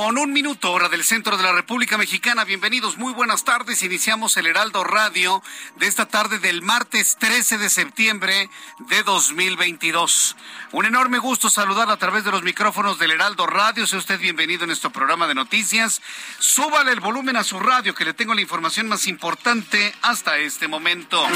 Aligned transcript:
Con 0.00 0.16
un 0.16 0.32
minuto, 0.32 0.70
hora 0.70 0.88
del 0.88 1.02
centro 1.02 1.36
de 1.36 1.42
la 1.42 1.50
República 1.50 1.98
Mexicana. 1.98 2.44
Bienvenidos, 2.44 2.98
muy 2.98 3.12
buenas 3.12 3.42
tardes. 3.42 3.82
Iniciamos 3.82 4.36
el 4.36 4.46
Heraldo 4.46 4.84
Radio 4.84 5.42
de 5.74 5.88
esta 5.88 6.06
tarde 6.06 6.38
del 6.38 6.62
martes 6.62 7.16
13 7.18 7.58
de 7.58 7.68
septiembre 7.68 8.48
de 8.78 9.02
2022. 9.02 10.36
Un 10.70 10.86
enorme 10.86 11.18
gusto 11.18 11.50
saludar 11.50 11.90
a 11.90 11.96
través 11.96 12.22
de 12.22 12.30
los 12.30 12.44
micrófonos 12.44 13.00
del 13.00 13.10
Heraldo 13.10 13.48
Radio. 13.48 13.88
Sea 13.88 13.98
usted 13.98 14.20
bienvenido 14.20 14.62
en 14.62 14.68
nuestro 14.68 14.90
programa 14.90 15.26
de 15.26 15.34
noticias. 15.34 16.00
Súbale 16.38 16.92
el 16.92 17.00
volumen 17.00 17.36
a 17.36 17.42
su 17.42 17.58
radio 17.58 17.92
que 17.92 18.04
le 18.04 18.14
tengo 18.14 18.34
la 18.34 18.40
información 18.40 18.86
más 18.86 19.08
importante 19.08 19.92
hasta 20.02 20.38
este 20.38 20.68
momento. 20.68 21.26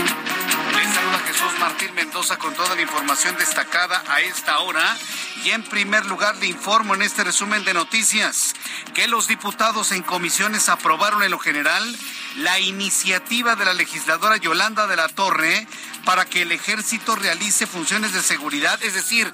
Jesús 1.32 1.58
Martín 1.60 1.94
Mendoza 1.94 2.36
con 2.36 2.52
toda 2.52 2.74
la 2.74 2.82
información 2.82 3.34
destacada 3.38 4.04
a 4.06 4.20
esta 4.20 4.58
hora. 4.58 4.98
Y 5.44 5.50
en 5.50 5.62
primer 5.62 6.04
lugar 6.04 6.36
le 6.36 6.46
informo 6.46 6.94
en 6.94 7.00
este 7.00 7.24
resumen 7.24 7.64
de 7.64 7.72
noticias 7.72 8.54
que 8.92 9.08
los 9.08 9.28
diputados 9.28 9.92
en 9.92 10.02
comisiones 10.02 10.68
aprobaron 10.68 11.22
en 11.22 11.30
lo 11.30 11.38
general 11.38 11.96
la 12.36 12.58
iniciativa 12.60 13.56
de 13.56 13.64
la 13.64 13.72
legisladora 13.72 14.36
Yolanda 14.36 14.86
de 14.86 14.96
la 14.96 15.08
Torre 15.08 15.66
para 16.04 16.26
que 16.26 16.42
el 16.42 16.52
ejército 16.52 17.16
realice 17.16 17.66
funciones 17.66 18.12
de 18.12 18.22
seguridad, 18.22 18.82
es 18.82 18.92
decir, 18.92 19.32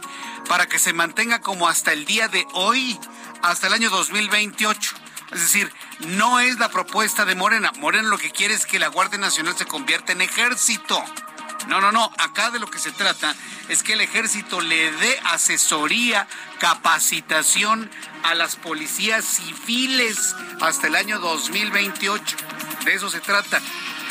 para 0.48 0.66
que 0.66 0.78
se 0.78 0.92
mantenga 0.92 1.40
como 1.40 1.68
hasta 1.68 1.92
el 1.92 2.04
día 2.04 2.28
de 2.28 2.46
hoy, 2.52 2.96
hasta 3.42 3.66
el 3.66 3.72
año 3.72 3.90
2028. 3.90 4.94
Es 5.32 5.40
decir, 5.40 5.72
no 6.06 6.38
es 6.38 6.60
la 6.60 6.68
propuesta 6.68 7.24
de 7.24 7.34
Morena. 7.34 7.72
Morena 7.78 8.08
lo 8.08 8.18
que 8.18 8.30
quiere 8.30 8.54
es 8.54 8.66
que 8.66 8.78
la 8.78 8.86
Guardia 8.86 9.18
Nacional 9.18 9.56
se 9.56 9.66
convierta 9.66 10.12
en 10.12 10.20
ejército. 10.20 11.04
No, 11.66 11.80
no, 11.80 11.92
no. 11.92 12.10
Acá 12.18 12.50
de 12.50 12.58
lo 12.58 12.70
que 12.70 12.78
se 12.78 12.92
trata 12.92 13.34
es 13.68 13.82
que 13.82 13.94
el 13.94 14.00
ejército 14.00 14.60
le 14.60 14.92
dé 14.92 15.20
asesoría, 15.24 16.26
capacitación 16.60 17.90
a 18.24 18.34
las 18.34 18.56
policías 18.56 19.24
civiles 19.24 20.34
hasta 20.60 20.86
el 20.86 20.96
año 20.96 21.18
2028. 21.18 22.36
De 22.84 22.94
eso 22.94 23.10
se 23.10 23.20
trata. 23.20 23.60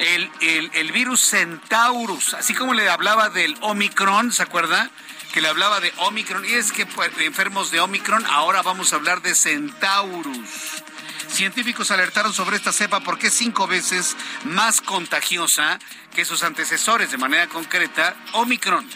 El, 0.05 0.71
el, 0.75 0.93
virus 0.93 1.31
Centaurus, 1.31 2.35
así 2.35 2.55
como 2.55 2.75
le 2.75 2.91
hablaba 2.91 3.31
del 3.31 3.57
Omicron, 3.63 4.33
¿se 4.33 4.43
acuerda? 4.43 4.91
Que 5.33 5.41
le 5.41 5.49
hablaba 5.49 5.81
de 5.81 5.95
Omicron, 5.97 6.45
y 6.45 6.53
es 6.53 6.73
que 6.73 6.85
pues, 6.85 7.11
enfermos 7.21 7.71
de 7.71 7.81
Omicron, 7.81 8.25
ahora 8.27 8.61
vamos 8.61 8.93
a 8.93 8.97
hablar 8.97 9.23
de 9.23 9.35
Centaurus. 9.35 10.85
Científicos 11.29 11.91
alertaron 11.91 12.33
sobre 12.33 12.57
esta 12.57 12.73
cepa 12.73 13.01
porque 13.01 13.29
es 13.29 13.35
cinco 13.35 13.67
veces 13.67 14.17
más 14.45 14.81
contagiosa 14.81 15.79
que 16.15 16.25
sus 16.25 16.43
antecesores, 16.43 17.11
de 17.11 17.19
manera 17.19 17.49
concreta, 17.49 18.17
Omicron. 18.33 18.89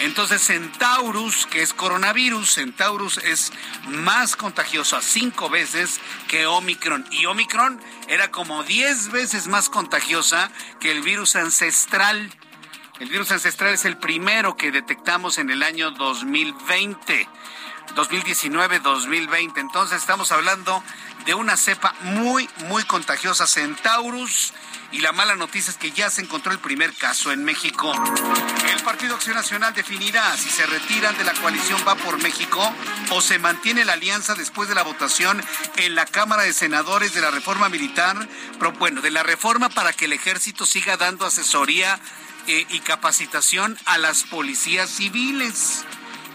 Entonces, 0.00 0.46
Centaurus, 0.46 1.46
que 1.46 1.62
es 1.62 1.74
coronavirus, 1.74 2.54
Centaurus 2.54 3.18
es 3.18 3.52
más 3.88 4.36
contagiosa 4.36 5.00
cinco 5.02 5.48
veces 5.48 6.00
que 6.28 6.46
Omicron. 6.46 7.06
Y 7.10 7.26
Omicron 7.26 7.80
era 8.06 8.30
como 8.30 8.62
diez 8.62 9.10
veces 9.10 9.48
más 9.48 9.68
contagiosa 9.68 10.50
que 10.78 10.92
el 10.92 11.02
virus 11.02 11.36
ancestral. 11.36 12.30
El 13.00 13.08
virus 13.08 13.32
ancestral 13.32 13.74
es 13.74 13.84
el 13.84 13.96
primero 13.96 14.56
que 14.56 14.70
detectamos 14.70 15.38
en 15.38 15.50
el 15.50 15.62
año 15.62 15.90
2020. 15.92 17.28
2019-2020. 17.94 19.58
Entonces 19.58 19.98
estamos 19.98 20.32
hablando 20.32 20.82
de 21.28 21.34
una 21.34 21.58
cepa 21.58 21.94
muy, 22.04 22.48
muy 22.68 22.84
contagiosa, 22.84 23.46
Centaurus. 23.46 24.54
Y 24.92 25.00
la 25.02 25.12
mala 25.12 25.36
noticia 25.36 25.70
es 25.70 25.76
que 25.76 25.90
ya 25.90 26.08
se 26.08 26.22
encontró 26.22 26.52
el 26.52 26.58
primer 26.58 26.94
caso 26.94 27.32
en 27.32 27.44
México. 27.44 27.92
El 28.72 28.82
Partido 28.82 29.14
Acción 29.14 29.36
Nacional 29.36 29.74
definirá 29.74 30.34
si 30.38 30.48
se 30.48 30.64
retiran 30.64 31.18
de 31.18 31.24
la 31.24 31.34
coalición 31.34 31.84
Va 31.86 31.96
por 31.96 32.16
México 32.22 32.72
o 33.10 33.20
se 33.20 33.38
mantiene 33.38 33.84
la 33.84 33.92
alianza 33.92 34.34
después 34.36 34.70
de 34.70 34.74
la 34.74 34.84
votación 34.84 35.44
en 35.76 35.94
la 35.94 36.06
Cámara 36.06 36.44
de 36.44 36.54
Senadores 36.54 37.12
de 37.12 37.20
la 37.20 37.30
reforma 37.30 37.68
militar, 37.68 38.16
bueno, 38.78 39.02
de 39.02 39.10
la 39.10 39.22
reforma 39.22 39.68
para 39.68 39.92
que 39.92 40.06
el 40.06 40.14
ejército 40.14 40.64
siga 40.64 40.96
dando 40.96 41.26
asesoría 41.26 42.00
eh, 42.46 42.64
y 42.70 42.80
capacitación 42.80 43.76
a 43.84 43.98
las 43.98 44.22
policías 44.22 44.88
civiles. 44.88 45.84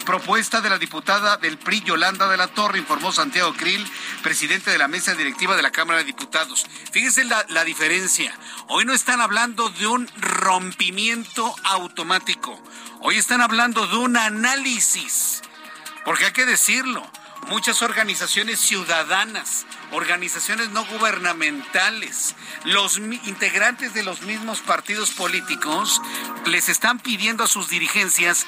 Propuesta 0.05 0.59
de 0.59 0.69
la 0.69 0.77
diputada 0.77 1.37
del 1.37 1.57
PRI, 1.57 1.81
Yolanda 1.81 2.27
de 2.27 2.35
la 2.35 2.47
Torre, 2.47 2.77
informó 2.77 3.11
Santiago 3.13 3.53
Krill, 3.53 3.89
presidente 4.21 4.69
de 4.69 4.77
la 4.77 4.89
mesa 4.89 5.15
directiva 5.15 5.55
de 5.55 5.61
la 5.61 5.71
Cámara 5.71 5.99
de 5.99 6.05
Diputados. 6.05 6.65
Fíjense 6.91 7.23
la, 7.23 7.45
la 7.49 7.63
diferencia. 7.63 8.37
Hoy 8.67 8.83
no 8.83 8.93
están 8.93 9.21
hablando 9.21 9.69
de 9.69 9.87
un 9.87 10.09
rompimiento 10.17 11.55
automático. 11.63 12.61
Hoy 12.99 13.17
están 13.17 13.41
hablando 13.41 13.87
de 13.87 13.95
un 13.95 14.17
análisis. 14.17 15.41
Porque 16.03 16.25
hay 16.25 16.33
que 16.33 16.45
decirlo. 16.45 17.09
Muchas 17.49 17.81
organizaciones 17.81 18.59
ciudadanas, 18.59 19.65
organizaciones 19.91 20.69
no 20.69 20.85
gubernamentales, 20.85 22.35
los 22.65 22.97
integrantes 22.97 23.93
de 23.93 24.03
los 24.03 24.21
mismos 24.21 24.59
partidos 24.61 25.11
políticos 25.11 26.01
les 26.45 26.69
están 26.69 26.99
pidiendo 26.99 27.43
a 27.43 27.47
sus 27.47 27.69
dirigencias 27.69 28.45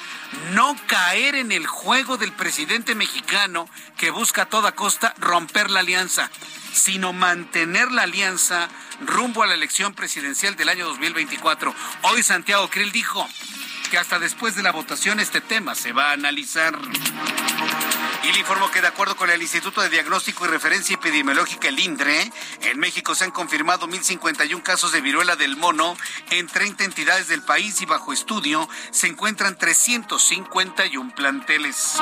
no 0.52 0.76
caer 0.86 1.34
en 1.34 1.52
el 1.52 1.66
juego 1.66 2.16
del 2.16 2.32
presidente 2.32 2.94
mexicano 2.94 3.68
que 3.96 4.10
busca 4.10 4.42
a 4.42 4.48
toda 4.48 4.72
costa 4.72 5.14
romper 5.18 5.70
la 5.70 5.80
alianza, 5.80 6.30
sino 6.72 7.12
mantener 7.12 7.90
la 7.92 8.02
alianza 8.02 8.68
rumbo 9.00 9.42
a 9.42 9.46
la 9.46 9.54
elección 9.54 9.94
presidencial 9.94 10.56
del 10.56 10.68
año 10.68 10.86
2024. 10.86 11.74
Hoy 12.02 12.22
Santiago 12.22 12.68
Krill 12.68 12.92
dijo 12.92 13.28
que 13.88 13.98
hasta 13.98 14.18
después 14.18 14.54
de 14.54 14.62
la 14.62 14.72
votación 14.72 15.20
este 15.20 15.40
tema 15.40 15.74
se 15.74 15.92
va 15.92 16.10
a 16.10 16.12
analizar. 16.12 16.78
Y 18.26 18.32
le 18.32 18.40
informo 18.40 18.70
que 18.72 18.80
de 18.80 18.88
acuerdo 18.88 19.14
con 19.16 19.30
el 19.30 19.40
Instituto 19.40 19.80
de 19.80 19.88
Diagnóstico 19.88 20.44
y 20.44 20.48
Referencia 20.48 20.94
Epidemiológica, 20.94 21.68
el 21.68 21.78
INDRE, 21.78 22.32
en 22.62 22.78
México 22.80 23.14
se 23.14 23.22
han 23.22 23.30
confirmado 23.30 23.86
1.051 23.86 24.62
casos 24.62 24.90
de 24.90 25.00
viruela 25.00 25.36
del 25.36 25.56
mono 25.56 25.96
en 26.30 26.48
30 26.48 26.82
entidades 26.84 27.28
del 27.28 27.42
país 27.42 27.80
y 27.82 27.86
bajo 27.86 28.12
estudio 28.12 28.68
se 28.90 29.06
encuentran 29.06 29.56
351 29.56 31.14
planteles. 31.14 31.94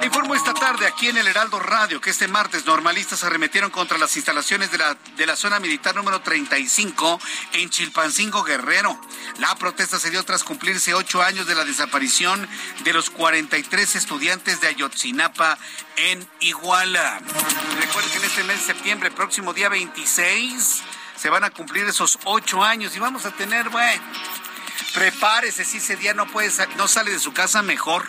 Le 0.00 0.06
informo 0.06 0.34
esta 0.34 0.52
tarde 0.52 0.86
aquí 0.86 1.08
en 1.08 1.16
el 1.16 1.26
Heraldo 1.26 1.60
Radio 1.60 2.00
que 2.00 2.10
este 2.10 2.28
martes 2.28 2.66
normalistas 2.66 3.24
arremetieron 3.24 3.70
contra 3.70 3.96
las 3.96 4.14
instalaciones 4.16 4.70
de 4.70 4.78
la, 4.78 4.98
de 5.16 5.26
la 5.26 5.34
zona 5.34 5.60
militar 5.60 5.94
número 5.94 6.20
35 6.20 7.20
en 7.54 7.70
Chilpancingo 7.70 8.42
Guerrero. 8.42 9.00
La 9.38 9.54
protesta 9.54 9.98
se 9.98 10.10
dio 10.10 10.22
tras 10.24 10.44
cumplirse 10.44 10.92
ocho 10.98 11.22
años 11.22 11.46
de 11.46 11.54
la 11.54 11.64
desaparición 11.64 12.48
de 12.82 12.92
los 12.92 13.08
43 13.08 13.94
estudiantes 13.94 14.60
de 14.60 14.66
Ayotzinapa 14.66 15.56
en 15.96 16.28
Iguala. 16.40 17.20
Recuerden 17.80 18.10
que 18.10 18.18
en 18.18 18.24
este 18.24 18.42
mes 18.42 18.58
de 18.58 18.74
septiembre, 18.74 19.10
próximo 19.12 19.54
día 19.54 19.68
26, 19.68 20.82
se 21.16 21.30
van 21.30 21.44
a 21.44 21.50
cumplir 21.50 21.84
esos 21.86 22.18
ocho 22.24 22.64
años 22.64 22.96
y 22.96 22.98
vamos 22.98 23.26
a 23.26 23.30
tener, 23.30 23.68
bueno, 23.68 24.02
prepárese, 24.92 25.64
si 25.64 25.76
ese 25.76 25.94
día 25.94 26.14
no 26.14 26.26
puede, 26.26 26.50
no 26.76 26.88
sale 26.88 27.12
de 27.12 27.20
su 27.20 27.32
casa, 27.32 27.62
mejor. 27.62 28.04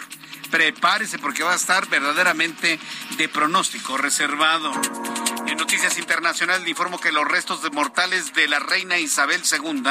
Prepárese 0.52 1.20
porque 1.20 1.44
va 1.44 1.54
a 1.54 1.56
estar 1.56 1.88
verdaderamente 1.88 2.80
de 3.18 3.30
pronóstico 3.30 3.98
reservado. 3.98 4.72
En 5.48 5.58
noticias 5.58 5.98
internacionales 5.98 6.64
le 6.64 6.70
informo 6.70 7.00
que 7.00 7.12
los 7.12 7.28
restos 7.28 7.64
de 7.64 7.70
mortales 7.72 8.34
de 8.34 8.48
la 8.48 8.60
reina 8.60 9.00
Isabel 9.00 9.42
II 9.50 9.84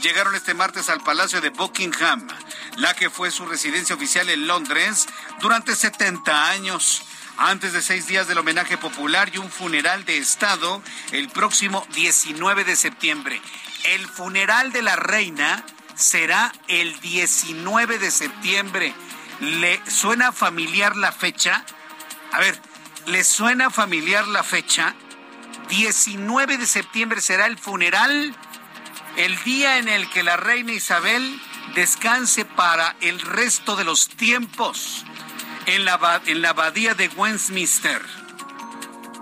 llegaron 0.00 0.34
este 0.34 0.54
martes 0.54 0.88
al 0.88 1.00
Palacio 1.00 1.40
de 1.40 1.50
Buckingham, 1.50 2.28
la 2.76 2.94
que 2.94 3.10
fue 3.10 3.30
su 3.30 3.46
residencia 3.46 3.96
oficial 3.96 4.28
en 4.28 4.46
Londres 4.46 5.06
durante 5.40 5.74
70 5.74 6.50
años 6.50 7.04
antes 7.36 7.72
de 7.72 7.82
seis 7.82 8.06
días 8.06 8.28
del 8.28 8.38
homenaje 8.38 8.78
popular 8.78 9.30
y 9.32 9.38
un 9.38 9.50
funeral 9.50 10.04
de 10.04 10.18
Estado 10.18 10.82
el 11.12 11.28
próximo 11.28 11.86
19 11.94 12.64
de 12.64 12.76
septiembre. 12.76 13.40
El 13.84 14.06
funeral 14.06 14.70
de 14.72 14.82
la 14.82 14.96
reina 14.96 15.64
será 15.94 16.52
el 16.68 16.98
19 17.00 17.98
de 17.98 18.10
septiembre. 18.10 18.94
¿Le 19.40 19.80
suena 19.90 20.32
familiar 20.32 20.96
la 20.96 21.12
fecha? 21.12 21.64
A 22.32 22.40
ver, 22.40 22.60
¿Les 23.06 23.26
suena 23.26 23.68
familiar 23.70 24.28
la 24.28 24.44
fecha? 24.44 24.94
19 25.68 26.56
de 26.56 26.66
septiembre 26.66 27.20
será 27.20 27.46
el 27.46 27.58
funeral, 27.58 28.34
el 29.16 29.42
día 29.42 29.78
en 29.78 29.88
el 29.88 30.08
que 30.10 30.22
la 30.22 30.36
reina 30.36 30.72
Isabel 30.72 31.40
descanse 31.74 32.44
para 32.44 32.94
el 33.00 33.20
resto 33.20 33.74
de 33.74 33.84
los 33.84 34.08
tiempos 34.08 35.04
en 35.66 35.84
la, 35.84 36.20
en 36.26 36.42
la 36.42 36.50
abadía 36.50 36.94
de 36.94 37.08
Westminster. 37.08 38.00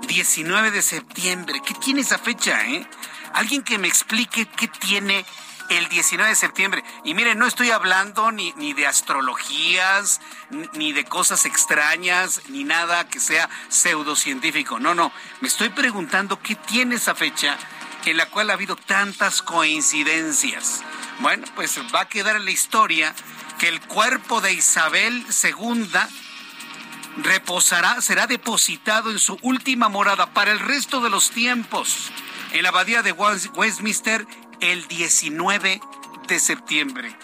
19 0.07 0.71
de 0.71 0.83
septiembre. 0.83 1.63
¿Qué 1.65 1.73
tiene 1.75 2.03
esa 2.03 2.19
fecha, 2.19 2.67
eh? 2.67 2.87
Alguien 3.33 3.63
que 3.63 3.79
me 3.79 3.89
explique 3.89 4.45
qué 4.45 4.69
tiene 4.69 5.25
el 5.71 5.89
19 5.89 6.31
de 6.31 6.37
septiembre. 6.37 6.85
Y 7.05 7.15
miren, 7.15 7.39
no 7.39 7.47
estoy 7.47 7.71
hablando 7.71 8.31
ni, 8.33 8.53
ni 8.57 8.75
de 8.75 8.87
astrologías, 8.87 10.21
ni 10.75 10.93
de 10.93 11.05
cosas 11.05 11.47
extrañas, 11.47 12.43
ni 12.49 12.65
nada 12.65 13.09
que 13.09 13.21
sea 13.21 13.49
pseudocientífico. 13.69 14.79
No, 14.79 14.95
no. 14.95 15.13
Me 15.41 15.49
estoy 15.49 15.71
preguntando 15.71 16.41
qué 16.43 16.57
tiene 16.57 16.97
esa 16.97 17.15
fecha 17.15 17.57
en 18.05 18.17
la 18.17 18.27
cual 18.27 18.51
ha 18.51 18.55
habido 18.55 18.77
tantas 18.77 19.43
coincidencias. 19.43 20.83
Bueno, 21.21 21.47
pues 21.55 21.79
va 21.95 22.03
a 22.03 22.09
quedar 22.09 22.37
en 22.37 22.45
la 22.45 22.51
historia 22.51 23.15
que 23.59 23.69
el 23.69 23.81
cuerpo 23.81 24.41
de 24.41 24.53
Isabel 24.53 25.25
II 25.43 25.91
reposará, 27.19 28.01
será 28.01 28.27
depositado 28.27 29.11
en 29.11 29.19
su 29.19 29.39
última 29.43 29.89
morada 29.89 30.33
para 30.33 30.51
el 30.53 30.59
resto 30.59 31.01
de 31.01 31.11
los 31.11 31.31
tiempos 31.31 32.11
en 32.53 32.63
la 32.63 32.71
abadía 32.71 33.03
de 33.03 33.13
Westminster 33.13 34.27
el 34.61 34.87
19 34.89 35.81
de 36.29 36.41
septiembre. 36.41 37.15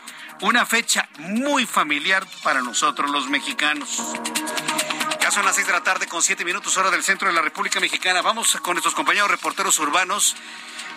Una 0.43 0.67
fecha 0.67 1.09
muy 1.19 1.67
familiar 1.67 2.27
para 2.43 2.61
nosotros 2.61 3.11
los 3.11 3.29
mexicanos. 3.29 4.15
Ya 5.21 5.31
son 5.31 5.45
las 5.45 5.55
seis 5.55 5.67
de 5.67 5.73
la 5.73 5.83
tarde 5.83 6.07
con 6.07 6.23
siete 6.23 6.45
minutos 6.45 6.77
hora 6.77 6.91
del 6.91 7.03
centro 7.03 7.29
de 7.29 7.35
la 7.35 7.43
República 7.43 7.81
Mexicana. 7.81 8.23
Vamos 8.23 8.57
con 8.57 8.75
nuestros 8.75 8.95
compañeros 8.95 9.31
reporteros 9.31 9.79
urbanos, 9.79 10.37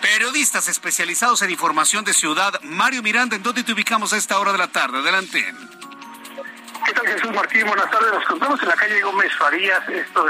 periodistas 0.01 0.68
especializados 0.68 1.41
en 1.41 1.51
información 1.51 2.03
de 2.03 2.13
ciudad. 2.13 2.59
Mario 2.63 3.01
Miranda, 3.01 3.36
¿en 3.36 3.44
dónde 3.44 3.63
te 3.63 3.74
ubicamos 3.74 4.13
a 4.13 4.18
esta 4.18 4.39
hora 4.39 4.51
de 4.51 4.57
la 4.57 4.68
tarde? 4.68 5.00
Adelante. 5.00 5.45
¿Qué 6.86 6.94
tal 6.94 7.07
Jesús 7.07 7.31
Martín? 7.33 7.65
Buenas 7.68 7.89
tardes. 7.89 8.12
Nos 8.12 8.24
encontramos 8.24 8.62
en 8.62 8.68
la 8.68 8.75
calle 8.75 9.01
Gómez 9.01 9.31
Farías, 9.38 9.89
esto 9.89 10.25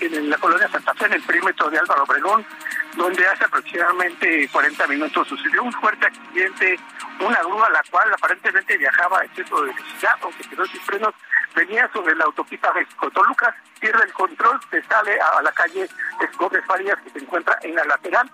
en 0.00 0.30
la 0.30 0.38
colonia 0.38 0.68
Santa 0.70 0.94
Fe, 0.94 1.06
en 1.06 1.12
el 1.14 1.22
perímetro 1.22 1.70
de 1.70 1.78
Álvaro 1.78 2.04
Obregón 2.04 2.46
donde 2.96 3.26
hace 3.26 3.44
aproximadamente 3.44 4.48
40 4.52 4.86
minutos 4.88 5.28
sucedió 5.28 5.62
un 5.62 5.72
fuerte 5.72 6.06
accidente, 6.06 6.78
una 7.20 7.40
grúa 7.42 7.68
la 7.70 7.82
cual 7.90 8.12
aparentemente 8.12 8.76
viajaba 8.76 9.20
a 9.20 9.24
exceso 9.24 9.62
de 9.62 9.72
velocidad, 9.72 10.16
aunque 10.22 10.48
quedó 10.48 10.66
sin 10.66 10.80
frenos, 10.80 11.14
venía 11.54 11.90
sobre 11.92 12.14
la 12.14 12.24
autopista 12.24 12.72
México-Toluca, 12.72 13.54
pierde 13.80 14.04
el 14.04 14.12
control, 14.12 14.60
se 14.70 14.82
sale 14.82 15.18
a 15.20 15.42
la 15.42 15.52
calle 15.52 15.88
Escobar 16.20 16.62
Farías 16.64 16.98
que 17.02 17.10
se 17.10 17.18
encuentra 17.20 17.58
en 17.62 17.74
la 17.74 17.84
lateral 17.84 18.30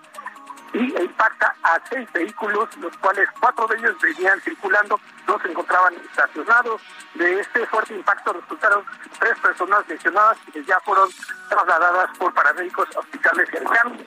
y 0.73 1.01
impacta 1.01 1.55
a 1.63 1.79
seis 1.89 2.11
vehículos, 2.13 2.75
los 2.77 2.95
cuales 2.97 3.27
cuatro 3.39 3.67
de 3.67 3.77
ellos 3.77 3.95
venían 4.01 4.39
circulando, 4.41 4.99
dos 5.25 5.41
se 5.41 5.49
encontraban 5.49 5.93
estacionados. 5.95 6.81
De 7.15 7.39
este 7.39 7.65
fuerte 7.67 7.95
impacto 7.95 8.33
resultaron 8.33 8.85
tres 9.19 9.37
personas 9.39 9.87
lesionadas 9.87 10.37
y 10.53 10.63
ya 10.65 10.79
fueron 10.81 11.09
trasladadas 11.49 12.17
por 12.17 12.33
paramédicos 12.33 12.87
a 12.95 12.99
hospitales 12.99 13.49
cercanos. 13.49 13.97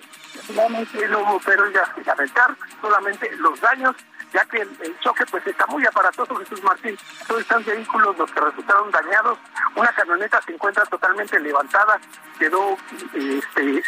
No 0.55 1.21
hubo 1.21 1.39
pérdidas 1.41 1.89
que 1.95 2.03
lamentar, 2.03 2.57
solamente 2.81 3.31
los 3.37 3.61
daños, 3.61 3.95
ya 4.33 4.45
que 4.47 4.59
el, 4.61 4.99
choque 5.01 5.25
pues 5.27 5.47
está 5.47 5.67
muy 5.67 5.85
aparatoso, 5.87 6.35
Jesús 6.37 6.63
Martín. 6.63 6.97
Todos 7.27 7.43
están 7.43 7.65
vehículos 7.65 8.17
los 8.19 8.31
que 8.31 8.41
resultaron 8.41 8.91
dañados. 8.91 9.39
Una 9.77 9.93
camioneta 9.93 10.41
se 10.43 10.53
encuentra 10.53 10.85
totalmente 10.87 11.39
levantada, 11.39 12.01
quedó 12.39 12.77
este, 13.15 13.83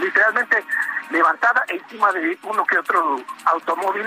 literalmente 0.00 0.64
levantada 1.10 1.64
encima 1.68 2.12
de 2.12 2.38
uno 2.42 2.64
que 2.64 2.78
otro 2.78 3.20
automóvil 3.44 4.06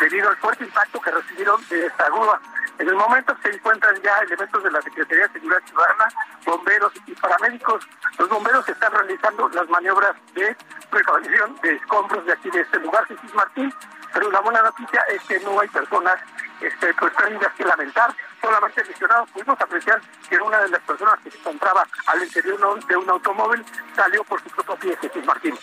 debido 0.00 0.28
al 0.28 0.36
fuerte 0.36 0.64
impacto 0.64 1.00
que 1.00 1.10
recibieron 1.10 1.60
de 1.68 1.86
esta 1.86 2.06
grúa. 2.06 2.40
En 2.78 2.88
el 2.88 2.94
momento 2.94 3.36
se 3.42 3.50
encuentran 3.50 3.94
ya 4.02 4.18
elementos 4.18 4.62
de 4.62 4.70
la 4.70 4.80
Secretaría 4.82 5.26
de 5.26 5.32
Seguridad 5.32 5.62
Ciudadana, 5.66 6.08
bomberos 6.46 6.92
y 7.06 7.12
paramédicos. 7.14 7.84
Los 8.18 8.28
bomberos 8.28 8.68
están 8.68 8.92
realizando 8.92 9.48
las 9.48 9.68
maniobras 9.68 10.14
de 10.34 10.56
precaución 10.90 11.56
de 11.62 11.74
escombros 11.74 12.24
de 12.24 12.32
aquí 12.32 12.50
de 12.50 12.60
este 12.60 12.78
lugar, 12.78 13.04
Jesús 13.06 13.34
Martín. 13.34 13.72
Pero 14.12 14.30
la 14.30 14.40
buena 14.40 14.62
noticia 14.62 15.00
es 15.08 15.22
que 15.24 15.40
no 15.40 15.58
hay 15.60 15.68
personas 15.68 16.18
este, 16.60 16.94
pues 16.94 17.12
pérdidas 17.14 17.52
que 17.54 17.64
lamentar, 17.64 18.14
solamente 18.40 18.84
lesionados. 18.84 19.30
Pudimos 19.30 19.60
apreciar 19.60 20.00
que 20.28 20.36
una 20.36 20.60
de 20.60 20.68
las 20.68 20.82
personas 20.82 21.18
que 21.22 21.30
se 21.30 21.38
encontraba 21.38 21.86
al 22.06 22.22
interior 22.22 22.86
de 22.86 22.96
un 22.96 23.10
automóvil 23.10 23.64
salió 23.94 24.24
por 24.24 24.42
su 24.42 24.48
propio 24.50 24.76
pie, 24.76 24.96
Jesús 25.00 25.24
Martín. 25.24 25.54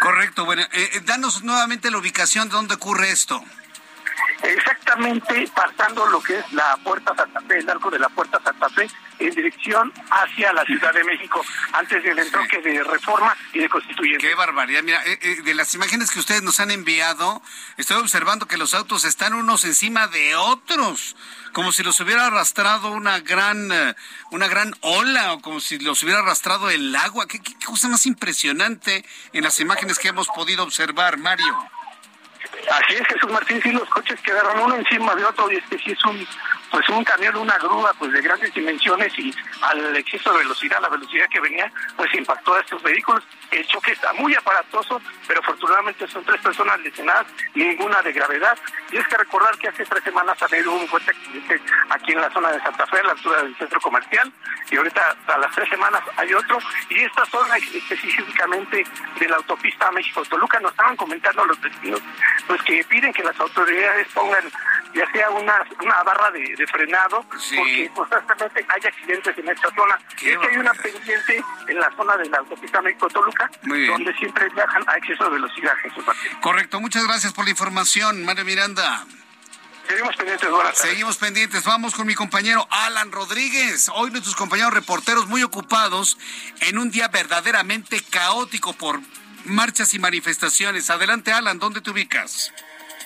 Correcto, 0.00 0.44
bueno, 0.44 0.62
eh, 0.62 0.90
eh, 0.94 1.00
danos 1.04 1.42
nuevamente 1.42 1.90
la 1.90 1.98
ubicación 1.98 2.48
de 2.48 2.54
dónde 2.54 2.74
ocurre 2.74 3.10
esto. 3.10 3.42
Exactamente 4.42 5.50
pasando 5.54 6.06
lo 6.06 6.20
que 6.22 6.38
es 6.38 6.52
la 6.52 6.76
Puerta 6.78 7.14
Santa 7.14 7.40
Fe, 7.40 7.58
el 7.58 7.68
arco 7.68 7.90
de 7.90 7.98
la 7.98 8.08
Puerta 8.08 8.40
Santa 8.42 8.68
Fe, 8.68 8.88
en 9.18 9.34
dirección 9.34 9.92
hacia 10.10 10.52
la 10.52 10.64
Ciudad 10.64 10.92
de 10.92 11.04
México, 11.04 11.44
antes 11.72 12.02
del 12.02 12.18
entroque 12.18 12.60
de 12.60 12.82
reforma 12.82 13.36
y 13.52 13.60
de 13.60 13.68
constituyente. 13.68 14.26
Qué 14.26 14.34
barbaridad. 14.34 14.82
Mira, 14.82 15.02
eh, 15.04 15.42
de 15.42 15.54
las 15.54 15.74
imágenes 15.74 16.10
que 16.10 16.20
ustedes 16.20 16.42
nos 16.42 16.60
han 16.60 16.70
enviado, 16.70 17.42
estoy 17.76 17.98
observando 17.98 18.46
que 18.46 18.56
los 18.56 18.74
autos 18.74 19.04
están 19.04 19.34
unos 19.34 19.64
encima 19.64 20.06
de 20.06 20.34
otros, 20.36 21.16
como 21.52 21.72
si 21.72 21.82
los 21.82 21.98
hubiera 22.00 22.26
arrastrado 22.26 22.92
una 22.92 23.20
gran, 23.20 23.70
una 24.30 24.48
gran 24.48 24.74
ola 24.80 25.32
o 25.32 25.40
como 25.40 25.60
si 25.60 25.78
los 25.78 26.02
hubiera 26.02 26.20
arrastrado 26.20 26.70
el 26.70 26.94
agua. 26.94 27.26
qué 27.26 27.40
cosa 27.64 27.88
más 27.88 28.06
impresionante 28.06 29.04
en 29.32 29.42
las 29.42 29.58
imágenes 29.60 29.98
que 29.98 30.08
hemos 30.08 30.28
podido 30.28 30.62
observar, 30.62 31.16
Mario. 31.18 31.54
Así 32.70 32.94
es, 32.94 33.06
Jesús 33.06 33.30
Martín, 33.30 33.60
sí, 33.62 33.70
los 33.72 33.88
coches 33.88 34.20
quedaron 34.22 34.60
uno 34.60 34.76
encima 34.76 35.14
de 35.14 35.24
otro 35.24 35.50
y 35.50 35.56
es 35.56 35.64
que 35.66 35.78
sí 35.78 35.92
es 35.92 36.04
un, 36.04 36.26
pues 36.70 36.88
un 36.88 37.04
camión, 37.04 37.36
una 37.36 37.56
grúa 37.58 37.92
pues 37.98 38.12
de 38.12 38.20
grandes 38.20 38.52
dimensiones 38.54 39.12
y 39.18 39.32
al 39.62 39.96
exceso 39.96 40.32
de 40.32 40.38
velocidad, 40.38 40.80
la 40.80 40.88
velocidad 40.88 41.28
que 41.28 41.40
venía, 41.40 41.70
pues 41.96 42.12
impactó 42.14 42.54
a 42.54 42.60
estos 42.60 42.82
vehículos. 42.82 43.22
El 43.50 43.66
choque 43.66 43.92
está 43.92 44.12
muy 44.14 44.34
aparatoso, 44.34 45.00
pero 45.26 45.40
afortunadamente 45.40 46.06
son 46.08 46.24
tres 46.24 46.40
personas 46.40 46.80
lesionadas, 46.80 47.26
ninguna 47.54 48.02
de 48.02 48.12
gravedad. 48.12 48.58
Y 48.90 48.96
es 48.96 49.06
que 49.06 49.16
recordar 49.16 49.56
que 49.58 49.68
hace 49.68 49.84
tres 49.84 50.02
semanas 50.04 50.40
ha 50.42 50.46
habido 50.46 50.72
un 50.72 50.86
fuerte 50.88 51.10
accidente 51.10 51.60
aquí 51.90 52.12
en 52.12 52.20
la 52.20 52.30
zona 52.30 52.52
de 52.52 52.60
Santa 52.60 52.86
Fe, 52.86 52.98
a 52.98 53.04
la 53.04 53.12
altura 53.12 53.42
del 53.42 53.56
centro 53.56 53.80
comercial, 53.80 54.32
y 54.70 54.76
ahorita 54.76 55.16
a 55.28 55.38
las 55.38 55.54
tres 55.54 55.68
semanas 55.68 56.02
hay 56.16 56.34
otro. 56.34 56.58
Y 56.90 57.00
esta 57.00 57.24
zona 57.26 57.56
específicamente 57.56 58.84
de 59.18 59.28
la 59.28 59.36
autopista 59.36 59.90
México-Toluca 59.92 60.60
nos 60.60 60.72
estaban 60.72 60.96
comentando 60.96 61.44
los 61.44 61.60
vecinos, 61.60 62.00
pues 62.46 62.62
que 62.62 62.84
piden 62.84 63.12
que 63.12 63.22
las 63.22 63.38
autoridades 63.38 64.08
pongan 64.12 64.44
ya 64.96 65.10
sea 65.12 65.30
una, 65.30 65.64
una 65.82 66.02
barra 66.02 66.30
de, 66.30 66.55
frenado, 66.64 67.24
porque 67.28 67.90
constantemente 67.94 68.66
hay 68.68 68.88
accidentes 68.88 69.38
en 69.38 69.48
esta 69.48 69.74
zona. 69.74 69.98
Es 70.08 70.14
que 70.14 70.48
hay 70.48 70.56
una 70.56 70.72
pendiente 70.74 71.44
en 71.68 71.80
la 71.80 71.90
zona 71.96 72.16
de 72.16 72.28
la 72.28 72.38
autopista 72.38 72.80
México-Toluca, 72.80 73.50
donde 73.62 74.14
siempre 74.14 74.48
viajan 74.50 74.84
a 74.86 74.96
exceso 74.96 75.24
de 75.24 75.30
velocidad, 75.30 75.74
Jesús 75.82 76.04
Correcto, 76.40 76.80
muchas 76.80 77.04
gracias 77.06 77.32
por 77.32 77.44
la 77.44 77.50
información, 77.50 78.24
María 78.24 78.44
Miranda. 78.44 79.04
Seguimos 79.88 80.16
pendientes, 80.16 80.50
buenas 80.50 80.78
Seguimos 80.78 81.16
pendientes. 81.16 81.64
Vamos 81.64 81.94
con 81.94 82.06
mi 82.06 82.14
compañero 82.14 82.66
Alan 82.70 83.12
Rodríguez. 83.12 83.88
Hoy 83.94 84.10
nuestros 84.10 84.34
compañeros 84.34 84.74
reporteros 84.74 85.28
muy 85.28 85.44
ocupados 85.44 86.18
en 86.60 86.78
un 86.78 86.90
día 86.90 87.08
verdaderamente 87.08 88.02
caótico 88.10 88.72
por 88.72 89.00
marchas 89.44 89.94
y 89.94 90.00
manifestaciones. 90.00 90.90
Adelante, 90.90 91.32
Alan, 91.32 91.58
¿dónde 91.58 91.80
te 91.80 91.90
ubicas? 91.90 92.52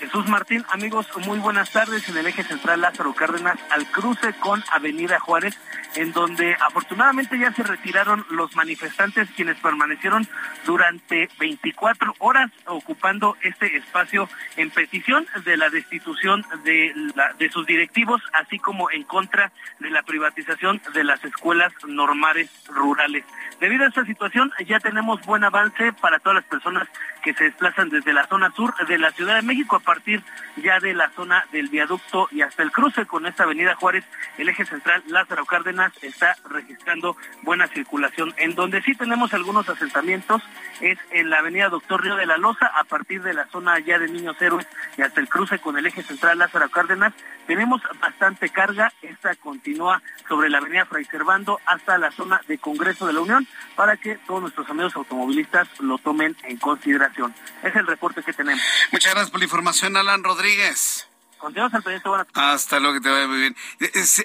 Jesús 0.00 0.26
Martín, 0.28 0.64
amigos, 0.70 1.06
muy 1.26 1.38
buenas 1.40 1.72
tardes. 1.72 2.08
En 2.08 2.16
el 2.16 2.26
eje 2.26 2.42
central 2.42 2.80
Lázaro 2.80 3.12
Cárdenas 3.12 3.58
al 3.68 3.86
cruce 3.90 4.32
con 4.40 4.64
Avenida 4.72 5.20
Juárez, 5.20 5.58
en 5.96 6.12
donde 6.12 6.56
afortunadamente 6.60 7.38
ya 7.38 7.52
se 7.52 7.62
retiraron 7.62 8.24
los 8.30 8.54
manifestantes 8.56 9.28
quienes 9.30 9.56
permanecieron 9.58 10.26
durante 10.64 11.28
24 11.38 12.14
horas 12.18 12.50
ocupando 12.66 13.36
este 13.42 13.76
espacio 13.76 14.28
en 14.56 14.70
petición 14.70 15.26
de 15.44 15.56
la 15.56 15.70
destitución 15.70 16.44
de, 16.64 16.92
de 17.38 17.50
sus 17.50 17.66
directivos, 17.66 18.22
así 18.32 18.58
como 18.58 18.90
en 18.90 19.02
contra 19.04 19.52
de 19.78 19.90
la 19.90 20.02
privatización 20.02 20.80
de 20.92 21.04
las 21.04 21.24
escuelas 21.24 21.72
normales 21.86 22.50
rurales. 22.68 23.24
Debido 23.60 23.84
a 23.84 23.88
esta 23.88 24.04
situación, 24.04 24.52
ya 24.66 24.80
tenemos 24.80 25.20
buen 25.26 25.44
avance 25.44 25.92
para 25.94 26.18
todas 26.18 26.36
las 26.36 26.44
personas 26.44 26.88
que 27.22 27.34
se 27.34 27.44
desplazan 27.44 27.90
desde 27.90 28.12
la 28.12 28.26
zona 28.26 28.50
sur 28.52 28.74
de 28.86 28.98
la 28.98 29.10
Ciudad 29.10 29.36
de 29.36 29.42
México 29.42 29.76
a 29.76 29.80
partir 29.80 30.22
ya 30.56 30.80
de 30.80 30.94
la 30.94 31.10
zona 31.10 31.44
del 31.52 31.68
viaducto 31.68 32.28
y 32.30 32.42
hasta 32.42 32.62
el 32.62 32.72
cruce 32.72 33.06
con 33.06 33.26
esta 33.26 33.44
avenida 33.44 33.76
Juárez, 33.76 34.04
el 34.38 34.48
eje 34.48 34.64
central 34.64 35.02
Lázaro 35.08 35.44
Cárdenas 35.44 35.79
está 36.02 36.36
registrando 36.48 37.16
buena 37.42 37.66
circulación. 37.68 38.34
En 38.36 38.54
donde 38.54 38.82
sí 38.82 38.94
tenemos 38.94 39.32
algunos 39.34 39.68
asentamientos 39.68 40.42
es 40.80 40.98
en 41.10 41.30
la 41.30 41.38
avenida 41.38 41.68
Doctor 41.68 42.02
Río 42.02 42.16
de 42.16 42.26
la 42.26 42.36
Loza, 42.36 42.66
a 42.66 42.84
partir 42.84 43.22
de 43.22 43.34
la 43.34 43.46
zona 43.48 43.78
ya 43.78 43.98
de 43.98 44.08
Niños 44.08 44.40
Héroes 44.40 44.66
y 44.96 45.02
hasta 45.02 45.20
el 45.20 45.28
cruce 45.28 45.58
con 45.58 45.76
el 45.78 45.86
eje 45.86 46.02
central 46.02 46.38
Lázaro 46.38 46.68
Cárdenas. 46.70 47.12
Tenemos 47.46 47.82
bastante 48.00 48.48
carga, 48.48 48.92
esta 49.02 49.34
continúa 49.36 50.02
sobre 50.28 50.50
la 50.50 50.58
avenida 50.58 50.86
Fray 50.86 51.04
Servando 51.04 51.60
hasta 51.66 51.98
la 51.98 52.10
zona 52.12 52.40
de 52.46 52.58
Congreso 52.58 53.06
de 53.06 53.12
la 53.12 53.20
Unión 53.20 53.46
para 53.74 53.96
que 53.96 54.16
todos 54.26 54.40
nuestros 54.40 54.68
amigos 54.70 54.94
automovilistas 54.96 55.68
lo 55.80 55.98
tomen 55.98 56.36
en 56.44 56.58
consideración. 56.58 57.34
Es 57.62 57.74
el 57.74 57.86
reporte 57.86 58.22
que 58.22 58.32
tenemos. 58.32 58.62
Muchas 58.92 59.12
gracias 59.12 59.30
por 59.30 59.40
la 59.40 59.44
información, 59.44 59.96
Alan 59.96 60.22
Rodríguez. 60.22 61.09
Continuamos 61.40 61.72
al 61.74 61.82
proyecto. 61.82 62.14
Hasta 62.34 62.80
luego, 62.80 62.94
que 62.94 63.00
te 63.00 63.10
vaya 63.10 63.26
muy 63.26 63.38
bien. 63.38 63.56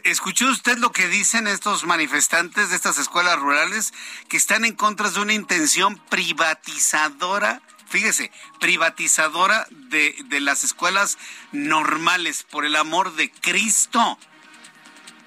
¿Escuchó 0.04 0.48
usted 0.50 0.78
lo 0.78 0.92
que 0.92 1.08
dicen 1.08 1.48
estos 1.48 1.86
manifestantes 1.86 2.70
de 2.70 2.76
estas 2.76 2.98
escuelas 2.98 3.40
rurales 3.40 3.94
que 4.28 4.36
están 4.36 4.66
en 4.66 4.76
contra 4.76 5.10
de 5.10 5.22
una 5.22 5.34
intención 5.34 5.98
privatizadora? 6.10 7.62
Fíjese, 7.88 8.32
privatizadora 8.60 9.66
de, 9.70 10.16
de 10.26 10.40
las 10.42 10.66
escuelas 10.66 11.18
normales, 11.54 12.44
por 12.44 12.66
el 12.66 12.76
amor 12.76 13.16
de 13.16 13.32
Cristo, 13.32 14.20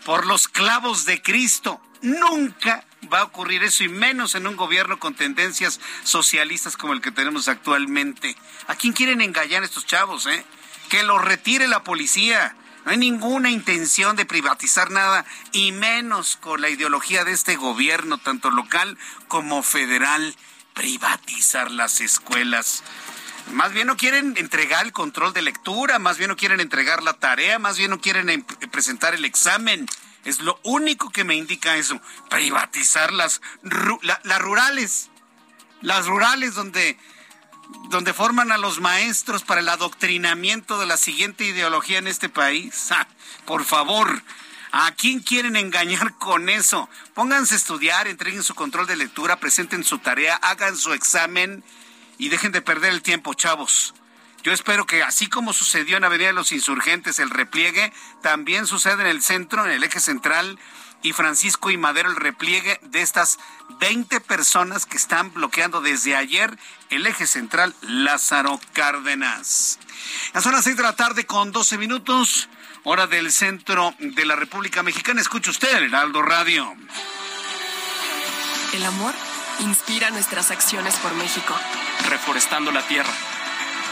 por 0.05 0.27
los 0.27 0.47
clavos 0.47 1.07
de 1.07 1.23
Cristo. 1.23 1.81
Nunca 2.03 2.85
va 3.11 3.21
a 3.21 3.25
ocurrir 3.25 3.63
eso 3.65 3.85
y 3.85 3.89
menos 3.89 4.35
en 4.35 4.47
un 4.47 4.57
gobierno 4.57 4.99
con 4.99 5.15
tendencias 5.15 5.81
socialistas 6.05 6.77
como 6.77 6.93
el 6.93 7.01
que 7.01 7.13
tenemos 7.13 7.49
actualmente. 7.49 8.37
¿A 8.67 8.75
quién 8.75 8.93
quieren 8.93 9.23
engañar 9.23 9.65
estos 9.65 9.87
chavos, 9.87 10.27
eh? 10.27 10.45
Que 10.89 11.03
lo 11.03 11.19
retire 11.19 11.69
la 11.69 11.85
policía. 11.85 12.55
No 12.85 12.93
hay 12.93 12.97
ninguna 12.97 13.51
intención 13.51 14.17
de 14.17 14.25
privatizar 14.25 14.91
nada 14.91 15.27
y 15.53 15.73
menos 15.73 16.37
con 16.37 16.61
la 16.63 16.71
ideología 16.71 17.25
de 17.25 17.33
este 17.33 17.57
gobierno, 17.57 18.19
tanto 18.19 18.51
local 18.51 18.97
como 19.29 19.63
federal, 19.63 20.35
privatizar 20.73 21.71
las 21.71 22.01
escuelas. 22.01 22.83
Más 23.53 23.73
bien 23.73 23.87
no 23.87 23.97
quieren 23.97 24.35
entregar 24.37 24.87
el 24.87 24.93
control 24.93 25.33
de 25.33 25.43
lectura, 25.43 25.99
más 25.99 26.19
bien 26.19 26.29
no 26.29 26.37
quieren 26.37 26.61
entregar 26.61 27.03
la 27.03 27.15
tarea, 27.15 27.59
más 27.59 27.79
bien 27.79 27.91
no 27.91 28.01
quieren 28.01 28.29
em, 28.29 28.43
presentar 28.71 29.15
el 29.15 29.25
examen. 29.25 29.87
Es 30.25 30.41
lo 30.41 30.61
único 30.63 31.11
que 31.11 31.25
me 31.25 31.35
indica 31.35 31.77
eso. 31.77 32.01
Privatizar 32.29 33.13
las, 33.13 33.41
las 33.63 34.39
rurales. 34.41 35.11
Las 35.81 36.07
rurales 36.07 36.55
donde, 36.55 36.99
donde 37.91 38.13
forman 38.13 38.53
a 38.53 38.59
los 38.59 38.81
maestros 38.81 39.43
para 39.43 39.61
el 39.61 39.69
adoctrinamiento 39.69 40.79
de 40.79 40.87
la 40.87 40.97
siguiente 40.97 41.45
ideología 41.45 41.99
en 41.99 42.07
este 42.07 42.29
país. 42.29 42.89
Ah, 42.91 43.09
por 43.47 43.65
favor, 43.65 44.23
¿A 44.71 44.93
quién 44.93 45.21
quieren 45.21 45.57
engañar 45.57 46.15
con 46.19 46.51
eso? 46.51 46.91
Pónganse 47.15 47.55
a 47.55 47.57
estudiar, 47.57 48.07
entreguen 48.07 48.43
su 48.43 48.55
control 48.55 48.87
de 48.87 48.97
lectura, 48.97 49.41
presenten 49.41 49.83
su 49.83 49.99
tarea, 49.99 50.37
hagan 50.37 50.77
su 50.77 50.93
examen 50.93 51.65
y 52.19 52.29
dejen 52.29 52.53
de 52.53 52.61
perder 52.61 52.93
el 52.93 53.03
tiempo, 53.03 53.33
chavos. 53.33 53.95
Yo 54.43 54.53
espero 54.53 54.87
que 54.87 55.03
así 55.03 55.29
como 55.29 55.53
sucedió 55.53 55.97
en 55.97 56.05
Avenida 56.05 56.29
de 56.29 56.33
los 56.33 56.53
Insurgentes 56.53 57.19
el 57.19 57.31
repliegue, 57.31 57.93
también 58.23 58.67
suceda 58.67 59.01
en 59.03 59.09
el 59.09 59.23
centro, 59.23 59.65
en 59.65 59.73
el 59.73 59.83
eje 59.83 60.01
central 60.01 60.59
y 61.03 61.13
Francisco 61.13 61.71
y 61.71 61.77
Madero 61.77 62.11
el 62.11 62.17
repliegue 62.17 62.79
de 62.83 63.03
estas 63.03 63.39
20 63.81 64.21
personas 64.21 64.87
que 64.87 64.97
están 64.97 65.33
bloqueando 65.33 65.81
desde 65.81 66.17
ayer 66.17 66.57
el 66.91 67.07
eje 67.07 67.27
central 67.27 67.75
Lázaro 67.83 68.61
Cárdenas. 68.73 69.79
Ya 70.35 70.41
son 70.41 70.53
las 70.53 70.65
6 70.65 70.77
de 70.77 70.83
la 70.83 70.97
tarde 70.97 71.27
con 71.27 71.53
12 71.53 71.79
minutos, 71.79 72.49
hora 72.85 73.07
del 73.07 73.33
centro 73.33 73.95
de 73.99 74.25
la 74.25 74.37
República 74.37 74.83
Mexicana. 74.83 75.21
Escucha 75.21 75.51
usted 75.51 75.77
el 75.77 75.85
Heraldo 75.85 76.23
Radio. 76.23 76.75
El 78.73 78.85
amor 78.85 79.15
inspira 79.61 80.11
nuestras 80.11 80.51
acciones 80.51 80.95
por 80.97 81.13
México. 81.15 81.55
Reforestando 82.09 82.71
la 82.71 82.87
tierra 82.87 83.13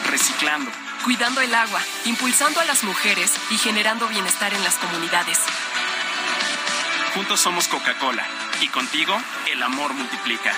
reciclando, 0.05 0.71
cuidando 1.05 1.41
el 1.41 1.55
agua, 1.55 1.81
impulsando 2.05 2.61
a 2.61 2.65
las 2.65 2.85
mujeres 2.85 3.33
y 3.51 3.59
generando 3.59 4.09
bienestar 4.09 4.53
en 4.55 4.63
las 4.65 4.77
comunidades. 4.77 5.39
Juntos 7.15 7.41
somos 7.41 7.69
Coca-Cola 7.69 8.27
y 8.61 8.69
contigo 8.69 9.17
el 9.51 9.63
amor 9.63 9.95
multiplica. 9.95 10.53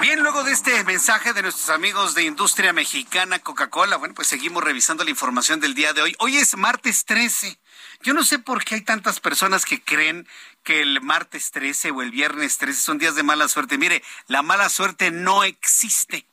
Bien, 0.00 0.20
luego 0.22 0.44
de 0.44 0.52
este 0.52 0.84
mensaje 0.84 1.32
de 1.32 1.42
nuestros 1.42 1.68
amigos 1.70 2.14
de 2.14 2.22
Industria 2.22 2.72
Mexicana 2.72 3.40
Coca-Cola, 3.40 3.96
bueno, 3.96 4.14
pues 4.14 4.28
seguimos 4.28 4.62
revisando 4.62 5.02
la 5.02 5.10
información 5.10 5.58
del 5.58 5.74
día 5.74 5.92
de 5.94 6.02
hoy. 6.02 6.14
Hoy 6.20 6.36
es 6.36 6.56
martes 6.56 7.04
13. 7.06 7.58
Yo 8.02 8.14
no 8.14 8.24
sé 8.24 8.38
por 8.38 8.64
qué 8.64 8.76
hay 8.76 8.80
tantas 8.82 9.20
personas 9.20 9.64
que 9.64 9.82
creen 9.82 10.28
que 10.62 10.80
el 10.80 11.00
martes 11.00 11.50
13 11.50 11.90
o 11.92 12.02
el 12.02 12.10
viernes 12.10 12.58
13 12.58 12.80
son 12.80 12.98
días 12.98 13.14
de 13.14 13.22
mala 13.22 13.48
suerte. 13.48 13.78
Mire, 13.78 14.02
la 14.26 14.42
mala 14.42 14.68
suerte 14.68 15.10
no 15.10 15.44
existe. 15.44 16.26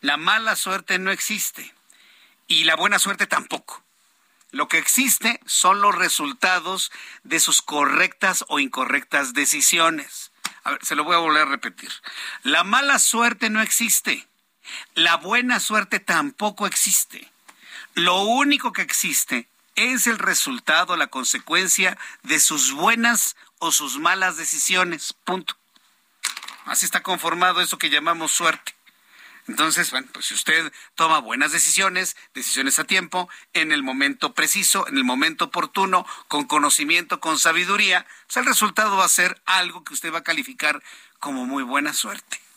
La 0.00 0.16
mala 0.16 0.56
suerte 0.56 0.98
no 0.98 1.10
existe. 1.10 1.74
Y 2.46 2.64
la 2.64 2.76
buena 2.76 2.98
suerte 2.98 3.26
tampoco. 3.26 3.82
Lo 4.50 4.68
que 4.68 4.78
existe 4.78 5.40
son 5.44 5.80
los 5.80 5.94
resultados 5.94 6.90
de 7.22 7.38
sus 7.38 7.60
correctas 7.60 8.44
o 8.48 8.58
incorrectas 8.58 9.34
decisiones. 9.34 10.32
A 10.64 10.72
ver, 10.72 10.84
se 10.84 10.94
lo 10.94 11.04
voy 11.04 11.14
a 11.14 11.18
volver 11.18 11.42
a 11.42 11.50
repetir. 11.50 11.90
La 12.42 12.64
mala 12.64 12.98
suerte 12.98 13.50
no 13.50 13.60
existe. 13.60 14.26
La 14.94 15.16
buena 15.16 15.60
suerte 15.60 16.00
tampoco 16.00 16.66
existe. 16.66 17.30
Lo 17.94 18.22
único 18.22 18.72
que 18.72 18.82
existe 18.82 19.48
es 19.78 20.06
el 20.06 20.18
resultado, 20.18 20.96
la 20.96 21.06
consecuencia 21.06 21.96
de 22.22 22.40
sus 22.40 22.72
buenas 22.72 23.36
o 23.58 23.72
sus 23.72 23.98
malas 23.98 24.36
decisiones. 24.36 25.14
Punto. 25.24 25.56
Así 26.64 26.84
está 26.84 27.02
conformado 27.02 27.60
eso 27.60 27.78
que 27.78 27.90
llamamos 27.90 28.32
suerte. 28.32 28.74
Entonces, 29.46 29.90
bueno, 29.90 30.08
pues 30.12 30.26
si 30.26 30.34
usted 30.34 30.72
toma 30.94 31.20
buenas 31.20 31.52
decisiones, 31.52 32.16
decisiones 32.34 32.78
a 32.78 32.84
tiempo, 32.84 33.30
en 33.54 33.72
el 33.72 33.82
momento 33.82 34.34
preciso, 34.34 34.86
en 34.88 34.98
el 34.98 35.04
momento 35.04 35.46
oportuno, 35.46 36.04
con 36.28 36.44
conocimiento, 36.44 37.18
con 37.18 37.38
sabiduría, 37.38 38.06
pues 38.26 38.36
el 38.36 38.44
resultado 38.44 38.98
va 38.98 39.06
a 39.06 39.08
ser 39.08 39.40
algo 39.46 39.84
que 39.84 39.94
usted 39.94 40.12
va 40.12 40.18
a 40.18 40.24
calificar 40.24 40.82
como 41.18 41.46
muy 41.46 41.62
buena 41.62 41.94
suerte. 41.94 42.47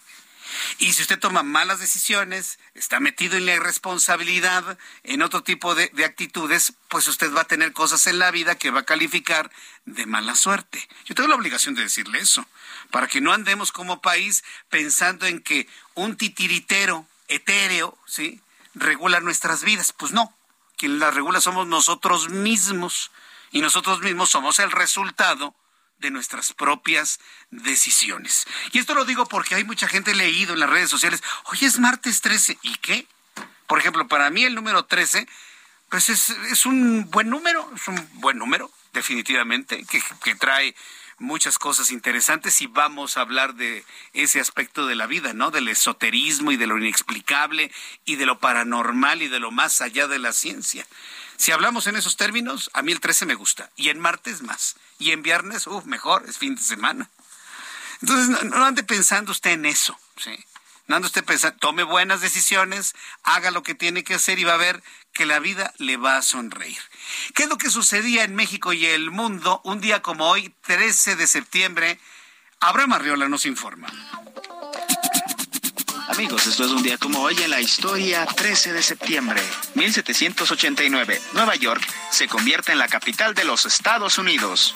Y 0.77 0.93
si 0.93 1.01
usted 1.01 1.19
toma 1.19 1.43
malas 1.43 1.79
decisiones, 1.79 2.59
está 2.73 2.99
metido 2.99 3.37
en 3.37 3.45
la 3.45 3.55
irresponsabilidad, 3.55 4.77
en 5.03 5.21
otro 5.21 5.43
tipo 5.43 5.75
de, 5.75 5.89
de, 5.93 6.05
actitudes, 6.05 6.73
pues 6.89 7.07
usted 7.07 7.33
va 7.33 7.41
a 7.41 7.47
tener 7.47 7.73
cosas 7.73 8.07
en 8.07 8.19
la 8.19 8.31
vida 8.31 8.55
que 8.55 8.71
va 8.71 8.81
a 8.81 8.85
calificar 8.85 9.51
de 9.85 10.05
mala 10.05 10.35
suerte. 10.35 10.87
Yo 11.05 11.15
tengo 11.15 11.29
la 11.29 11.35
obligación 11.35 11.75
de 11.75 11.83
decirle 11.83 12.19
eso, 12.19 12.45
para 12.91 13.07
que 13.07 13.21
no 13.21 13.33
andemos 13.33 13.71
como 13.71 14.01
país 14.01 14.43
pensando 14.69 15.25
en 15.25 15.41
que 15.41 15.67
un 15.95 16.17
titiritero 16.17 17.05
etéreo, 17.27 17.97
¿sí? 18.05 18.41
regula 18.73 19.19
nuestras 19.19 19.63
vidas. 19.63 19.93
Pues 19.93 20.11
no, 20.11 20.33
quien 20.77 20.99
las 20.99 21.13
regula 21.13 21.41
somos 21.41 21.67
nosotros 21.67 22.29
mismos 22.29 23.11
y 23.51 23.61
nosotros 23.61 24.01
mismos 24.01 24.29
somos 24.29 24.59
el 24.59 24.71
resultado 24.71 25.55
de 26.01 26.11
nuestras 26.11 26.51
propias 26.53 27.19
decisiones. 27.51 28.45
Y 28.73 28.79
esto 28.79 28.93
lo 28.93 29.05
digo 29.05 29.25
porque 29.27 29.55
hay 29.55 29.63
mucha 29.63 29.87
gente 29.87 30.13
leído 30.13 30.53
en 30.53 30.59
las 30.59 30.69
redes 30.69 30.89
sociales, 30.89 31.23
hoy 31.45 31.59
es 31.61 31.79
martes 31.79 32.21
13, 32.21 32.57
¿y 32.63 32.75
qué? 32.77 33.07
Por 33.67 33.79
ejemplo, 33.79 34.07
para 34.07 34.29
mí 34.29 34.43
el 34.43 34.55
número 34.55 34.83
13, 34.85 35.27
pues 35.89 36.09
es, 36.09 36.29
es 36.29 36.65
un 36.65 37.09
buen 37.09 37.29
número, 37.29 37.71
es 37.75 37.87
un 37.87 38.09
buen 38.15 38.37
número, 38.37 38.69
definitivamente, 38.91 39.85
que, 39.85 40.01
que 40.23 40.35
trae 40.35 40.75
muchas 41.21 41.59
cosas 41.59 41.91
interesantes 41.91 42.61
y 42.61 42.67
vamos 42.67 43.15
a 43.15 43.21
hablar 43.21 43.53
de 43.53 43.85
ese 44.13 44.39
aspecto 44.39 44.87
de 44.87 44.95
la 44.95 45.05
vida, 45.05 45.33
¿no? 45.33 45.51
Del 45.51 45.67
esoterismo 45.67 46.51
y 46.51 46.57
de 46.57 46.67
lo 46.67 46.77
inexplicable 46.77 47.71
y 48.05 48.15
de 48.15 48.25
lo 48.25 48.39
paranormal 48.39 49.21
y 49.21 49.27
de 49.27 49.39
lo 49.39 49.51
más 49.51 49.81
allá 49.81 50.07
de 50.07 50.19
la 50.19 50.33
ciencia. 50.33 50.85
Si 51.41 51.51
hablamos 51.51 51.87
en 51.87 51.95
esos 51.95 52.17
términos, 52.17 52.69
a 52.75 52.83
mí 52.83 52.91
el 52.91 52.99
13 52.99 53.25
me 53.25 53.33
gusta 53.33 53.71
y 53.75 53.89
en 53.89 53.99
martes 53.99 54.43
más 54.43 54.75
y 54.99 55.09
en 55.09 55.23
viernes, 55.23 55.65
uff, 55.65 55.85
mejor, 55.85 56.23
es 56.29 56.37
fin 56.37 56.53
de 56.53 56.61
semana. 56.61 57.09
Entonces, 57.99 58.43
no, 58.43 58.63
ande 58.63 58.83
pensando 58.83 59.31
usted 59.31 59.49
en 59.49 59.65
eso, 59.65 59.99
¿sí? 60.17 60.37
No 60.85 60.97
ande 60.97 61.07
usted 61.07 61.25
pensando, 61.25 61.57
tome 61.57 61.81
buenas 61.81 62.21
decisiones, 62.21 62.93
haga 63.23 63.49
lo 63.49 63.63
que 63.63 63.73
tiene 63.73 64.03
que 64.03 64.13
hacer 64.13 64.37
y 64.37 64.43
va 64.43 64.53
a 64.53 64.57
ver 64.57 64.83
que 65.13 65.25
la 65.25 65.39
vida 65.39 65.73
le 65.79 65.97
va 65.97 66.17
a 66.17 66.21
sonreír. 66.21 66.77
¿Qué 67.33 67.43
es 67.43 67.49
lo 67.49 67.57
que 67.57 67.71
sucedía 67.71 68.23
en 68.23 68.35
México 68.35 68.71
y 68.71 68.85
el 68.85 69.09
mundo 69.09 69.61
un 69.63 69.81
día 69.81 70.03
como 70.03 70.29
hoy, 70.29 70.53
13 70.61 71.15
de 71.15 71.25
septiembre? 71.25 71.99
Abraham 72.59 72.93
Arriola 72.93 73.27
nos 73.27 73.47
informa. 73.47 73.87
Amigos, 76.11 76.45
esto 76.45 76.65
es 76.65 76.71
un 76.71 76.83
día 76.83 76.97
como 76.97 77.21
hoy 77.21 77.41
en 77.41 77.49
la 77.49 77.61
historia, 77.61 78.25
13 78.25 78.73
de 78.73 78.83
septiembre, 78.83 79.41
1789. 79.75 81.21
Nueva 81.31 81.55
York 81.55 81.81
se 82.11 82.27
convierte 82.27 82.73
en 82.73 82.79
la 82.79 82.89
capital 82.89 83.33
de 83.33 83.45
los 83.45 83.65
Estados 83.65 84.17
Unidos. 84.17 84.75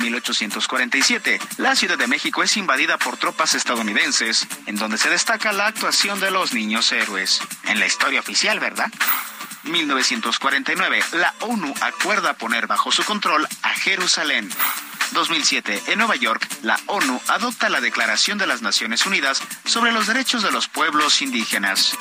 1847, 0.00 1.38
la 1.58 1.76
Ciudad 1.76 1.96
de 1.96 2.08
México 2.08 2.42
es 2.42 2.56
invadida 2.56 2.98
por 2.98 3.16
tropas 3.16 3.54
estadounidenses, 3.54 4.48
en 4.66 4.74
donde 4.74 4.98
se 4.98 5.10
destaca 5.10 5.52
la 5.52 5.68
actuación 5.68 6.18
de 6.18 6.32
los 6.32 6.52
niños 6.52 6.90
héroes. 6.90 7.40
En 7.66 7.78
la 7.78 7.86
historia 7.86 8.18
oficial, 8.18 8.58
¿verdad? 8.58 8.90
1949, 9.62 11.04
la 11.12 11.34
ONU 11.40 11.72
acuerda 11.82 12.34
poner 12.34 12.66
bajo 12.66 12.90
su 12.90 13.04
control 13.04 13.46
a 13.62 13.68
Jerusalén. 13.70 14.50
2007, 15.12 15.82
en 15.88 15.98
Nueva 15.98 16.16
York, 16.16 16.48
la 16.62 16.78
ONU 16.86 17.20
adopta 17.28 17.68
la 17.68 17.80
Declaración 17.80 18.38
de 18.38 18.46
las 18.46 18.62
Naciones 18.62 19.06
Unidas 19.06 19.42
sobre 19.64 19.92
los 19.92 20.06
Derechos 20.06 20.42
de 20.42 20.52
los 20.52 20.68
Pueblos 20.68 21.22
Indígenas. 21.22 21.96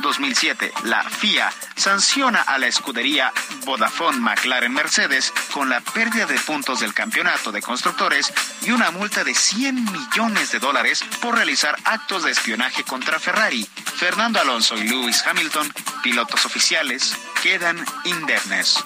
2007, 0.00 0.72
la 0.84 1.02
FIA 1.02 1.52
sanciona 1.76 2.40
a 2.40 2.58
la 2.58 2.66
escudería 2.66 3.32
Vodafone 3.64 4.18
McLaren 4.18 4.72
Mercedes 4.72 5.32
con 5.52 5.68
la 5.68 5.80
pérdida 5.80 6.26
de 6.26 6.38
puntos 6.40 6.80
del 6.80 6.94
campeonato 6.94 7.52
de 7.52 7.62
constructores 7.62 8.32
y 8.62 8.70
una 8.70 8.90
multa 8.90 9.24
de 9.24 9.34
100 9.34 9.84
millones 9.84 10.52
de 10.52 10.58
dólares 10.58 11.04
por 11.20 11.36
realizar 11.36 11.76
actos 11.84 12.24
de 12.24 12.30
espionaje 12.30 12.82
contra 12.84 13.20
Ferrari. 13.20 13.68
Fernando 13.96 14.40
Alonso 14.40 14.76
y 14.76 14.88
Lewis 14.88 15.22
Hamilton, 15.26 15.72
pilotos 16.02 16.46
oficiales, 16.46 17.14
quedan 17.42 17.84
indemnes. 18.04 18.82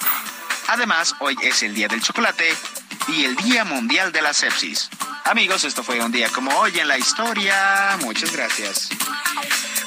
Además, 0.68 1.14
hoy 1.20 1.36
es 1.42 1.62
el 1.62 1.74
Día 1.74 1.88
del 1.88 2.02
Chocolate 2.02 2.56
y 3.08 3.24
el 3.24 3.36
Día 3.36 3.64
Mundial 3.64 4.12
de 4.12 4.22
la 4.22 4.32
Sepsis. 4.32 4.88
Amigos, 5.24 5.64
esto 5.64 5.82
fue 5.82 6.00
un 6.00 6.12
día 6.12 6.28
como 6.28 6.50
hoy 6.58 6.78
en 6.78 6.88
la 6.88 6.98
historia. 6.98 7.96
Muchas 8.00 8.32
gracias. 8.32 8.90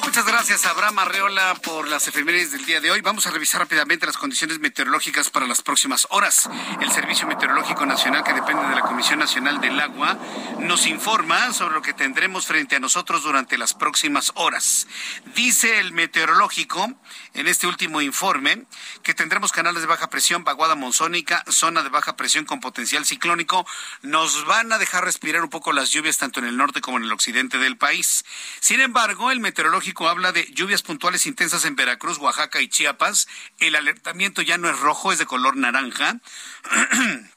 Muchas 0.07 0.25
gracias, 0.25 0.65
Abraham 0.65 0.99
Arreola, 0.99 1.53
por 1.55 1.85
las 1.85 2.07
efemérides 2.07 2.53
del 2.53 2.65
día 2.65 2.79
de 2.79 2.89
hoy. 2.89 3.01
Vamos 3.01 3.27
a 3.27 3.31
revisar 3.31 3.59
rápidamente 3.59 4.05
las 4.05 4.15
condiciones 4.15 4.57
meteorológicas 4.59 5.29
para 5.29 5.45
las 5.45 5.61
próximas 5.61 6.07
horas. 6.11 6.49
El 6.79 6.89
Servicio 6.93 7.27
Meteorológico 7.27 7.85
Nacional, 7.85 8.23
que 8.23 8.31
depende 8.31 8.65
de 8.69 8.75
la 8.75 8.83
Comisión 8.83 9.19
Nacional 9.19 9.59
del 9.59 9.77
Agua, 9.77 10.17
nos 10.59 10.87
informa 10.87 11.51
sobre 11.51 11.75
lo 11.75 11.81
que 11.81 11.91
tendremos 11.91 12.47
frente 12.47 12.77
a 12.77 12.79
nosotros 12.79 13.23
durante 13.23 13.57
las 13.57 13.73
próximas 13.73 14.31
horas. 14.35 14.87
Dice 15.35 15.79
el 15.79 15.91
meteorológico, 15.91 16.89
en 17.33 17.47
este 17.47 17.67
último 17.67 17.99
informe, 17.99 18.65
que 19.03 19.13
tendremos 19.13 19.51
canales 19.51 19.81
de 19.81 19.87
baja 19.87 20.09
presión, 20.09 20.45
vaguada 20.45 20.75
monzónica, 20.75 21.43
zona 21.49 21.83
de 21.83 21.89
baja 21.89 22.15
presión 22.15 22.45
con 22.45 22.61
potencial 22.61 23.05
ciclónico. 23.05 23.67
Nos 24.03 24.45
van 24.45 24.71
a 24.71 24.77
dejar 24.77 25.03
respirar 25.03 25.43
un 25.43 25.49
poco 25.49 25.73
las 25.73 25.89
lluvias 25.89 26.17
tanto 26.17 26.39
en 26.39 26.45
el 26.45 26.55
norte 26.55 26.79
como 26.79 26.97
en 26.97 27.03
el 27.03 27.11
occidente 27.11 27.57
del 27.57 27.77
país. 27.77 28.23
Sin 28.61 28.79
embargo, 28.79 29.31
el 29.31 29.41
meteorológico 29.41 29.96
habla 30.05 30.33
de 30.33 30.45
lluvias 30.51 30.83
puntuales 30.83 31.25
intensas 31.25 31.63
en 31.65 31.75
Veracruz, 31.75 32.17
Oaxaca 32.17 32.61
y 32.61 32.67
Chiapas. 32.67 33.27
El 33.59 33.75
alertamiento 33.75 34.41
ya 34.41 34.57
no 34.57 34.69
es 34.69 34.77
rojo, 34.79 35.13
es 35.13 35.19
de 35.19 35.25
color 35.25 35.55
naranja. 35.55 36.19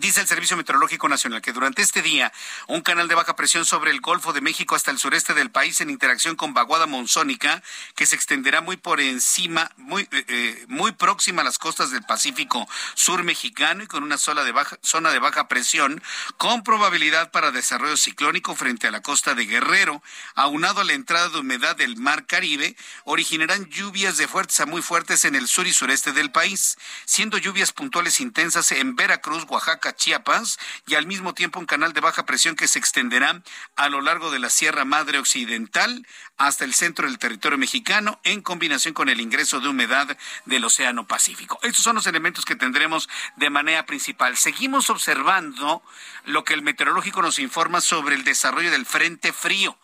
Dice 0.00 0.20
el 0.20 0.28
Servicio 0.28 0.56
Meteorológico 0.56 1.08
Nacional 1.08 1.42
que 1.42 1.52
durante 1.52 1.82
este 1.82 2.02
día 2.02 2.32
un 2.68 2.82
canal 2.82 3.08
de 3.08 3.16
baja 3.16 3.34
presión 3.34 3.64
sobre 3.64 3.90
el 3.90 4.00
Golfo 4.00 4.32
de 4.32 4.40
México 4.40 4.76
hasta 4.76 4.92
el 4.92 4.98
sureste 4.98 5.34
del 5.34 5.50
país 5.50 5.80
en 5.80 5.90
interacción 5.90 6.36
con 6.36 6.54
vaguada 6.54 6.86
monzónica 6.86 7.64
que 7.96 8.06
se 8.06 8.14
extenderá 8.14 8.60
muy 8.60 8.76
por 8.76 9.00
encima, 9.00 9.72
muy, 9.76 10.02
eh, 10.12 10.24
eh, 10.28 10.64
muy 10.68 10.92
próxima 10.92 11.42
a 11.42 11.44
las 11.44 11.58
costas 11.58 11.90
del 11.90 12.04
Pacífico 12.04 12.68
sur 12.94 13.24
mexicano 13.24 13.82
y 13.82 13.86
con 13.88 14.04
una 14.04 14.18
zona 14.18 14.44
de, 14.44 14.52
baja, 14.52 14.78
zona 14.82 15.10
de 15.10 15.18
baja 15.18 15.48
presión 15.48 16.00
con 16.36 16.62
probabilidad 16.62 17.32
para 17.32 17.50
desarrollo 17.50 17.96
ciclónico 17.96 18.54
frente 18.54 18.86
a 18.86 18.92
la 18.92 19.02
costa 19.02 19.34
de 19.34 19.46
Guerrero, 19.46 20.00
aunado 20.36 20.80
a 20.80 20.84
la 20.84 20.92
entrada 20.92 21.28
de 21.28 21.40
humedad 21.40 21.74
del 21.74 21.96
Mar 21.96 22.26
Caribe, 22.26 22.76
originarán 23.02 23.66
lluvias 23.66 24.16
de 24.16 24.28
fuertes 24.28 24.60
a 24.60 24.66
muy 24.66 24.80
fuertes 24.80 25.24
en 25.24 25.34
el 25.34 25.48
sur 25.48 25.66
y 25.66 25.72
sureste 25.72 26.12
del 26.12 26.30
país, 26.30 26.78
siendo 27.04 27.38
lluvias 27.38 27.72
puntuales 27.72 28.20
intensas 28.20 28.70
en 28.70 28.94
Veracruz, 28.94 29.44
Oaxaca, 29.48 29.87
Chiapas, 29.94 30.58
y 30.86 30.94
al 30.94 31.06
mismo 31.06 31.34
tiempo 31.34 31.58
un 31.58 31.66
canal 31.66 31.92
de 31.92 32.00
baja 32.00 32.26
presión 32.26 32.56
que 32.56 32.68
se 32.68 32.78
extenderá 32.78 33.42
a 33.76 33.88
lo 33.88 34.00
largo 34.00 34.30
de 34.30 34.38
la 34.38 34.50
Sierra 34.50 34.84
Madre 34.84 35.18
Occidental 35.18 36.06
hasta 36.36 36.64
el 36.64 36.74
centro 36.74 37.06
del 37.06 37.18
territorio 37.18 37.58
mexicano, 37.58 38.20
en 38.24 38.42
combinación 38.42 38.94
con 38.94 39.08
el 39.08 39.20
ingreso 39.20 39.60
de 39.60 39.68
humedad 39.68 40.16
del 40.44 40.64
Océano 40.64 41.06
Pacífico. 41.06 41.58
Estos 41.62 41.82
son 41.82 41.96
los 41.96 42.06
elementos 42.06 42.44
que 42.44 42.56
tendremos 42.56 43.08
de 43.36 43.50
manera 43.50 43.86
principal. 43.86 44.36
Seguimos 44.36 44.90
observando 44.90 45.82
lo 46.24 46.44
que 46.44 46.54
el 46.54 46.62
meteorológico 46.62 47.22
nos 47.22 47.38
informa 47.38 47.80
sobre 47.80 48.14
el 48.14 48.24
desarrollo 48.24 48.70
del 48.70 48.86
Frente 48.86 49.32
Frío 49.32 49.78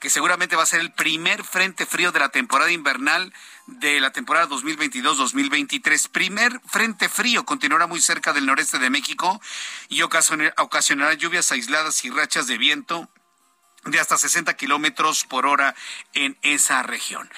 que 0.00 0.10
seguramente 0.10 0.56
va 0.56 0.62
a 0.62 0.66
ser 0.66 0.80
el 0.80 0.92
primer 0.92 1.44
frente 1.44 1.84
frío 1.84 2.10
de 2.10 2.20
la 2.20 2.30
temporada 2.30 2.72
invernal 2.72 3.34
de 3.78 4.00
la 4.00 4.12
temporada 4.12 4.48
2022-2023. 4.48 6.08
Primer 6.10 6.60
frente 6.66 7.08
frío 7.08 7.44
continuará 7.44 7.86
muy 7.86 8.00
cerca 8.00 8.32
del 8.32 8.46
noreste 8.46 8.78
de 8.78 8.90
México 8.90 9.40
y 9.88 10.02
ocasionará 10.02 11.14
lluvias 11.14 11.52
aisladas 11.52 12.04
y 12.04 12.10
rachas 12.10 12.46
de 12.46 12.58
viento 12.58 13.08
de 13.84 13.98
hasta 13.98 14.18
60 14.18 14.54
kilómetros 14.54 15.24
por 15.24 15.46
hora 15.46 15.74
en 16.12 16.36
esa 16.42 16.82
región. 16.82 17.30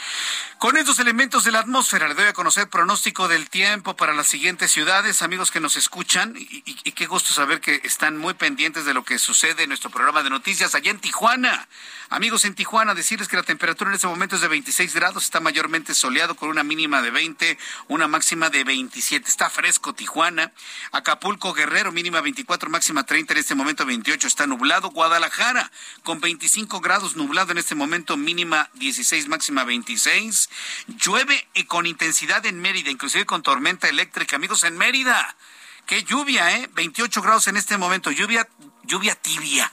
Con 0.58 0.76
estos 0.76 0.98
elementos 0.98 1.44
de 1.44 1.52
la 1.52 1.60
atmósfera, 1.60 2.08
le 2.08 2.14
doy 2.14 2.26
a 2.26 2.32
conocer 2.32 2.68
pronóstico 2.68 3.28
del 3.28 3.50
tiempo 3.50 3.96
para 3.96 4.12
las 4.12 4.28
siguientes 4.28 4.70
ciudades, 4.70 5.22
amigos 5.22 5.50
que 5.50 5.60
nos 5.60 5.76
escuchan, 5.76 6.34
y, 6.36 6.62
qué 6.92 7.06
gusto 7.06 7.34
saber 7.34 7.60
que 7.60 7.80
están 7.84 8.16
muy 8.16 8.34
pendientes 8.34 8.84
de 8.84 8.94
lo 8.94 9.04
que 9.04 9.18
sucede 9.18 9.64
en 9.64 9.70
nuestro 9.70 9.90
programa 9.90 10.22
de 10.22 10.30
noticias 10.30 10.74
allá 10.74 10.90
en 10.90 11.00
Tijuana. 11.00 11.68
Amigos 12.10 12.44
en 12.44 12.54
Tijuana, 12.54 12.94
decirles 12.94 13.26
que 13.28 13.36
la 13.36 13.42
temperatura 13.42 13.90
en 13.90 13.94
este 13.94 14.06
momento 14.06 14.36
es 14.36 14.42
de 14.42 14.48
26 14.48 14.94
grados, 14.94 15.24
está 15.24 15.40
mayormente 15.40 15.94
soleado 15.94 16.36
con 16.36 16.48
una 16.48 16.62
mínima 16.62 17.02
de 17.02 17.10
20, 17.10 17.58
una 17.88 18.06
máxima 18.06 18.50
de 18.50 18.64
27. 18.64 19.28
Está 19.28 19.48
fresco 19.50 19.94
Tijuana. 19.94 20.52
Acapulco, 20.92 21.54
Guerrero, 21.54 21.90
mínima 21.90 22.20
24, 22.20 22.68
máxima 22.70 23.04
30, 23.04 23.32
en 23.32 23.38
este 23.38 23.54
momento 23.54 23.86
28. 23.86 24.26
Está 24.26 24.46
nublado. 24.46 24.90
Guadalajara, 24.90 25.72
con 26.02 26.20
25 26.32 26.80
grados 26.80 27.14
nublado 27.14 27.52
en 27.52 27.58
este 27.58 27.74
momento, 27.74 28.16
mínima 28.16 28.70
16, 28.74 29.28
máxima 29.28 29.64
26. 29.64 30.48
Llueve 30.86 31.46
con 31.66 31.84
intensidad 31.84 32.46
en 32.46 32.58
Mérida, 32.58 32.90
inclusive 32.90 33.26
con 33.26 33.42
tormenta 33.42 33.86
eléctrica. 33.86 34.36
Amigos 34.36 34.64
en 34.64 34.78
Mérida, 34.78 35.36
qué 35.84 36.04
lluvia, 36.04 36.56
¿eh? 36.56 36.70
28 36.72 37.20
grados 37.20 37.48
en 37.48 37.58
este 37.58 37.76
momento, 37.76 38.10
lluvia, 38.10 38.48
lluvia 38.84 39.14
tibia 39.14 39.70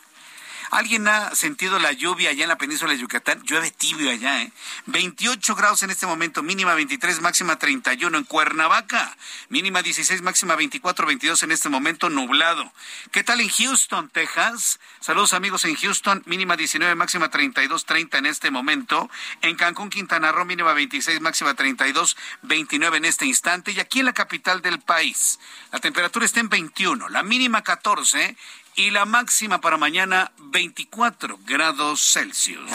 ¿Alguien 0.71 1.07
ha 1.07 1.33
sentido 1.33 1.79
la 1.79 1.91
lluvia 1.93 2.29
allá 2.29 2.43
en 2.43 2.49
la 2.49 2.57
península 2.57 2.91
de 2.91 2.99
Yucatán? 2.99 3.41
Llueve 3.43 3.71
tibio 3.71 4.11
allá, 4.11 4.43
¿eh? 4.43 4.51
28 4.85 5.55
grados 5.55 5.81
en 5.81 5.89
este 5.89 6.05
momento, 6.05 6.43
mínima 6.43 6.75
23, 6.75 7.21
máxima 7.21 7.57
31 7.57 8.15
en 8.15 8.23
Cuernavaca, 8.23 9.17
mínima 9.49 9.81
16, 9.81 10.21
máxima 10.21 10.55
24, 10.55 11.07
22 11.07 11.43
en 11.43 11.51
este 11.51 11.69
momento, 11.69 12.09
nublado. 12.09 12.71
¿Qué 13.11 13.23
tal 13.23 13.41
en 13.41 13.49
Houston, 13.49 14.09
Texas? 14.09 14.79
Saludos 14.99 15.33
amigos 15.33 15.65
en 15.65 15.75
Houston, 15.75 16.21
mínima 16.27 16.55
19, 16.55 16.93
máxima 16.93 17.29
32, 17.29 17.85
30 17.85 18.17
en 18.19 18.25
este 18.27 18.51
momento. 18.51 19.09
En 19.41 19.55
Cancún, 19.55 19.89
Quintana 19.89 20.31
Roo, 20.31 20.45
mínima 20.45 20.73
26, 20.73 21.19
máxima 21.19 21.55
32, 21.55 22.15
29 22.43 22.97
en 22.97 23.05
este 23.05 23.25
instante. 23.25 23.71
Y 23.71 23.79
aquí 23.79 23.99
en 24.01 24.05
la 24.05 24.13
capital 24.13 24.61
del 24.61 24.79
país, 24.79 25.39
la 25.71 25.79
temperatura 25.79 26.25
está 26.25 26.39
en 26.39 26.49
21, 26.49 27.09
la 27.09 27.23
mínima 27.23 27.63
14 27.63 28.37
y 28.75 28.91
la 28.91 29.05
máxima 29.05 29.61
para 29.61 29.77
mañana 29.77 30.31
24 30.37 31.39
grados 31.45 32.01
Celsius. 32.13 32.69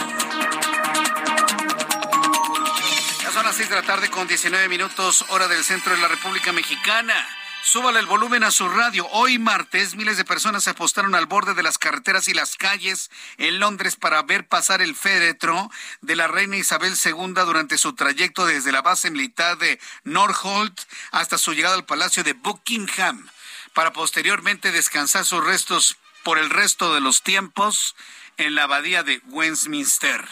Ya 3.23 3.31
son 3.33 3.45
las 3.45 3.57
6 3.57 3.69
de 3.69 3.75
la 3.75 3.83
tarde 3.83 4.11
con 4.11 4.27
19 4.27 4.69
minutos 4.69 5.25
hora 5.29 5.49
del 5.49 5.65
centro 5.65 5.95
de 5.95 6.01
la 6.01 6.09
República 6.09 6.53
Mexicana. 6.53 7.15
Súbale 7.65 7.99
el 7.99 8.07
volumen 8.07 8.45
a 8.45 8.51
su 8.51 8.69
radio. 8.69 9.09
Hoy 9.13 9.39
martes, 9.39 9.95
miles 9.97 10.19
de 10.19 10.27
personas 10.27 10.65
se 10.65 10.71
apostaron 10.71 11.15
al 11.15 11.25
borde 11.25 11.55
de 11.55 11.63
las 11.63 11.79
carreteras 11.79 12.29
y 12.29 12.35
las 12.35 12.57
calles 12.57 13.11
en 13.39 13.59
Londres 13.59 13.97
para 13.97 14.23
ver 14.23 14.47
pasar 14.47 14.83
el 14.83 14.95
féretro 14.95 15.71
de 16.03 16.15
la 16.15 16.29
reina 16.29 16.59
Isabel 16.59 16.93
II 17.03 17.33
durante 17.47 17.79
su 17.79 17.95
trayecto 17.95 18.45
desde 18.45 18.71
la 18.71 18.83
base 18.83 19.11
militar 19.11 19.57
de 19.57 19.81
Northolt 20.05 20.79
hasta 21.11 21.39
su 21.39 21.55
llegada 21.55 21.75
al 21.75 21.87
Palacio 21.87 22.23
de 22.23 22.35
Buckingham 22.35 23.27
para 23.75 23.93
posteriormente 23.93 24.73
descansar 24.73 25.25
sus 25.25 25.45
restos 25.45 25.99
por 26.23 26.39
el 26.39 26.49
resto 26.49 26.95
de 26.95 27.01
los 27.01 27.23
tiempos 27.23 27.95
en 28.39 28.55
la 28.55 28.65
abadía 28.65 29.03
de 29.03 29.21
Westminster. 29.27 30.27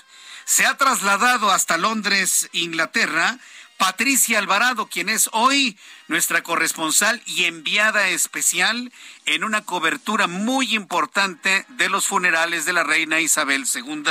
Se 0.45 0.65
ha 0.65 0.77
trasladado 0.77 1.51
hasta 1.51 1.77
Londres, 1.77 2.49
Inglaterra, 2.53 3.39
Patricia 3.77 4.39
Alvarado, 4.39 4.87
quien 4.87 5.09
es 5.09 5.29
hoy 5.33 5.77
nuestra 6.07 6.43
corresponsal 6.43 7.21
y 7.27 7.45
enviada 7.45 8.09
especial 8.09 8.93
en 9.27 9.45
una 9.45 9.63
cobertura 9.63 10.29
muy 10.29 10.75
importante 10.75 11.67
de 11.69 11.89
los 11.89 12.07
funerales 12.07 12.65
de 12.65 12.73
la 12.73 12.85
reina 12.85 13.21
Isabel 13.21 13.65
II. 13.73 14.05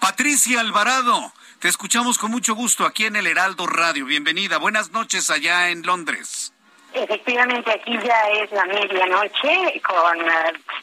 Patricia 0.00 0.60
Alvarado, 0.60 1.32
te 1.58 1.68
escuchamos 1.68 2.16
con 2.16 2.30
mucho 2.30 2.54
gusto 2.54 2.86
aquí 2.86 3.04
en 3.04 3.16
el 3.16 3.26
Heraldo 3.26 3.66
Radio. 3.66 4.06
Bienvenida. 4.06 4.56
Buenas 4.56 4.92
noches 4.92 5.28
allá 5.30 5.68
en 5.68 5.82
Londres. 5.82 6.52
Efectivamente, 6.94 7.72
aquí 7.72 7.98
ya 7.98 8.20
es 8.30 8.50
la 8.52 8.64
medianoche 8.66 9.80
con 9.82 10.18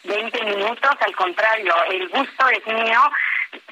20 0.04 0.38
eh, 0.38 0.56
minutos. 0.56 0.92
Al 1.00 1.16
contrario, 1.16 1.74
el 1.92 2.10
gusto 2.10 2.48
es 2.50 2.66
mío 2.68 3.00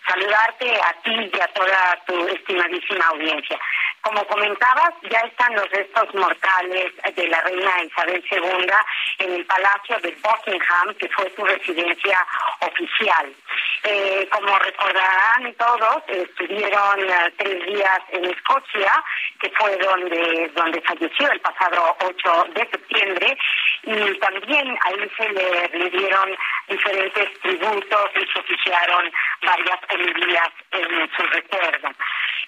saludarte 0.08 0.82
a 0.82 0.94
ti 1.04 1.32
y 1.34 1.40
a 1.40 1.48
toda 1.48 2.00
tu 2.06 2.28
estimadísima 2.28 3.06
audiencia. 3.08 3.60
Como 4.08 4.26
comentabas, 4.26 4.94
ya 5.12 5.20
están 5.20 5.54
los 5.54 5.70
restos 5.70 6.16
mortales 6.16 6.94
de 7.14 7.28
la 7.28 7.42
reina 7.42 7.84
Isabel 7.84 8.24
II 8.32 8.72
en 9.20 9.34
el 9.34 9.46
Palacio 9.46 10.00
de 10.00 10.18
Buckingham, 10.24 10.96
que 10.98 11.10
fue 11.10 11.30
su 11.36 11.44
residencia 11.44 12.26
oficial. 12.62 13.34
Eh, 13.84 14.26
como 14.32 14.58
recordarán 14.60 15.54
todos, 15.56 16.04
estuvieron 16.08 17.02
eh, 17.02 17.34
tres 17.36 17.66
días 17.66 18.00
en 18.14 18.26
Escocia, 18.32 19.04
que 19.42 19.50
fue 19.50 19.76
donde, 19.76 20.52
donde 20.56 20.82
falleció 20.84 21.30
el 21.30 21.42
pasado 21.42 21.98
8 22.00 22.46
de 22.56 22.62
septiembre, 22.62 23.38
y 23.84 24.20
también 24.20 24.78
ahí 24.86 25.12
se 25.18 25.30
le 25.34 25.68
rindieron 25.68 26.34
diferentes 26.70 27.40
tributos 27.42 28.10
y 28.16 28.26
se 28.26 28.40
oficiaron 28.40 29.12
varias 29.42 29.80
homilías 29.90 30.50
en 30.72 31.12
su 31.12 31.24
recuerdo. 31.24 31.90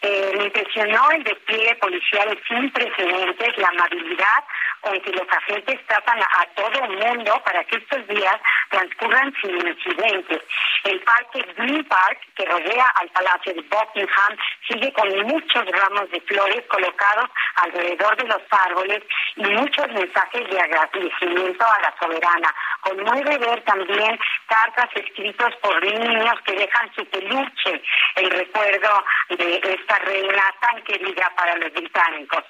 Eh, 0.01 0.33
me 0.37 0.45
impresionó 0.45 1.11
el 1.11 1.23
despliegue 1.23 1.75
policial 1.75 2.39
sin 2.47 2.71
precedentes, 2.71 3.57
la 3.57 3.67
amabilidad 3.67 4.43
con 4.81 4.99
que 5.01 5.11
los 5.11 5.27
agentes 5.29 5.85
tratan 5.87 6.21
a, 6.21 6.45
todo 6.55 6.85
el 6.85 6.97
mundo 6.97 7.41
para 7.43 7.63
que 7.65 7.77
estos 7.77 8.07
días 8.07 8.35
transcurran 8.69 9.33
sin 9.41 9.55
incidentes. 9.67 10.39
El 10.85 11.01
parque 11.01 11.45
Green 11.57 11.83
Park, 11.85 12.19
que 12.35 12.45
rodea 12.45 12.85
al 12.95 13.09
Palacio 13.09 13.53
de 13.53 13.61
Buckingham, 13.61 14.37
sigue 14.67 14.93
con 14.93 15.09
muchos 15.27 15.65
ramos 15.65 16.09
de 16.11 16.21
flores 16.21 16.63
colocados 16.67 17.29
alrededor 17.55 18.15
de 18.17 18.27
los 18.27 18.41
árboles 18.51 19.03
y 19.35 19.43
muchos 19.43 19.87
mensajes 19.89 20.49
de 20.49 20.59
agradecimiento 20.59 21.65
a 21.65 21.81
la 21.81 21.95
soberana. 21.99 22.55
Conmueve 22.81 23.37
ver 23.37 23.61
también 23.63 24.17
cartas 24.47 24.89
escritas 24.95 25.53
por 25.57 25.83
niños 25.83 26.35
que 26.45 26.53
dejan 26.53 26.93
su 26.95 27.05
peluche, 27.05 27.81
el 28.15 28.29
recuerdo 28.31 29.03
de 29.29 29.55
esta 29.89 30.05
reina 30.05 30.53
tan 30.61 30.81
querida 30.83 31.31
para 31.35 31.55
los 31.55 31.73
británicos. 31.73 32.43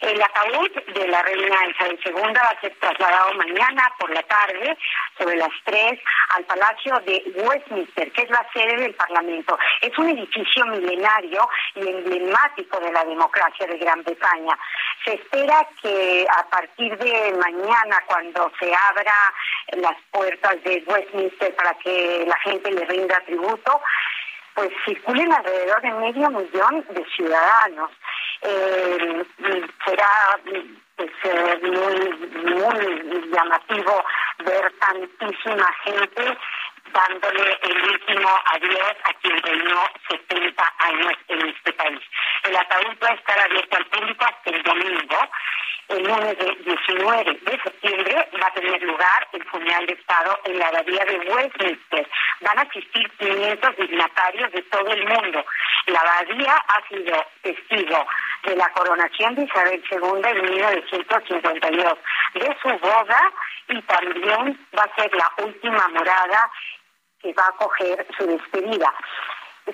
El 0.00 0.20
ataúd 0.20 0.70
de 0.94 1.06
la 1.06 1.22
reina 1.22 1.66
Isabel 1.68 2.00
II 2.04 2.34
va 2.34 2.48
a 2.48 2.60
ser 2.60 2.74
trasladado 2.80 3.34
mañana 3.34 3.92
por 4.00 4.10
la 4.10 4.22
tarde, 4.24 4.76
sobre 5.16 5.36
las 5.36 5.50
3, 5.64 6.00
al 6.30 6.44
Palacio 6.44 6.94
de 7.06 7.22
Westminster, 7.36 8.10
que 8.10 8.22
es 8.22 8.30
la 8.30 8.44
sede 8.52 8.82
del 8.82 8.94
Parlamento. 8.94 9.56
Es 9.80 9.96
un 9.96 10.08
edificio 10.08 10.66
milenario 10.66 11.48
y 11.76 11.88
emblemático 11.88 12.80
de 12.80 12.90
la 12.90 13.04
democracia 13.04 13.66
de 13.66 13.78
Gran 13.78 14.02
Bretaña. 14.02 14.58
Se 15.04 15.14
espera 15.14 15.64
que 15.80 16.26
a 16.36 16.50
partir 16.50 16.98
de 16.98 17.32
mañana, 17.34 18.02
cuando 18.06 18.50
se 18.58 18.74
abra 18.74 19.14
las 19.74 19.96
puertas 20.10 20.64
de 20.64 20.82
Westminster 20.84 21.54
para 21.54 21.74
que 21.74 22.24
la 22.26 22.38
gente 22.40 22.72
le 22.72 22.84
rinda 22.86 23.20
tributo, 23.20 23.80
pues 24.54 24.70
circulen 24.84 25.32
alrededor 25.32 25.80
de 25.82 25.90
medio 25.90 26.30
millón 26.30 26.84
de 26.90 27.04
ciudadanos. 27.16 27.90
Eh, 28.42 29.24
será 29.84 30.38
pues, 30.96 31.10
eh, 31.24 31.60
muy, 31.62 32.54
muy 32.54 33.30
llamativo 33.30 34.04
ver 34.44 34.72
tantísima 34.80 35.66
gente 35.84 36.38
dándole 36.92 37.58
el 37.62 37.82
último 37.90 38.28
adiós 38.46 38.94
a 39.04 39.12
quien 39.14 39.36
reinó 39.42 39.82
70 40.08 40.74
años 40.78 41.12
en 41.28 41.48
este 41.48 41.72
país. 41.72 42.00
El 42.44 42.56
ataúd 42.56 42.96
va 43.02 43.08
a 43.08 43.14
estar 43.14 43.38
abierto 43.40 43.76
al 43.76 43.86
público 43.86 44.24
hasta 44.24 44.50
el 44.50 44.62
domingo. 44.62 45.18
El 45.88 46.04
lunes 46.04 46.38
19 46.38 47.40
de 47.42 47.60
septiembre 47.62 48.28
va 48.40 48.46
a 48.46 48.54
tener 48.54 48.82
lugar 48.82 49.28
el 49.32 49.44
funeral 49.44 49.86
de 49.86 49.92
Estado 49.92 50.38
en 50.44 50.58
la 50.58 50.68
abadía 50.68 51.04
de 51.04 51.18
Westminster. 51.18 52.08
Van 52.40 52.58
a 52.58 52.62
asistir 52.62 53.10
500 53.18 53.76
dignatarios 53.76 54.52
de 54.52 54.62
todo 54.62 54.90
el 54.90 55.06
mundo. 55.06 55.44
La 55.86 56.00
abadía 56.00 56.54
ha 56.54 56.88
sido 56.88 57.26
testigo 57.42 58.06
de 58.44 58.56
la 58.56 58.68
coronación 58.70 59.34
de 59.34 59.44
Isabel 59.44 59.82
II 59.90 60.22
en 60.24 60.42
1952, 60.42 61.98
de 62.34 62.56
su 62.62 62.68
boda 62.78 63.32
y 63.68 63.82
también 63.82 64.58
va 64.76 64.84
a 64.84 64.94
ser 64.94 65.14
la 65.14 65.30
última 65.38 65.88
morada 65.88 66.50
que 67.22 67.32
va 67.34 67.44
a 67.44 67.48
acoger 67.48 68.06
su 68.16 68.26
despedida. 68.26 68.92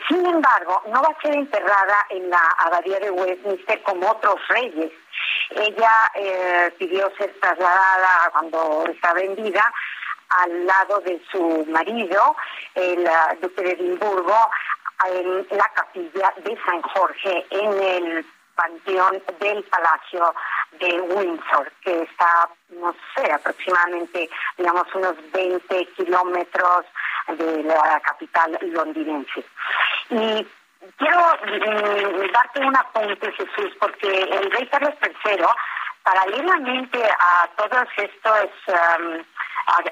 Sin 0.07 0.25
embargo, 0.27 0.83
no 0.89 1.03
va 1.03 1.09
a 1.09 1.23
ser 1.23 1.35
enterrada 1.35 2.07
en 2.11 2.29
la 2.29 2.55
abadía 2.59 3.01
de 3.01 3.11
Westminster 3.11 3.83
como 3.83 4.11
otros 4.11 4.37
reyes. 4.49 4.93
Ella 5.51 5.93
eh, 6.15 6.75
pidió 6.79 7.11
ser 7.17 7.35
trasladada 7.41 8.31
cuando 8.33 8.85
estaba 8.87 9.21
en 9.21 9.35
vida 9.35 9.65
al 10.29 10.67
lado 10.67 11.01
de 11.01 11.21
su 11.33 11.65
marido, 11.71 12.37
el 12.75 13.01
uh, 13.01 13.41
duque 13.41 13.63
de 13.63 13.73
Edimburgo, 13.73 14.37
en 15.07 15.47
la 15.51 15.71
capilla 15.75 16.35
de 16.37 16.59
San 16.67 16.83
Jorge, 16.83 17.47
en 17.51 17.83
el 17.83 18.27
panteón 18.59 19.23
del 19.39 19.63
Palacio 19.65 20.35
de 20.81 21.01
Windsor, 21.01 21.73
que 21.83 22.03
está, 22.03 22.49
no 22.71 22.93
sé, 23.15 23.33
aproximadamente, 23.33 24.29
digamos, 24.57 24.87
unos 24.95 25.15
20 25.33 25.87
kilómetros 25.97 26.85
de 27.29 27.63
la 27.63 28.01
capital 28.01 28.59
londinense. 28.63 29.45
Y 30.11 30.47
quiero 30.97 31.21
mm, 31.47 32.33
darte 32.33 32.61
un 32.61 32.77
apunte, 32.77 33.33
Jesús, 33.33 33.77
porque 33.79 34.09
el 34.09 34.51
rey 34.51 34.67
Carlos 34.67 34.95
III, 35.03 35.47
paralelamente 36.03 37.05
a 37.05 37.49
todos 37.57 37.89
estos, 37.97 38.51
um, 38.67 39.25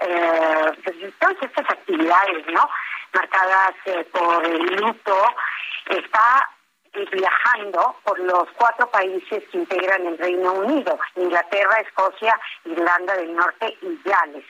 eh, 0.00 0.72
pues, 0.82 0.96
todas 1.20 1.36
estas 1.40 1.70
actividades, 1.70 2.46
¿no? 2.48 2.68
Marcadas 3.14 3.74
eh, 3.84 4.04
por 4.12 4.44
el 4.44 4.76
luto, 4.76 5.34
está 5.88 6.48
viajando 7.12 7.96
por 8.04 8.18
los 8.18 8.48
cuatro 8.56 8.90
países 8.90 9.44
que 9.50 9.58
integran 9.58 10.06
el 10.06 10.18
Reino 10.18 10.52
Unido, 10.54 10.98
Inglaterra, 11.16 11.80
Escocia, 11.80 12.38
Irlanda 12.64 13.14
del 13.16 13.34
Norte 13.34 13.76
y 13.82 14.00
Gales. 14.04 14.44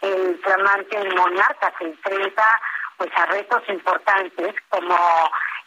El 0.00 0.38
flamante 0.42 0.98
monarca 1.16 1.72
se 1.78 1.84
enfrenta 1.84 2.60
pues 2.96 3.10
a 3.16 3.26
retos 3.26 3.62
importantes 3.68 4.54
como 4.68 4.96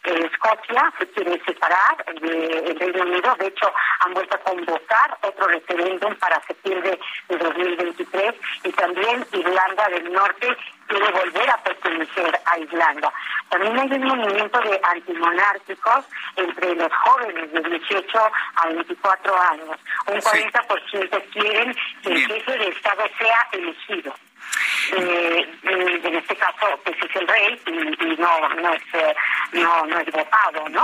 Escocia 0.04 0.92
se 0.98 1.06
quiere 1.08 1.42
separar 1.44 2.04
del 2.20 2.78
Reino 2.78 3.02
Unido, 3.02 3.34
de 3.36 3.48
hecho 3.48 3.70
han 4.00 4.14
vuelto 4.14 4.36
a 4.36 4.40
convocar 4.40 5.18
otro 5.22 5.48
referéndum 5.48 6.14
para 6.16 6.40
septiembre 6.46 6.98
de 7.28 7.36
2023 7.36 8.34
y 8.64 8.72
también 8.72 9.26
Irlanda 9.32 9.88
del 9.88 10.12
Norte 10.12 10.56
quiere 10.86 11.10
volver 11.12 11.50
a 11.50 11.62
pertenecer 11.62 12.40
a 12.46 12.58
Irlanda. 12.58 13.12
También 13.50 13.78
hay 13.78 13.92
un 13.92 14.06
movimiento 14.06 14.60
de 14.60 14.80
antimonárquicos 14.82 16.04
entre 16.36 16.74
los 16.74 16.92
jóvenes 16.92 17.52
de 17.52 17.60
18 17.60 18.18
a 18.56 18.68
24 18.68 19.42
años. 19.42 19.76
Un 20.06 20.20
40% 20.20 21.30
quieren 21.32 21.76
que 22.02 22.12
el 22.12 22.26
jefe 22.26 22.58
de 22.58 22.68
Estado 22.68 23.02
sea 23.18 23.48
elegido. 23.52 24.14
Eh, 24.96 25.46
en 25.64 26.14
este 26.14 26.36
caso 26.36 26.80
pues 26.84 26.96
es 27.02 27.16
el 27.16 27.28
rey 27.28 27.60
y, 27.66 28.20
no 28.20 28.48
no 28.60 28.72
es 28.72 28.82
eh, 28.94 29.14
no 29.52 29.84
no 29.86 29.98
es 29.98 30.06
votado 30.06 30.68
no 30.70 30.82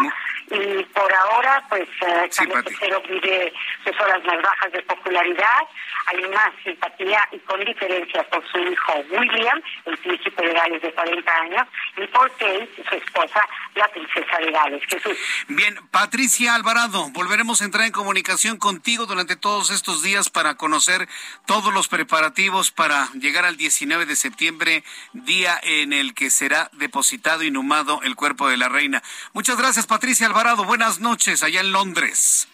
y 0.51 0.83
por 0.85 1.13
ahora 1.13 1.65
pues 1.69 1.89
eh, 2.07 2.31
Carlos 2.37 3.03
vive 3.09 3.53
sus 3.85 4.01
horas 4.01 4.25
más 4.25 4.43
bajas 4.43 4.73
de 4.73 4.83
popularidad 4.83 5.63
hay 6.07 6.29
más 6.29 6.51
simpatía 6.63 7.21
y 7.33 7.39
con 7.41 7.65
diferencia 7.65 8.23
por 8.31 8.47
su 8.51 8.59
hijo 8.59 8.93
William 9.11 9.63
el 9.87 9.97
príncipe 9.99 10.47
de 10.47 10.53
Gales 10.53 10.83
de 10.83 10.93
40 10.93 11.33
años 11.33 11.67
y 11.97 12.07
por 12.09 12.31
Kate 12.33 12.69
su 12.89 12.95
esposa 12.95 13.41
la 13.75 13.89
princesa 13.89 14.39
de 14.39 14.51
Gales 14.51 14.83
Jesús 14.89 15.17
bien 15.49 15.79
Patricia 15.91 16.55
Alvarado 16.55 17.09
volveremos 17.11 17.63
a 17.63 17.65
entrar 17.65 17.87
en 17.87 17.93
comunicación 17.93 18.59
contigo 18.59 19.07
durante 19.07 19.37
todos 19.37 19.71
estos 19.71 20.03
días 20.03 20.31
para 20.31 20.57
conocer 20.57 21.09
todos 21.47 21.73
los 21.73 21.89
preparativos 21.89 22.71
para 22.71 23.09
llegar 23.15 23.45
al 23.45 23.57
19 23.57 24.07
de 24.07 24.17
septiembre, 24.17 24.85
día 25.13 25.59
en 25.63 25.93
el 25.93 26.15
que 26.15 26.31
será 26.31 26.71
depositado 26.73 27.43
y 27.43 27.49
inhumado 27.49 28.01
el 28.03 28.17
cuerpo 28.17 28.49
de 28.49 28.57
la 28.57 28.69
reina. 28.69 29.03
Muchas 29.33 29.57
gracias, 29.57 29.87
Patricia 29.87 30.27
Alvarado. 30.27 30.34
Buenas 30.35 30.99
noches 30.99 31.45
allá 31.45 31.61
en 31.61 31.71
Londres. 31.71 32.49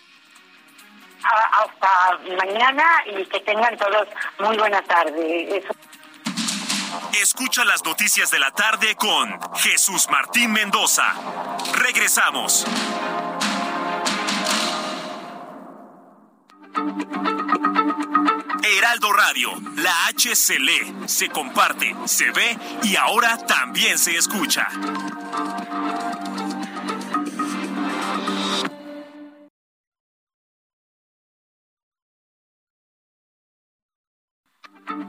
hasta 1.23 2.19
mañana 2.37 2.85
y 3.07 3.25
que 3.25 3.41
tengan 3.41 3.75
todos 3.79 4.07
muy 4.39 4.55
buena 4.59 4.83
tarde. 4.83 5.65
Escucha 7.19 7.65
las 7.65 7.83
noticias 7.83 8.31
de 8.31 8.39
la 8.39 8.51
tarde 8.51 8.95
con 8.97 9.41
Jesús 9.57 10.09
Martín 10.11 10.53
Mendoza. 10.53 11.15
Regresamos. 11.73 12.67
Heraldo 18.63 19.13
Radio, 19.15 19.53
la 19.77 20.07
H 20.09 20.37
se 20.37 20.59
lee, 20.59 20.95
se 21.07 21.31
comparte, 21.31 21.97
se 22.05 22.31
ve 22.31 22.59
y 22.83 22.97
ahora 22.97 23.39
también 23.47 23.99
se 23.99 24.17
escucha. 24.17 24.69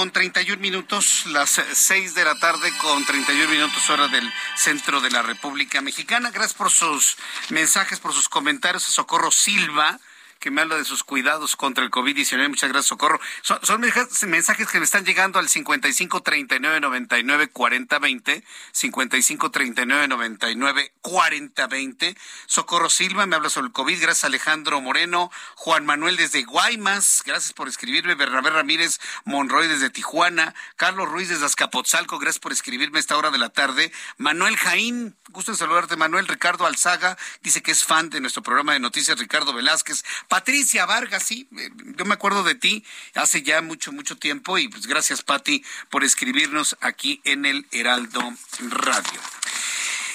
Con 0.00 0.12
31 0.12 0.62
minutos, 0.62 1.26
las 1.26 1.60
6 1.74 2.14
de 2.14 2.24
la 2.24 2.34
tarde 2.36 2.72
con 2.80 3.04
31 3.04 3.50
minutos 3.50 3.90
hora 3.90 4.08
del 4.08 4.26
centro 4.56 5.02
de 5.02 5.10
la 5.10 5.20
República 5.20 5.82
Mexicana. 5.82 6.30
Gracias 6.30 6.54
por 6.54 6.70
sus 6.70 7.18
mensajes, 7.50 8.00
por 8.00 8.14
sus 8.14 8.26
comentarios 8.26 8.88
a 8.88 8.92
Socorro 8.92 9.30
Silva 9.30 10.00
que 10.40 10.50
me 10.50 10.62
habla 10.62 10.76
de 10.76 10.84
sus 10.84 11.04
cuidados 11.04 11.54
contra 11.54 11.84
el 11.84 11.90
COVID-19. 11.90 12.48
Muchas 12.48 12.70
gracias, 12.70 12.86
Socorro. 12.86 13.20
Son, 13.42 13.80
mensajes 13.80 14.68
que 14.68 14.78
me 14.78 14.84
están 14.84 15.04
llegando 15.04 15.38
al 15.38 15.48
55 15.48 16.22
39 16.22 16.80
99 16.80 17.48
40 17.50 17.98
20, 17.98 18.44
55 18.72 19.50
39 19.50 20.08
99 20.08 20.92
40 21.02 21.66
20. 21.66 22.16
Socorro 22.46 22.88
Silva 22.88 23.26
me 23.26 23.36
habla 23.36 23.50
sobre 23.50 23.66
el 23.66 23.72
COVID. 23.72 24.00
Gracias, 24.00 24.24
Alejandro 24.24 24.80
Moreno. 24.80 25.30
Juan 25.56 25.84
Manuel 25.84 26.16
desde 26.16 26.42
Guaymas. 26.42 27.22
Gracias 27.26 27.52
por 27.52 27.68
escribirme. 27.68 28.14
Bernabé 28.14 28.48
Ramírez 28.48 28.98
Monroy 29.24 29.68
desde 29.68 29.90
Tijuana. 29.90 30.54
Carlos 30.76 31.06
Ruiz 31.06 31.28
desde 31.28 31.44
Azcapotzalco. 31.44 32.18
Gracias 32.18 32.40
por 32.40 32.52
escribirme 32.52 32.98
a 32.98 33.00
esta 33.00 33.18
hora 33.18 33.30
de 33.30 33.38
la 33.38 33.50
tarde. 33.50 33.92
Manuel 34.16 34.56
Jaín. 34.56 35.18
Gusto 35.28 35.52
en 35.52 35.58
saludarte, 35.58 35.96
Manuel. 35.96 36.26
Ricardo 36.26 36.64
Alzaga 36.64 37.18
dice 37.42 37.62
que 37.62 37.72
es 37.72 37.84
fan 37.84 38.08
de 38.08 38.22
nuestro 38.22 38.42
programa 38.42 38.72
de 38.72 38.80
noticias. 38.80 39.18
Ricardo 39.18 39.52
Velázquez. 39.52 40.02
Patricia 40.30 40.86
Vargas, 40.86 41.24
sí, 41.24 41.48
eh, 41.58 41.70
yo 41.96 42.04
me 42.04 42.14
acuerdo 42.14 42.44
de 42.44 42.54
ti 42.54 42.84
hace 43.16 43.42
ya 43.42 43.60
mucho, 43.62 43.90
mucho 43.90 44.16
tiempo 44.16 44.58
y 44.58 44.68
pues 44.68 44.86
gracias, 44.86 45.22
Pati, 45.22 45.64
por 45.90 46.04
escribirnos 46.04 46.76
aquí 46.80 47.20
en 47.24 47.46
el 47.46 47.66
Heraldo 47.72 48.22
Radio. 48.60 49.20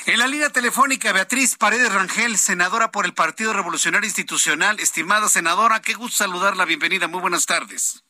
En 0.06 0.18
la 0.18 0.28
línea 0.28 0.50
telefónica, 0.52 1.12
Beatriz 1.12 1.58
Paredes 1.58 1.92
Rangel, 1.92 2.38
senadora 2.38 2.92
por 2.92 3.06
el 3.06 3.14
Partido 3.14 3.52
Revolucionario 3.52 4.08
Institucional. 4.08 4.80
Estimada 4.80 5.28
senadora, 5.28 5.82
qué 5.82 5.96
gusto 5.96 6.24
saludarla. 6.24 6.64
Bienvenida. 6.64 7.10
Muy 7.10 7.20
buenas 7.20 7.46
tardes. 7.46 8.02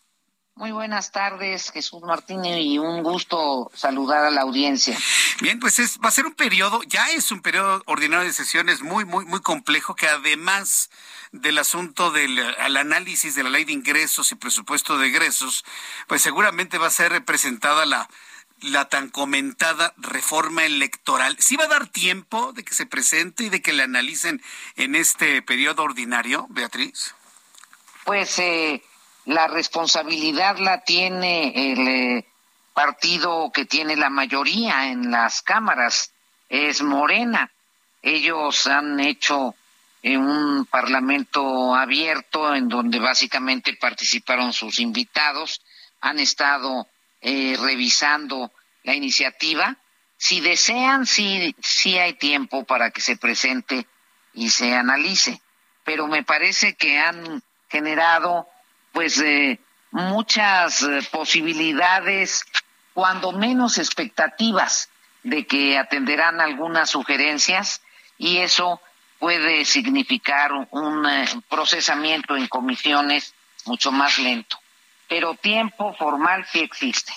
Muy 0.58 0.72
buenas 0.72 1.12
tardes, 1.12 1.72
Jesús 1.72 2.02
Martín, 2.04 2.46
y 2.46 2.78
un 2.78 3.02
gusto 3.02 3.72
saludar 3.74 4.24
a 4.26 4.30
la 4.32 4.42
audiencia. 4.42 4.98
Bien, 5.42 5.60
pues 5.60 5.80
es, 5.80 5.98
va 5.98 6.10
a 6.10 6.12
ser 6.12 6.26
un 6.26 6.34
periodo, 6.34 6.82
ya 6.84 7.10
es 7.12 7.32
un 7.32 7.42
periodo 7.42 7.82
ordinario 7.88 8.28
de 8.28 8.32
sesiones 8.34 8.82
muy, 8.82 9.04
muy, 9.06 9.26
muy 9.26 9.42
complejo, 9.42 9.96
que 9.96 10.08
además 10.08 10.90
del 11.32 11.58
asunto 11.58 12.12
del 12.12 12.40
análisis 12.78 13.36
de 13.36 13.44
la 13.44 13.50
ley 13.50 13.66
de 13.66 13.74
ingresos 13.74 14.32
y 14.32 14.36
presupuesto 14.36 14.98
de 14.98 15.08
egresos, 15.08 15.66
pues 16.08 16.22
seguramente 16.22 16.78
va 16.78 16.88
a 16.88 16.92
ser 16.92 17.12
representada 17.12 17.86
la, 17.86 18.10
la 18.62 18.90
tan 18.90 19.10
comentada 19.10 19.94
reforma 19.98 20.66
electoral. 20.66 21.36
¿Sí 21.40 21.56
va 21.56 21.66
a 21.66 21.70
dar 21.70 21.88
tiempo 21.88 22.54
de 22.54 22.64
que 22.64 22.74
se 22.74 22.86
presente 22.86 23.46
y 23.46 23.50
de 23.50 23.62
que 23.62 23.74
la 23.74 23.84
analicen 23.84 24.42
en 24.76 24.96
este 24.96 25.42
periodo 25.42 25.84
ordinario, 25.84 26.48
Beatriz? 26.50 27.16
Pues 28.06 28.38
eh, 28.40 28.84
la 29.26 29.48
responsabilidad 29.48 30.58
la 30.58 30.82
tiene 30.84 31.72
el 31.72 31.88
eh, 31.88 32.26
partido 32.74 33.52
que 33.52 33.66
tiene 33.66 33.96
la 33.96 34.10
mayoría 34.10 34.88
en 34.88 35.12
las 35.12 35.42
cámaras, 35.42 36.12
es 36.50 36.82
Morena. 36.82 37.52
Ellos 38.02 38.68
han 38.68 39.00
hecho 39.00 39.56
eh, 40.06 40.20
un 40.20 40.68
parlamento 40.68 41.74
abierto 41.74 42.54
en 42.54 42.70
donde 42.70 43.00
básicamente 43.00 43.76
participaron 43.76 44.54
sus 44.54 44.80
invitados, 44.80 45.62
han 46.00 46.20
estado 46.20 46.88
eh, 47.22 47.58
revisando 47.60 48.52
la 48.84 48.94
iniciativa. 48.94 49.78
Si 50.16 50.42
desean, 50.42 51.08
sí, 51.08 51.56
sí 51.60 51.98
hay 51.98 52.14
tiempo 52.14 52.66
para 52.66 52.92
que 52.92 53.02
se 53.02 53.18
presente 53.18 53.88
y 54.32 54.52
se 54.52 54.76
analice, 54.76 55.42
pero 55.84 56.06
me 56.06 56.22
parece 56.22 56.76
que 56.76 57.00
han 57.00 57.42
generado 57.68 58.48
pues 58.92 59.20
eh, 59.22 59.60
muchas 59.90 60.84
eh, 60.84 61.00
posibilidades, 61.12 62.46
cuando 62.94 63.32
menos 63.32 63.80
expectativas 63.80 64.88
de 65.24 65.48
que 65.48 65.80
atenderán 65.80 66.42
algunas 66.42 66.92
sugerencias 66.92 67.82
y 68.20 68.38
eso 68.38 68.80
puede 69.20 69.66
significar 69.66 70.52
un 70.72 71.06
eh, 71.06 71.26
procesamiento 71.50 72.36
en 72.36 72.48
comisiones 72.48 73.34
mucho 73.66 73.92
más 73.92 74.18
lento. 74.18 74.60
Pero 75.08 75.36
tiempo 75.36 75.96
formal 75.96 76.46
sí 76.52 76.60
existe. 76.60 77.14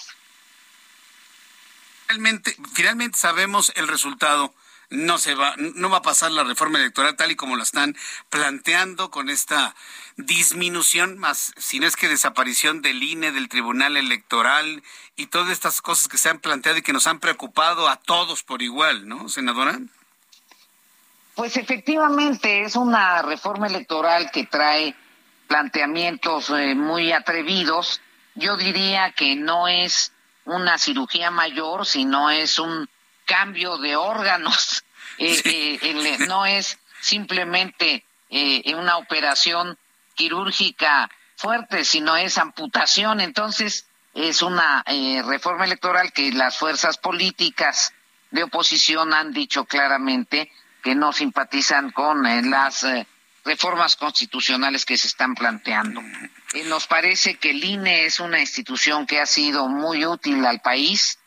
Finalmente, 2.07 2.57
finalmente 2.75 3.19
sabemos 3.19 3.73
el 3.77 3.89
resultado 3.89 4.55
no 4.91 5.19
se 5.19 5.35
va, 5.35 5.55
no 5.57 5.91
va 5.91 5.99
a 5.99 6.03
pasar 6.03 6.31
la 6.31 6.45
reforma 6.45 6.79
electoral 6.79 7.17
tal 7.17 7.31
y 7.31 7.37
como 7.37 7.57
la 7.57 7.63
están 7.63 7.97
planteando 8.31 9.11
con 9.11 9.29
esta 9.29 9.75
disminución, 10.17 11.19
más 11.19 11.53
si 11.59 11.79
no 11.79 11.87
es 11.87 11.97
que 11.97 12.09
desaparición 12.09 12.81
del 12.81 13.03
INE, 13.03 13.33
del 13.33 13.49
Tribunal 13.49 13.97
Electoral 13.97 14.83
y 15.17 15.27
todas 15.27 15.51
estas 15.51 15.83
cosas 15.83 16.09
que 16.09 16.19
se 16.19 16.31
han 16.31 16.41
planteado 16.41 16.79
y 16.79 16.83
que 16.83 16.95
nos 16.95 17.07
han 17.07 17.21
preocupado 17.21 17.89
a 17.89 17.97
todos 17.97 18.43
por 18.43 18.63
igual, 18.63 19.07
¿no, 19.07 19.29
senadora? 19.29 19.79
Pues 21.39 21.57
efectivamente 21.57 22.65
es 22.65 22.75
una 22.75 23.23
reforma 23.23 23.69
electoral 23.69 24.33
que 24.33 24.47
trae 24.47 24.93
planteamientos 25.47 26.51
eh, 26.51 26.75
muy 26.75 27.13
atrevidos. 27.13 28.01
Yo 28.35 28.57
diría 28.57 29.13
que 29.13 29.37
no 29.37 29.69
es 29.69 30.11
una 30.47 30.79
cirugía 30.79 31.31
mayor, 31.31 31.87
sino 31.87 32.29
es 32.29 32.59
un 32.59 32.91
cambio 33.25 33.79
de 33.79 33.95
órganos. 33.95 34.85
Eh, 35.21 35.81
eh, 35.83 36.17
no 36.29 36.47
es 36.47 36.79
simplemente 37.01 38.05
eh, 38.31 38.73
una 38.77 38.99
operación 38.99 39.77
quirúrgica 40.15 41.11
fuerte, 41.35 41.85
sino 41.85 42.17
es 42.17 42.39
amputación. 42.39 43.21
Entonces, 43.21 43.89
es 44.15 44.43
una 44.43 44.85
reforma 45.27 45.65
electoral 45.65 46.13
que 46.13 46.31
las 46.31 46.57
fuerzas 46.57 46.99
políticas 46.99 47.93
de 48.31 48.45
oposición 48.45 49.13
han 49.13 49.33
dicho 49.33 49.65
claramente 49.65 50.53
que 50.89 50.95
no 50.95 51.13
simpatizan 51.13 51.91
con 51.91 52.23
las 52.51 52.87
reformas 53.45 53.95
constitucionales 53.97 54.87
que 54.87 54.97
se 54.97 55.09
están 55.09 55.35
planteando. 55.35 56.01
nos 56.65 56.87
parece 56.87 57.35
que 57.35 57.51
el 57.51 57.63
INE 57.63 58.07
es 58.07 58.21
una 58.21 58.41
institución 58.41 59.07
que 59.07 59.21
ha 59.21 59.27
sido 59.27 59.69
muy 59.69 60.07
útil 60.07 60.47
al 60.47 60.63
país, 60.63 61.19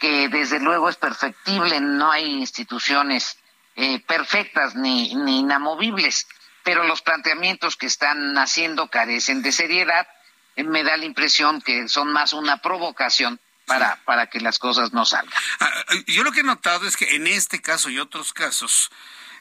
que 0.00 0.28
desde 0.28 0.58
luego 0.58 0.88
es 0.88 0.96
perfectible, 0.96 1.80
no 1.80 2.10
hay 2.10 2.24
instituciones 2.24 3.38
eh, 3.76 4.00
perfectas 4.00 4.74
ni, 4.74 5.12
inamovibles, 5.12 6.26
pero 6.64 6.82
los 6.82 7.00
planteamientos 7.00 7.76
que 7.76 7.86
están 7.86 8.36
haciendo 8.36 8.88
carecen 8.88 9.42
de 9.42 9.52
seriedad. 9.52 10.08
Eh, 10.56 10.64
me 10.64 10.82
da 10.82 10.96
la 10.96 11.04
impresión 11.04 11.62
que 11.62 11.86
son 11.86 12.12
más 12.12 12.32
una 12.32 12.56
provocación 12.56 13.38
para, 13.66 13.96
para 14.04 14.28
que 14.28 14.40
las 14.40 14.58
cosas 14.58 14.92
no 14.92 15.04
salgan. 15.04 15.32
Ah, 15.60 15.84
yo 16.06 16.22
lo 16.22 16.32
que 16.32 16.40
he 16.40 16.44
notado 16.44 16.86
es 16.86 16.96
que 16.96 17.16
en 17.16 17.26
este 17.26 17.60
caso 17.60 17.90
y 17.90 17.98
otros 17.98 18.32
casos, 18.32 18.90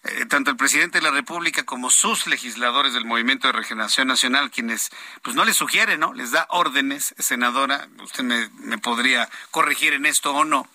eh, 0.05 0.25
tanto 0.25 0.51
el 0.51 0.57
presidente 0.57 0.97
de 0.97 1.03
la 1.03 1.11
República 1.11 1.63
como 1.63 1.89
sus 1.89 2.27
legisladores 2.27 2.93
del 2.93 3.05
Movimiento 3.05 3.47
de 3.47 3.53
Regeneración 3.53 4.09
Nacional, 4.09 4.51
quienes 4.51 4.91
pues 5.21 5.33
no 5.33 5.45
les 5.45 5.55
sugieren, 5.55 6.01
¿no? 6.01 6.13
Les 6.13 6.31
da 6.31 6.45
órdenes, 6.49 7.15
senadora, 7.19 7.87
usted 8.01 8.23
me, 8.23 8.49
me 8.59 8.77
podría 8.77 9.29
corregir 9.51 9.93
en 9.93 10.05
esto 10.05 10.33
o 10.33 10.43
no, 10.43 10.67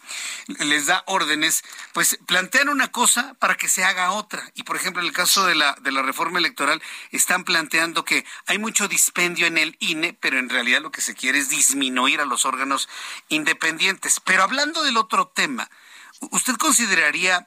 les 0.46 0.86
da 0.86 1.02
órdenes, 1.06 1.62
pues 1.92 2.18
plantean 2.26 2.70
una 2.70 2.88
cosa 2.88 3.34
para 3.38 3.56
que 3.56 3.68
se 3.68 3.84
haga 3.84 4.12
otra. 4.12 4.50
Y 4.54 4.62
por 4.62 4.76
ejemplo, 4.76 5.02
en 5.02 5.08
el 5.08 5.14
caso 5.14 5.44
de 5.44 5.54
la, 5.54 5.76
de 5.82 5.92
la 5.92 6.00
reforma 6.00 6.38
electoral, 6.38 6.80
están 7.10 7.44
planteando 7.44 8.06
que 8.06 8.24
hay 8.46 8.56
mucho 8.56 8.88
dispendio 8.88 9.46
en 9.46 9.58
el 9.58 9.76
INE, 9.78 10.16
pero 10.18 10.38
en 10.38 10.48
realidad 10.48 10.80
lo 10.80 10.90
que 10.90 11.02
se 11.02 11.14
quiere 11.14 11.38
es 11.38 11.50
disminuir 11.50 12.22
a 12.22 12.24
los 12.24 12.46
órganos 12.46 12.88
independientes. 13.28 14.20
Pero 14.24 14.42
hablando 14.42 14.82
del 14.82 14.96
otro 14.96 15.28
tema, 15.28 15.68
¿usted 16.30 16.56
consideraría 16.56 17.46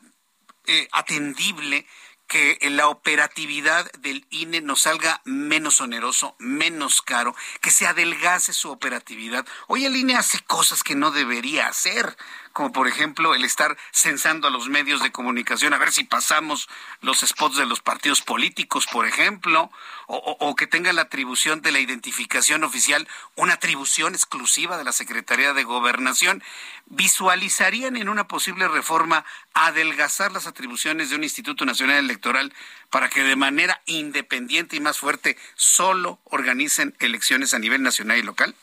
eh, 0.72 0.88
atendible 0.94 1.86
que 2.28 2.58
la 2.72 2.88
operatividad 2.88 3.92
del 4.00 4.26
INE 4.30 4.62
nos 4.62 4.84
salga 4.84 5.22
menos 5.26 5.82
oneroso, 5.82 6.38
menos 6.40 7.02
caro, 7.02 7.36
que 7.60 7.72
se 7.72 7.88
adelgase 7.88 8.54
su 8.54 8.72
operatividad. 8.72 9.46
Hoy 9.68 9.84
el 9.84 9.98
INE 9.98 10.16
hace 10.16 10.40
cosas 10.40 10.82
que 10.82 10.96
no 10.96 11.12
debería 11.12 11.68
hacer 11.68 12.16
como 12.54 12.72
por 12.72 12.88
ejemplo 12.88 13.34
el 13.36 13.44
estar 13.44 13.78
censando 13.92 14.48
a 14.48 14.52
los 14.52 14.70
medios 14.70 15.02
de 15.02 15.12
comunicación 15.12 15.74
a 15.74 15.78
ver 15.78 15.92
si 15.92 16.04
pasamos 16.04 16.70
los 17.02 17.20
spots 17.22 17.58
de 17.58 17.66
los 17.66 17.82
partidos 17.82 18.22
políticos, 18.22 18.88
por 18.92 19.06
ejemplo, 19.06 19.72
o, 20.14 20.56
que 20.56 20.68
tenga 20.68 20.92
la 20.92 21.04
atribución 21.04 21.62
de 21.62 21.72
la 21.72 21.80
identificación 21.80 22.66
oficial, 22.66 23.08
una 23.38 23.54
atribución 23.54 24.14
exclusiva 24.14 24.78
de 24.78 24.84
la 24.84 24.92
Secretaría 24.92 25.54
de 25.54 25.64
Gobernación, 25.64 26.44
visualizarían 26.88 27.96
en 27.96 28.10
una 28.10 28.28
posible 28.28 28.68
reforma 28.68 29.24
adelgazar 29.54 30.34
las 30.34 30.48
atribuciones 30.48 31.10
de 31.10 31.16
un 31.16 31.24
Instituto 31.24 31.64
Nacional 31.64 31.98
Electoral 31.98 32.54
para 32.90 33.10
que 33.10 33.24
de 33.24 33.38
manera 33.38 33.82
independiente 33.86 34.76
y 34.76 34.82
más 34.82 34.98
fuerte 34.98 35.38
solo 35.56 36.20
organicen 36.26 36.94
elecciones 37.00 37.54
a 37.54 37.60
nivel 37.60 37.82
nacional 37.82 38.18
y 38.18 38.24
local? 38.24 38.54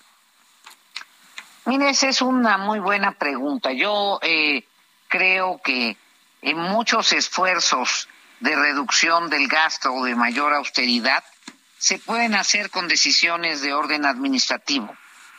Mire, 1.65 1.91
esa 1.91 2.09
es 2.09 2.21
una 2.21 2.59
muy 2.59 2.79
buena 2.79 3.13
pregunta. 3.13 3.73
Yo 3.73 4.19
eh, 4.23 4.65
creo 5.09 5.61
que 5.65 5.97
en 6.43 6.59
muchos 6.59 7.13
esfuerzos 7.15 8.09
de 8.41 8.55
reducción 8.55 9.31
del 9.31 9.49
gasto 9.49 9.93
o 9.93 10.05
de 10.05 10.15
mayor 10.15 10.53
austeridad 10.53 11.25
se 11.79 11.99
pueden 11.99 12.35
hacer 12.35 12.71
con 12.71 12.89
decisiones 12.89 13.61
de 13.61 13.73
orden 13.73 14.05
administrativo, 14.05 14.95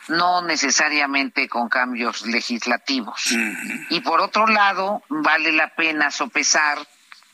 no 0.08 0.42
necesariamente 0.42 1.48
con 1.48 1.68
cambios 1.68 2.22
legislativos. 2.22 3.36
Y 3.90 4.00
por 4.00 4.20
otro 4.20 4.46
lado, 4.46 5.02
vale 5.08 5.52
la 5.52 5.74
pena 5.74 6.10
sopesar 6.10 6.78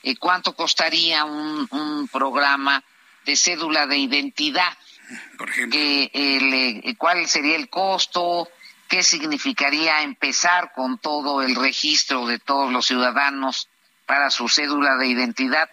eh, 0.03 0.16
cuánto 0.16 0.55
costaría 0.55 1.25
un, 1.25 2.09
programa 2.12 2.83
de 3.25 3.37
cédula 3.37 3.87
de 3.87 3.99
identidad. 3.99 4.73
Por 5.38 5.51
ejemplo. 5.51 5.79
Eh, 5.81 6.95
¿Cuál 6.99 7.27
sería 7.27 7.57
el 7.57 7.69
costo? 7.69 8.49
qué 8.88 9.03
significaría 9.03 10.03
empezar 10.03 10.73
con 10.73 10.99
todo 10.99 11.42
el 11.42 11.55
registro 11.55 12.27
de 12.27 12.38
todos 12.38 12.73
los 12.73 12.87
ciudadanos 12.87 13.69
para 14.07 14.31
su 14.31 14.49
cédula 14.49 14.97
de 14.97 15.09
identidad. 15.09 15.69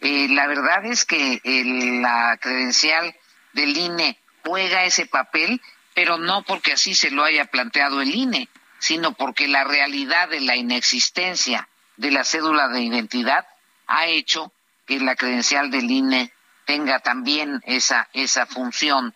Eh, 0.00 0.28
la 0.30 0.46
verdad 0.46 0.84
es 0.84 1.04
que 1.04 1.40
la 1.44 2.38
credencial 2.40 3.14
del 3.52 3.76
INE 3.76 4.18
juega 4.44 4.84
ese 4.84 5.06
papel, 5.06 5.60
pero 5.94 6.18
no 6.18 6.42
porque 6.42 6.72
así 6.72 6.94
se 6.94 7.10
lo 7.10 7.24
haya 7.24 7.46
planteado 7.46 8.02
el 8.02 8.14
INE, 8.14 8.48
sino 8.78 9.14
porque 9.14 9.48
la 9.48 9.64
realidad 9.64 10.28
de 10.28 10.40
la 10.40 10.56
inexistencia 10.56 11.68
de 11.96 12.10
la 12.10 12.24
cédula 12.24 12.68
de 12.68 12.82
identidad 12.82 13.46
ha 13.86 14.06
hecho 14.06 14.52
que 14.86 15.00
la 15.00 15.14
credencial 15.14 15.70
del 15.70 15.90
INE 15.90 16.32
tenga 16.66 16.98
también 17.00 17.60
esa, 17.64 18.08
esa 18.12 18.46
función. 18.46 19.14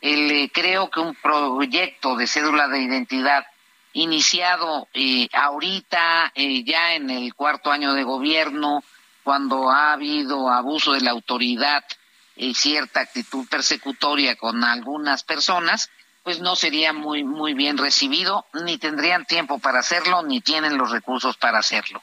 El, 0.00 0.30
eh, 0.30 0.50
creo 0.52 0.90
que 0.90 1.00
un 1.00 1.14
proyecto 1.14 2.16
de 2.16 2.26
cédula 2.26 2.68
de 2.68 2.80
identidad 2.80 3.44
iniciado 3.92 4.88
eh, 4.94 5.28
ahorita, 5.32 6.32
eh, 6.34 6.62
ya 6.64 6.94
en 6.94 7.10
el 7.10 7.34
cuarto 7.34 7.72
año 7.72 7.92
de 7.92 8.04
gobierno, 8.04 8.82
cuando 9.24 9.70
ha 9.70 9.92
habido 9.92 10.50
abuso 10.50 10.92
de 10.92 11.00
la 11.00 11.10
autoridad 11.10 11.84
y 12.36 12.54
cierta 12.54 13.00
actitud 13.00 13.46
persecutoria 13.48 14.36
con 14.36 14.64
algunas 14.64 15.24
personas, 15.24 15.90
pues 16.22 16.40
no 16.40 16.56
sería 16.56 16.92
muy 16.92 17.24
muy 17.24 17.54
bien 17.54 17.78
recibido, 17.78 18.46
ni 18.64 18.78
tendrían 18.78 19.24
tiempo 19.24 19.58
para 19.58 19.80
hacerlo, 19.80 20.22
ni 20.22 20.40
tienen 20.40 20.78
los 20.78 20.90
recursos 20.90 21.36
para 21.36 21.58
hacerlo. 21.58 22.02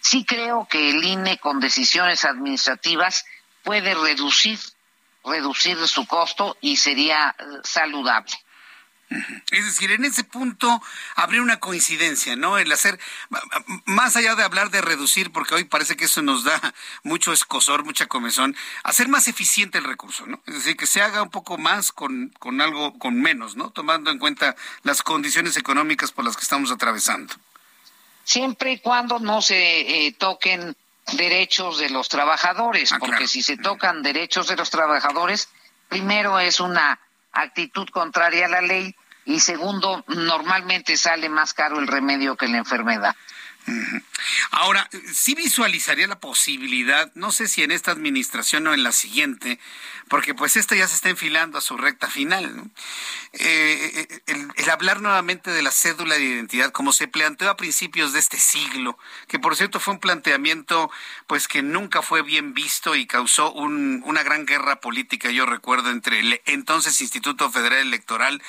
Sí 0.00 0.24
creo 0.24 0.66
que 0.68 0.90
el 0.90 1.04
INE 1.04 1.38
con 1.38 1.60
decisiones 1.60 2.24
administrativas 2.24 3.24
puede 3.62 3.94
reducir 3.94 4.58
reducir 5.24 5.76
su 5.86 6.06
costo 6.06 6.56
y 6.60 6.76
sería 6.76 7.34
eh, 7.38 7.42
saludable. 7.62 8.32
Es 9.50 9.64
decir, 9.64 9.90
en 9.92 10.04
ese 10.04 10.22
punto 10.22 10.82
habría 11.14 11.40
una 11.40 11.58
coincidencia, 11.58 12.36
¿no? 12.36 12.58
El 12.58 12.70
hacer, 12.70 13.00
más 13.86 14.16
allá 14.16 14.34
de 14.34 14.42
hablar 14.42 14.70
de 14.70 14.82
reducir, 14.82 15.32
porque 15.32 15.54
hoy 15.54 15.64
parece 15.64 15.96
que 15.96 16.04
eso 16.04 16.20
nos 16.20 16.44
da 16.44 16.74
mucho 17.04 17.32
escosor, 17.32 17.84
mucha 17.84 18.06
comezón, 18.06 18.54
hacer 18.82 19.08
más 19.08 19.26
eficiente 19.26 19.78
el 19.78 19.84
recurso, 19.84 20.26
¿no? 20.26 20.42
Es 20.46 20.54
decir, 20.54 20.76
que 20.76 20.86
se 20.86 21.00
haga 21.00 21.22
un 21.22 21.30
poco 21.30 21.56
más 21.56 21.90
con, 21.90 22.34
con 22.38 22.60
algo, 22.60 22.98
con 22.98 23.20
menos, 23.20 23.56
¿no? 23.56 23.70
Tomando 23.70 24.10
en 24.10 24.18
cuenta 24.18 24.56
las 24.82 25.02
condiciones 25.02 25.56
económicas 25.56 26.12
por 26.12 26.24
las 26.24 26.36
que 26.36 26.42
estamos 26.42 26.70
atravesando. 26.70 27.34
Siempre 28.24 28.72
y 28.72 28.78
cuando 28.80 29.18
no 29.20 29.40
se 29.40 30.06
eh, 30.06 30.12
toquen 30.12 30.76
derechos 31.14 31.78
de 31.78 31.88
los 31.88 32.10
trabajadores, 32.10 32.92
ah, 32.92 32.98
porque 32.98 33.26
si 33.26 33.42
se 33.42 33.56
tocan 33.56 34.02
derechos 34.02 34.48
de 34.48 34.56
los 34.56 34.68
trabajadores, 34.68 35.48
primero 35.88 36.38
es 36.38 36.60
una 36.60 37.00
actitud 37.32 37.88
contraria 37.90 38.46
a 38.46 38.48
la 38.48 38.60
ley 38.60 38.94
y 39.24 39.40
segundo, 39.40 40.04
normalmente 40.08 40.96
sale 40.96 41.28
más 41.28 41.52
caro 41.52 41.78
el 41.78 41.86
remedio 41.86 42.36
que 42.36 42.48
la 42.48 42.58
enfermedad. 42.58 43.14
Ahora, 44.50 44.88
sí 45.12 45.34
visualizaría 45.34 46.06
la 46.06 46.20
posibilidad, 46.20 47.10
no 47.14 47.32
sé 47.32 47.48
si 47.48 47.62
en 47.62 47.70
esta 47.70 47.92
administración 47.92 48.66
o 48.66 48.74
en 48.74 48.82
la 48.82 48.92
siguiente, 48.92 49.58
porque 50.08 50.34
pues 50.34 50.56
esta 50.56 50.74
ya 50.74 50.88
se 50.88 50.94
está 50.94 51.10
enfilando 51.10 51.58
a 51.58 51.60
su 51.60 51.76
recta 51.76 52.08
final. 52.08 52.70
Eh, 53.34 54.08
eh, 54.26 54.42
el, 54.56 54.70
hablar 54.70 55.00
nuevamente 55.00 55.50
de 55.50 55.62
la 55.62 55.70
cédula 55.70 56.16
de 56.16 56.24
identidad, 56.24 56.72
como 56.72 56.92
se 56.92 57.08
planteó 57.08 57.50
a 57.50 57.56
principios 57.56 58.12
de 58.12 58.18
este 58.18 58.38
siglo, 58.38 58.98
que 59.28 59.38
por 59.38 59.56
cierto 59.56 59.80
fue 59.80 59.94
un 59.94 60.00
planteamiento 60.00 60.90
pues 61.26 61.48
que 61.48 61.62
nunca 61.62 62.02
fue 62.02 62.22
bien 62.22 62.54
visto 62.54 62.96
y 62.96 63.06
causó 63.06 63.52
una 63.52 64.22
gran 64.22 64.46
guerra 64.46 64.80
política, 64.80 65.30
yo 65.30 65.46
recuerdo, 65.46 65.90
entre 65.90 66.20
el 66.20 66.40
entonces 66.46 67.00
Instituto 67.00 67.50
Federal 67.50 67.78
Electoral 67.78 68.42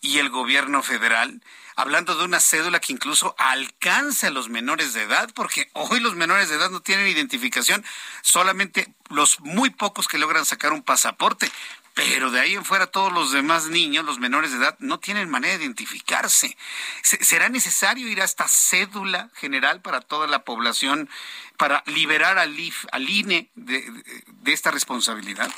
y 0.00 0.18
el 0.18 0.30
gobierno 0.30 0.82
federal 0.82 1.40
hablando 1.76 2.16
de 2.16 2.24
una 2.24 2.40
cédula 2.40 2.80
que 2.80 2.92
incluso 2.92 3.34
alcanza 3.38 4.28
a 4.28 4.30
los 4.30 4.48
menores 4.48 4.92
de 4.94 5.02
edad, 5.02 5.30
porque 5.34 5.70
hoy 5.74 6.00
los 6.00 6.14
menores 6.14 6.48
de 6.48 6.56
edad 6.56 6.70
no 6.70 6.80
tienen 6.80 7.06
identificación, 7.06 7.84
solamente 8.22 8.92
los 9.08 9.40
muy 9.40 9.70
pocos 9.70 10.08
que 10.08 10.18
logran 10.18 10.44
sacar 10.44 10.72
un 10.72 10.82
pasaporte. 10.82 11.50
Pero 11.94 12.30
de 12.30 12.40
ahí 12.40 12.54
en 12.54 12.64
fuera 12.64 12.86
todos 12.86 13.12
los 13.12 13.32
demás 13.32 13.66
niños, 13.66 14.04
los 14.04 14.20
menores 14.20 14.52
de 14.52 14.58
edad, 14.58 14.76
no 14.78 15.00
tienen 15.00 15.28
manera 15.28 15.58
de 15.58 15.64
identificarse. 15.64 16.56
¿Será 17.02 17.48
necesario 17.48 18.08
ir 18.08 18.22
a 18.22 18.24
esta 18.24 18.46
cédula 18.48 19.28
general 19.34 19.82
para 19.82 20.00
toda 20.00 20.26
la 20.28 20.44
población 20.44 21.10
para 21.56 21.82
liberar 21.86 22.38
al, 22.38 22.56
al 22.92 23.10
INE 23.10 23.50
de, 23.54 24.04
esta 24.46 24.70
responsabilidad? 24.70 25.50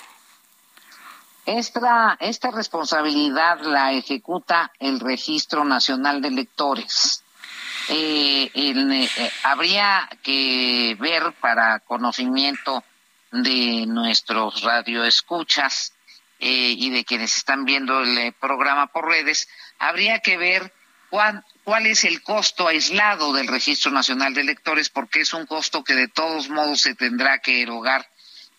Esta, 1.45 2.17
esta 2.21 2.51
responsabilidad 2.51 3.61
la 3.63 3.93
ejecuta 3.93 4.71
el 4.79 5.01
Registro 5.01 5.65
Nacional 5.65 6.23
de 6.23 6.29
Electores. 6.29 7.25
Eh, 7.89 8.51
eh, 8.55 9.33
habría 9.43 10.09
que 10.23 10.97
ver 11.01 11.33
para 11.41 11.81
conocimiento 11.81 12.85
de 13.33 13.87
nuestros 13.87 14.63
radioescuchas 14.63 15.93
eh, 16.39 16.75
y 16.77 16.91
de 16.91 17.05
quienes 17.05 17.37
están 17.37 17.65
viendo 17.65 18.01
el 18.01 18.19
eh, 18.19 18.33
programa 18.39 18.89
por 18.89 19.09
redes, 19.09 19.49
habría 19.79 20.21
que 20.21 20.37
ver 20.37 20.73
cuál, 21.09 21.45
cuál 21.65 21.87
es 21.87 22.05
el 22.05 22.23
costo 22.23 22.69
aislado 22.69 23.33
del 23.33 23.49
Registro 23.49 23.91
Nacional 23.91 24.35
de 24.35 24.43
Electores, 24.43 24.91
porque 24.91 25.21
es 25.21 25.33
un 25.35 25.47
costo 25.47 25.83
que 25.83 25.95
de 25.95 26.09
todos 26.09 26.49
modos 26.49 26.83
se 26.83 26.95
tendrá 26.95 27.39
que 27.39 27.63
erogar 27.63 28.07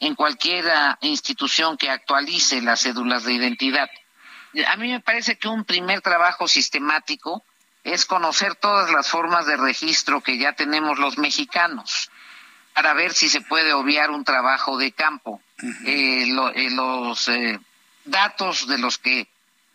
en 0.06 0.16
cualquier 0.16 0.70
ah, 0.70 0.98
institución 1.02 1.78
que 1.78 1.90
actualice 1.90 2.62
las 2.62 2.82
cédulas 2.82 3.24
de 3.24 3.34
identidad. 3.34 3.90
A 4.68 4.76
mí 4.76 4.92
me 4.92 5.00
parece 5.00 5.38
que 5.38 5.48
un 5.48 5.64
primer 5.64 6.02
trabajo 6.02 6.48
sistemático 6.48 7.44
es 7.84 8.06
conocer 8.06 8.56
todas 8.56 8.92
las 8.92 9.10
formas 9.10 9.46
de 9.46 9.58
registro 9.58 10.22
que 10.22 10.38
ya 10.38 10.54
tenemos 10.54 11.00
los 11.00 11.18
mexicanos 11.18 12.12
para 12.74 12.94
ver 12.94 13.14
si 13.14 13.30
se 13.30 13.42
puede 13.42 13.74
obviar 13.74 14.12
un 14.12 14.24
trabajo 14.24 14.78
de 14.78 14.92
campo. 14.92 15.42
Eh, 15.86 16.26
los 16.28 17.30
datos 18.04 18.68
de 18.68 18.78
los 18.78 18.98
que 18.98 19.28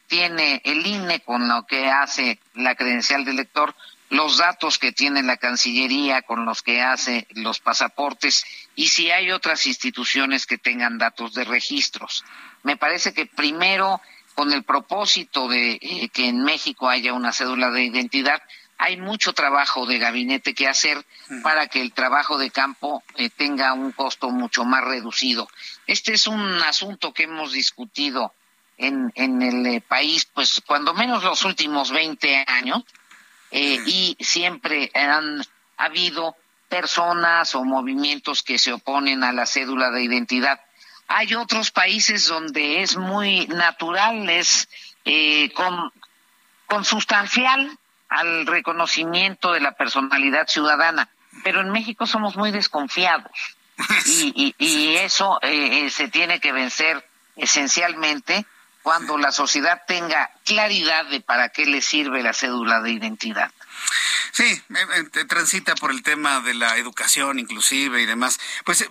tiene 0.09 0.61
el 0.65 0.87
INE 0.87 1.21
con 1.21 1.49
lo 1.49 1.67
que 1.67 1.89
hace 1.91 2.39
la 2.55 2.75
credencial 2.75 3.25
de 3.25 3.31
elector, 3.31 3.75
los 4.11 4.39
datos 4.39 4.79
que 4.79 4.93
tiene 4.93 5.23
la 5.23 5.37
Cancillería 5.37 6.23
con 6.23 6.45
los 6.45 6.63
que 6.63 6.81
hace 6.83 7.27
los 7.31 7.61
pasaportes 7.61 8.45
y 8.75 8.89
si 8.89 9.11
hay 9.11 9.31
otras 9.31 9.67
instituciones 9.67 10.47
que 10.47 10.59
tengan 10.59 10.99
datos 10.99 11.35
de 11.35 11.45
registros. 11.45 12.25
Me 12.63 12.77
parece 12.77 13.13
que 13.13 13.27
primero, 13.27 14.01
con 14.35 14.53
el 14.53 14.63
propósito 14.63 15.49
de 15.49 15.79
eh, 15.81 16.09
que 16.13 16.29
en 16.29 16.43
México 16.43 16.89
haya 16.89 17.13
una 17.13 17.33
cédula 17.33 17.71
de 17.71 17.85
identidad, 17.85 18.43
hay 18.79 18.97
mucho 18.97 19.33
trabajo 19.33 19.87
de 19.87 19.99
gabinete 19.99 20.55
que 20.55 20.69
hacer 20.69 21.05
para 21.43 21.67
que 21.67 21.81
el 21.81 21.93
trabajo 21.93 22.39
de 22.39 22.51
campo 22.51 23.03
eh, 23.17 23.29
tenga 23.29 23.73
un 23.73 23.91
costo 23.91 24.31
mucho 24.31 24.65
más 24.65 24.85
reducido. 24.85 25.49
Este 25.87 26.13
es 26.15 26.29
un 26.29 26.63
asunto 26.63 27.13
que 27.13 27.25
hemos 27.25 27.53
discutido 27.53 28.33
en, 28.77 29.11
en 29.17 29.43
el 29.43 29.67
eh, 29.67 29.81
país, 29.81 30.27
pues 30.33 30.63
cuando 30.65 30.95
menos 30.95 31.25
los 31.25 31.45
últimos 31.45 31.91
20 31.91 32.45
años, 32.47 32.85
eh, 33.51 33.79
y 33.87 34.17
siempre 34.21 34.91
han 34.95 35.45
habido 35.77 36.37
personas 36.69 37.55
o 37.55 37.65
movimientos 37.65 38.43
que 38.43 38.59
se 38.59 38.73
oponen 38.73 39.25
a 39.25 39.33
la 39.33 39.47
cédula 39.47 39.91
de 39.91 40.03
identidad. 40.03 40.61
Hay 41.07 41.35
otros 41.35 41.71
países 41.71 42.27
donde 42.27 42.83
es 42.83 42.97
muy 42.97 43.47
natural, 43.47 44.29
es 44.29 44.69
con, 45.55 45.91
consustancial 46.67 47.79
al 48.09 48.47
reconocimiento 48.47 49.53
de 49.53 49.61
la 49.61 49.73
personalidad 49.73 50.47
ciudadana, 50.49 51.09
pero 51.45 51.61
en 51.61 51.71
México 51.71 52.07
somos 52.07 52.37
muy 52.37 52.51
desconfiados 52.51 53.33
y, 54.07 54.55
y, 54.59 54.97
eso 54.97 55.39
eh, 55.43 55.87
eh, 55.87 55.91
se 55.91 56.09
tiene 56.09 56.41
que 56.41 56.53
vencer 56.53 57.07
esencialmente 57.37 58.47
cuando 58.89 59.19
la 59.19 59.33
sociedad 59.33 59.83
tenga 59.87 60.31
claridad 60.47 61.05
de 61.11 61.21
para 61.21 61.51
qué 61.51 61.67
le 61.67 61.83
sirve 61.83 62.23
la 62.23 62.33
cédula 62.33 62.81
de 62.81 62.93
identidad. 62.93 63.51
Sí, 64.33 64.63
transita 65.27 65.75
por 65.75 65.91
el 65.91 66.03
tema 66.03 66.41
de 66.41 66.55
la 66.55 66.77
educación 66.77 67.39
inclusive 67.39 68.03
y 68.03 68.07
demás. 68.07 68.39
Pues 68.65 68.83
eh, 68.83 68.89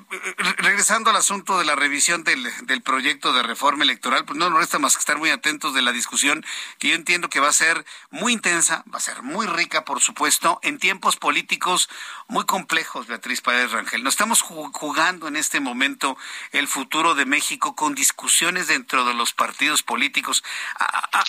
regresando 0.58 1.10
al 1.10 1.16
asunto 1.16 1.60
de 1.60 1.66
la 1.66 1.76
revisión 1.76 2.24
del, 2.24 2.52
del 2.66 2.82
proyecto 2.82 3.34
de 3.34 3.44
reforma 3.44 3.84
electoral, 3.84 4.26
pues 4.26 4.38
no 4.38 4.50
nos 4.50 4.60
resta 4.60 4.80
más 4.80 4.96
que 4.96 5.00
estar 5.00 5.18
muy 5.18 5.30
atentos 5.30 5.74
de 5.74 5.82
la 5.82 5.92
discusión 5.92 6.46
que 6.80 6.90
yo 6.90 6.96
entiendo 6.96 7.30
que 7.30 7.40
va 7.40 7.50
a 7.50 7.54
ser 7.54 7.86
muy 8.10 8.34
intensa, 8.34 8.84
va 8.94 8.98
a 8.98 9.02
ser 9.02 9.22
muy 9.22 9.48
rica, 9.48 9.86
por 9.86 10.02
supuesto, 10.02 10.60
en 10.64 10.80
tiempos 10.80 11.16
políticos 11.16 11.90
muy 12.28 12.46
complejos, 12.46 13.08
Beatriz 13.08 13.42
Paredes 13.42 13.72
Rangel. 13.72 14.04
Nos 14.04 14.14
estamos 14.16 14.42
jugando 14.42 15.28
en 15.28 15.36
este 15.36 15.60
momento 15.60 16.18
el 16.52 16.68
futuro 16.68 17.16
de 17.16 17.26
México 17.26 17.76
con 17.76 17.96
discusiones 17.96 18.68
dentro 18.68 19.06
de 19.06 19.14
los 19.14 19.34
partidos 19.34 19.84
políticos. 19.84 20.44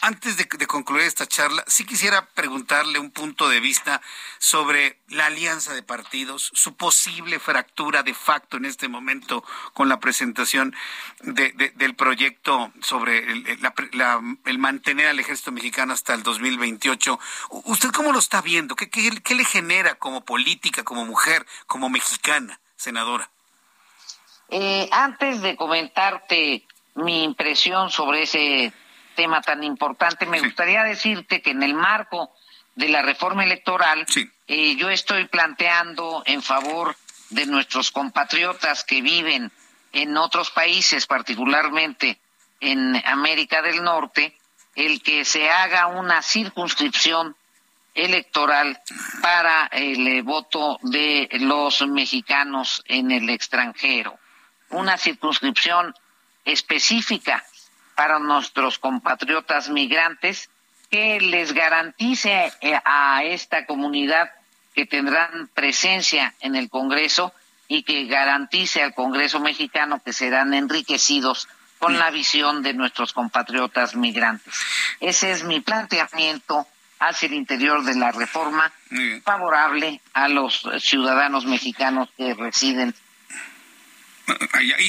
antes 0.03 0.37
de, 0.37 0.49
de 0.51 0.67
concluir 0.67 1.05
esta 1.05 1.27
charla, 1.27 1.65
sí 1.67 1.85
quisiera 1.85 2.27
preguntarle 2.27 2.99
un 2.99 3.11
punto 3.11 3.48
de 3.49 3.61
vista 3.61 4.01
sobre 4.39 5.01
la 5.09 5.27
alianza 5.27 5.75
de 5.75 5.83
partidos, 5.83 6.51
su 6.55 6.77
posible 6.77 7.39
fractura 7.39 8.03
de 8.03 8.15
facto 8.15 8.57
en 8.57 8.65
este 8.65 8.89
momento 8.89 9.45
con 9.75 9.89
la 9.89 10.01
presentación 10.01 10.75
del 11.23 11.95
proyecto 11.95 12.73
sobre 12.83 13.19
el, 13.19 14.59
mantener 14.59 15.09
al 15.09 15.21
ejército 15.21 15.53
mexicano 15.53 15.93
hasta 15.93 16.15
el 16.15 16.23
2028. 16.23 17.19
¿Usted 17.65 17.91
cómo 17.91 18.13
lo 18.13 18.19
está 18.19 18.43
viendo? 18.43 18.77
¿Qué, 18.77 18.91
qué 18.91 19.35
le 19.35 19.45
genera 19.45 19.97
como 19.97 20.25
política, 20.25 20.85
como 20.85 21.05
mujer, 21.05 21.47
como 21.67 21.89
mexicana, 21.89 22.61
senadora? 22.77 23.31
Eh, 24.51 24.89
antes 24.93 25.43
de 25.43 25.57
comentarte 25.57 26.67
mi 26.95 27.23
impresión 27.23 27.91
sobre 27.91 28.23
ese 28.23 28.73
tema 29.15 29.43
tan 29.43 29.63
importante, 29.63 30.27
me 30.27 30.41
gustaría 30.41 30.85
decirte 30.85 31.43
que 31.43 31.51
en 31.51 31.63
el 31.63 31.75
marco 31.75 32.33
de 32.79 32.89
la 32.89 33.03
reforma 33.03 33.43
electoral, 33.43 34.07
eh, 34.47 34.77
yo 34.77 34.89
estoy 34.89 35.27
planteando 35.27 36.23
en 36.25 36.41
favor 36.41 36.95
de 37.31 37.45
nuestros 37.45 37.91
compatriotas 37.91 38.85
que 38.85 39.03
viven 39.03 39.51
en 39.93 40.17
otros 40.17 40.53
países, 40.53 41.05
particularmente 41.05 42.21
en 42.61 42.95
América 43.05 43.63
del 43.63 43.83
Norte, 43.83 44.39
el 44.77 45.03
que 45.03 45.25
se 45.25 45.51
haga 45.51 45.89
una 45.89 46.23
circunscripción 46.23 47.35
electoral 47.95 48.81
para 49.23 49.67
el 49.73 50.07
eh, 50.07 50.23
voto 50.23 50.79
de 50.83 51.29
los 51.33 51.85
mexicanos 51.89 52.85
en 52.87 53.11
el 53.11 53.29
extranjero. 53.29 54.17
Una 54.71 54.97
circunscripción 54.97 55.93
específica 56.45 57.45
para 57.97 58.21
nuestros 58.21 58.79
compatriotas 58.79 59.69
migrantes 59.69 60.49
que 60.91 61.21
les 61.21 61.53
garantice 61.53 62.53
eh, 62.61 62.79
a 62.85 63.23
esta 63.25 63.67
comunidad 63.67 64.31
que 64.75 64.87
tendrán 64.87 65.49
presencia 65.55 66.35
en 66.41 66.55
el 66.55 66.71
Congreso 66.71 67.33
y 67.67 67.83
que 67.83 68.07
garantice 68.07 68.83
al 68.83 68.95
Congreso 68.95 69.41
mexicano 69.41 70.01
que 70.05 70.13
serán 70.13 70.55
enriquecidos 70.55 71.49
con 71.79 71.99
la 71.99 72.11
visión 72.11 72.63
de 72.63 72.75
nuestros 72.75 73.13
compatriotas 73.13 73.95
migrantes. 73.95 74.55
Ese 75.01 75.31
es 75.31 75.45
mi 75.45 75.61
planteamiento 75.61 76.67
hacia 76.99 77.27
el 77.27 77.35
interior 77.35 77.85
de 77.85 77.95
la 77.95 78.11
reforma 78.11 78.73
favorable 79.23 80.01
a 80.13 80.29
los 80.29 80.63
ciudadanos 80.81 81.45
mexicanos 81.45 82.09
que 82.17 82.35
residen 82.35 82.95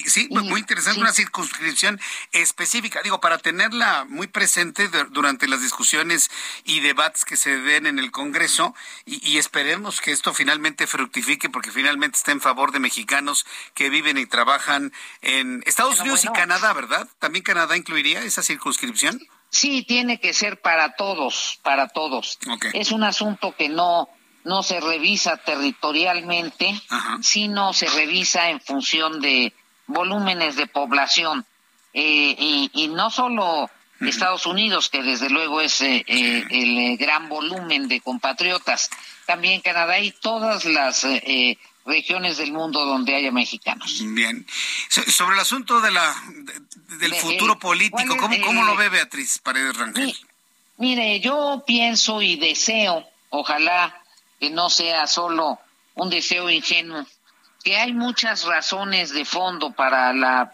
Sí, 0.05 0.27
muy 0.29 0.59
interesante, 0.59 0.99
una 0.99 1.13
circunscripción 1.13 1.99
específica, 2.31 3.01
digo, 3.03 3.19
para 3.19 3.37
tenerla 3.37 4.05
muy 4.05 4.27
presente 4.27 4.89
durante 5.11 5.47
las 5.47 5.61
discusiones 5.61 6.29
y 6.63 6.79
debates 6.79 7.25
que 7.25 7.37
se 7.37 7.57
den 7.57 7.85
en 7.85 7.99
el 7.99 8.11
Congreso 8.11 8.75
y, 9.05 9.37
esperemos 9.37 10.01
que 10.01 10.11
esto 10.11 10.33
finalmente 10.33 10.87
fructifique 10.87 11.49
porque 11.49 11.71
finalmente 11.71 12.17
está 12.17 12.31
en 12.31 12.41
favor 12.41 12.71
de 12.71 12.79
mexicanos 12.79 13.45
que 13.73 13.89
viven 13.89 14.17
y 14.17 14.25
trabajan 14.25 14.91
en 15.21 15.63
Estados 15.65 15.99
Unidos 16.01 16.25
y 16.25 16.27
Canadá, 16.29 16.73
¿verdad? 16.73 17.07
¿También 17.19 17.43
Canadá 17.43 17.77
incluiría 17.77 18.21
esa 18.23 18.43
circunscripción? 18.43 19.19
Sí, 19.49 19.83
tiene 19.83 20.19
que 20.19 20.33
ser 20.33 20.61
para 20.61 20.95
todos, 20.95 21.59
para 21.63 21.87
todos. 21.87 22.39
Es 22.73 22.91
un 22.91 23.03
asunto 23.03 23.55
que 23.57 23.69
no 23.69 24.09
no 24.49 24.63
se 24.63 24.79
revisa 24.81 25.37
territorialmente, 25.37 26.73
sino 27.21 27.71
se 27.71 27.87
revisa 27.87 28.49
en 28.49 28.59
función 28.59 29.21
de 29.21 29.53
volúmenes 29.85 30.55
de 30.55 30.65
población. 30.65 31.45
Eh, 31.93 32.35
y, 32.73 32.87
no 32.87 33.11
solo 33.11 33.69
Estados 34.01 34.47
Unidos, 34.47 34.89
que 34.89 35.03
desde 35.03 35.29
luego 35.29 35.61
es 35.61 35.81
eh, 35.81 36.03
eh, 36.07 36.43
el 36.49 36.97
gran 36.97 37.29
volumen 37.29 37.87
de 37.87 38.01
compatriotas, 38.01 38.89
también 39.27 39.61
Canadá 39.61 39.99
y 39.99 40.11
todas 40.11 40.65
las 40.65 41.05
regiones 41.85 42.37
del 42.37 42.51
mundo 42.51 42.85
donde 42.85 43.15
haya 43.15 43.31
mexicanos. 43.31 44.01
Bien. 44.01 44.47
sobre 44.89 45.35
el 45.35 45.41
asunto 45.41 45.79
de 45.79 45.91
la 45.91 46.15
del 46.99 47.13
futuro 47.13 47.59
político, 47.59 48.17
¿cómo, 48.17 48.35
¿cómo, 48.43 48.63
lo 48.63 48.75
ve 48.75 48.89
Beatriz 48.89 49.37
Paredes 49.37 49.77
Rangel? 49.77 50.15
Mire, 50.77 51.19
yo 51.19 51.63
pienso 51.67 52.21
y 52.21 52.35
deseo, 52.37 53.07
ojalá 53.29 53.95
que 54.39 54.49
no 54.49 54.69
sea 54.69 55.07
solo 55.07 55.59
un 55.95 56.09
deseo 56.09 56.49
ingenuo, 56.49 57.05
que 57.63 57.77
hay 57.77 57.93
muchas 57.93 58.45
razones 58.45 59.11
de 59.11 59.25
fondo 59.25 59.71
para 59.71 60.13
la 60.13 60.53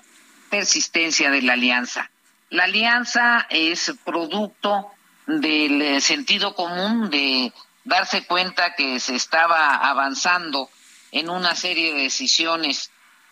persistencia 0.50 1.30
de 1.30 1.42
la 1.42 1.54
alianza. 1.54 2.10
La 2.50 2.64
alianza 2.64 3.46
es 3.50 3.94
producto 4.04 4.92
del 5.28 5.82
eh, 5.82 6.02
sentido 6.02 6.56
común 6.56 7.10
de 7.10 7.52
darse 7.84 8.26
cuenta 8.26 8.76
que 8.76 9.00
se 9.00 9.16
estaba 9.16 9.76
avanzando 9.76 10.70
en 11.12 11.30
una 11.30 11.56
serie 11.56 11.94
de 11.94 12.04
decisiones 12.04 12.92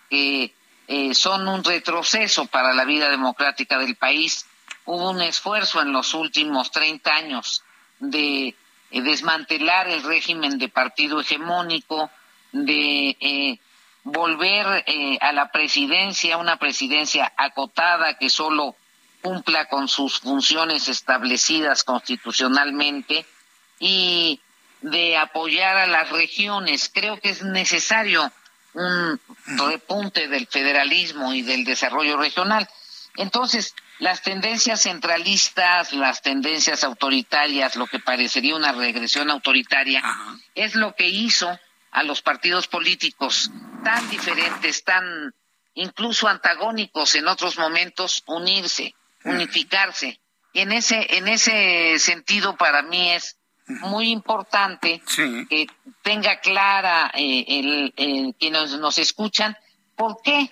que 0.09 0.53
eh, 0.87 1.15
son 1.15 1.47
un 1.47 1.63
retroceso 1.63 2.45
para 2.45 2.73
la 2.73 2.85
vida 2.85 3.09
democrática 3.09 3.77
del 3.77 3.95
país. 3.95 4.45
Hubo 4.85 5.11
un 5.11 5.21
esfuerzo 5.21 5.81
en 5.81 5.91
los 5.91 6.13
últimos 6.13 6.71
30 6.71 7.13
años 7.13 7.63
de 7.99 8.55
eh, 8.93 9.01
desmantelar 9.01 9.89
el 9.89 10.03
régimen 10.03 10.57
de 10.57 10.69
partido 10.69 11.19
hegemónico, 11.19 12.09
de 12.51 13.59
volver 14.03 14.85
a 15.21 15.31
la 15.31 15.51
presidencia, 15.51 16.37
una 16.37 16.57
presidencia 16.57 17.33
acotada 17.35 18.17
que 18.19 18.29
solo 18.29 18.75
cumpla 19.23 19.65
con 19.69 19.87
sus 19.87 20.19
funciones 20.19 20.87
establecidas 20.89 21.83
constitucionalmente 21.83 23.25
y 23.79 24.39
de 24.81 25.17
apoyar 25.17 25.77
a 25.77 25.87
las 25.87 26.09
regiones. 26.11 26.91
Creo 26.93 27.19
que 27.19 27.29
es 27.29 27.41
necesario 27.41 28.31
un 28.73 29.19
repunte 29.45 30.27
del 30.27 30.47
federalismo 30.47 31.33
y 31.33 31.41
del 31.41 31.63
desarrollo 31.63 32.17
regional. 32.17 32.67
Entonces, 33.15 33.73
las 33.99 34.21
tendencias 34.21 34.81
centralistas, 34.81 35.93
las 35.93 36.21
tendencias 36.21 36.83
autoritarias, 36.83 37.75
lo 37.75 37.87
que 37.87 37.99
parecería 37.99 38.55
una 38.55 38.71
regresión 38.71 39.29
autoritaria, 39.29 40.03
es 40.55 40.75
lo 40.75 40.95
que 40.95 41.07
hizo 41.07 41.59
a 41.91 42.03
los 42.03 42.21
partidos 42.21 42.67
políticos 42.67 43.51
tan 43.83 44.09
diferentes, 44.09 44.83
tan 44.83 45.33
incluso 45.75 46.27
antagónicos 46.27 47.15
en 47.15 47.27
otros 47.27 47.57
momentos, 47.57 48.23
unirse 48.25 48.95
unificarse. 49.23 50.19
Y 50.53 50.59
en 50.61 50.71
ese, 50.71 51.17
en 51.17 51.27
ese 51.27 51.97
sentido, 51.99 52.55
para 52.55 52.81
mí 52.83 53.11
es 53.11 53.37
muy 53.65 54.09
importante 54.09 55.01
que 55.49 55.67
tenga 56.01 56.39
clara 56.39 57.11
eh, 57.15 57.45
el, 57.95 58.35
quienes 58.39 58.71
nos 58.73 58.97
escuchan 58.97 59.57
por 59.95 60.21
qué, 60.21 60.51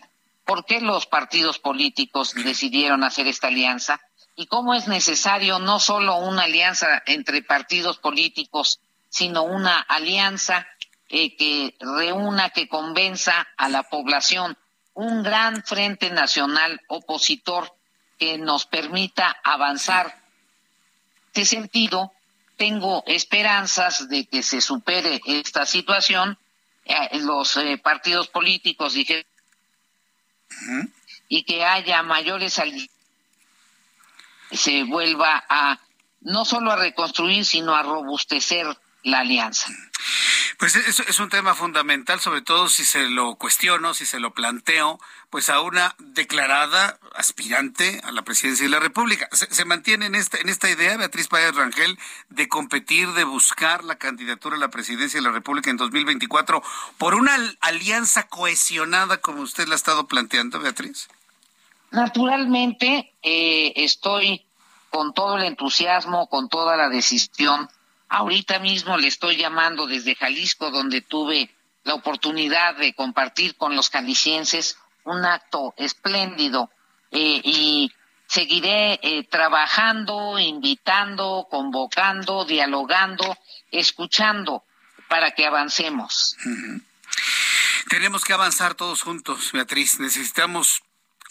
por 0.51 0.65
qué 0.65 0.81
los 0.81 1.05
partidos 1.05 1.59
políticos 1.59 2.33
decidieron 2.33 3.05
hacer 3.05 3.25
esta 3.25 3.47
alianza 3.47 4.01
y 4.35 4.47
cómo 4.47 4.73
es 4.73 4.89
necesario 4.89 5.59
no 5.59 5.79
solo 5.79 6.17
una 6.17 6.43
alianza 6.43 7.03
entre 7.05 7.41
partidos 7.41 7.99
políticos, 7.99 8.81
sino 9.07 9.43
una 9.43 9.79
alianza 9.79 10.67
eh, 11.07 11.37
que 11.37 11.77
reúna, 11.79 12.49
que 12.49 12.67
convenza 12.67 13.47
a 13.55 13.69
la 13.69 13.83
población, 13.83 14.57
un 14.93 15.23
gran 15.23 15.63
frente 15.63 16.09
nacional 16.09 16.81
opositor 16.89 17.73
que 18.19 18.37
nos 18.37 18.65
permita 18.65 19.33
avanzar. 19.45 20.07
En 20.07 21.27
este 21.27 21.45
sentido, 21.45 22.11
tengo 22.57 23.05
esperanzas 23.07 24.09
de 24.09 24.25
que 24.25 24.43
se 24.43 24.59
supere 24.59 25.21
esta 25.25 25.65
situación. 25.65 26.37
Eh, 26.83 27.19
los 27.19 27.55
eh, 27.55 27.77
partidos 27.81 28.27
políticos 28.27 28.97
y 31.27 31.43
que 31.43 31.63
haya 31.65 32.03
mayores 32.03 32.59
se 34.51 34.83
vuelva 34.83 35.43
a 35.49 35.79
no 36.21 36.45
solo 36.45 36.71
a 36.71 36.75
reconstruir, 36.75 37.45
sino 37.45 37.75
a 37.75 37.83
robustecer 37.83 38.67
la 39.03 39.19
alianza. 39.19 39.67
Pues 40.57 40.75
es, 40.75 40.99
es 40.99 41.19
un 41.19 41.29
tema 41.29 41.55
fundamental, 41.55 42.19
sobre 42.19 42.41
todo 42.41 42.69
si 42.69 42.85
se 42.85 43.09
lo 43.09 43.35
cuestiono, 43.35 43.93
si 43.93 44.05
se 44.05 44.19
lo 44.19 44.33
planteo, 44.33 44.99
pues 45.31 45.49
a 45.49 45.61
una 45.61 45.95
declarada 45.97 46.99
aspirante 47.15 48.01
a 48.03 48.11
la 48.11 48.21
presidencia 48.21 48.65
de 48.65 48.69
la 48.69 48.79
República. 48.79 49.27
¿Se, 49.31 49.65
mantiene 49.65 50.05
en 50.05 50.15
esta, 50.15 50.37
en 50.37 50.49
esta 50.49 50.69
idea, 50.69 50.97
Beatriz 50.97 51.29
Páez 51.29 51.55
Rangel, 51.55 51.97
de 52.29 52.47
competir, 52.47 53.07
de 53.13 53.23
buscar 53.23 53.83
la 53.83 53.95
candidatura 53.95 54.55
a 54.55 54.59
la 54.59 54.69
presidencia 54.69 55.19
de 55.19 55.25
la 55.25 55.31
República 55.31 55.69
en 55.69 55.77
2024 55.77 56.61
por 56.97 57.15
una 57.15 57.35
alianza 57.61 58.27
cohesionada 58.27 59.17
como 59.17 59.41
usted 59.41 59.67
la 59.67 59.73
ha 59.73 59.77
estado 59.77 60.05
planteando, 60.07 60.59
Beatriz? 60.59 61.07
Naturalmente, 61.91 63.13
eh, 63.23 63.73
estoy 63.77 64.45
con 64.89 65.13
todo 65.13 65.37
el 65.37 65.45
entusiasmo, 65.45 66.27
con 66.27 66.49
toda 66.49 66.75
la 66.75 66.89
decisión 66.89 67.69
Ahorita 68.13 68.59
mismo 68.59 68.97
le 68.97 69.07
estoy 69.07 69.37
llamando 69.37 69.87
desde 69.87 70.15
Jalisco, 70.15 70.69
donde 70.69 70.99
tuve 70.99 71.49
la 71.83 71.93
oportunidad 71.93 72.75
de 72.75 72.93
compartir 72.93 73.55
con 73.55 73.73
los 73.73 73.89
jaliscienses 73.89 74.77
un 75.05 75.23
acto 75.23 75.73
espléndido 75.77 76.69
eh, 77.11 77.39
y 77.41 77.89
seguiré 78.27 78.99
eh, 79.01 79.23
trabajando, 79.29 80.37
invitando, 80.39 81.47
convocando, 81.49 82.43
dialogando, 82.43 83.37
escuchando 83.71 84.65
para 85.07 85.31
que 85.31 85.45
avancemos. 85.45 86.35
Tenemos 87.89 88.25
que 88.25 88.33
avanzar 88.33 88.75
todos 88.75 89.03
juntos, 89.03 89.53
Beatriz. 89.53 90.01
Necesitamos 90.01 90.83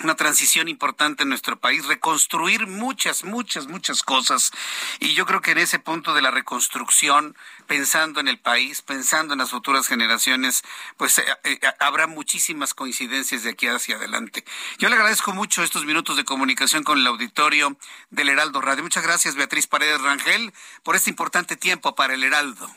una 0.02 0.14
transición 0.14 0.68
importante 0.68 1.22
en 1.22 1.28
nuestro 1.28 1.58
país, 1.58 1.86
reconstruir 1.86 2.66
muchas, 2.66 3.24
muchas, 3.24 3.66
muchas 3.66 4.02
cosas. 4.02 4.50
Y 4.98 5.14
yo 5.14 5.26
creo 5.26 5.40
que 5.40 5.52
en 5.52 5.58
ese 5.58 5.78
punto 5.78 6.14
de 6.14 6.22
la 6.22 6.30
reconstrucción, 6.30 7.36
pensando 7.66 8.20
en 8.20 8.28
el 8.28 8.38
país, 8.38 8.82
pensando 8.82 9.34
en 9.34 9.38
las 9.38 9.50
futuras 9.50 9.86
generaciones, 9.86 10.62
pues 10.96 11.18
eh, 11.18 11.24
eh, 11.44 11.60
habrá 11.78 12.06
muchísimas 12.06 12.74
coincidencias 12.74 13.42
de 13.42 13.50
aquí 13.50 13.66
hacia 13.66 13.96
adelante. 13.96 14.44
Yo 14.78 14.88
le 14.88 14.96
agradezco 14.96 15.32
mucho 15.32 15.62
estos 15.62 15.84
minutos 15.84 16.16
de 16.16 16.24
comunicación 16.24 16.82
con 16.82 16.98
el 16.98 17.06
auditorio 17.06 17.76
del 18.10 18.28
Heraldo 18.28 18.60
Radio. 18.60 18.82
Muchas 18.82 19.02
gracias, 19.02 19.34
Beatriz 19.34 19.66
Paredes 19.66 20.00
Rangel, 20.00 20.52
por 20.82 20.96
este 20.96 21.10
importante 21.10 21.56
tiempo 21.56 21.94
para 21.94 22.14
el 22.14 22.24
Heraldo. 22.24 22.68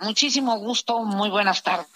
Muchísimo 0.00 0.58
gusto, 0.58 1.00
muy 1.04 1.30
buenas 1.30 1.62
tardes. 1.62 1.86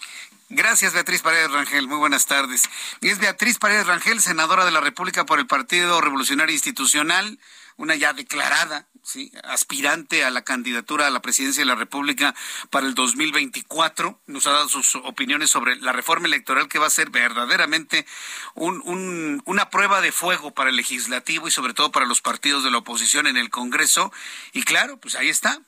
Gracias, 0.51 0.93
Beatriz 0.93 1.21
Paredes 1.21 1.51
Rangel. 1.51 1.87
Muy 1.87 1.97
buenas 1.97 2.25
tardes. 2.25 2.67
Es 3.01 3.19
Beatriz 3.19 3.59
Paredes 3.59 3.85
Rangel, 3.85 4.19
senadora 4.19 4.65
de 4.65 4.71
la 4.71 4.81
República 4.81 5.23
por 5.23 5.37
el 5.37 5.45
Partido 5.45 6.01
Revolucionario 6.01 6.55
Institucional, 6.55 7.37
una 7.77 7.93
ya 7.93 8.13
declarada 8.13 8.87
¿sí? 9.03 9.31
aspirante 9.43 10.23
a 10.23 10.31
la 10.31 10.41
candidatura 10.41 11.05
a 11.05 11.11
la 11.11 11.21
presidencia 11.21 11.61
de 11.61 11.67
la 11.67 11.75
República 11.75 12.33
para 12.71 12.87
el 12.87 12.95
2024. 12.95 14.19
Nos 14.25 14.47
ha 14.47 14.53
dado 14.53 14.69
sus 14.69 14.95
opiniones 14.95 15.51
sobre 15.51 15.75
la 15.75 15.91
reforma 15.91 16.25
electoral 16.25 16.67
que 16.67 16.79
va 16.79 16.87
a 16.87 16.89
ser 16.89 17.11
verdaderamente 17.11 18.07
un, 18.55 19.43
una 19.45 19.69
prueba 19.69 20.01
de 20.01 20.11
fuego 20.11 20.49
para 20.55 20.71
el 20.71 20.77
legislativo 20.77 21.47
y 21.47 21.51
sobre 21.51 21.75
todo 21.75 21.91
para 21.91 22.07
los 22.07 22.21
partidos 22.21 22.63
de 22.63 22.71
la 22.71 22.79
oposición 22.79 23.27
en 23.27 23.37
el 23.37 23.51
Congreso. 23.51 24.11
Y 24.51 24.63
claro, 24.63 24.97
pues 24.97 25.13
ahí 25.13 25.29
está. 25.29 25.61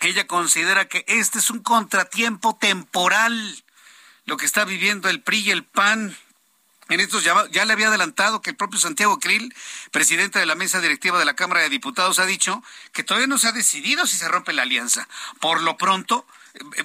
Ella 0.00 0.26
considera 0.26 0.88
que 0.88 1.04
este 1.06 1.38
es 1.38 1.48
un 1.50 1.62
contratiempo 1.62 2.56
temporal 2.56 3.62
lo 4.26 4.36
que 4.36 4.46
está 4.46 4.64
viviendo 4.64 5.08
el 5.08 5.22
PRI 5.22 5.40
y 5.40 5.50
el 5.50 5.64
PAN. 5.64 6.16
En 6.88 6.98
estos 6.98 7.22
ya, 7.22 7.48
ya 7.52 7.64
le 7.64 7.72
había 7.72 7.86
adelantado 7.86 8.42
que 8.42 8.50
el 8.50 8.56
propio 8.56 8.80
Santiago 8.80 9.20
Krill, 9.20 9.54
presidente 9.92 10.40
de 10.40 10.46
la 10.46 10.56
mesa 10.56 10.80
directiva 10.80 11.20
de 11.20 11.24
la 11.24 11.36
Cámara 11.36 11.60
de 11.60 11.68
Diputados, 11.68 12.18
ha 12.18 12.26
dicho 12.26 12.64
que 12.92 13.04
todavía 13.04 13.28
no 13.28 13.38
se 13.38 13.46
ha 13.46 13.52
decidido 13.52 14.06
si 14.06 14.16
se 14.16 14.28
rompe 14.28 14.52
la 14.52 14.62
alianza. 14.62 15.08
Por 15.38 15.62
lo 15.62 15.76
pronto, 15.76 16.26
eh, 16.54 16.84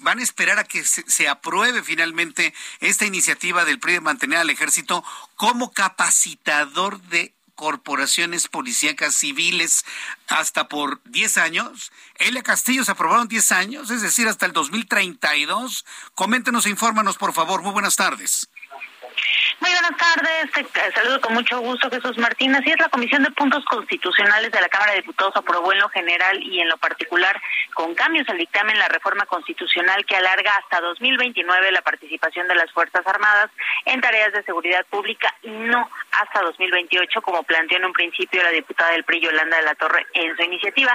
van 0.00 0.18
a 0.18 0.22
esperar 0.22 0.58
a 0.58 0.64
que 0.64 0.84
se, 0.84 1.28
apruebe 1.28 1.82
finalmente 1.82 2.52
esta 2.80 3.06
iniciativa 3.06 3.64
del 3.64 3.78
PRI 3.78 3.94
de 3.94 4.00
mantener 4.00 4.38
al 4.38 4.50
ejército 4.50 5.02
como 5.36 5.72
capacitador 5.72 7.00
de 7.02 7.32
corporaciones 7.56 8.46
policíacas 8.46 9.14
civiles 9.16 9.84
hasta 10.28 10.68
por 10.68 11.02
10 11.04 11.38
años. 11.38 11.90
Elia 12.18 12.42
Castillo 12.42 12.84
se 12.84 12.92
aprobaron 12.92 13.26
10 13.26 13.52
años, 13.52 13.90
es 13.90 14.02
decir, 14.02 14.28
hasta 14.28 14.46
el 14.46 14.52
2032. 14.52 15.84
Coméntenos 16.14 16.66
e 16.66 16.70
infórmanos, 16.70 17.16
por 17.16 17.32
favor. 17.32 17.62
Muy 17.62 17.72
buenas 17.72 17.96
tardes. 17.96 18.48
Muy 19.58 19.70
buenas 19.70 19.96
tardes, 19.96 20.52
te 20.52 20.92
saludo 20.92 21.18
con 21.22 21.32
mucho 21.32 21.58
gusto 21.60 21.88
Jesús 21.90 22.18
Martín. 22.18 22.54
Así 22.54 22.70
es, 22.70 22.78
la 22.78 22.90
Comisión 22.90 23.22
de 23.22 23.30
Puntos 23.30 23.64
Constitucionales 23.64 24.52
de 24.52 24.60
la 24.60 24.68
Cámara 24.68 24.92
de 24.92 24.98
Diputados 24.98 25.34
aprobó 25.34 25.72
en 25.72 25.78
lo 25.78 25.88
general 25.88 26.42
y 26.42 26.60
en 26.60 26.68
lo 26.68 26.76
particular 26.76 27.40
con 27.72 27.94
cambios 27.94 28.28
al 28.28 28.36
dictamen 28.36 28.78
la 28.78 28.88
reforma 28.88 29.24
constitucional 29.24 30.04
que 30.04 30.14
alarga 30.14 30.56
hasta 30.56 30.82
2029 30.82 31.72
la 31.72 31.80
participación 31.80 32.46
de 32.48 32.54
las 32.54 32.70
Fuerzas 32.72 33.06
Armadas 33.06 33.50
en 33.86 34.00
tareas 34.02 34.32
de 34.34 34.42
seguridad 34.42 34.84
pública 34.90 35.34
y 35.42 35.48
no 35.48 35.88
hasta 36.12 36.42
2028 36.42 37.22
como 37.22 37.42
planteó 37.42 37.78
en 37.78 37.86
un 37.86 37.92
principio 37.94 38.42
la 38.42 38.50
diputada 38.50 38.90
del 38.90 39.04
PRI 39.04 39.22
Yolanda 39.22 39.56
de 39.56 39.62
la 39.62 39.74
Torre 39.74 40.06
en 40.12 40.36
su 40.36 40.42
iniciativa. 40.42 40.94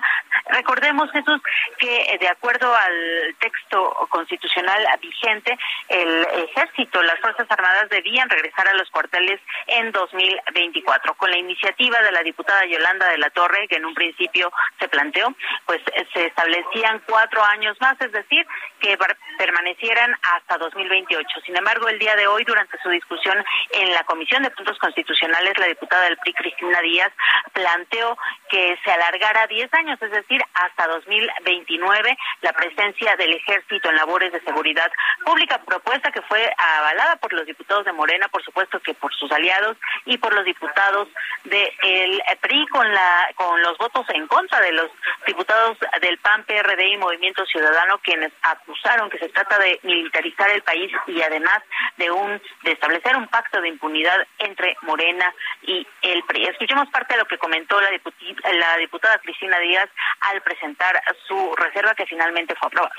Recordemos 0.49 1.11
Jesús 1.11 1.41
que 1.79 2.01
eh, 2.13 2.17
de 2.19 2.27
acuerdo 2.27 2.75
al 2.75 3.35
texto 3.39 4.07
constitucional 4.09 4.85
vigente 5.01 5.57
el 5.89 6.27
ejército, 6.49 7.01
las 7.01 7.19
Fuerzas 7.19 7.47
Armadas 7.49 7.89
debían 7.89 8.29
regresar 8.29 8.50
para 8.55 8.73
los 8.73 8.89
cuarteles 8.89 9.39
en 9.67 9.91
2024. 9.91 11.13
Con 11.15 11.31
la 11.31 11.37
iniciativa 11.37 12.01
de 12.01 12.11
la 12.11 12.23
diputada 12.23 12.65
Yolanda 12.65 13.09
de 13.09 13.17
la 13.17 13.29
Torre, 13.29 13.67
que 13.67 13.77
en 13.77 13.85
un 13.85 13.93
principio 13.93 14.51
se 14.79 14.87
planteó, 14.87 15.33
pues 15.65 15.81
se 16.13 16.27
establecían 16.27 17.01
cuatro 17.07 17.43
años 17.43 17.77
más, 17.79 17.99
es 18.01 18.11
decir, 18.11 18.45
que 18.79 18.97
permanecieran 19.37 20.15
hasta 20.21 20.57
2028. 20.57 21.27
Sin 21.45 21.55
embargo, 21.55 21.87
el 21.87 21.99
día 21.99 22.15
de 22.15 22.27
hoy, 22.27 22.43
durante 22.43 22.77
su 22.81 22.89
discusión 22.89 23.43
en 23.71 23.93
la 23.93 24.03
Comisión 24.03 24.43
de 24.43 24.51
Puntos 24.51 24.77
Constitucionales, 24.79 25.57
la 25.57 25.67
diputada 25.67 26.03
del 26.05 26.17
PRI, 26.17 26.33
Cristina 26.33 26.81
Díaz, 26.81 27.11
planteó 27.53 28.17
que 28.49 28.77
se 28.83 28.91
alargara 28.91 29.47
10 29.47 29.73
años, 29.73 30.01
es 30.01 30.11
decir, 30.11 30.41
hasta 30.53 30.87
2029, 30.87 32.17
la 32.41 32.53
presencia 32.53 33.15
del 33.15 33.33
ejército 33.33 33.89
en 33.89 33.95
labores 33.95 34.31
de 34.31 34.41
seguridad 34.41 34.91
pública, 35.25 35.59
propuesta 35.59 36.11
que 36.11 36.21
fue 36.23 36.51
avalada 36.57 37.15
por 37.17 37.33
los 37.33 37.45
diputados 37.45 37.85
de 37.85 37.93
Morena, 37.93 38.27
por 38.29 38.40
supuesto 38.41 38.79
que 38.79 38.93
por 38.93 39.13
sus 39.13 39.31
aliados 39.31 39.77
y 40.05 40.17
por 40.17 40.33
los 40.33 40.45
diputados 40.45 41.07
del 41.43 42.21
PRI 42.41 42.67
con 42.67 42.91
la 42.91 43.29
con 43.35 43.61
los 43.61 43.77
votos 43.77 44.05
en 44.09 44.27
contra 44.27 44.59
de 44.61 44.71
los 44.71 44.89
diputados 45.25 45.77
del 46.01 46.17
PAN, 46.19 46.43
PRD 46.43 46.87
y 46.87 46.97
Movimiento 46.97 47.45
Ciudadano 47.45 47.99
quienes 47.99 48.31
acusaron 48.41 49.09
que 49.09 49.19
se 49.19 49.29
trata 49.29 49.57
de 49.59 49.79
militarizar 49.83 50.49
el 50.49 50.61
país 50.63 50.91
y 51.07 51.21
además 51.21 51.61
de 51.97 52.11
un 52.11 52.41
de 52.63 52.71
establecer 52.71 53.15
un 53.15 53.27
pacto 53.27 53.61
de 53.61 53.69
impunidad 53.69 54.25
entre 54.39 54.75
Morena 54.81 55.33
y 55.63 55.85
el 56.01 56.23
PRI. 56.23 56.47
Escuchemos 56.47 56.89
parte 56.89 57.13
de 57.13 57.19
lo 57.19 57.25
que 57.25 57.37
comentó 57.37 57.79
la, 57.79 57.89
la 57.89 58.77
diputada 58.77 59.19
Cristina 59.19 59.59
Díaz 59.59 59.89
al 60.21 60.41
presentar 60.41 61.01
su 61.27 61.55
reserva 61.55 61.95
que 61.95 62.05
finalmente 62.05 62.55
fue 62.55 62.67
aprobada. 62.67 62.95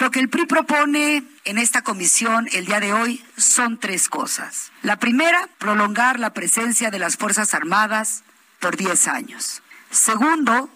Lo 0.00 0.10
que 0.10 0.18
el 0.20 0.30
PRI 0.30 0.46
propone 0.46 1.22
en 1.44 1.58
esta 1.58 1.82
comisión 1.82 2.48
el 2.52 2.64
día 2.64 2.80
de 2.80 2.94
hoy 2.94 3.22
son 3.36 3.78
tres 3.78 4.08
cosas. 4.08 4.72
La 4.80 4.96
primera, 4.96 5.46
prolongar 5.58 6.18
la 6.18 6.32
presencia 6.32 6.90
de 6.90 6.98
las 6.98 7.18
Fuerzas 7.18 7.52
Armadas 7.52 8.22
por 8.60 8.78
10 8.78 9.08
años. 9.08 9.62
Segundo, 9.90 10.70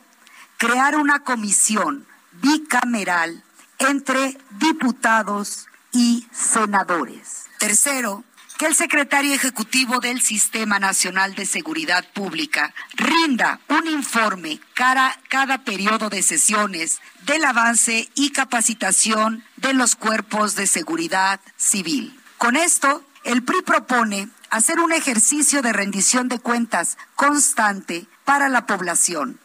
crear 0.59 0.97
una 0.97 1.21
comisión 1.21 2.07
bicameral 2.33 3.43
entre 3.79 4.37
diputados 4.59 5.69
y 5.91 6.27
senadores. 6.31 7.47
Tercero, 7.59 8.25
que 8.59 8.67
el 8.67 8.75
secretario 8.75 9.35
ejecutivo 9.35 10.01
del 10.01 10.21
Sistema 10.21 10.79
Nacional 10.79 11.35
de 11.35 11.47
Seguridad 11.47 12.05
Pública 12.13 12.73
rinda 12.95 13.61
un 13.69 13.87
informe 13.89 14.61
cada, 14.75 15.19
cada 15.29 15.65
periodo 15.65 16.09
de 16.09 16.23
sesiones 16.23 17.01
del 17.23 17.45
avance 17.45 18.09
y 18.15 18.31
capacitación 18.31 19.45
de 19.57 19.75
los 19.75 19.97
cuerpos 19.97 20.55
de 20.55 20.67
seguridad 20.67 21.41
civil. 21.57 22.19
Con 22.39 22.57
esto, 22.57 23.05
el 23.25 23.43
PRI 23.43 23.63
propone 23.63 24.29
hacer 24.51 24.79
un 24.79 24.93
ejercicio 24.93 25.63
de 25.63 25.73
rendición 25.73 26.29
de 26.29 26.39
cuentas 26.39 26.97
constante 27.17 28.07
para 28.25 28.49
la 28.49 28.67
población. 28.67 29.41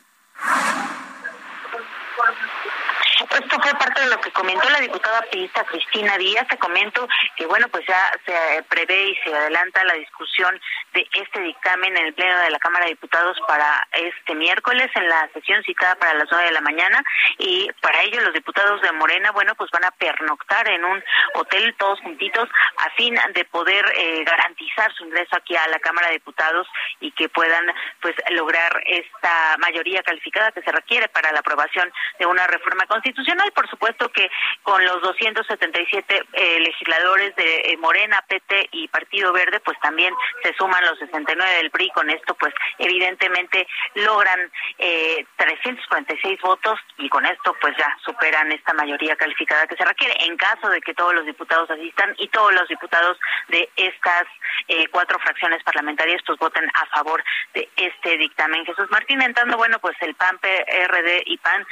Fue 3.61 3.73
parte 3.73 4.01
de 4.01 4.07
lo 4.07 4.21
que 4.21 4.31
comentó 4.31 4.69
la 4.69 4.79
diputada 4.79 5.21
pista 5.31 5.63
Cristina 5.65 6.17
Díaz. 6.17 6.47
Te 6.47 6.57
comento 6.57 7.07
que, 7.35 7.45
bueno, 7.45 7.67
pues 7.69 7.85
ya 7.87 8.11
se 8.25 8.63
prevé 8.63 9.09
y 9.09 9.15
se 9.17 9.35
adelanta 9.35 9.83
la 9.83 9.95
discusión 9.95 10.59
de 10.93 11.07
este 11.13 11.41
dictamen 11.41 11.97
en 11.97 12.05
el 12.07 12.13
Pleno 12.13 12.37
de 12.39 12.51
la 12.51 12.59
Cámara 12.59 12.85
de 12.85 12.91
Diputados 12.91 13.37
para 13.47 13.87
este 13.91 14.35
miércoles 14.35 14.89
en 14.95 15.09
la 15.09 15.29
sesión 15.33 15.61
citada 15.63 15.95
para 15.95 16.13
las 16.13 16.27
nueve 16.31 16.47
de 16.47 16.53
la 16.53 16.61
mañana. 16.61 17.03
Y 17.37 17.69
para 17.81 18.01
ello 18.03 18.21
los 18.21 18.33
diputados 18.33 18.81
de 18.81 18.91
Morena, 18.93 19.31
bueno, 19.31 19.55
pues 19.55 19.69
van 19.71 19.83
a 19.83 19.91
pernoctar 19.91 20.67
en 20.69 20.85
un 20.85 21.03
hotel 21.35 21.75
todos 21.77 21.99
juntitos 22.01 22.47
a 22.77 22.89
fin 22.91 23.19
de 23.33 23.45
poder 23.45 23.85
eh, 23.97 24.23
garantizar 24.23 24.93
su 24.93 25.05
ingreso 25.05 25.35
aquí 25.35 25.55
a 25.55 25.67
la 25.67 25.79
Cámara 25.79 26.07
de 26.07 26.13
Diputados 26.13 26.67
y 26.99 27.11
que 27.11 27.27
puedan, 27.29 27.65
pues, 28.01 28.15
lograr 28.31 28.81
esta 28.85 29.57
mayoría 29.57 30.01
calificada 30.03 30.51
que 30.51 30.61
se 30.61 30.71
requiere 30.71 31.09
para 31.09 31.31
la 31.31 31.39
aprobación 31.39 31.91
de 32.19 32.25
una 32.25 32.47
reforma 32.47 32.85
constitucional 32.85 33.48
constitucional. 33.51 33.59
Por 33.59 33.69
supuesto 33.69 34.09
que 34.09 34.29
con 34.63 34.83
los 34.83 35.01
277 35.01 36.23
eh, 36.33 36.59
legisladores 36.59 37.35
de 37.35 37.61
eh, 37.65 37.77
Morena, 37.77 38.23
PT 38.27 38.69
y 38.71 38.87
Partido 38.87 39.33
Verde, 39.33 39.59
pues 39.59 39.77
también 39.79 40.13
se 40.43 40.53
suman 40.55 40.83
los 40.85 40.97
69 40.99 41.55
del 41.55 41.71
PRI. 41.71 41.89
Con 41.91 42.09
esto, 42.09 42.35
pues 42.35 42.53
evidentemente 42.77 43.67
logran 43.95 44.51
eh, 44.77 45.25
346 45.37 46.41
votos 46.41 46.79
y 46.97 47.09
con 47.09 47.25
esto, 47.25 47.55
pues 47.61 47.75
ya 47.77 47.97
superan 48.03 48.51
esta 48.51 48.73
mayoría 48.73 49.15
calificada 49.15 49.67
que 49.67 49.75
se 49.75 49.85
requiere. 49.85 50.15
En 50.25 50.37
caso 50.37 50.69
de 50.69 50.81
que 50.81 50.93
todos 50.93 51.13
los 51.13 51.25
diputados 51.25 51.69
asistan 51.69 52.13
y 52.17 52.27
todos 52.29 52.53
los 52.53 52.67
diputados 52.67 53.17
de 53.49 53.69
estas 53.75 54.23
eh, 54.67 54.87
cuatro 54.91 55.19
fracciones 55.19 55.63
parlamentarias, 55.63 56.21
pues 56.25 56.39
voten 56.39 56.69
a 56.73 56.85
favor 56.87 57.23
de 57.53 57.67
este 57.75 58.17
dictamen. 58.17 58.65
Jesús 58.65 58.89
Martín, 58.89 59.21
entrando, 59.21 59.57
bueno, 59.57 59.79
pues 59.79 59.95
el 60.01 60.15
PAN, 60.15 60.37
PRD 60.39 61.23
y 61.25 61.37
PAN 61.37 61.65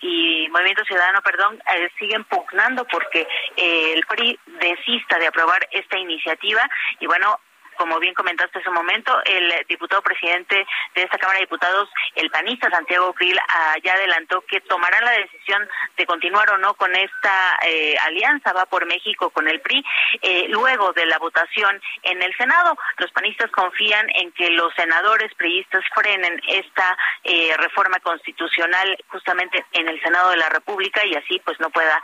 y 0.00 0.48
Movimiento 0.50 0.71
Ciudadano, 0.84 1.20
perdón, 1.22 1.62
eh, 1.74 1.88
siguen 1.98 2.24
pugnando 2.24 2.84
porque 2.86 3.26
eh, 3.56 3.92
el 3.94 4.04
PRI 4.06 4.38
desista 4.60 5.18
de 5.18 5.26
aprobar 5.26 5.66
esta 5.70 5.98
iniciativa. 5.98 6.68
Y 7.00 7.06
bueno, 7.06 7.38
como 7.76 7.98
bien 7.98 8.14
comentaste 8.14 8.58
hace 8.58 8.68
un 8.68 8.74
momento, 8.74 9.20
el 9.24 9.64
diputado 9.68 10.02
presidente 10.02 10.66
de 10.94 11.02
esta 11.02 11.18
Cámara 11.18 11.38
de 11.38 11.46
Diputados, 11.46 11.88
el 12.14 12.30
panista 12.30 12.70
Santiago 12.70 13.12
Krill, 13.14 13.38
ya 13.82 13.94
adelantó 13.94 14.42
que 14.42 14.60
tomarán 14.62 15.04
la 15.04 15.12
decisión 15.12 15.68
de 15.96 16.06
continuar 16.06 16.50
o 16.50 16.58
no 16.58 16.74
con 16.74 16.94
esta 16.94 17.58
eh, 17.66 17.96
alianza, 18.06 18.52
va 18.52 18.66
por 18.66 18.86
México 18.86 19.30
con 19.30 19.48
el 19.48 19.60
PRI, 19.60 19.84
eh, 20.20 20.46
luego 20.48 20.92
de 20.92 21.06
la 21.06 21.18
votación 21.18 21.80
en 22.02 22.22
el 22.22 22.34
Senado. 22.36 22.76
Los 22.98 23.10
panistas 23.12 23.50
confían 23.50 24.08
en 24.14 24.32
que 24.32 24.50
los 24.50 24.72
senadores 24.74 25.34
priistas 25.34 25.84
frenen 25.94 26.40
esta 26.48 26.96
eh, 27.24 27.54
reforma 27.58 27.98
constitucional 28.00 28.96
justamente 29.08 29.64
en 29.72 29.88
el 29.88 30.00
Senado 30.02 30.30
de 30.30 30.36
la 30.36 30.48
República 30.48 31.04
y 31.04 31.14
así 31.14 31.40
pues 31.44 31.58
no 31.60 31.70
pueda 31.70 32.00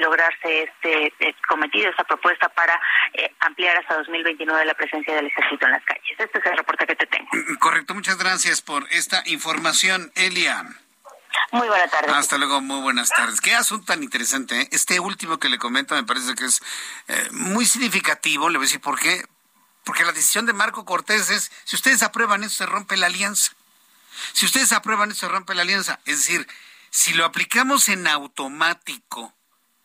lograrse 0.00 0.62
este 0.62 1.12
cometido, 1.48 1.90
esta 1.90 2.04
propuesta 2.04 2.48
para 2.48 2.80
ampliar 3.40 3.76
hasta 3.76 3.96
2029 3.96 4.64
la 4.64 4.74
presencia 4.88 5.14
del 5.14 5.26
ejército 5.26 5.66
en 5.66 5.72
las 5.72 5.84
calles. 5.84 6.16
Este 6.18 6.38
es 6.38 6.46
el 6.46 6.56
reporte 6.56 6.86
que 6.86 6.96
te 6.96 7.06
tengo. 7.06 7.28
Mm, 7.32 7.56
correcto, 7.56 7.94
muchas 7.94 8.18
gracias 8.18 8.62
por 8.62 8.86
esta 8.90 9.22
información, 9.26 10.12
Elia. 10.14 10.64
Muy 11.52 11.68
buenas 11.68 11.90
tardes. 11.90 12.12
Hasta 12.12 12.38
luego, 12.38 12.60
muy 12.60 12.80
buenas 12.80 13.10
tardes. 13.10 13.40
Qué 13.40 13.54
asunto 13.54 13.86
tan 13.86 14.02
interesante. 14.02 14.62
¿eh? 14.62 14.68
Este 14.72 14.98
último 15.00 15.38
que 15.38 15.48
le 15.48 15.58
comento 15.58 15.94
me 15.94 16.04
parece 16.04 16.34
que 16.34 16.46
es 16.46 16.60
eh, 17.08 17.28
muy 17.32 17.66
significativo. 17.66 18.48
Le 18.48 18.58
voy 18.58 18.64
a 18.64 18.68
decir 18.68 18.80
por 18.80 18.98
qué. 18.98 19.24
Porque 19.84 20.04
la 20.04 20.12
decisión 20.12 20.46
de 20.46 20.52
Marco 20.52 20.84
Cortés 20.84 21.30
es, 21.30 21.50
si 21.64 21.76
ustedes 21.76 22.02
aprueban 22.02 22.44
eso, 22.44 22.56
se 22.56 22.66
rompe 22.66 22.96
la 22.96 23.06
alianza. 23.06 23.52
Si 24.32 24.44
ustedes 24.44 24.72
aprueban 24.72 25.10
eso, 25.10 25.20
se 25.20 25.28
rompe 25.28 25.54
la 25.54 25.62
alianza. 25.62 26.00
Es 26.04 26.18
decir, 26.18 26.46
si 26.90 27.14
lo 27.14 27.24
aplicamos 27.24 27.88
en 27.88 28.06
automático, 28.06 29.34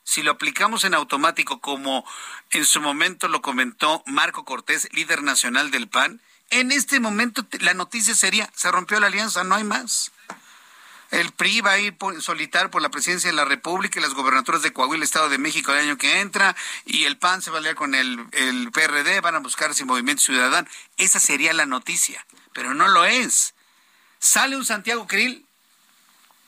si 0.04 0.24
lo 0.24 0.32
aplicamos 0.32 0.84
en 0.84 0.94
automático, 0.94 1.60
como 1.60 2.06
en 2.52 2.66
su 2.66 2.82
momento 2.82 3.28
lo 3.28 3.42
comentó 3.42 4.04
Marco 4.06 4.46
Cortés, 4.46 4.90
líder 4.92 5.24
nacional 5.24 5.72
del 5.72 5.88
PAN, 5.88 6.22
en 6.50 6.72
este 6.72 7.00
momento 7.00 7.46
la 7.62 7.74
noticia 7.74 8.14
sería, 8.14 8.50
se 8.56 8.72
rompió 8.72 9.00
la 9.00 9.08
alianza, 9.08 9.44
no 9.44 9.56
hay 9.56 9.64
más. 9.64 10.12
El 11.10 11.32
PRI 11.32 11.62
va 11.62 11.72
a 11.72 11.80
ir 11.80 11.96
por, 11.96 12.20
solitario 12.24 12.72
por 12.72 12.82
la 12.82 12.90
presidencia 12.90 13.30
de 13.30 13.36
la 13.36 13.46
República 13.46 14.00
y 14.00 14.02
las 14.02 14.16
gobernaturas 14.16 14.64
de 14.64 14.74
Coahuila, 14.74 15.04
Estado 15.04 15.30
de 15.30 15.38
México 15.38 15.72
el 15.72 15.80
año 15.80 15.98
que 15.98 16.22
entra, 16.22 16.56
y 16.86 17.04
el 17.04 17.18
PAN 17.18 17.42
se 17.42 17.52
va 17.52 17.60
a 17.60 17.62
liar 17.62 17.76
con 17.76 17.94
el, 17.94 18.26
el 18.32 18.72
PRD, 18.72 19.22
van 19.22 19.36
a 19.36 19.40
buscar 19.40 19.74
sin 19.76 19.88
movimiento 19.88 20.24
ciudadano. 20.24 20.68
Esa 20.98 21.20
sería 21.20 21.54
la 21.54 21.68
noticia, 21.68 22.26
pero 22.52 22.74
no 22.74 22.88
lo 22.88 23.06
es. 23.06 23.54
Sale 24.20 24.56
un 24.56 24.66
Santiago 24.66 25.06
Krill 25.06 25.46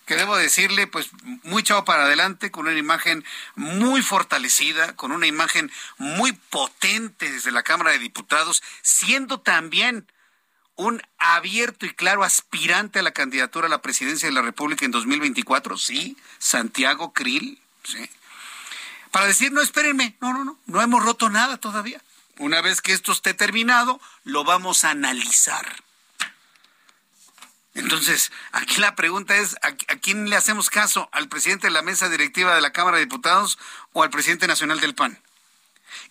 que 0.06 0.16
debo 0.16 0.38
decirle, 0.38 0.88
pues 0.88 1.10
muy 1.44 1.64
chavo 1.64 1.84
para 1.84 2.06
adelante, 2.06 2.52
con 2.52 2.68
una 2.68 2.78
imagen 2.78 3.26
muy 3.56 4.02
fortalecida, 4.02 4.96
con 4.96 5.12
una 5.12 5.28
imagen 5.28 5.72
muy 5.98 6.34
potente 6.34 7.32
desde 7.32 7.52
la 7.52 7.64
Cámara 7.64 7.92
de 7.92 8.00
Diputados, 8.00 8.62
siendo 8.82 9.40
también 9.40 10.08
un 10.76 11.02
abierto 11.18 11.86
y 11.86 11.94
claro 11.94 12.24
aspirante 12.24 13.00
a 13.00 13.04
la 13.04 13.12
candidatura 13.12 13.68
a 13.68 13.70
la 13.70 13.82
presidencia 13.82 14.28
de 14.28 14.34
la 14.34 14.42
República 14.42 14.86
en 14.86 14.92
2024, 14.92 15.78
sí, 15.78 16.18
Santiago 16.38 17.14
Krill, 17.14 17.60
sí. 17.84 18.10
Para 19.12 19.28
decir, 19.28 19.52
no, 19.54 19.62
espérenme, 19.62 20.18
no, 20.20 20.34
no, 20.34 20.44
no, 20.44 20.60
no 20.66 20.82
hemos 20.82 21.04
roto 21.04 21.30
nada 21.30 21.58
todavía. 21.58 22.02
Una 22.38 22.62
vez 22.62 22.82
que 22.82 22.92
esto 22.92 23.14
esté 23.14 23.34
terminado, 23.34 24.02
lo 24.26 24.44
vamos 24.44 24.84
a 24.84 24.90
analizar. 24.90 25.85
Entonces, 27.76 28.32
aquí 28.54 28.80
la 28.80 28.96
pregunta 28.96 29.36
es, 29.36 29.58
¿a, 29.62 29.74
quién 29.98 30.30
le 30.30 30.38
hacemos 30.38 30.70
caso? 30.70 31.10
¿Al 31.12 31.28
presidente 31.28 31.68
de 31.68 31.72
la 31.72 31.82
mesa 31.82 32.10
directiva 32.10 32.56
de 32.56 32.62
la 32.62 32.72
Cámara 32.72 32.98
de 32.98 33.04
Diputados 33.04 33.60
o 33.92 34.02
al 34.02 34.10
presidente 34.10 34.48
nacional 34.48 34.80
del 34.80 34.96
PAN? 34.96 35.20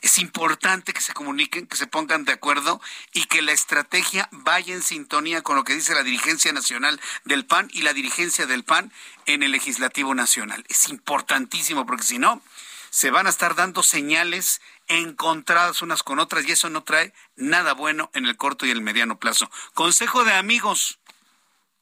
Es 0.02 0.18
importante 0.18 0.92
que 0.92 1.00
se 1.00 1.14
comuniquen, 1.14 1.66
que 1.66 1.76
se 1.76 1.86
pongan 1.86 2.24
de 2.24 2.32
acuerdo 2.32 2.82
y 3.12 3.24
que 3.24 3.40
la 3.40 3.52
estrategia 3.52 4.28
vaya 4.30 4.74
en 4.74 4.82
sintonía 4.82 5.42
con 5.42 5.56
lo 5.56 5.64
que 5.64 5.74
dice 5.74 5.94
la 5.94 6.02
dirigencia 6.02 6.52
nacional 6.52 7.00
del 7.24 7.46
PAN 7.46 7.70
y 7.72 7.82
la 7.82 7.94
dirigencia 7.94 8.46
del 8.46 8.64
PAN 8.64 8.92
en 9.24 9.42
el 9.42 9.52
legislativo 9.52 10.14
nacional. 10.14 10.64
Es 10.68 10.88
importantísimo 10.90 11.86
porque 11.86 12.04
si 12.04 12.18
no, 12.18 12.42
se 12.90 13.10
van 13.10 13.26
a 13.26 13.30
estar 13.30 13.54
dando 13.54 13.82
señales 13.82 14.60
encontradas 14.88 15.80
unas 15.80 16.02
con 16.02 16.18
otras 16.18 16.46
y 16.46 16.52
eso 16.52 16.68
no 16.68 16.84
trae 16.84 17.14
nada 17.36 17.72
bueno 17.72 18.10
en 18.12 18.26
el 18.26 18.36
corto 18.36 18.66
y 18.66 18.70
el 18.70 18.82
mediano 18.82 19.18
plazo. 19.18 19.50
Consejo 19.72 20.24
de 20.24 20.34
amigos, 20.34 20.98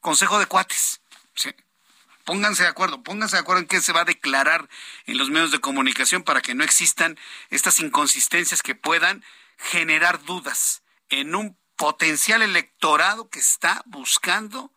consejo 0.03 0.37
de 0.37 0.45
cuates. 0.45 1.01
Pónganse 2.25 2.63
de 2.63 2.69
acuerdo, 2.69 3.03
pónganse 3.03 3.35
de 3.35 3.41
acuerdo 3.41 3.61
en 3.61 3.67
qué 3.67 3.81
se 3.81 3.91
va 3.91 4.01
a 4.01 4.05
declarar 4.05 4.69
en 5.07 5.17
los 5.17 5.29
medios 5.29 5.51
de 5.51 5.59
comunicación 5.59 6.23
para 6.23 6.41
que 6.41 6.53
no 6.55 6.63
existan 6.63 7.17
estas 7.49 7.79
inconsistencias 7.79 8.61
que 8.61 8.75
puedan 8.75 9.25
generar 9.57 10.23
dudas 10.23 10.83
en 11.09 11.35
un 11.35 11.57
potencial 11.75 12.41
electorado 12.41 13.29
que 13.29 13.39
está 13.39 13.81
buscando 13.85 14.71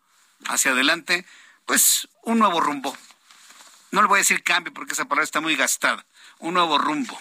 hacia 0.47 0.71
adelante, 0.71 1.25
pues 1.65 2.09
un 2.23 2.39
nuevo 2.39 2.59
rumbo. 2.59 2.97
No 3.91 4.01
le 4.01 4.07
voy 4.07 4.17
a 4.17 4.25
decir 4.25 4.43
cambio 4.43 4.73
porque 4.73 4.93
esa 4.93 5.05
palabra 5.05 5.23
está 5.23 5.39
muy 5.39 5.55
gastada. 5.55 6.05
Un 6.39 6.53
nuevo 6.53 6.77
rumbo. 6.77 7.17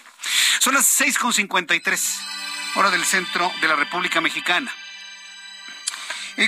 Son 0.59 0.75
las 0.75 1.01
6.53, 1.01 2.21
hora 2.75 2.91
del 2.91 3.05
centro 3.05 3.53
de 3.61 3.69
la 3.69 3.77
República 3.77 4.21
Mexicana. 4.21 4.75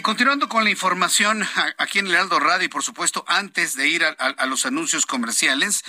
Continuando 0.03 0.51
con 0.51 0.65
la 0.65 0.71
información 0.71 1.49
aquí 1.79 1.99
en 1.99 2.09
el 2.09 2.13
Heraldo 2.13 2.39
Radio 2.39 2.67
y 2.67 2.69
por 2.69 2.83
supuesto 2.83 3.25
antes 3.27 3.75
de 3.75 3.89
ir 3.89 4.05
a, 4.05 4.47
los 4.47 4.67
anuncios 4.67 5.07
comerciales, 5.07 5.83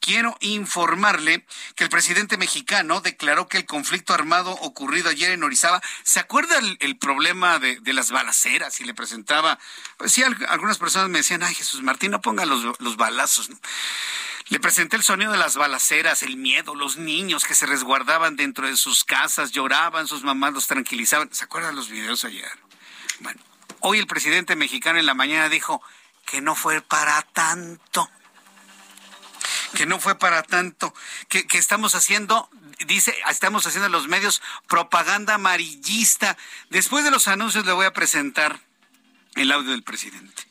quiero 0.00 0.36
informarle 0.40 1.46
que 1.76 1.84
el 1.84 1.90
presidente 1.90 2.36
mexicano 2.36 3.00
declaró 3.00 3.46
que 3.46 3.58
el 3.58 3.64
conflicto 3.64 4.12
armado 4.12 4.50
ocurrido 4.50 5.08
ayer 5.08 5.30
en 5.30 5.44
Orizaba, 5.44 5.80
¿se 6.02 6.18
acuerda 6.18 6.58
el, 6.80 6.98
problema 6.98 7.60
de, 7.60 7.80
las 7.92 8.10
balaceras 8.10 8.80
y 8.80 8.84
le 8.84 8.92
presentaba? 8.92 9.60
Pues 9.98 10.10
sí, 10.10 10.24
algunas 10.48 10.78
personas 10.78 11.08
me 11.08 11.18
decían, 11.18 11.44
ay 11.44 11.54
Jesús 11.54 11.80
Martín, 11.80 12.10
no 12.10 12.20
ponga 12.20 12.46
los, 12.46 12.80
los 12.80 12.96
balazos. 12.96 13.50
Le 14.48 14.58
presenté 14.58 14.96
el 14.96 15.04
sonido 15.04 15.30
de 15.30 15.38
las 15.38 15.54
balaceras, 15.54 16.24
el 16.24 16.36
miedo, 16.36 16.74
los 16.74 16.96
niños 16.96 17.44
que 17.44 17.54
se 17.54 17.66
resguardaban 17.66 18.34
dentro 18.34 18.66
de 18.66 18.76
sus 18.76 19.04
casas, 19.04 19.52
lloraban, 19.52 20.08
sus 20.08 20.24
mamás 20.24 20.52
los 20.52 20.66
tranquilizaban. 20.66 21.32
¿Se 21.32 21.44
acuerdan 21.44 21.76
los 21.76 21.88
videos 21.88 22.24
ayer? 22.24 22.50
Hoy 23.80 23.98
el 23.98 24.06
presidente 24.06 24.56
mexicano 24.56 24.98
en 24.98 25.06
la 25.06 25.14
mañana 25.14 25.48
dijo 25.48 25.82
que 26.26 26.40
no 26.40 26.54
fue 26.54 26.80
para 26.80 27.20
tanto. 27.22 28.10
Que 29.74 29.86
no 29.86 30.00
fue 30.00 30.18
para 30.18 30.42
tanto. 30.42 30.94
Que, 31.28 31.46
estamos 31.52 31.94
haciendo, 31.94 32.48
dice, 32.86 33.14
estamos 33.28 33.66
haciendo 33.66 33.86
en 33.86 33.92
los 33.92 34.08
medios 34.08 34.40
propaganda 34.68 35.34
amarillista. 35.34 36.36
Después 36.70 37.04
de 37.04 37.10
los 37.10 37.28
anuncios 37.28 37.66
le 37.66 37.72
voy 37.72 37.86
a 37.86 37.92
presentar 37.92 38.60
el 39.34 39.52
audio 39.52 39.72
del 39.72 39.82
presidente. 39.82 40.44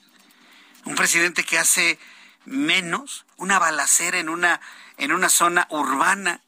Un 0.85 0.95
presidente 0.95 1.43
que 1.43 1.57
hace 1.57 1.97
menos 2.45 3.25
una 3.37 3.57
balacera 3.57 4.19
en 4.19 4.29
una, 4.29 4.61
en 4.97 5.11
una 5.11 5.29
zona 5.29 5.65
urbana 5.69 6.41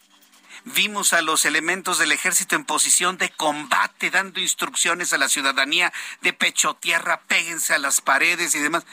Vimos 0.66 1.13
a 1.13 1.22
los 1.22 1.45
elementos 1.45 1.99
del 1.99 2.11
ejército 2.11 2.55
en 2.55 2.66
posición 2.66 3.20
de 3.20 3.30
combate, 3.30 4.09
dando 4.09 4.39
instrucciones 4.39 5.13
a 5.13 5.20
la 5.20 5.30
ciudadanía 5.30 5.93
de 6.22 6.34
pecho 6.34 6.74
tierra, 6.74 7.22
péguense 7.28 7.76
a 7.76 7.78
las 7.78 8.01
paredes 8.01 8.55
y 8.55 8.59
demás. 8.59 8.84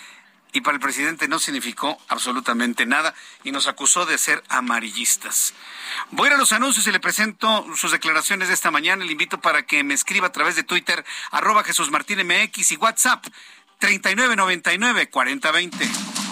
Y 0.52 0.60
para 0.60 0.74
el 0.74 0.82
presidente 0.82 1.28
no 1.28 1.38
significó 1.38 1.96
absolutamente 2.08 2.84
nada 2.84 3.14
y 3.42 3.52
nos 3.52 3.68
acusó 3.68 4.04
de 4.04 4.18
ser 4.18 4.44
amarillistas. 4.50 5.54
Voy 6.10 6.28
a, 6.28 6.36
los 6.36 6.52
anuncios 6.52 6.86
y 6.86 6.92
le 6.92 7.00
presento 7.00 7.66
sus 7.74 7.90
declaraciones 7.90 8.48
de 8.48 8.54
esta 8.54 8.70
mañana. 8.70 9.06
Le 9.06 9.12
invito 9.12 9.40
para 9.40 9.62
que 9.62 9.82
me 9.82 9.94
escriba 9.94 10.26
a 10.26 10.32
través 10.32 10.56
de 10.56 10.64
Twitter, 10.64 11.06
arroba 11.30 11.64
Jesús 11.64 11.90
Martín 11.90 12.18
MX 12.18 12.72
y 12.72 12.76
WhatsApp 12.76 13.24
3999 13.78 15.08
4020. 15.08 16.21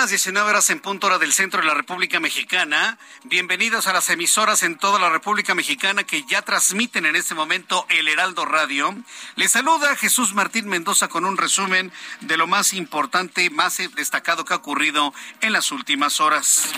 Las 0.00 0.08
19 0.08 0.48
horas 0.48 0.70
en 0.70 0.80
punto 0.80 1.08
hora 1.08 1.18
del 1.18 1.30
centro 1.30 1.60
de 1.60 1.66
la 1.66 1.74
República 1.74 2.20
Mexicana. 2.20 2.96
Bienvenidos 3.24 3.86
a 3.86 3.92
las 3.92 4.08
emisoras 4.08 4.62
en 4.62 4.78
toda 4.78 4.98
la 4.98 5.10
República 5.10 5.54
Mexicana 5.54 6.04
que 6.04 6.24
ya 6.24 6.40
transmiten 6.40 7.04
en 7.04 7.16
este 7.16 7.34
momento 7.34 7.84
el 7.90 8.08
Heraldo 8.08 8.46
Radio. 8.46 8.96
Les 9.36 9.52
saluda 9.52 9.94
Jesús 9.96 10.32
Martín 10.32 10.68
Mendoza 10.70 11.08
con 11.08 11.26
un 11.26 11.36
resumen 11.36 11.92
de 12.22 12.38
lo 12.38 12.46
más 12.46 12.72
importante, 12.72 13.50
más 13.50 13.76
destacado 13.94 14.46
que 14.46 14.54
ha 14.54 14.56
ocurrido 14.56 15.12
en 15.42 15.52
las 15.52 15.70
últimas 15.70 16.18
horas. 16.18 16.70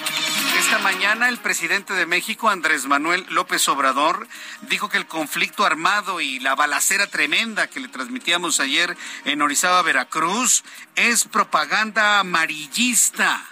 Esta 0.73 0.85
mañana 0.85 1.29
el 1.29 1.37
presidente 1.37 1.93
de 1.93 2.07
México, 2.07 2.49
Andrés 2.49 2.87
Manuel 2.87 3.27
López 3.29 3.69
Obrador, 3.69 4.27
dijo 4.63 4.89
que 4.89 4.97
el 4.97 5.07
conflicto 5.07 5.67
armado 5.67 6.23
y 6.23 6.41
la 6.41 6.55
balacera 6.55 7.07
tremenda 7.07 7.67
que 7.67 7.79
le 7.79 7.89
transmitíamos 7.89 8.59
ayer 8.59 8.97
en 9.27 9.43
Orizaba, 9.43 9.83
Veracruz, 9.83 10.65
es 10.97 11.25
propaganda 11.25 12.21
amarillista 12.21 13.45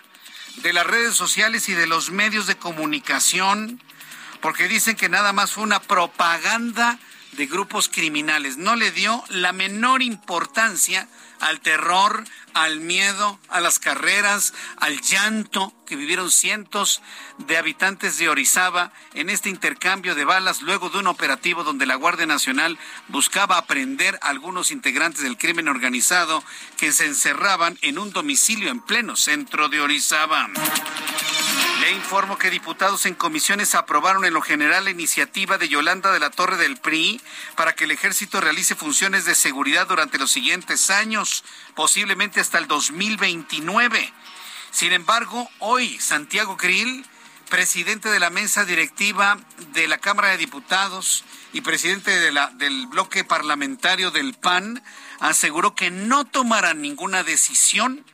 de 0.62 0.72
las 0.72 0.86
redes 0.86 1.14
sociales 1.14 1.68
y 1.68 1.74
de 1.74 1.86
los 1.86 2.10
medios 2.10 2.46
de 2.46 2.56
comunicación, 2.56 3.82
porque 4.40 4.66
dicen 4.66 4.96
que 4.96 5.10
nada 5.10 5.34
más 5.34 5.52
fue 5.52 5.64
una 5.64 5.82
propaganda 5.82 6.98
de 7.32 7.44
grupos 7.44 7.90
criminales. 7.90 8.56
No 8.56 8.76
le 8.76 8.92
dio 8.92 9.22
la 9.28 9.52
menor 9.52 10.00
importancia 10.00 11.06
al 11.40 11.60
terror, 11.60 12.24
al 12.54 12.80
miedo, 12.80 13.38
a 13.48 13.60
las 13.60 13.78
carreras, 13.78 14.52
al 14.76 15.00
llanto 15.00 15.72
que 15.86 15.96
vivieron 15.96 16.30
cientos 16.30 17.02
de 17.38 17.56
habitantes 17.56 18.18
de 18.18 18.28
Orizaba 18.28 18.92
en 19.14 19.30
este 19.30 19.48
intercambio 19.48 20.14
de 20.14 20.24
balas 20.24 20.62
luego 20.62 20.90
de 20.90 20.98
un 20.98 21.06
operativo 21.06 21.64
donde 21.64 21.86
la 21.86 21.96
Guardia 21.96 22.26
Nacional 22.26 22.78
buscaba 23.08 23.56
aprender 23.56 24.18
a 24.22 24.28
algunos 24.28 24.70
integrantes 24.70 25.22
del 25.22 25.38
crimen 25.38 25.68
organizado 25.68 26.44
que 26.76 26.92
se 26.92 27.06
encerraban 27.06 27.78
en 27.82 27.98
un 27.98 28.12
domicilio 28.12 28.70
en 28.70 28.80
pleno 28.80 29.16
centro 29.16 29.68
de 29.68 29.80
Orizaba. 29.80 30.48
Informo 31.90 32.38
que 32.38 32.50
diputados 32.50 33.04
en 33.06 33.14
comisiones 33.14 33.74
aprobaron 33.74 34.24
en 34.24 34.32
lo 34.32 34.42
general 34.42 34.84
la 34.84 34.90
iniciativa 34.90 35.58
de 35.58 35.68
Yolanda 35.68 36.12
de 36.12 36.20
la 36.20 36.30
Torre 36.30 36.56
del 36.56 36.76
PRI 36.76 37.20
para 37.56 37.74
que 37.74 37.84
el 37.84 37.90
ejército 37.90 38.40
realice 38.40 38.76
funciones 38.76 39.24
de 39.24 39.34
seguridad 39.34 39.88
durante 39.88 40.18
los 40.18 40.30
siguientes 40.30 40.90
años, 40.90 41.42
posiblemente 41.74 42.38
hasta 42.38 42.58
el 42.58 42.68
2029. 42.68 44.12
Sin 44.70 44.92
embargo, 44.92 45.50
hoy 45.58 45.98
Santiago 45.98 46.56
Krill, 46.56 47.04
presidente 47.48 48.08
de 48.08 48.20
la 48.20 48.30
mesa 48.30 48.64
directiva 48.64 49.38
de 49.72 49.88
la 49.88 49.98
Cámara 49.98 50.28
de 50.28 50.36
Diputados 50.36 51.24
y 51.52 51.62
presidente 51.62 52.12
del 52.20 52.86
bloque 52.86 53.24
parlamentario 53.24 54.12
del 54.12 54.34
PAN, 54.34 54.80
aseguró 55.18 55.74
que 55.74 55.90
no 55.90 56.24
tomarán 56.24 56.82
ninguna 56.82 57.24
decisión 57.24 58.04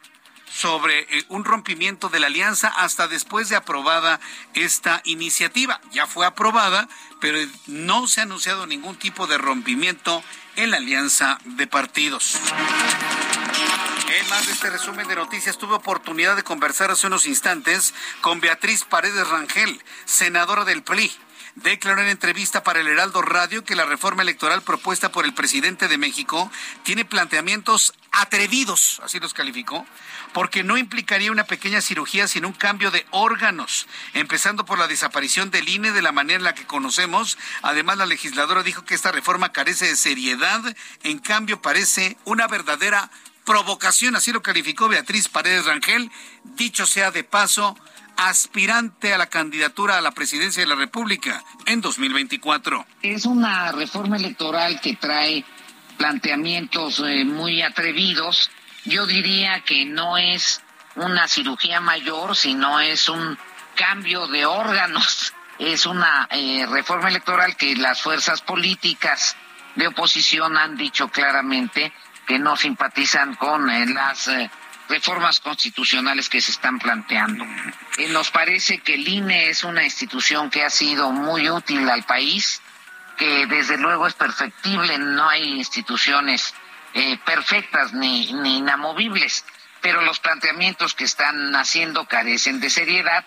sobre 0.57 1.01
eh, 1.01 1.25
un 1.29 1.45
rompimiento 1.45 2.09
de 2.09 2.19
la 2.19 2.29
alianza 2.29 2.69
hasta 2.69 3.09
después 3.09 3.51
de 3.51 3.57
aprobada 3.57 4.21
esta 4.55 5.03
iniciativa. 5.05 5.81
Ya 5.93 6.07
fue 6.07 6.25
aprobada, 6.25 6.89
pero 7.21 7.39
no 7.67 8.07
se 8.07 8.21
ha 8.21 8.23
anunciado 8.23 8.67
ningún 8.67 8.97
tipo 8.97 9.27
de 9.27 9.37
rompimiento 9.37 10.25
en 10.57 10.71
la 10.71 10.79
alianza 10.79 11.39
de 11.45 11.67
partidos. 11.67 12.37
En 14.19 14.29
más 14.31 14.47
de 14.47 14.53
este 14.53 14.71
resumen 14.71 15.07
de 15.09 15.17
noticias, 15.17 15.59
tuve 15.59 15.75
oportunidad 15.75 16.37
de 16.37 16.43
conversar 16.43 16.91
hace 16.91 17.07
unos 17.07 17.27
instantes 17.27 17.93
con 18.23 18.41
Beatriz 18.41 18.85
Paredes 18.85 19.29
Rangel, 19.29 19.83
senadora 20.07 20.65
del 20.65 20.83
PLI 20.83 21.13
declaró 21.57 22.03
en 22.03 22.09
entrevista 22.09 22.63
para 22.63 22.81
el 22.81 22.87
Heraldo 22.87 23.23
Radio 23.23 23.65
que 23.65 23.75
la 23.75 23.87
reforma 23.87 24.23
electoral 24.23 24.63
propuesta 24.63 25.11
por 25.11 25.25
el 25.25 25.35
presidente 25.35 25.89
de 25.89 25.99
México 25.99 26.51
tiene 26.83 27.05
planteamientos 27.05 27.95
atrevidos, 28.13 29.01
así 29.03 29.19
los 29.19 29.35
calificó, 29.35 29.87
porque 30.37 30.63
no 30.63 30.77
implicaría 30.77 31.33
una 31.33 31.45
pequeña 31.45 31.81
cirugía 31.81 32.29
sino 32.29 32.49
un 32.49 32.53
cambio 32.53 32.91
de 32.91 33.07
órganos, 33.11 33.87
empezando 34.13 34.67
por 34.67 34.79
la 34.79 34.87
desaparición 34.87 35.51
del 35.51 35.67
INE 35.67 35.93
de 35.93 36.03
la 36.03 36.13
manera 36.13 36.37
en 36.37 36.45
la 36.45 36.55
que 36.55 36.67
conocemos. 36.67 37.39
Además, 37.63 37.97
la 37.97 38.05
legisladora 38.05 38.63
dijo 38.63 38.85
que 38.85 38.95
esta 38.95 39.13
reforma 39.13 39.53
carece 39.53 39.87
de 39.87 39.97
seriedad, 39.97 40.61
en 41.05 41.21
cambio 41.21 41.63
parece 41.63 42.19
una 42.27 42.49
verdadera 42.49 43.11
provocación, 43.47 44.15
así 44.15 44.31
lo 44.31 44.43
calificó 44.43 44.89
Beatriz 44.89 45.29
Paredes 45.29 45.65
Rangel. 45.65 46.11
Dicho 46.45 46.85
sea 46.85 47.11
de 47.11 47.25
paso, 47.25 47.75
aspirante 48.19 49.15
a 49.15 49.19
la 49.19 49.31
candidatura 49.31 49.97
a 49.97 50.03
la 50.03 50.11
presidencia 50.11 50.63
de 50.63 50.69
la 50.69 50.75
República 50.75 51.43
en 51.65 51.81
2024. 51.81 52.85
Es 53.01 53.25
una 53.25 53.73
reforma 53.73 54.19
electoral 54.19 54.83
que 54.83 54.97
trae 54.97 55.47
planteamientos 55.97 57.03
eh, 57.07 57.25
muy 57.25 57.63
atrevidos. 57.63 58.51
Yo 58.87 59.07
diría 59.07 59.61
que 59.61 59.85
no 59.85 60.17
es 60.17 60.63
una 60.95 61.29
cirugía 61.29 61.81
mayor, 61.81 62.37
sino 62.37 62.81
es 62.81 63.09
un 63.09 63.39
cambio 63.75 64.27
de 64.27 64.47
órganos. 64.47 65.33
Es 65.59 65.87
una 65.87 66.29
eh, 66.31 66.67
reforma 66.69 67.09
electoral 67.09 67.57
que 67.57 67.75
las 67.77 68.03
fuerzas 68.03 68.43
políticas 68.43 69.35
de 69.75 69.87
oposición 69.87 70.59
han 70.59 70.77
dicho 70.77 71.09
claramente 71.09 71.95
que 72.27 72.39
no 72.39 72.59
simpatizan 72.59 73.37
con 73.37 73.71
eh, 73.71 73.87
las 73.87 74.29
reformas 74.89 75.41
constitucionales 75.41 76.29
que 76.29 76.41
se 76.41 76.51
están 76.51 76.79
planteando. 76.79 77.45
Eh, 77.99 78.09
nos 78.09 78.31
parece 78.31 78.79
que 78.79 78.95
el 78.95 79.09
INE 79.09 79.49
es 79.49 79.65
una 79.65 79.85
institución 79.85 80.51
que 80.51 80.65
ha 80.65 80.71
sido 80.71 81.11
muy 81.11 81.49
útil 81.51 81.89
al 81.89 82.05
país, 82.05 82.61
que 83.17 83.47
desde 83.47 83.79
luego 83.79 84.07
es 84.07 84.15
perfectible, 84.15 84.99
no 84.99 85.29
hay 85.29 85.55
instituciones 85.55 86.55
eh, 86.99 87.19
perfectas 87.27 87.93
ni, 87.93 88.33
ni 88.33 88.57
inamovibles, 88.57 89.45
pero 89.83 90.01
los 90.01 90.19
planteamientos 90.19 90.95
que 90.95 91.05
están 91.05 91.55
haciendo 91.55 92.07
carecen 92.07 92.59
de 92.59 92.71
seriedad 92.71 93.23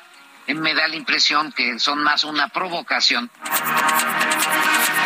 me 0.56 0.74
da 0.74 0.88
la 0.88 0.96
impresión 0.96 1.52
que 1.52 1.78
son 1.78 2.04
más 2.04 2.24
una 2.24 2.48
provocación. 2.50 3.30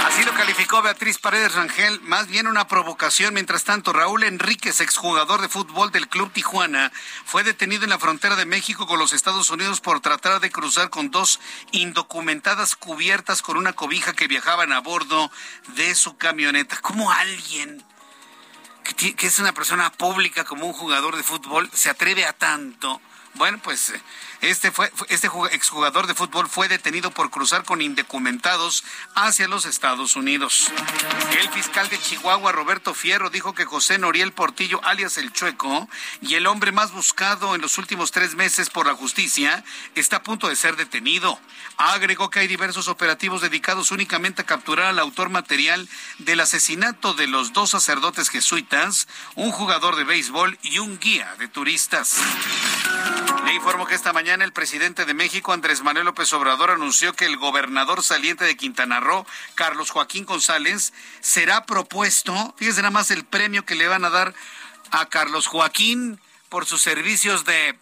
Así 0.06 0.24
lo 0.24 0.34
calificó 0.34 0.82
Beatriz 0.82 1.18
Paredes 1.18 1.56
Rangel, 1.56 2.00
más 2.02 2.28
bien 2.28 2.48
una 2.48 2.68
provocación. 2.68 3.34
Mientras 3.34 3.66
tanto, 3.66 3.92
Raúl 3.92 4.24
Enríquez, 4.24 4.80
exjugador 4.80 5.42
de 5.42 5.50
fútbol 5.50 5.92
del 5.92 6.08
Club 6.08 6.32
Tijuana, 6.32 6.90
fue 7.26 7.44
detenido 7.44 7.84
en 7.84 7.90
la 7.90 8.00
frontera 8.00 8.38
de 8.38 8.46
México 8.46 8.88
con 8.88 9.00
los 9.00 9.12
Estados 9.12 9.50
Unidos 9.50 9.82
por 9.82 10.00
tratar 10.00 10.40
de 10.40 10.52
cruzar 10.52 10.90
con 10.90 11.12
dos 11.12 11.42
indocumentadas 11.72 12.78
cubiertas 12.78 13.42
con 13.42 13.58
una 13.58 13.74
cobija 13.74 14.14
que 14.14 14.28
viajaban 14.28 14.72
a 14.72 14.80
bordo 14.80 15.30
de 15.76 15.96
su 15.96 16.16
camioneta. 16.16 16.78
¿Cómo 16.82 17.12
alguien 17.12 17.84
que, 18.84 19.28
es 19.28 19.40
una 19.40 19.54
persona 19.54 19.92
pública 19.92 20.44
como 20.44 20.66
un 20.66 20.74
jugador 20.74 21.16
de 21.16 21.24
fútbol 21.24 21.70
se 21.74 21.90
atreve 21.90 22.26
a 22.26 22.34
tanto? 22.34 23.02
Bueno, 23.36 23.60
pues 23.64 23.94
este, 24.44 24.72
fue, 24.72 24.92
este 25.08 25.30
exjugador 25.52 26.06
de 26.06 26.14
fútbol 26.14 26.50
fue 26.50 26.68
detenido 26.68 27.12
por 27.12 27.30
cruzar 27.30 27.64
con 27.64 27.82
indocumentados 27.82 28.84
hacia 29.16 29.48
los 29.48 29.66
Estados 29.66 30.18
Unidos. 30.18 30.70
El 31.40 31.50
fiscal 31.50 31.88
de 31.88 31.98
Chihuahua, 31.98 32.52
Roberto 32.52 32.94
Fierro, 32.94 33.30
dijo 33.30 33.54
que 33.54 33.64
José 33.64 33.98
Noriel 33.98 34.34
Portillo, 34.34 34.82
alias 34.84 35.18
El 35.18 35.32
Chueco, 35.32 35.88
y 36.22 36.36
el 36.36 36.48
hombre 36.48 36.74
más 36.74 36.92
buscado 36.92 37.56
en 37.56 37.62
los 37.62 37.78
últimos 37.78 38.12
tres 38.12 38.36
meses 38.36 38.70
por 38.70 38.86
la 38.86 38.96
justicia, 38.96 39.64
está 39.96 40.18
a 40.18 40.24
punto 40.24 40.50
de 40.50 40.58
ser 40.58 40.76
detenido. 40.76 41.40
Agregó 41.78 42.30
que 42.30 42.40
hay 42.40 42.48
diversos 42.48 42.90
operativos 42.90 43.42
dedicados 43.42 43.92
únicamente 43.92 44.42
a 44.42 44.46
capturar 44.46 44.88
al 44.88 45.00
autor 45.00 45.30
material 45.30 45.88
del 46.18 46.42
asesinato 46.42 47.14
de 47.14 47.28
los 47.28 47.54
dos 47.54 47.70
sacerdotes 47.70 48.30
jesuitas, 48.30 49.08
un 49.36 49.52
jugador 49.52 49.96
de 49.96 50.04
béisbol 50.04 50.60
y 50.64 50.80
un 50.80 51.00
guía 51.00 51.34
de 51.40 51.48
turistas. 51.48 52.18
Le 53.46 53.54
informo 53.54 53.86
que 53.86 53.96
esta 53.96 54.14
mañana 54.14 54.33
el 54.42 54.54
presidente 54.54 55.06
de 55.06 55.14
México, 55.14 55.54
Andrés 55.54 55.82
Manuel 55.82 56.06
López 56.06 56.32
Obrador, 56.34 56.72
anunció 56.72 57.14
que 57.14 57.26
el 57.26 57.38
gobernador 57.38 58.04
saliente 58.04 58.46
de 58.46 58.58
Quintana 58.58 59.00
Roo, 59.00 59.26
Carlos 59.56 59.92
Joaquín 59.92 60.26
González, 60.26 60.94
será 61.22 61.66
propuesto, 61.66 62.56
fíjese 62.58 62.82
nada 62.82 62.92
más 62.92 63.12
el 63.12 63.26
premio 63.26 63.66
que 63.66 63.76
le 63.76 63.88
van 63.88 64.06
a 64.06 64.10
dar 64.10 64.34
a 64.92 65.08
Carlos 65.08 65.48
Joaquín 65.48 66.20
por 66.50 66.66
sus 66.66 66.82
servicios 66.82 67.46
de, 67.46 67.78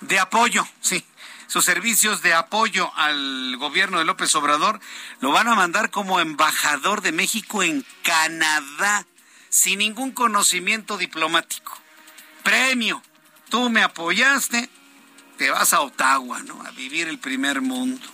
de 0.00 0.18
apoyo, 0.18 0.66
sí, 0.80 1.04
sus 1.48 1.64
servicios 1.64 2.22
de 2.22 2.34
apoyo 2.34 2.92
al 2.96 3.56
gobierno 3.56 3.98
de 3.98 4.04
López 4.04 4.34
Obrador, 4.34 4.80
lo 5.20 5.32
van 5.32 5.48
a 5.48 5.54
mandar 5.54 5.90
como 5.90 6.20
embajador 6.20 7.00
de 7.00 7.12
México 7.12 7.62
en 7.62 7.84
Canadá, 8.02 9.06
sin 9.48 9.78
ningún 9.78 10.12
conocimiento 10.12 10.98
diplomático. 10.98 11.78
Premio. 12.42 13.02
Tú 13.48 13.70
me 13.70 13.82
apoyaste, 13.82 14.68
te 15.38 15.50
vas 15.50 15.72
a 15.72 15.80
Ottawa, 15.80 16.42
¿no? 16.42 16.60
A 16.62 16.70
vivir 16.72 17.08
el 17.08 17.18
primer 17.18 17.62
mundo. 17.62 18.06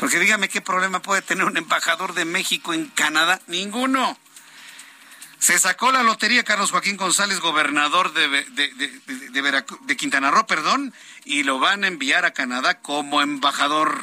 Porque 0.00 0.18
dígame 0.18 0.48
qué 0.48 0.60
problema 0.60 1.00
puede 1.00 1.22
tener 1.22 1.44
un 1.46 1.56
embajador 1.56 2.12
de 2.12 2.24
México 2.24 2.74
en 2.74 2.86
Canadá. 2.88 3.40
Ninguno. 3.46 4.18
Se 5.38 5.58
sacó 5.58 5.90
la 5.92 6.02
lotería 6.02 6.44
Carlos 6.44 6.72
Joaquín 6.72 6.96
González, 6.96 7.40
gobernador 7.40 8.12
de, 8.12 8.28
de, 8.28 9.72
de 9.80 9.96
Quintana 9.96 10.30
Roo, 10.30 10.46
perdón, 10.46 10.92
y 11.24 11.44
lo 11.44 11.58
van 11.58 11.84
a 11.84 11.88
enviar 11.88 12.24
a 12.24 12.32
Canadá 12.32 12.80
como 12.80 13.22
embajador. 13.22 14.00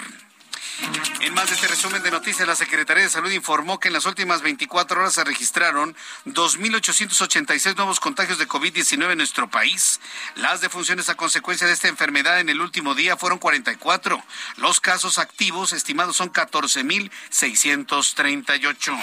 En 1.22 1.34
más 1.34 1.50
de 1.50 1.56
este 1.56 1.68
resumen 1.68 2.02
de 2.02 2.12
noticias, 2.12 2.48
la 2.48 2.56
Secretaría 2.56 3.04
de 3.04 3.10
Salud 3.10 3.32
informó 3.32 3.78
que 3.80 3.90
en 3.90 3.94
las 3.94 4.06
últimas 4.06 4.42
24 4.42 5.02
horas 5.02 5.14
se 5.14 5.24
registraron 5.24 5.96
2.886 6.26 7.76
nuevos 7.76 8.00
contagios 8.00 8.38
de 8.38 8.48
COVID-19 8.48 9.12
en 9.12 9.18
nuestro 9.18 9.50
país. 9.50 10.00
Las 10.36 10.62
defunciones 10.62 11.10
a 11.10 11.16
consecuencia 11.16 11.68
de 11.68 11.74
esta 11.74 11.90
enfermedad 11.90 12.40
en 12.40 12.50
el 12.50 12.62
último 12.62 12.96
día 12.96 13.18
fueron 13.18 13.40
44. 13.40 14.24
Los 14.58 14.80
casos 14.80 15.20
activos 15.20 15.74
estimados 15.74 16.16
son 16.16 16.32
14.638. 16.32 19.00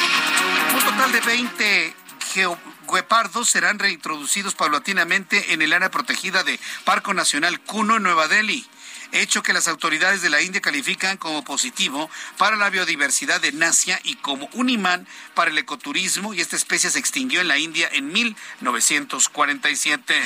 Un 0.75 0.81
total 0.81 1.13
de 1.13 1.21
20 1.21 1.95
geoguepardos 2.33 3.51
serán 3.51 3.79
reintroducidos 3.79 4.55
paulatinamente 4.55 5.53
en 5.53 5.61
el 5.63 5.73
área 5.73 5.91
protegida 5.91 6.43
de 6.43 6.61
Parco 6.85 7.15
Nacional 7.15 7.61
Cuno, 7.61 7.99
Nueva 7.99 8.29
Delhi 8.29 8.67
hecho 9.13 9.43
que 9.43 9.53
las 9.53 9.69
autoridades 9.69 10.23
de 10.23 10.31
la 10.31 10.43
India 10.43 10.61
califican 10.61 11.17
como 11.17 11.45
positivo 11.45 12.11
para 12.39 12.57
la 12.57 12.71
biodiversidad 12.71 13.41
de 13.41 13.53
Nasia 13.53 14.01
y 14.05 14.17
como 14.17 14.49
un 14.53 14.69
imán 14.69 15.07
para 15.35 15.51
el 15.51 15.59
ecoturismo 15.59 16.35
y 16.35 16.41
esta 16.41 16.57
especie 16.57 16.91
se 16.91 16.99
extinguió 16.99 17.41
en 17.41 17.49
la 17.49 17.59
India 17.59 17.89
en 17.93 18.13
1947. 18.13 20.23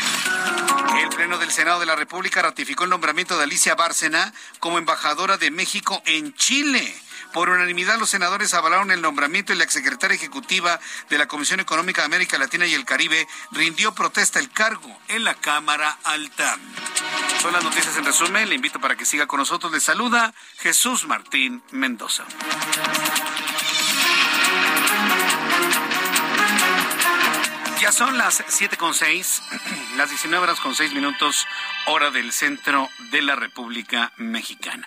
El 1.03 1.09
Pleno 1.11 1.39
del 1.39 1.51
Senado 1.51 1.81
de 1.81 1.87
la 1.87 1.97
República 1.97 2.43
ratificó 2.43 2.85
el 2.85 2.91
nombramiento 2.91 3.37
de 3.37 3.45
Alicia 3.45 3.75
Bárcena 3.75 4.33
como 4.59 4.79
embajadora 4.79 5.37
de 5.37 5.51
México 5.51 6.03
en 6.07 6.35
Chile. 6.35 6.95
Por 7.33 7.49
unanimidad, 7.49 7.99
los 7.99 8.11
senadores 8.11 8.55
avalaron 8.55 8.91
el 8.91 9.01
nombramiento 9.01 9.53
y 9.53 9.57
la 9.57 9.65
exsecretaria 9.65 10.17
ejecutiva 10.17 10.81
de 11.09 11.19
la 11.19 11.29
Comisión 11.29 11.61
Económica 11.61 12.03
de 12.03 12.07
América 12.07 12.39
Latina 12.39 12.67
y 12.67 12.75
el 12.75 12.85
Caribe 12.85 13.27
rindió 13.53 13.95
protesta 13.95 14.41
el 14.41 14.51
cargo 14.51 14.99
en 15.09 15.25
la 15.25 15.35
Cámara 15.35 15.97
Alta. 16.03 16.59
Son 17.41 17.55
las 17.55 17.65
noticias 17.65 17.97
en 17.97 18.05
resumen. 18.05 18.51
Le 18.51 18.55
invito 18.55 18.81
para 18.81 18.97
que 18.97 19.07
siga 19.07 19.27
con 19.27 19.39
nosotros. 19.39 19.73
Le 19.73 19.81
saluda 19.81 20.35
Jesús 20.59 21.07
Martín 21.07 21.63
Mendoza. 21.71 22.27
Ya 27.81 27.93
son 27.93 28.19
las 28.19 28.45
siete 28.47 28.77
con 28.77 28.93
seis, 28.93 29.43
las 29.97 30.11
19 30.11 30.45
horas 30.45 30.61
con 30.61 30.75
seis 30.75 30.93
minutos, 30.93 31.47
hora 31.87 32.11
del 32.11 32.31
centro 32.33 32.91
de 33.11 33.23
la 33.23 33.37
República 33.37 34.13
Mexicana. 34.19 34.85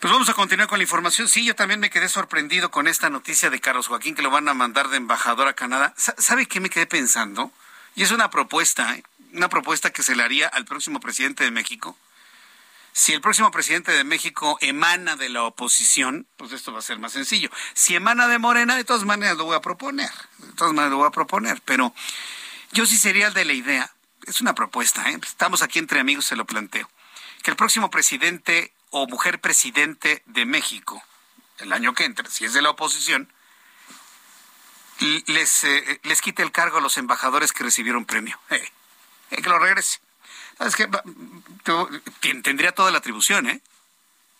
Pues 0.00 0.12
vamos 0.12 0.28
a 0.28 0.34
continuar 0.34 0.68
con 0.68 0.80
la 0.80 0.82
información. 0.82 1.28
Sí, 1.28 1.44
yo 1.44 1.54
también 1.54 1.78
me 1.78 1.90
quedé 1.90 2.08
sorprendido 2.08 2.72
con 2.72 2.88
esta 2.88 3.08
noticia 3.08 3.50
de 3.50 3.60
Carlos 3.60 3.86
Joaquín 3.86 4.16
que 4.16 4.22
lo 4.22 4.30
van 4.30 4.48
a 4.48 4.54
mandar 4.54 4.88
de 4.88 4.96
embajador 4.96 5.46
a 5.46 5.52
Canadá. 5.52 5.94
¿Sabe 5.96 6.46
qué 6.46 6.58
me 6.58 6.70
quedé 6.70 6.86
pensando? 6.86 7.52
Y 7.94 8.02
es 8.02 8.10
una 8.10 8.30
propuesta, 8.30 8.94
¿eh? 8.96 9.04
una 9.32 9.48
propuesta 9.48 9.90
que 9.90 10.02
se 10.02 10.14
le 10.16 10.22
haría 10.22 10.48
al 10.48 10.64
próximo 10.64 11.00
presidente 11.00 11.44
de 11.44 11.50
México. 11.50 11.96
Si 12.92 13.12
el 13.12 13.20
próximo 13.22 13.50
presidente 13.50 13.92
de 13.92 14.04
México 14.04 14.58
emana 14.60 15.16
de 15.16 15.30
la 15.30 15.44
oposición, 15.44 16.26
pues 16.36 16.52
esto 16.52 16.72
va 16.72 16.80
a 16.80 16.82
ser 16.82 16.98
más 16.98 17.12
sencillo. 17.12 17.50
Si 17.74 17.94
emana 17.94 18.28
de 18.28 18.38
Morena, 18.38 18.76
de 18.76 18.84
todas 18.84 19.04
maneras 19.04 19.36
lo 19.38 19.44
voy 19.44 19.56
a 19.56 19.60
proponer. 19.60 20.10
De 20.38 20.52
todas 20.52 20.74
maneras 20.74 20.90
lo 20.90 20.98
voy 20.98 21.08
a 21.08 21.10
proponer. 21.10 21.62
Pero 21.64 21.94
yo 22.72 22.84
sí 22.84 22.98
sería 22.98 23.28
el 23.28 23.34
de 23.34 23.46
la 23.46 23.54
idea. 23.54 23.90
Es 24.26 24.42
una 24.42 24.54
propuesta, 24.54 25.10
¿eh? 25.10 25.18
Estamos 25.22 25.62
aquí 25.62 25.78
entre 25.78 26.00
amigos, 26.00 26.26
se 26.26 26.36
lo 26.36 26.44
planteo. 26.44 26.88
Que 27.42 27.50
el 27.50 27.56
próximo 27.56 27.90
presidente 27.90 28.72
o 28.90 29.06
mujer 29.06 29.40
presidente 29.40 30.22
de 30.26 30.44
México 30.44 31.02
el 31.62 31.72
año 31.72 31.94
que 31.94 32.04
entre, 32.04 32.28
si 32.30 32.44
es 32.44 32.52
de 32.52 32.62
la 32.62 32.70
oposición, 32.70 33.32
les, 35.26 35.64
eh, 35.64 36.00
les 36.04 36.20
quite 36.20 36.42
el 36.42 36.52
cargo 36.52 36.78
a 36.78 36.80
los 36.80 36.96
embajadores 36.98 37.52
que 37.52 37.64
recibieron 37.64 38.04
premio. 38.04 38.38
Eh, 38.50 38.72
eh, 39.30 39.42
que 39.42 39.48
lo 39.48 39.58
regrese. 39.58 40.00
¿Sabes 40.58 40.76
qué? 40.76 40.88
Tendría 42.42 42.72
toda 42.72 42.90
la 42.90 42.98
atribución, 42.98 43.48
¿eh? 43.48 43.60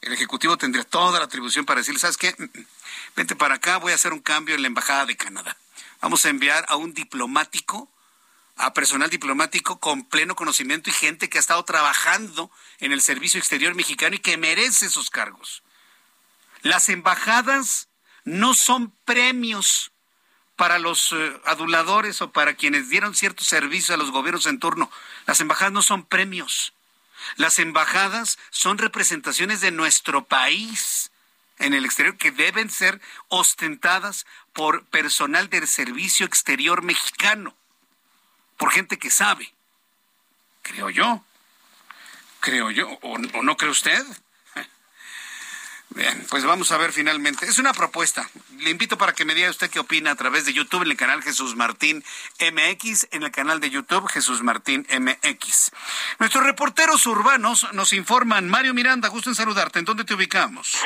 El 0.02 0.12
Ejecutivo 0.12 0.58
tendría 0.58 0.84
toda 0.84 1.20
la 1.20 1.26
atribución 1.26 1.64
para 1.64 1.80
decirle, 1.80 2.00
¿sabes 2.00 2.16
qué? 2.16 2.34
Mm, 2.36 2.42
mm, 2.42 2.66
vente 3.16 3.36
para 3.36 3.54
acá, 3.54 3.76
voy 3.78 3.92
a 3.92 3.94
hacer 3.94 4.12
un 4.12 4.20
cambio 4.20 4.54
en 4.54 4.62
la 4.62 4.68
Embajada 4.68 5.06
de 5.06 5.16
Canadá. 5.16 5.56
Vamos 6.00 6.26
a 6.26 6.28
enviar 6.28 6.66
a 6.68 6.76
un 6.76 6.92
diplomático, 6.92 7.88
a 8.56 8.74
personal 8.74 9.08
diplomático 9.08 9.78
con 9.78 10.04
pleno 10.04 10.34
conocimiento 10.34 10.90
y 10.90 10.92
gente 10.92 11.28
que 11.28 11.38
ha 11.38 11.40
estado 11.40 11.64
trabajando 11.64 12.50
en 12.80 12.92
el 12.92 13.00
servicio 13.00 13.38
exterior 13.38 13.74
mexicano 13.74 14.16
y 14.16 14.18
que 14.18 14.36
merece 14.36 14.86
esos 14.86 15.08
cargos. 15.08 15.62
Las 16.62 16.88
embajadas 16.88 17.88
no 18.24 18.54
son 18.54 18.90
premios 19.04 19.91
para 20.56 20.78
los 20.78 21.12
eh, 21.12 21.40
aduladores 21.44 22.22
o 22.22 22.30
para 22.30 22.54
quienes 22.54 22.88
dieron 22.88 23.14
cierto 23.14 23.44
servicio 23.44 23.94
a 23.94 23.98
los 23.98 24.10
gobiernos 24.10 24.46
en 24.46 24.58
turno. 24.58 24.90
Las 25.26 25.40
embajadas 25.40 25.72
no 25.72 25.82
son 25.82 26.04
premios. 26.04 26.72
Las 27.36 27.58
embajadas 27.58 28.38
son 28.50 28.78
representaciones 28.78 29.60
de 29.60 29.70
nuestro 29.70 30.24
país 30.24 31.10
en 31.58 31.74
el 31.74 31.84
exterior 31.84 32.16
que 32.16 32.32
deben 32.32 32.70
ser 32.70 33.00
ostentadas 33.28 34.26
por 34.52 34.84
personal 34.86 35.48
del 35.48 35.68
servicio 35.68 36.26
exterior 36.26 36.82
mexicano, 36.82 37.54
por 38.56 38.72
gente 38.72 38.98
que 38.98 39.10
sabe. 39.10 39.52
Creo 40.62 40.90
yo. 40.90 41.24
Creo 42.40 42.70
yo. 42.70 42.88
¿O, 43.02 43.14
o 43.14 43.42
no 43.42 43.56
cree 43.56 43.70
usted? 43.70 44.04
Bien, 45.94 46.26
pues 46.30 46.44
vamos 46.44 46.72
a 46.72 46.78
ver 46.78 46.90
finalmente. 46.92 47.44
Es 47.44 47.58
una 47.58 47.74
propuesta. 47.74 48.26
Le 48.58 48.70
invito 48.70 48.96
para 48.96 49.12
que 49.12 49.24
me 49.24 49.34
diga 49.34 49.50
usted 49.50 49.70
qué 49.70 49.78
opina 49.78 50.12
a 50.12 50.14
través 50.14 50.46
de 50.46 50.52
YouTube 50.54 50.82
en 50.82 50.90
el 50.90 50.96
canal 50.96 51.22
Jesús 51.22 51.54
Martín 51.54 52.02
MX, 52.40 53.08
en 53.10 53.24
el 53.24 53.30
canal 53.30 53.60
de 53.60 53.68
YouTube 53.68 54.08
Jesús 54.08 54.42
Martín 54.42 54.86
MX. 54.88 55.72
Nuestros 56.18 56.44
reporteros 56.44 57.06
urbanos 57.06 57.70
nos 57.72 57.92
informan. 57.92 58.48
Mario 58.48 58.72
Miranda, 58.72 59.08
gusto 59.08 59.28
en 59.28 59.34
saludarte. 59.34 59.80
¿En 59.80 59.84
dónde 59.84 60.04
te 60.04 60.14
ubicamos? 60.14 60.78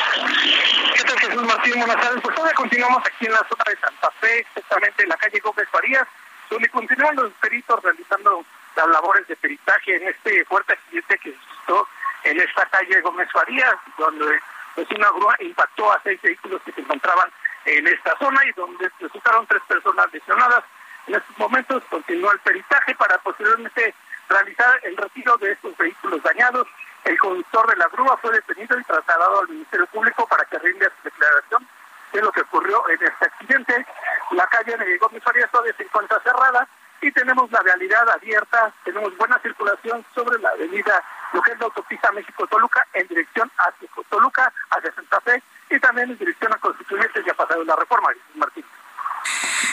¿Qué 0.96 1.04
tal 1.04 1.18
Jesús 1.20 1.42
Martín? 1.44 1.74
Buenas 1.76 2.00
tardes. 2.00 2.20
Pues 2.20 2.34
todavía 2.34 2.54
continuamos 2.54 3.02
aquí 3.06 3.26
en 3.26 3.32
la 3.32 3.46
zona 3.48 3.64
de 3.68 3.76
Santa 3.78 4.10
Fe, 4.20 4.40
exactamente 4.40 5.02
en 5.04 5.08
la 5.08 5.16
calle 5.16 5.38
Gómez 5.38 5.68
Farías, 5.70 6.08
donde 6.50 6.68
continúan 6.70 7.14
los 7.14 7.32
peritos 7.34 7.80
realizando 7.82 8.44
las 8.74 8.88
labores 8.88 9.28
de 9.28 9.36
peritaje 9.36 9.96
en 9.96 10.08
este 10.08 10.44
fuerte 10.46 10.72
accidente 10.72 11.18
que 11.18 11.30
existió 11.30 11.88
en 12.24 12.40
esta 12.40 12.66
calle 12.66 13.00
Gómez 13.02 13.28
Farías, 13.32 13.74
donde 13.98 14.40
pues 14.76 14.86
una 14.90 15.10
grúa 15.10 15.34
impactó 15.40 15.90
a 15.90 16.00
seis 16.04 16.20
vehículos 16.22 16.60
que 16.64 16.72
se 16.72 16.82
encontraban 16.82 17.30
en 17.64 17.88
esta 17.88 18.16
zona 18.18 18.44
y 18.44 18.52
donde 18.52 18.90
resultaron 19.00 19.46
tres 19.46 19.62
personas 19.66 20.12
lesionadas. 20.12 20.62
En 21.06 21.14
estos 21.14 21.38
momentos 21.38 21.82
continúa 21.88 22.32
el 22.32 22.38
peritaje 22.40 22.94
para 22.94 23.18
posteriormente 23.18 23.94
realizar 24.28 24.78
el 24.82 24.96
retiro 24.96 25.36
de 25.38 25.52
estos 25.52 25.76
vehículos 25.78 26.22
dañados. 26.22 26.68
El 27.04 27.18
conductor 27.18 27.66
de 27.68 27.76
la 27.76 27.88
grúa 27.88 28.16
fue 28.18 28.32
detenido 28.32 28.78
y 28.78 28.84
trasladado 28.84 29.40
al 29.40 29.48
Ministerio 29.48 29.86
Público 29.86 30.26
para 30.26 30.44
que 30.44 30.58
rinde 30.58 30.86
su 30.86 31.08
declaración 31.08 31.66
de 32.12 32.20
lo 32.20 32.30
que 32.32 32.42
ocurrió 32.42 32.86
en 32.90 33.02
este 33.02 33.24
accidente. 33.24 33.86
La 34.32 34.46
calle 34.48 34.76
de 34.76 34.98
Gómez 34.98 35.22
Farías 35.22 35.50
se 35.76 35.82
encuentra 35.82 36.20
cerrada 36.20 36.68
y 37.00 37.10
tenemos 37.12 37.50
la 37.50 37.60
realidad 37.60 38.08
abierta, 38.10 38.72
tenemos 38.84 39.16
buena 39.16 39.38
circulación 39.38 40.04
sobre 40.14 40.38
la 40.40 40.50
avenida, 40.50 41.02
lo 41.32 41.42
que 41.42 41.52
es 41.52 41.58
la 41.58 41.66
autopista 41.66 42.12
México-Toluca, 42.12 42.86
en 42.94 43.06
dirección 43.08 43.50
hacia 43.58 43.88
Toluca, 44.08 44.52
hacia 44.70 44.94
Santa 44.94 45.20
Fe, 45.20 45.42
y 45.70 45.78
también 45.80 46.10
en 46.10 46.18
dirección 46.18 46.52
a 46.52 46.56
Constituyentes 46.58 47.24
y 47.26 47.30
a 47.30 47.34
pasado 47.34 47.64
la 47.64 47.76
reforma, 47.76 48.08
Martín. 48.34 48.64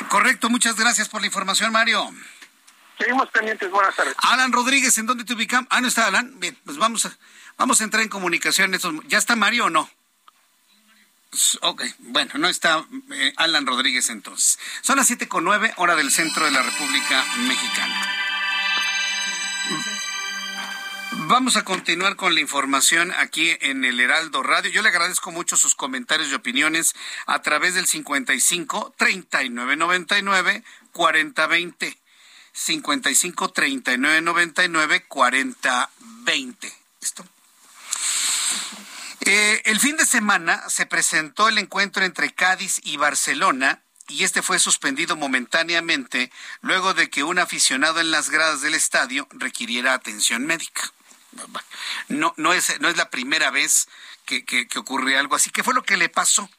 Correcto, 0.10 0.50
muchas 0.50 0.76
gracias 0.76 1.10
por 1.10 1.22
la 1.22 1.28
información, 1.28 1.72
Mario. 1.72 2.10
Seguimos 2.98 3.30
pendientes, 3.32 3.70
buenas 3.72 3.96
tardes. 3.96 4.16
Alan 4.18 4.52
Rodríguez, 4.52 4.98
¿en 4.98 5.06
dónde 5.06 5.24
te 5.24 5.34
ubicamos? 5.34 5.68
Ah, 5.72 5.82
no 5.82 5.88
está 5.88 6.08
Alan. 6.08 6.40
Bien, 6.40 6.58
pues 6.64 6.78
vamos 6.78 7.06
a, 7.06 7.12
vamos 7.58 7.82
a 7.82 7.84
entrar 7.84 8.04
en 8.04 8.10
comunicación. 8.10 8.72
¿Ya 9.08 9.18
está 9.18 9.36
Mario 9.36 9.66
o 9.66 9.70
no? 9.70 9.90
Ok, 11.62 11.84
bueno, 11.98 12.34
no 12.36 12.48
está 12.48 12.86
eh, 13.12 13.34
Alan 13.38 13.66
Rodríguez 13.66 14.10
entonces. 14.10 14.60
Son 14.82 14.98
las 14.98 15.08
siete 15.08 15.28
con 15.28 15.44
nueve, 15.44 15.74
hora 15.78 15.96
del 15.96 16.12
centro 16.12 16.46
de 16.46 16.52
la 16.52 16.62
República 16.62 17.24
Mexicana. 17.40 18.23
Vamos 21.26 21.56
a 21.56 21.64
continuar 21.64 22.18
con 22.18 22.36
la 22.36 22.42
información 22.42 23.14
aquí 23.18 23.56
en 23.62 23.86
el 23.86 24.02
Heraldo 24.02 24.44
Radio. 24.44 24.70
Yo 24.70 24.82
le 24.82 24.90
agradezco 24.90 25.32
mucho 25.32 25.56
sus 25.56 25.74
comentarios 25.74 26.30
y 26.30 26.34
opiniones 26.34 26.94
a 27.28 27.42
través 27.42 27.76
del 27.76 27.88
55 27.88 28.94
39 28.98 29.78
99 29.78 30.64
40 30.92 31.48
20. 31.48 31.98
55 32.52 33.52
39 33.52 34.22
99 34.22 35.06
40 35.08 35.90
20. 35.98 36.74
¿Esto? 37.02 37.26
Eh, 39.22 39.62
el 39.64 39.80
fin 39.80 39.96
de 39.96 40.06
semana 40.06 40.68
se 40.68 40.86
presentó 40.86 41.48
el 41.48 41.58
encuentro 41.58 42.04
entre 42.04 42.34
Cádiz 42.34 42.82
y 42.84 42.98
Barcelona 42.98 43.82
y 44.10 44.26
este 44.26 44.42
fue 44.42 44.60
suspendido 44.60 45.16
momentáneamente 45.16 46.34
luego 46.60 46.94
de 46.94 47.10
que 47.10 47.24
un 47.24 47.40
aficionado 47.40 48.02
en 48.02 48.12
las 48.12 48.30
gradas 48.30 48.60
del 48.60 48.74
estadio 48.74 49.26
requiriera 49.32 49.94
atención 49.94 50.46
médica. 50.46 50.92
No, 52.08 52.34
no, 52.38 52.54
es, 52.54 52.80
no 52.80 52.90
es 52.90 52.98
la 52.98 53.10
primera 53.10 53.52
vez 53.52 53.88
que, 54.26 54.68
ocurre 54.76 55.18
algo 55.18 55.36
así. 55.36 55.50
¿Qué 55.50 55.64
fue 55.64 55.74
lo 55.74 55.84
que 55.84 55.98
le 55.98 56.10
pasó? 56.10 56.50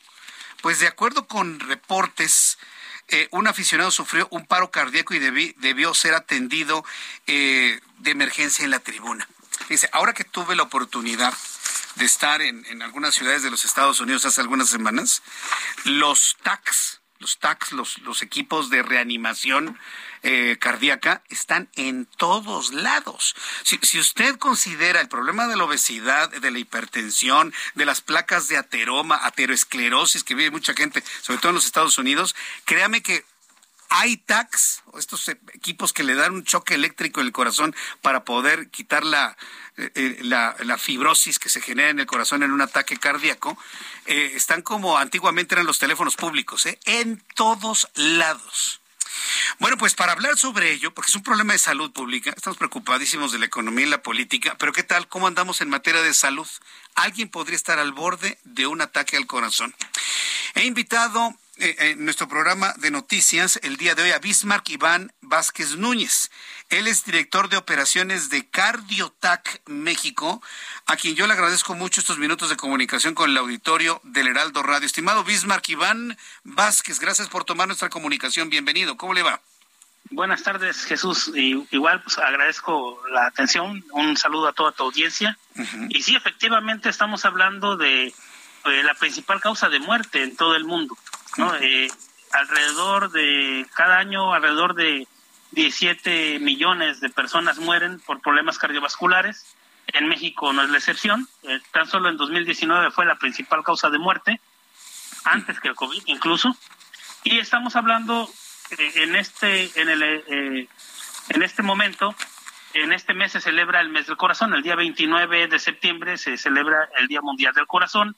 Pues 0.62 0.80
de 0.80 0.86
acuerdo 0.86 1.26
con 1.26 1.60
reportes, 1.60 2.58
eh, 3.08 3.28
un 3.32 3.46
aficionado 3.46 3.90
sufrió 3.90 4.28
un 4.30 4.46
paro 4.46 4.70
cardíaco 4.70 5.14
y 5.14 5.18
debió 5.18 5.94
ser 5.94 6.14
atendido 6.14 6.84
eh, 7.26 7.80
de 7.98 8.10
emergencia 8.10 8.64
en 8.64 8.70
la 8.70 8.80
tribuna. 8.80 9.28
Dice, 9.68 9.88
ahora 9.92 10.12
que 10.12 10.24
tuve 10.24 10.56
la 10.56 10.62
oportunidad 10.62 11.34
de 11.96 12.04
estar 12.04 12.42
en, 12.42 12.82
algunas 12.82 13.14
ciudades 13.14 13.42
de 13.42 13.50
los 13.50 13.64
Estados 13.64 14.00
Unidos 14.00 14.24
hace 14.24 14.40
algunas 14.40 14.68
semanas, 14.68 15.22
los 15.84 16.36
TACs, 16.42 17.00
los 17.18 17.38
TACs, 17.38 17.72
los 17.72 18.22
equipos 18.22 18.68
de 18.68 18.82
reanimación 18.82 19.78
eh, 20.26 20.56
cardíaca, 20.58 21.22
están 21.28 21.68
en 21.76 22.06
todos 22.06 22.72
lados. 22.72 23.36
Si, 23.62 23.98
usted 23.98 24.38
considera 24.38 25.02
el 25.02 25.08
problema 25.08 25.46
de 25.46 25.56
la 25.56 25.64
obesidad, 25.64 26.30
de 26.30 26.50
la 26.50 26.58
hipertensión, 26.58 27.52
de 27.74 27.84
las 27.84 28.00
placas 28.00 28.48
de 28.48 28.56
ateroma, 28.56 29.20
ateroesclerosis 29.22 30.24
que 30.24 30.34
vive 30.34 30.50
mucha 30.50 30.72
gente, 30.72 31.04
sobre 31.20 31.40
todo 31.40 31.50
en 31.50 31.56
los 31.56 31.66
Estados 31.66 31.98
Unidos, 31.98 32.34
créame 32.64 33.02
que 33.02 33.24
hay 33.90 34.16
TACs, 34.16 34.82
estos 34.98 35.28
equipos 35.28 35.92
que 35.92 36.04
le 36.04 36.14
dan 36.14 36.32
un 36.32 36.44
choque 36.44 36.74
eléctrico 36.74 37.20
en 37.20 37.26
el 37.26 37.32
corazón 37.32 37.76
para 38.00 38.24
poder 38.24 38.70
quitar 38.70 39.04
la, 39.04 39.36
eh, 39.76 39.90
eh, 39.94 40.18
la, 40.22 40.78
fibrosis 40.78 41.38
que 41.38 41.50
se 41.50 41.60
genera 41.60 41.90
en 41.90 42.00
el 42.00 42.06
corazón 42.06 42.42
en 42.42 42.50
un 42.50 42.62
ataque 42.62 42.96
cardíaco, 42.96 43.58
eh, 44.06 44.32
están 44.34 44.62
como 44.62 44.96
antiguamente 44.96 45.54
eran 45.54 45.66
los 45.66 45.78
teléfonos 45.78 46.16
públicos, 46.16 46.66
en 46.86 47.22
todos 47.34 47.88
lados. 47.94 48.80
Bueno, 49.58 49.76
pues 49.78 49.94
para 49.94 50.12
hablar 50.12 50.36
sobre 50.36 50.72
ello, 50.72 50.92
porque 50.92 51.10
es 51.10 51.16
un 51.16 51.22
problema 51.22 51.52
de 51.52 51.58
salud 51.58 51.92
pública, 51.92 52.32
estamos 52.36 52.58
preocupadísimos 52.58 53.32
de 53.32 53.38
la 53.38 53.46
economía 53.46 53.86
y 53.86 53.90
la 53.90 54.02
política, 54.02 54.56
pero 54.58 54.72
¿qué 54.72 54.82
tal? 54.82 55.08
¿Cómo 55.08 55.26
andamos 55.26 55.60
en 55.60 55.68
materia 55.68 56.02
de 56.02 56.14
salud? 56.14 56.48
Alguien 56.94 57.28
podría 57.28 57.56
estar 57.56 57.78
al 57.78 57.92
borde 57.92 58.38
de 58.44 58.66
un 58.66 58.80
ataque 58.80 59.16
al 59.16 59.26
corazón. 59.26 59.74
He 60.54 60.64
invitado 60.64 61.34
eh, 61.56 61.76
en 61.78 62.04
nuestro 62.04 62.26
programa 62.26 62.74
de 62.78 62.90
noticias 62.90 63.60
el 63.62 63.76
día 63.76 63.94
de 63.94 64.02
hoy 64.02 64.10
a 64.10 64.18
Bismarck 64.18 64.68
Iván 64.70 65.12
Vázquez 65.20 65.76
Núñez. 65.76 66.30
Él 66.74 66.88
es 66.88 67.04
director 67.04 67.48
de 67.48 67.56
operaciones 67.56 68.30
de 68.30 68.48
Cardiotac 68.50 69.62
México, 69.66 70.42
a 70.86 70.96
quien 70.96 71.14
yo 71.14 71.28
le 71.28 71.32
agradezco 71.32 71.76
mucho 71.76 72.00
estos 72.00 72.18
minutos 72.18 72.50
de 72.50 72.56
comunicación 72.56 73.14
con 73.14 73.30
el 73.30 73.36
auditorio 73.36 74.00
del 74.02 74.26
Heraldo 74.26 74.60
Radio. 74.64 74.84
Estimado 74.84 75.22
Bismarck 75.22 75.68
Iván 75.68 76.18
Vázquez, 76.42 76.98
gracias 76.98 77.28
por 77.28 77.44
tomar 77.44 77.68
nuestra 77.68 77.90
comunicación. 77.90 78.50
Bienvenido. 78.50 78.96
¿Cómo 78.96 79.14
le 79.14 79.22
va? 79.22 79.40
Buenas 80.10 80.42
tardes, 80.42 80.84
Jesús. 80.84 81.30
igual 81.36 82.02
pues, 82.02 82.18
agradezco 82.18 83.00
la 83.08 83.26
atención. 83.26 83.84
Un 83.92 84.16
saludo 84.16 84.48
a 84.48 84.52
toda 84.52 84.72
tu 84.72 84.82
audiencia. 84.82 85.38
Y 85.90 86.02
sí, 86.02 86.16
efectivamente 86.16 86.88
estamos 86.88 87.24
hablando 87.24 87.76
de 87.76 88.06
eh, 88.08 88.82
la 88.82 88.94
principal 88.94 89.40
causa 89.40 89.68
de 89.68 89.78
muerte 89.78 90.24
en 90.24 90.34
todo 90.34 90.56
el 90.56 90.64
mundo. 90.64 90.98
¿no? 91.36 91.54
Eh, 91.54 91.86
alrededor 92.32 93.12
de, 93.12 93.64
cada 93.76 93.98
año, 93.98 94.34
alrededor 94.34 94.74
de 94.74 95.06
17 95.54 96.38
millones 96.40 97.00
de 97.00 97.10
personas 97.10 97.58
mueren 97.58 98.00
por 98.00 98.20
problemas 98.20 98.58
cardiovasculares. 98.58 99.56
En 99.88 100.08
México 100.08 100.52
no 100.52 100.62
es 100.62 100.70
la 100.70 100.78
excepción. 100.78 101.28
Eh, 101.44 101.60
tan 101.72 101.86
solo 101.86 102.08
en 102.08 102.16
2019 102.16 102.90
fue 102.90 103.06
la 103.06 103.16
principal 103.16 103.62
causa 103.62 103.90
de 103.90 103.98
muerte, 103.98 104.40
antes 105.24 105.60
que 105.60 105.68
el 105.68 105.74
COVID 105.74 106.02
incluso. 106.06 106.56
Y 107.22 107.38
estamos 107.38 107.76
hablando 107.76 108.28
eh, 108.78 108.92
en 108.96 109.16
este, 109.16 109.70
en 109.80 109.88
el, 109.88 110.68
en 111.30 111.42
este 111.42 111.62
momento, 111.62 112.14
en 112.74 112.92
este 112.92 113.14
mes 113.14 113.32
se 113.32 113.40
celebra 113.40 113.80
el 113.80 113.88
mes 113.88 114.08
del 114.08 114.16
corazón. 114.16 114.52
El 114.52 114.62
día 114.62 114.74
29 114.74 115.46
de 115.46 115.58
septiembre 115.58 116.18
se 116.18 116.36
celebra 116.36 116.88
el 116.98 117.06
Día 117.06 117.20
Mundial 117.20 117.54
del 117.54 117.68
Corazón 117.68 118.16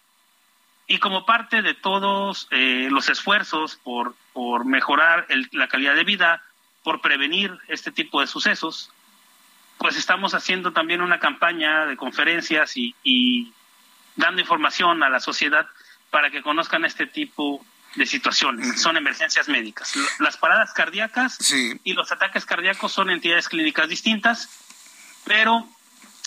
Y 0.87 0.99
como 0.99 1.27
parte 1.27 1.63
de 1.63 1.75
todos 1.75 2.49
eh, 2.51 2.89
los 2.91 3.09
esfuerzos 3.11 3.77
por, 3.77 4.15
por 4.33 4.65
mejorar 4.65 5.27
la 5.53 5.69
calidad 5.69 5.95
de 5.95 6.05
vida, 6.05 6.43
por 6.87 7.01
prevenir 7.01 7.53
este 7.67 7.91
tipo 7.91 8.21
de 8.21 8.29
sucesos, 8.29 8.93
pues 9.77 9.97
estamos 9.97 10.35
haciendo 10.35 10.73
también 10.73 11.01
una 11.01 11.19
campaña 11.19 11.85
de 11.85 11.97
conferencias 11.97 12.75
y, 12.77 13.53
dando 14.15 14.41
información 14.41 15.03
a 15.03 15.11
la 15.11 15.19
sociedad 15.19 15.67
para 16.13 16.31
que 16.31 16.43
conozcan 16.43 16.85
este 16.85 17.09
tipo 17.09 17.67
de 17.97 18.07
situaciones. 18.07 18.81
Son 18.81 18.97
emergencias 18.97 19.49
médicas. 19.49 19.95
Las 20.21 20.37
paradas 20.37 20.73
cardíacas 20.75 21.53
y 21.83 21.93
los 21.95 22.13
ataques 22.13 22.47
cardíacos 22.47 22.93
son 22.93 23.11
entidades 23.11 23.49
clínicas 23.49 23.89
distintas, 23.89 24.49
pero 25.25 25.69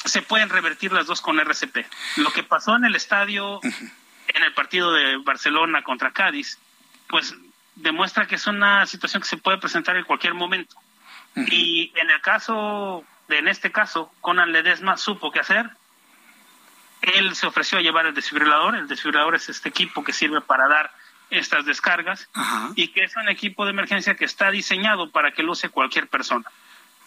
se 0.03 0.21
pueden 0.21 0.49
revertir 0.49 0.91
las 0.91 1.07
dos 1.07 1.21
con 1.21 1.39
RCP. 1.39 1.85
Lo 2.17 2.33
que 2.33 2.43
pasó 2.43 2.75
en 2.75 2.83
el 2.83 2.97
estadio, 2.97 3.61
en 3.63 4.43
el 4.43 4.53
partido 4.53 4.91
de 4.91 5.15
Barcelona 5.23 5.83
contra 5.83 6.11
Cádiz, 6.11 6.59
pues 7.07 7.33
demuestra 7.81 8.27
que 8.27 8.35
es 8.35 8.47
una 8.47 8.85
situación 8.85 9.21
que 9.21 9.27
se 9.27 9.37
puede 9.37 9.57
presentar 9.57 9.95
en 9.97 10.05
cualquier 10.05 10.33
momento. 10.33 10.75
Y 11.35 11.91
en 11.95 12.09
el 12.09 12.21
caso 12.21 13.05
en 13.37 13.47
este 13.47 13.71
caso, 13.71 14.11
Conan 14.21 14.51
Ledesma 14.51 14.97
supo 14.97 15.31
qué 15.31 15.39
hacer. 15.39 15.69
Él 17.01 17.35
se 17.35 17.47
ofreció 17.47 17.77
a 17.77 17.81
llevar 17.81 18.05
el 18.05 18.13
desfibrilador. 18.13 18.75
El 18.75 18.87
desfibrilador 18.87 19.35
es 19.35 19.49
este 19.49 19.69
equipo 19.69 20.03
que 20.03 20.13
sirve 20.13 20.41
para 20.41 20.67
dar 20.67 20.91
estas 21.29 21.65
descargas 21.65 22.27
y 22.75 22.87
que 22.87 23.03
es 23.03 23.15
un 23.15 23.29
equipo 23.29 23.63
de 23.63 23.71
emergencia 23.71 24.15
que 24.15 24.25
está 24.25 24.49
diseñado 24.49 25.11
para 25.11 25.31
que 25.31 25.43
lo 25.43 25.51
use 25.51 25.69
cualquier 25.69 26.07
persona. 26.07 26.45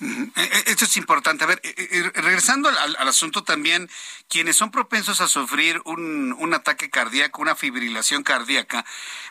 Eh, 0.02 0.30
eh, 0.36 0.62
esto 0.66 0.84
es 0.84 0.96
importante. 0.96 1.44
A 1.44 1.46
ver, 1.46 1.60
eh, 1.62 2.10
regresando 2.14 2.68
al, 2.68 3.08
asunto 3.08 3.44
también, 3.44 3.88
quienes 4.28 4.56
son 4.56 4.70
propensos 4.70 5.20
a 5.20 5.28
sufrir 5.28 5.80
un, 5.84 6.32
un, 6.32 6.54
ataque 6.54 6.90
cardíaco, 6.90 7.40
una 7.40 7.54
fibrilación 7.54 8.24
cardíaca, 8.24 8.84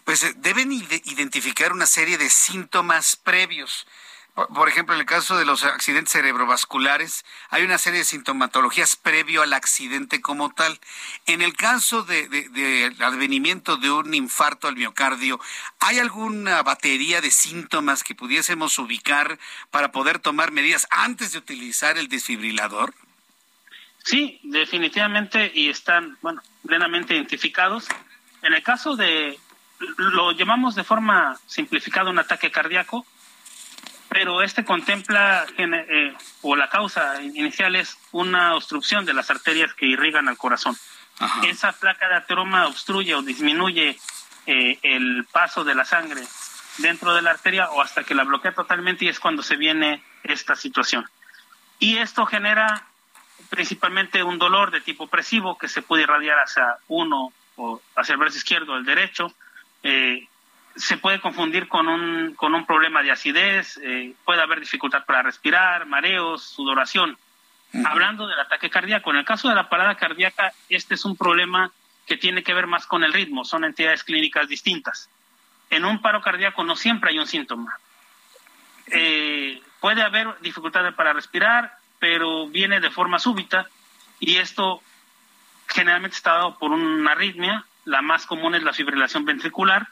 pues 0.05 0.26
deben 0.38 0.72
identificar 0.72 1.74
una 1.74 1.86
serie 1.86 2.17
de 2.17 2.30
síntomas 2.30 3.15
previos. 3.17 3.86
Por 4.34 4.69
ejemplo, 4.69 4.95
en 4.95 5.01
el 5.01 5.05
caso 5.05 5.38
de 5.38 5.43
los 5.43 5.65
accidentes 5.65 6.13
cerebrovasculares, 6.13 7.25
hay 7.49 7.63
una 7.63 7.77
serie 7.77 7.99
de 7.99 8.05
sintomatologías 8.05 8.95
previo 8.95 9.41
al 9.41 9.51
accidente 9.51 10.21
como 10.21 10.53
tal. 10.53 10.79
En 11.25 11.41
el 11.41 11.53
caso 11.53 12.03
de, 12.03 12.95
advenimiento 13.01 13.75
de 13.75 13.91
un 13.91 14.13
infarto 14.13 14.69
al 14.69 14.77
miocardio, 14.77 15.39
¿hay 15.79 15.99
alguna 15.99 16.63
batería 16.63 17.19
de 17.19 17.29
síntomas 17.29 18.03
que 18.05 18.15
pudiésemos 18.15 18.79
ubicar 18.79 19.38
para 19.69 19.91
poder 19.91 20.19
tomar 20.19 20.51
medidas 20.51 20.88
antes 20.91 21.34
de 21.34 21.39
utilizar 21.39 21.97
el 21.97 22.07
desfibrilador? 22.07 22.93
Sí, 24.03 24.39
definitivamente, 24.43 25.51
y 25.53 25.69
están, 25.69 26.17
bueno, 26.21 26.41
plenamente 26.65 27.15
identificados. 27.15 27.88
En 28.43 28.53
el 28.53 28.63
caso 28.63 28.95
de, 28.95 29.38
lo 29.97 30.32
llamamos 30.32 30.73
de 30.75 30.86
forma 30.86 31.38
simplificada 31.47 32.09
un 32.09 32.17
ataque 32.17 32.49
cardíaco, 32.49 33.05
pero 34.12 34.41
este 34.41 34.66
contempla, 34.66 35.45
eh, 35.57 36.14
o 36.41 36.57
la 36.57 36.68
causa 36.68 37.22
inicial 37.22 37.78
es 37.78 37.97
una 38.12 38.55
obstrucción 38.55 39.05
de 39.05 39.14
las 39.14 39.32
arterias 39.32 39.74
que 39.74 39.86
irrigan 39.86 40.28
al 40.28 40.38
corazón. 40.38 40.76
Esa 41.47 41.72
placa 41.72 42.09
de 42.09 42.16
ateroma 42.16 42.68
obstruye 42.68 43.16
o 43.16 43.22
disminuye 43.22 43.97
eh, 44.47 44.80
el 44.82 45.26
paso 45.32 45.64
de 45.64 45.76
la 45.76 45.86
sangre 45.86 46.24
dentro 46.80 47.14
de 47.14 47.22
la 47.22 47.32
arteria 47.32 47.72
o 47.72 47.82
hasta 47.82 48.03
que 48.03 48.14
la 48.14 48.26
bloquea 48.26 48.53
totalmente 48.53 49.05
y 49.05 49.07
es 49.07 49.22
cuando 49.22 49.43
se 49.43 49.55
viene 49.55 50.03
esta 50.24 50.57
situación. 50.57 51.05
Y 51.80 51.95
esto 51.97 52.26
genera 52.26 52.88
principalmente 53.49 54.24
un 54.24 54.39
dolor 54.39 54.72
de 54.72 54.82
tipo 54.82 55.05
opresivo 55.05 55.57
que 55.57 55.70
se 55.70 55.82
puede 55.82 56.03
irradiar 56.03 56.38
hacia 56.38 56.76
uno 56.89 57.32
o 57.55 57.82
hacia 57.95 58.12
el 58.12 58.20
brazo 58.20 58.36
izquierdo 58.36 58.74
o 58.74 58.78
el 58.78 58.84
derecho, 58.84 59.34
eh, 59.84 60.28
se 60.76 60.97
puede 60.97 61.19
confundir 61.19 61.67
con 61.67 61.88
un, 61.88 62.34
con 62.36 62.55
un 62.55 62.65
problema 62.65 63.01
de 63.01 63.11
acidez, 63.11 63.78
eh, 63.84 64.13
puede 64.26 64.41
haber 64.41 64.59
dificultad 64.59 65.05
para 65.05 65.22
respirar, 65.22 65.86
mareos, 65.86 66.43
sudoración. 66.43 67.17
Hablando 67.86 68.28
del 68.28 68.39
ataque 68.39 68.69
cardíaco, 68.69 69.11
en 69.11 69.17
el 69.17 69.26
caso 69.26 69.47
de 69.47 69.55
la 69.55 69.69
parada 69.69 69.95
cardíaca, 69.95 70.51
este 70.67 70.95
es 70.95 71.05
un 71.05 71.15
problema 71.15 71.72
que 72.05 72.17
tiene 72.17 72.43
que 72.43 72.53
ver 72.53 72.67
más 72.67 72.86
con 72.86 73.03
el 73.03 73.13
ritmo, 73.13 73.45
son 73.45 73.63
entidades 73.63 74.03
clínicas 74.03 74.47
distintas. 74.47 75.09
En 75.69 75.86
un 75.86 76.01
paro 76.01 76.22
cardíaco 76.22 76.63
no 76.63 76.76
siempre 76.76 77.11
hay 77.11 77.19
un 77.19 77.28
síntoma. 77.28 77.78
Eh, 78.88 79.61
puede 79.80 80.01
haber 80.01 80.38
dificultad 80.41 80.93
para 80.95 81.13
respirar, 81.13 81.78
pero 81.99 82.47
viene 82.47 82.82
de 82.82 82.91
forma 82.91 83.19
súbita 83.19 83.67
y 84.19 84.38
esto 84.38 84.82
generalmente 85.67 86.17
está 86.17 86.34
dado 86.34 86.57
por 86.57 86.72
una 86.72 87.11
arritmia, 87.11 87.65
la 87.86 88.01
más 88.01 88.26
común 88.26 88.55
es 88.55 88.63
la 88.63 88.74
fibrilación 88.74 89.24
ventricular, 89.24 89.88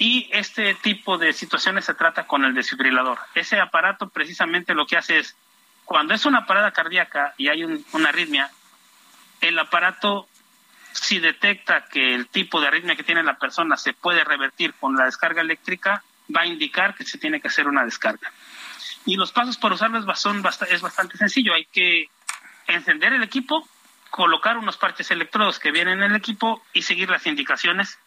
y 0.00 0.30
este 0.32 0.74
tipo 0.76 1.18
de 1.18 1.34
situaciones 1.34 1.84
se 1.84 1.92
trata 1.92 2.26
con 2.26 2.42
el 2.46 2.54
desfibrilador. 2.54 3.18
Ese 3.34 3.60
aparato 3.60 4.08
precisamente 4.08 4.74
lo 4.74 4.86
que 4.86 4.96
hace 4.96 5.18
es, 5.18 5.36
cuando 5.84 6.14
es 6.14 6.24
una 6.24 6.46
parada 6.46 6.72
cardíaca 6.72 7.34
y 7.36 7.48
hay 7.48 7.64
una 7.64 8.08
arritmia, 8.08 8.50
el 9.42 9.58
aparato, 9.58 10.26
si 10.92 11.18
detecta 11.18 11.84
que 11.84 12.14
el 12.14 12.28
tipo 12.28 12.62
de 12.62 12.68
arritmia 12.68 12.96
que 12.96 13.02
tiene 13.02 13.22
la 13.22 13.36
persona 13.36 13.76
se 13.76 13.92
puede 13.92 14.24
revertir 14.24 14.72
con 14.72 14.96
la 14.96 15.04
descarga 15.04 15.42
eléctrica, 15.42 16.02
va 16.34 16.42
a 16.42 16.46
indicar 16.46 16.94
que 16.94 17.04
se 17.04 17.18
tiene 17.18 17.38
que 17.42 17.48
hacer 17.48 17.68
una 17.68 17.84
descarga. 17.84 18.32
Y 19.04 19.16
los 19.16 19.32
pasos 19.32 19.58
para 19.58 19.74
usarlo 19.74 19.98
es 19.98 20.06
bastante 20.06 21.18
sencillo. 21.18 21.52
Hay 21.52 21.66
que 21.66 22.08
encender 22.68 23.12
el 23.12 23.22
equipo, 23.22 23.68
colocar 24.10 24.58
unos 24.58 24.76
parches 24.76 25.10
electrodos 25.10 25.58
que 25.58 25.70
vienen 25.70 26.02
en 26.02 26.10
el 26.10 26.16
equipo 26.16 26.62
y 26.72 26.82
seguir 26.82 27.08
las 27.08 27.26
indicaciones 27.26 27.98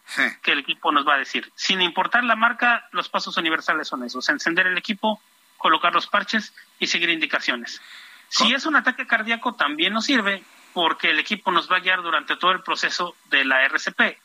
que 0.42 0.52
el 0.52 0.60
equipo 0.60 0.92
nos 0.92 1.06
va 1.06 1.14
a 1.14 1.18
decir. 1.18 1.50
Sin 1.56 1.82
importar 1.82 2.24
la 2.24 2.36
marca, 2.36 2.88
los 2.92 3.08
pasos 3.08 3.36
universales 3.36 3.88
son 3.88 4.04
esos, 4.04 4.28
encender 4.28 4.66
el 4.66 4.78
equipo, 4.78 5.20
colocar 5.56 5.92
los 5.92 6.06
parches 6.06 6.54
y 6.78 6.86
seguir 6.86 7.08
indicaciones. 7.08 7.80
Si 8.28 8.52
es 8.52 8.66
un 8.66 8.76
ataque 8.76 9.06
cardíaco, 9.06 9.54
también 9.54 9.92
nos 9.94 10.04
sirve 10.04 10.44
porque 10.72 11.10
el 11.10 11.18
equipo 11.18 11.50
nos 11.50 11.70
va 11.70 11.76
a 11.76 11.80
guiar 11.80 12.02
durante 12.02 12.36
todo 12.36 12.50
el 12.50 12.62
proceso 12.62 13.16
de 13.30 13.44
la 13.44 13.64
RCP. 13.64 14.18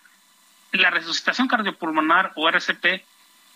La 0.74 0.90
resucitación 0.90 1.48
cardiopulmonar 1.48 2.34
o 2.36 2.50
RCP 2.50 3.04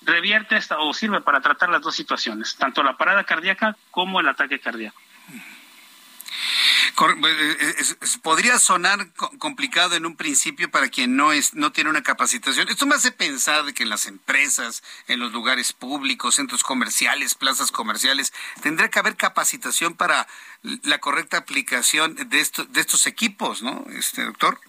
revierte 0.01 0.55
esta, 0.55 0.79
o 0.79 0.93
sirve 0.93 1.21
para 1.21 1.41
tratar 1.41 1.69
las 1.69 1.81
dos 1.81 1.95
situaciones, 1.95 2.55
tanto 2.55 2.83
la 2.83 2.97
parada 2.97 3.23
cardíaca 3.23 3.75
como 3.91 4.19
el 4.19 4.27
ataque 4.27 4.59
cardíaco. 4.59 4.99
Eh, 7.25 7.75
eh, 7.79 7.95
podría 8.21 8.59
sonar 8.59 9.11
complicado 9.39 9.95
en 9.95 10.05
un 10.05 10.15
principio 10.15 10.69
para 10.69 10.89
quien 10.89 11.15
no 11.15 11.31
es 11.31 11.53
no 11.53 11.71
tiene 11.71 11.89
una 11.89 12.03
capacitación. 12.03 12.69
Esto 12.69 12.85
me 12.85 12.95
hace 12.95 13.11
pensar 13.11 13.73
que 13.73 13.83
en 13.83 13.89
las 13.89 14.05
empresas, 14.05 14.83
en 15.07 15.19
los 15.19 15.31
lugares 15.31 15.73
públicos, 15.73 16.35
centros 16.35 16.63
comerciales, 16.63 17.35
plazas 17.35 17.71
comerciales, 17.71 18.31
tendría 18.61 18.89
que 18.89 18.99
haber 18.99 19.15
capacitación 19.15 19.95
para 19.95 20.27
la 20.61 20.99
correcta 20.99 21.37
aplicación 21.37 22.15
de 22.15 22.39
estos 22.39 22.71
de 22.71 22.81
estos 22.81 23.07
equipos, 23.07 23.63
¿no? 23.63 23.85
Este 23.97 24.23
doctor. 24.23 24.59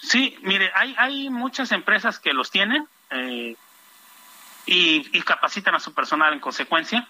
Sí, 0.00 0.36
mire, 0.42 0.70
hay 0.74 0.94
hay 0.96 1.28
muchas 1.28 1.72
empresas 1.72 2.20
que 2.20 2.32
los 2.32 2.50
tienen 2.50 2.86
eh, 3.10 3.56
y 4.66 5.22
capacitan 5.22 5.74
a 5.74 5.80
su 5.80 5.92
personal 5.92 6.32
en 6.32 6.40
consecuencia 6.40 7.08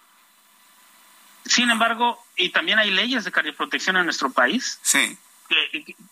sin 1.49 1.70
embargo, 1.70 2.22
y 2.36 2.51
también 2.51 2.78
hay 2.78 2.90
leyes 2.90 3.24
de 3.24 3.32
cardioprotección 3.32 3.96
en 3.96 4.05
nuestro 4.05 4.30
país. 4.30 4.78
Sí. 4.82 5.16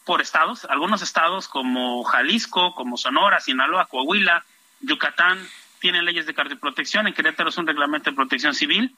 por 0.04 0.22
estados, 0.22 0.64
algunos 0.64 1.02
estados 1.02 1.46
como 1.46 2.02
Jalisco, 2.04 2.74
como 2.74 2.96
Sonora, 2.96 3.38
Sinaloa, 3.40 3.86
Coahuila, 3.86 4.44
Yucatán, 4.80 5.46
tienen 5.78 6.04
leyes 6.04 6.26
de 6.26 6.34
cardioprotección. 6.34 7.06
En 7.06 7.14
Querétaro 7.14 7.50
es 7.50 7.58
un 7.58 7.66
reglamento 7.66 8.10
de 8.10 8.16
protección 8.16 8.54
civil. 8.54 8.94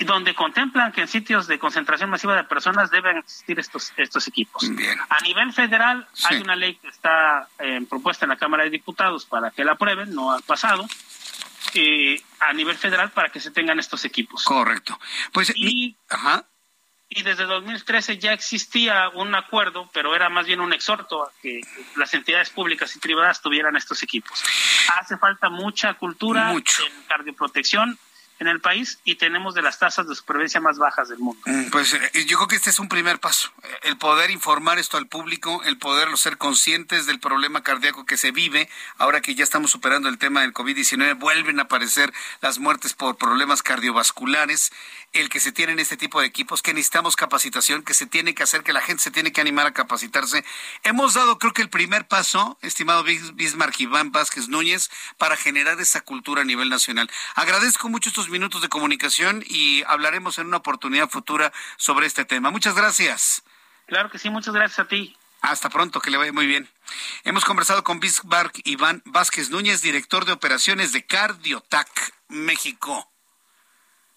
donde 0.00 0.34
contemplan 0.34 0.90
que 0.90 1.02
en 1.02 1.08
sitios 1.08 1.46
de 1.46 1.60
concentración 1.60 2.10
masiva 2.10 2.34
de 2.34 2.42
personas 2.42 2.90
deben 2.90 3.18
existir 3.18 3.60
estos 3.60 3.92
estos 3.96 4.26
equipos. 4.26 4.68
A 5.08 5.22
nivel 5.22 5.52
federal 5.52 6.08
hay 6.24 6.38
una 6.38 6.56
ley 6.56 6.74
que 6.74 6.88
está 6.88 7.48
eh, 7.60 7.80
propuesta 7.88 8.24
en 8.24 8.30
la 8.30 8.36
Cámara 8.36 8.64
de 8.64 8.70
Diputados 8.70 9.24
para 9.24 9.52
que 9.52 9.64
la 9.64 9.72
aprueben, 9.72 10.12
no 10.12 10.32
ha 10.32 10.40
pasado, 10.40 10.84
eh, 11.74 12.22
a 12.40 12.52
nivel 12.52 12.76
federal 12.76 13.10
para 13.10 13.30
que 13.30 13.40
se 13.40 13.50
tengan 13.50 13.78
estos 13.78 14.04
equipos. 14.04 14.44
Correcto. 14.44 14.98
Pues 15.32 15.52
y, 15.54 15.96
y 17.08 17.22
desde 17.22 17.44
2013 17.44 18.18
ya 18.18 18.32
existía 18.32 19.08
un 19.10 19.34
acuerdo, 19.34 19.90
pero 19.92 20.14
era 20.14 20.28
más 20.28 20.46
bien 20.46 20.60
un 20.60 20.72
exhorto 20.72 21.24
a 21.24 21.32
que 21.42 21.60
las 21.96 22.12
entidades 22.14 22.50
públicas 22.50 22.94
y 22.96 22.98
privadas 22.98 23.40
tuvieran 23.40 23.76
estos 23.76 24.02
equipos. 24.02 24.42
Hace 25.00 25.16
falta 25.16 25.48
mucha 25.50 25.94
cultura 25.94 26.52
en 26.52 26.62
cardioprotección 27.08 27.98
en 28.38 28.48
el 28.48 28.60
país 28.60 28.98
y 29.04 29.14
tenemos 29.16 29.54
de 29.54 29.62
las 29.62 29.78
tasas 29.78 30.08
de 30.08 30.14
supervivencia 30.14 30.60
más 30.60 30.78
bajas 30.78 31.08
del 31.08 31.18
mundo. 31.18 31.40
Mm, 31.46 31.70
pues 31.70 31.94
eh, 31.94 32.24
yo 32.26 32.36
creo 32.36 32.48
que 32.48 32.56
este 32.56 32.70
es 32.70 32.78
un 32.78 32.88
primer 32.88 33.20
paso, 33.20 33.50
eh, 33.62 33.68
el 33.82 33.96
poder 33.96 34.30
informar 34.30 34.78
esto 34.78 34.96
al 34.96 35.06
público, 35.06 35.62
el 35.64 35.78
poderlo 35.78 36.16
ser 36.16 36.36
conscientes 36.36 37.06
del 37.06 37.20
problema 37.20 37.62
cardíaco 37.62 38.06
que 38.06 38.16
se 38.16 38.32
vive, 38.32 38.68
ahora 38.98 39.20
que 39.20 39.34
ya 39.34 39.44
estamos 39.44 39.70
superando 39.70 40.08
el 40.08 40.18
tema 40.18 40.42
del 40.42 40.52
COVID-19, 40.52 41.18
vuelven 41.18 41.60
a 41.60 41.64
aparecer 41.64 42.12
las 42.40 42.58
muertes 42.58 42.92
por 42.94 43.16
problemas 43.16 43.62
cardiovasculares, 43.62 44.72
el 45.12 45.28
que 45.28 45.40
se 45.40 45.52
tienen 45.52 45.78
este 45.78 45.96
tipo 45.96 46.20
de 46.20 46.26
equipos, 46.26 46.60
que 46.60 46.74
necesitamos 46.74 47.14
capacitación, 47.16 47.82
que 47.82 47.94
se 47.94 48.06
tiene 48.06 48.34
que 48.34 48.42
hacer, 48.42 48.64
que 48.64 48.72
la 48.72 48.80
gente 48.80 49.02
se 49.02 49.10
tiene 49.10 49.32
que 49.32 49.40
animar 49.40 49.66
a 49.66 49.72
capacitarse. 49.72 50.44
Hemos 50.82 51.14
dado, 51.14 51.38
creo 51.38 51.52
que 51.52 51.62
el 51.62 51.70
primer 51.70 52.06
paso, 52.06 52.58
estimado 52.62 53.04
Bismarck 53.04 53.78
Iván 53.80 54.10
Vázquez 54.10 54.48
Núñez, 54.48 54.90
para 55.18 55.36
generar 55.36 55.80
esa 55.80 56.00
cultura 56.00 56.42
a 56.42 56.44
nivel 56.44 56.68
nacional. 56.68 57.10
Agradezco 57.36 57.88
mucho 57.88 58.08
estos 58.08 58.23
minutos 58.28 58.62
de 58.62 58.68
comunicación 58.68 59.44
y 59.46 59.82
hablaremos 59.84 60.38
en 60.38 60.46
una 60.46 60.58
oportunidad 60.58 61.08
futura 61.08 61.52
sobre 61.76 62.06
este 62.06 62.24
tema. 62.24 62.50
Muchas 62.50 62.74
gracias. 62.74 63.42
Claro 63.86 64.10
que 64.10 64.18
sí, 64.18 64.30
muchas 64.30 64.54
gracias 64.54 64.78
a 64.78 64.88
ti. 64.88 65.16
Hasta 65.42 65.68
pronto, 65.68 66.00
que 66.00 66.10
le 66.10 66.16
vaya 66.16 66.32
muy 66.32 66.46
bien. 66.46 66.70
Hemos 67.24 67.44
conversado 67.44 67.84
con 67.84 68.00
Bismarck 68.00 68.60
Iván 68.64 69.02
Vázquez 69.04 69.50
Núñez, 69.50 69.82
director 69.82 70.24
de 70.24 70.32
operaciones 70.32 70.92
de 70.92 71.04
Cardiotac 71.04 72.14
México. 72.28 73.10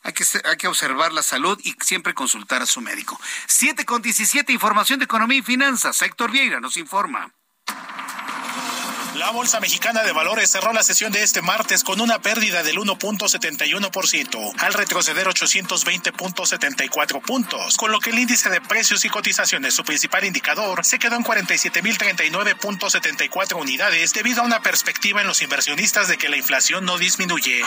Hay 0.04 0.14
que, 0.14 0.24
hay 0.46 0.56
que 0.56 0.70
observar 0.70 1.12
la 1.12 1.22
salud 1.22 1.60
y 1.66 1.76
siempre 1.82 2.14
consultar 2.14 2.62
a 2.62 2.66
su 2.66 2.80
médico. 2.80 3.20
7 3.48 3.84
con 3.84 4.02
17, 4.02 4.54
información 4.54 5.00
de 5.00 5.06
economía 5.06 5.40
y 5.40 5.42
finanzas. 5.42 6.02
Héctor 6.02 6.32
Vieira 6.32 6.62
nos 6.62 6.78
informa. 6.78 7.34
La 9.18 9.32
Bolsa 9.32 9.60
Mexicana 9.60 10.04
de 10.04 10.12
Valores 10.12 10.52
cerró 10.52 10.72
la 10.74 10.84
sesión 10.84 11.12
de 11.12 11.24
este 11.24 11.42
martes 11.42 11.84
con 11.84 12.00
una 12.02 12.20
pérdida 12.20 12.62
del 12.62 12.78
1.71% 12.78 14.54
al 14.60 14.76
retroceder 14.76 15.26
820.74 15.26 17.24
puntos, 17.24 17.78
con 17.78 17.92
lo 17.92 18.00
que 18.00 18.12
el 18.12 18.20
índice 18.20 18.52
de 18.52 18.62
precios 18.62 19.06
y 19.06 19.10
cotizaciones, 19.10 19.74
su 19.74 19.84
principal 19.84 20.24
indicador, 20.24 20.86
se 20.86 21.00
quedó 21.00 21.16
en 21.16 21.24
47.039.74 21.24 23.60
unidades 23.60 24.14
debido 24.14 24.44
a 24.44 24.46
una 24.46 24.62
perspectiva 24.62 25.22
en 25.22 25.28
los 25.28 25.42
inversionistas 25.42 26.08
de 26.08 26.20
que 26.20 26.30
la 26.30 26.38
inflación 26.38 26.86
no 26.86 27.00
disminuye. 27.00 27.64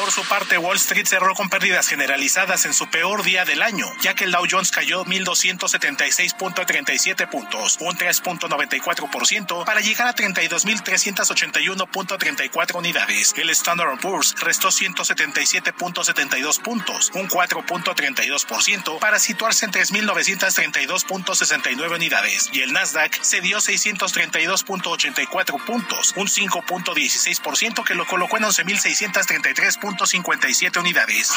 Por 0.00 0.10
su 0.10 0.24
parte, 0.24 0.56
Wall 0.56 0.78
Street 0.78 1.06
cerró 1.06 1.34
con 1.34 1.50
pérdidas 1.50 1.86
generalizadas 1.86 2.64
en 2.64 2.72
su 2.72 2.88
peor 2.88 3.24
día 3.24 3.44
del 3.44 3.60
año, 3.60 3.84
ya 4.00 4.14
que 4.14 4.24
el 4.24 4.32
Dow 4.32 4.46
Jones 4.50 4.70
cayó 4.70 5.04
1.276.37 5.04 7.28
puntos, 7.28 7.76
un 7.78 7.94
3.94% 7.94 9.66
para 9.66 9.82
llegar 9.82 10.08
a 10.08 10.14
32 10.14 10.61
2.381.34 10.64 12.76
unidades. 12.76 13.34
El 13.36 13.50
Standard 13.50 13.98
Poor's 14.00 14.34
restó 14.40 14.68
177.72 14.68 16.60
puntos, 16.60 17.10
un 17.14 17.28
4.32% 17.28 18.98
para 18.98 19.18
situarse 19.18 19.66
en 19.66 19.72
3.932.69 19.72 21.94
unidades. 21.94 22.48
Y 22.52 22.62
el 22.62 22.72
Nasdaq 22.72 23.22
cedió 23.22 23.58
632.84 23.58 25.64
puntos, 25.64 26.14
un 26.16 26.28
5.16% 26.28 27.84
que 27.84 27.94
lo 27.94 28.06
colocó 28.06 28.38
en 28.38 28.44
11.633.57 28.44 30.78
unidades. 30.78 31.32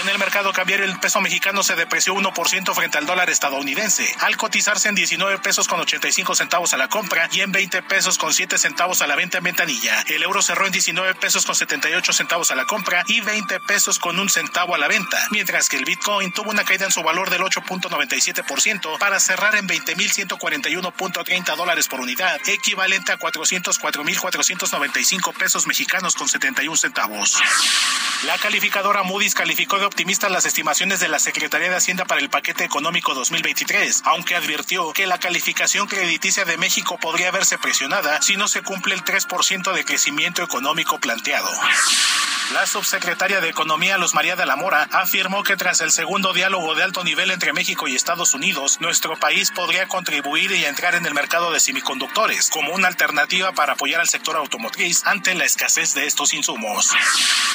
En 0.00 0.08
el 0.08 0.18
mercado 0.18 0.52
cambiario 0.52 0.84
el 0.84 0.98
peso 1.00 1.20
mexicano 1.20 1.62
se 1.62 1.74
depreció 1.74 2.14
1% 2.14 2.74
frente 2.74 2.98
al 2.98 3.06
dólar 3.06 3.30
estadounidense, 3.30 4.14
al 4.20 4.36
cotizarse 4.36 4.88
en 4.88 4.94
19 4.94 5.38
pesos 5.38 5.66
con 5.66 5.80
85 5.80 6.34
centavos 6.34 6.74
a 6.74 6.76
la 6.76 6.88
compra 6.88 7.28
y 7.32 7.40
en 7.40 7.52
20 7.52 7.82
pesos 7.82 8.18
con 8.18 8.27
7 8.32 8.58
centavos 8.58 9.02
a 9.02 9.06
la 9.06 9.16
venta 9.16 9.38
en 9.38 9.44
ventanilla. 9.44 10.02
El 10.08 10.22
euro 10.22 10.42
cerró 10.42 10.66
en 10.66 10.72
19 10.72 11.14
pesos 11.14 11.46
con 11.46 11.54
78 11.54 12.12
centavos 12.12 12.50
a 12.50 12.54
la 12.54 12.64
compra 12.64 13.04
y 13.06 13.20
20 13.20 13.60
pesos 13.60 13.98
con 13.98 14.18
un 14.18 14.28
centavo 14.28 14.74
a 14.74 14.78
la 14.78 14.88
venta, 14.88 15.18
mientras 15.30 15.68
que 15.68 15.76
el 15.76 15.84
Bitcoin 15.84 16.32
tuvo 16.32 16.50
una 16.50 16.64
caída 16.64 16.86
en 16.86 16.92
su 16.92 17.02
valor 17.02 17.30
del 17.30 17.42
8.97% 17.42 18.98
para 18.98 19.20
cerrar 19.20 19.54
en 19.56 19.68
20.141.30 19.68 21.56
dólares 21.56 21.88
por 21.88 22.00
unidad, 22.00 22.40
equivalente 22.46 23.12
a 23.12 23.18
404.495 23.18 25.34
pesos 25.34 25.66
mexicanos 25.66 26.14
con 26.14 26.28
71 26.28 26.76
centavos. 26.76 27.36
La 28.24 28.36
calificadora 28.38 29.04
Moody's 29.04 29.34
calificó 29.34 29.78
de 29.78 29.86
optimista 29.86 30.28
las 30.28 30.44
estimaciones 30.44 31.00
de 31.00 31.08
la 31.08 31.18
Secretaría 31.18 31.70
de 31.70 31.76
Hacienda 31.76 32.04
para 32.04 32.20
el 32.20 32.30
paquete 32.30 32.64
económico 32.64 33.14
2023, 33.14 34.02
aunque 34.04 34.34
advirtió 34.34 34.92
que 34.92 35.06
la 35.06 35.18
calificación 35.18 35.86
crediticia 35.86 36.44
de 36.44 36.56
México 36.56 36.98
podría 37.00 37.30
verse 37.30 37.58
presionada 37.58 38.17
si 38.20 38.36
no 38.36 38.48
se 38.48 38.62
cumple 38.62 38.94
el 38.94 39.04
3% 39.04 39.72
de 39.72 39.84
crecimiento 39.84 40.42
económico 40.42 40.98
planteado. 40.98 41.48
La 42.54 42.66
subsecretaria 42.66 43.42
de 43.42 43.50
Economía, 43.50 43.98
Luz 43.98 44.14
María 44.14 44.34
de 44.34 44.46
la 44.46 44.56
Mora, 44.56 44.88
afirmó 44.92 45.42
que 45.42 45.56
tras 45.56 45.82
el 45.82 45.90
segundo 45.90 46.32
diálogo 46.32 46.74
de 46.74 46.82
alto 46.82 47.04
nivel 47.04 47.30
entre 47.30 47.52
México 47.52 47.86
y 47.88 47.94
Estados 47.94 48.32
Unidos, 48.32 48.80
nuestro 48.80 49.16
país 49.16 49.50
podría 49.50 49.86
contribuir 49.86 50.50
y 50.52 50.64
entrar 50.64 50.94
en 50.94 51.04
el 51.04 51.12
mercado 51.12 51.52
de 51.52 51.60
semiconductores 51.60 52.48
como 52.48 52.72
una 52.72 52.88
alternativa 52.88 53.52
para 53.52 53.74
apoyar 53.74 54.00
al 54.00 54.08
sector 54.08 54.34
automotriz 54.36 55.02
ante 55.04 55.34
la 55.34 55.44
escasez 55.44 55.92
de 55.92 56.06
estos 56.06 56.32
insumos. 56.32 56.90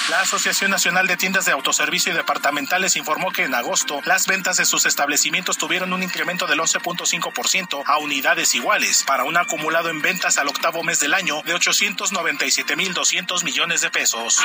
La 0.10 0.22
Asociación 0.22 0.70
Nacional 0.70 1.08
de 1.08 1.18
Tiendas 1.18 1.46
de 1.46 1.54
Autoservicio 1.54 2.12
y 2.12 2.16
Departamentales 2.16 2.96
informó 2.96 3.32
que 3.32 3.46
en 3.46 3.56
agosto 3.56 4.00
las 4.06 4.28
ventas 4.28 4.58
de 4.58 4.66
sus 4.66 4.86
establecimientos 4.86 5.58
tuvieron 5.58 5.92
un 5.94 6.04
incremento 6.04 6.46
del 6.46 6.60
11.5% 6.60 7.84
a 7.86 7.98
unidades 7.98 8.54
iguales, 8.54 9.04
para 9.08 9.24
un 9.24 9.38
acumulado 9.38 9.90
en 9.90 10.02
ventas 10.02 10.38
al 10.38 10.50
octavo 10.50 10.84
mes 10.84 11.00
del 11.00 11.16
año 11.16 11.42
de 11.46 11.56
897.200 11.56 13.44
millones 13.44 13.82
de 13.82 13.90
pesos. 13.90 14.40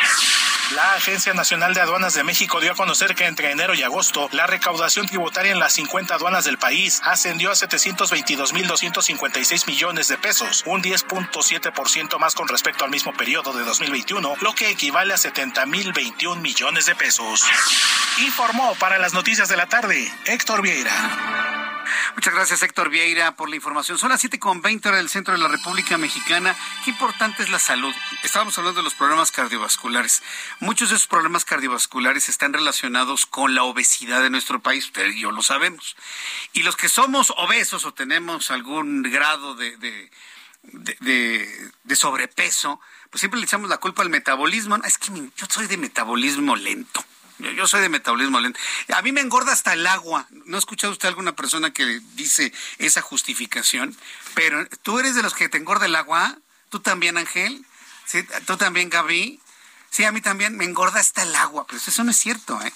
La 0.74 0.93
Agencia 0.93 1.32
Nacional 1.32 1.73
de 1.73 1.81
Aduanas 1.81 2.12
de 2.12 2.24
México 2.24 2.60
dio 2.60 2.73
a 2.73 2.74
conocer 2.74 3.15
que 3.15 3.24
entre 3.24 3.51
enero 3.51 3.73
y 3.74 3.82
agosto 3.82 4.28
la 4.32 4.47
recaudación 4.47 5.06
tributaria 5.06 5.52
en 5.52 5.59
las 5.59 5.73
50 5.73 6.15
aduanas 6.15 6.44
del 6.44 6.59
país 6.59 7.01
ascendió 7.05 7.51
a 7.51 7.55
722.256 7.55 9.66
millones 9.66 10.09
de 10.09 10.19
pesos, 10.19 10.62
un 10.66 10.82
10.7% 10.82 12.19
más 12.19 12.35
con 12.35 12.48
respecto 12.48 12.85
al 12.85 12.90
mismo 12.90 13.15
periodo 13.15 13.55
de 13.55 13.65
2021, 13.65 14.36
lo 14.40 14.55
que 14.55 14.69
equivale 14.69 15.15
a 15.15 15.16
70.021 15.16 16.39
millones 16.40 16.85
de 16.85 16.94
pesos. 16.94 17.47
Informó 18.19 18.74
para 18.74 18.98
las 18.98 19.15
noticias 19.15 19.48
de 19.48 19.56
la 19.56 19.65
tarde 19.66 20.12
Héctor 20.27 20.60
Vieira. 20.60 21.68
Muchas 22.15 22.35
gracias, 22.35 22.62
Héctor 22.62 22.90
Vieira, 22.90 23.36
por 23.36 23.48
la 23.48 23.56
información. 23.56 23.98
Son 23.98 24.10
las 24.10 24.23
7.20 24.24 24.86
hora 24.86 24.97
del 24.97 25.09
centro 25.09 25.35
de 25.35 25.40
la 25.40 25.48
República 25.48 25.98
Mexicana. 25.98 26.56
Qué 26.85 26.90
importante 26.90 27.43
es 27.43 27.51
la 27.51 27.59
salud. 27.59 27.94
Estábamos 28.23 28.56
hablando 28.59 28.81
de 28.81 28.85
los 28.85 28.94
problemas 28.94 29.31
cardiovasculares. 29.31 30.23
Muchos 30.60 30.90
de 30.90 30.97
esos 30.97 31.09
problemas 31.09 31.44
cardiovasculares 31.44 32.28
están 32.28 32.52
relacionados 32.52 33.27
con 33.27 33.55
la 33.55 33.62
obesidad 33.62 34.23
de 34.23 34.31
nuestro 34.31 34.60
país. 34.60 34.86
Usted 34.86 35.06
y 35.09 35.20
yo 35.20 35.31
lo 35.31 35.43
sabemos. 35.43 35.97
Y 36.52 36.62
los 36.62 36.77
que 36.77 36.89
somos 36.89 37.32
obesos 37.36 37.85
o 37.85 37.94
tenemos 37.94 38.51
algún 38.51 39.02
grado 39.02 39.55
de, 39.55 39.77
de, 39.77 40.10
de 40.62 41.97
sobrepeso, 41.97 42.81
pues 43.10 43.20
siempre 43.20 43.40
le 43.40 43.47
echamos 43.47 43.70
la 43.70 43.78
culpa 43.78 44.02
al 44.02 44.10
metabolismo. 44.10 44.77
Es 44.85 44.98
que 44.98 45.12
yo 45.12 45.47
soy 45.48 45.66
de 45.66 45.77
metabolismo 45.77 46.56
lento. 46.56 47.05
Yo, 47.39 47.69
soy 47.69 47.81
de 47.81 47.89
metabolismo 47.89 48.40
lento. 48.40 48.59
A 48.94 49.02
mí 49.02 49.12
me 49.12 49.20
engorda 49.20 49.52
hasta 49.52 49.73
el 49.73 49.86
agua. 49.86 50.27
¿No 50.47 50.56
ha 50.56 50.59
escuchado 50.59 50.93
usted 50.93 51.09
alguna 51.09 51.36
persona 51.36 51.73
que 51.73 52.01
dice 52.15 52.52
esa 52.78 53.01
justificación? 53.01 53.97
Pero 54.35 54.66
tú 54.82 54.98
eres 54.98 55.15
de 55.15 55.23
los 55.23 55.35
que 55.35 55.48
te 55.48 55.59
engorda 55.59 55.86
el 55.86 55.94
agua. 55.94 56.36
¿Tú 56.69 56.81
también, 56.81 57.16
Ángel? 57.16 57.65
¿Sí? 58.06 58.24
¿Tú 58.47 58.56
también, 58.56 58.90
Gaby? 58.90 59.40
Sí, 59.90 60.05
a 60.05 60.12
mí 60.12 60.20
también 60.20 60.56
me 60.56 60.65
engorda 60.65 61.01
hasta 61.01 61.23
el 61.23 61.35
agua. 61.36 61.66
Pero 61.66 61.78
eso 61.78 62.05
no 62.05 62.10
es 62.10 62.19
cierto, 62.19 62.60
¿eh? 62.62 62.73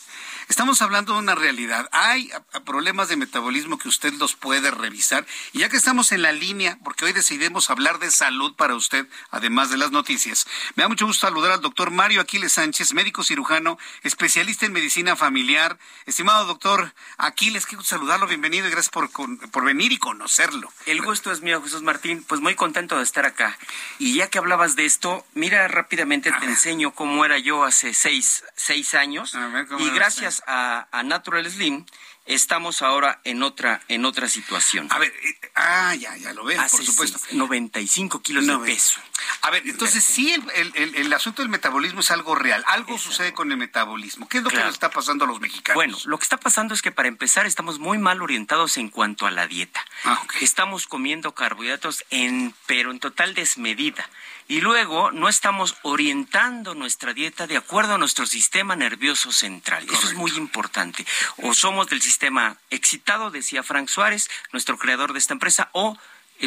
Estamos 0.49 0.83
hablando 0.83 1.15
de 1.15 1.19
una 1.21 1.35
realidad. 1.35 1.89
Hay 1.93 2.31
problemas 2.65 3.09
de 3.09 3.17
metabolismo 3.17 3.79
que 3.79 3.89
usted 3.89 4.13
los 4.15 4.35
puede 4.35 4.71
revisar. 4.71 5.27
Y 5.53 5.61
ya 5.61 5.69
que 5.69 5.77
estamos 5.77 6.13
en 6.13 6.23
la 6.23 6.33
línea, 6.33 6.79
porque 6.85 7.05
hoy 7.05 7.13
decidimos 7.13 7.71
hablar 7.71 7.99
de 7.99 8.11
salud 8.11 8.55
para 8.57 8.75
usted, 8.75 9.07
además 9.31 9.71
de 9.71 9.77
las 9.77 9.91
noticias, 9.91 10.47
me 10.75 10.83
da 10.83 10.89
mucho 10.89 11.07
gusto 11.07 11.27
saludar 11.27 11.53
al 11.53 11.61
doctor 11.61 11.91
Mario 11.91 12.21
Aquiles 12.21 12.55
Sánchez, 12.55 12.93
médico 12.95 13.23
cirujano, 13.23 13.79
especialista 14.03 14.67
en 14.67 14.73
medicina 14.73 15.17
familiar. 15.17 15.79
Estimado 16.07 16.47
doctor 16.47 16.95
Aquiles, 17.19 17.67
qué 17.67 17.77
gusto 17.77 17.91
saludarlo, 17.91 18.27
bienvenido 18.27 18.67
y 18.67 18.71
gracias 18.71 18.91
por, 18.91 19.11
por 19.51 19.65
venir 19.65 19.93
y 19.93 19.99
conocerlo. 19.99 20.73
El 20.87 21.03
gusto 21.03 21.31
es 21.33 21.41
mío, 21.41 21.63
Jesús 21.63 21.83
Martín. 21.83 22.25
Pues 22.27 22.41
muy 22.41 22.55
contento 22.55 22.97
de 22.97 23.05
estar 23.05 23.27
acá. 23.27 23.59
Y 23.99 24.15
ya 24.15 24.29
que 24.29 24.39
hablabas 24.39 24.77
de 24.77 24.85
esto, 24.85 25.25
mira 25.35 25.69
rápidamente 25.69 26.33
te 26.33 26.47
enseño 26.47 26.93
cómo 26.93 27.25
era 27.25 27.39
yo 27.39 27.65
hace 27.65 27.95
seis, 27.95 28.45
seis 28.57 28.95
años. 28.95 29.37
y 29.79 29.91
gracias 29.91 30.32
a, 30.47 30.87
Natural 31.05 31.51
Slim, 31.51 31.85
estamos 32.25 32.81
ahora 32.81 33.21
en 33.25 33.43
otra 33.43 33.83
en 33.89 34.05
otra 34.05 34.29
situación. 34.29 34.87
A 34.91 34.99
ver, 34.99 35.13
eh, 35.23 35.51
ah, 35.57 35.95
ya, 35.95 36.17
ya 36.17 36.33
lo 36.33 36.45
veo, 36.45 36.61
por 36.71 36.85
supuesto. 36.85 37.19
95 37.33 38.23
kilos 38.23 38.47
de 38.47 38.57
peso. 38.59 39.01
A 39.43 39.51
ver, 39.51 39.63
entonces 39.67 40.05
sí, 40.05 40.33
el, 40.33 40.73
el, 40.75 40.95
el, 40.95 41.13
asunto 41.13 41.43
del 41.43 41.49
metabolismo 41.49 42.01
es 42.01 42.11
algo 42.11 42.35
real. 42.35 42.65
Algo 42.69 42.99
sucede 42.99 43.33
con 43.33 43.51
el 43.51 43.59
metabolismo. 43.59 44.29
¿Qué 44.29 44.39
es 44.39 44.45
lo 44.45 44.51
que 44.51 44.57
nos 44.57 44.73
está 44.73 44.91
pasando 44.91 45.25
a 45.25 45.29
los 45.29 45.41
mexicanos? 45.41 45.75
Bueno, 45.75 45.99
lo 46.05 46.19
que 46.19 46.23
está 46.23 46.37
pasando 46.37 46.75
es 46.75 46.83
que 46.83 46.93
para 46.93 47.09
empezar 47.09 47.47
estamos 47.47 47.79
muy 47.79 47.99
mal 47.99 48.23
orientados 48.23 48.77
en 48.77 48.89
cuanto 48.89 49.27
a 49.27 49.31
la 49.31 49.47
dieta. 49.47 49.85
Ah, 50.05 50.23
estamos 50.41 50.87
comiendo 50.87 51.35
carbohidratos 51.35 52.05
en, 52.11 52.55
pero 52.67 52.91
en 52.91 53.01
total 53.01 53.35
desmedida 53.35 54.09
Y 54.53 54.61
luego 54.61 55.13
no 55.13 55.31
estamos 55.31 55.77
orientando 55.81 56.75
nuestra 56.75 57.15
dieta 57.15 57.47
de 57.47 57.57
acuerdo 57.57 57.95
a 57.95 57.99
nuestro 57.99 58.27
sistema 58.27 58.77
nervioso 58.77 59.33
central. 59.33 59.87
Eso 59.91 60.07
es 60.07 60.13
muy 60.13 60.31
importante. 60.33 61.07
O 61.39 61.55
somos 61.55 61.89
del 61.89 62.03
sistema 62.03 62.59
excitado, 62.69 63.31
decía 63.31 63.63
Frank 63.63 63.89
Suárez, 63.89 64.29
nuestro 64.53 64.77
creador 64.77 65.15
de 65.15 65.21
esta 65.21 65.33
empresa, 65.33 65.71
o 65.73 65.97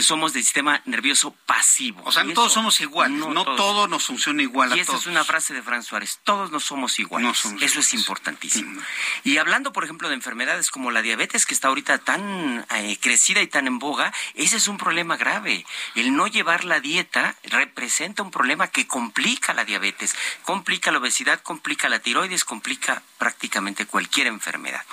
somos 0.02 0.34
del 0.34 0.44
sistema 0.44 0.82
nervioso 0.86 1.32
pasivo. 1.46 2.02
O 2.06 2.12
sea, 2.12 2.24
no 2.24 2.34
todos 2.34 2.54
somos 2.54 2.80
iguales, 2.82 3.18
no, 3.18 3.44
todo 3.56 3.88
nos 3.88 4.06
funciona 4.06 4.42
igual 4.42 4.76
y 4.76 4.80
esa 4.80 4.96
es 4.96 5.06
una 5.06 5.24
frase 5.24 5.54
de 5.54 5.62
Fran 5.62 5.84
Suárez, 5.84 6.20
todos 6.24 6.52
no 6.52 6.60
somos 6.60 7.00
iguales. 7.00 7.46
Eso 7.62 7.80
es 7.80 7.94
importantísimo. 7.94 8.82
Y 9.24 9.38
hablando, 9.38 9.74
por 9.74 9.84
ejemplo, 9.84 10.10
de 10.10 10.16
enfermedades 10.16 10.72
como 10.72 10.92
la 10.92 11.02
diabetes, 11.02 11.46
que 11.46 11.54
está 11.54 11.70
ahorita 11.70 12.00
tan 12.00 12.66
eh, 12.76 12.98
crecida 13.00 13.42
y 13.42 13.48
tan 13.48 13.68
en 13.68 13.80
boga, 13.80 14.14
ese 14.34 14.58
es 14.58 14.68
un 14.68 14.78
problema 14.78 15.18
grave. 15.18 15.66
El 15.96 16.16
no 16.16 16.28
llevar 16.28 16.64
la 16.64 16.80
dieta 16.80 17.36
representa 17.44 18.24
un 18.24 18.32
problema 18.32 18.68
que 18.68 18.88
complica 18.88 19.54
la 19.54 19.66
diabetes, 19.66 20.16
complica 20.44 20.92
la 20.92 21.00
obesidad, 21.00 21.42
complica 21.42 21.90
la 21.90 22.00
tiroides, 22.00 22.46
complica 22.46 23.02
prácticamente 23.18 23.86
cualquier 23.86 24.28
enfermedad. 24.28 24.84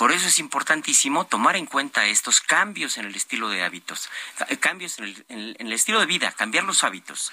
Por 0.00 0.12
eso 0.12 0.28
es 0.28 0.38
importantísimo 0.38 1.26
tomar 1.26 1.56
en 1.56 1.66
cuenta 1.66 2.06
estos 2.06 2.40
cambios 2.40 2.96
en 2.96 3.04
el 3.04 3.14
estilo 3.14 3.50
de 3.50 3.64
hábitos, 3.64 4.08
eh, 4.48 4.56
cambios 4.56 4.98
en 4.98 5.56
el, 5.58 5.72
estilo 5.74 6.00
de 6.00 6.06
vida, 6.06 6.32
cambiar 6.32 6.64
los 6.64 6.84
hábitos. 6.84 7.30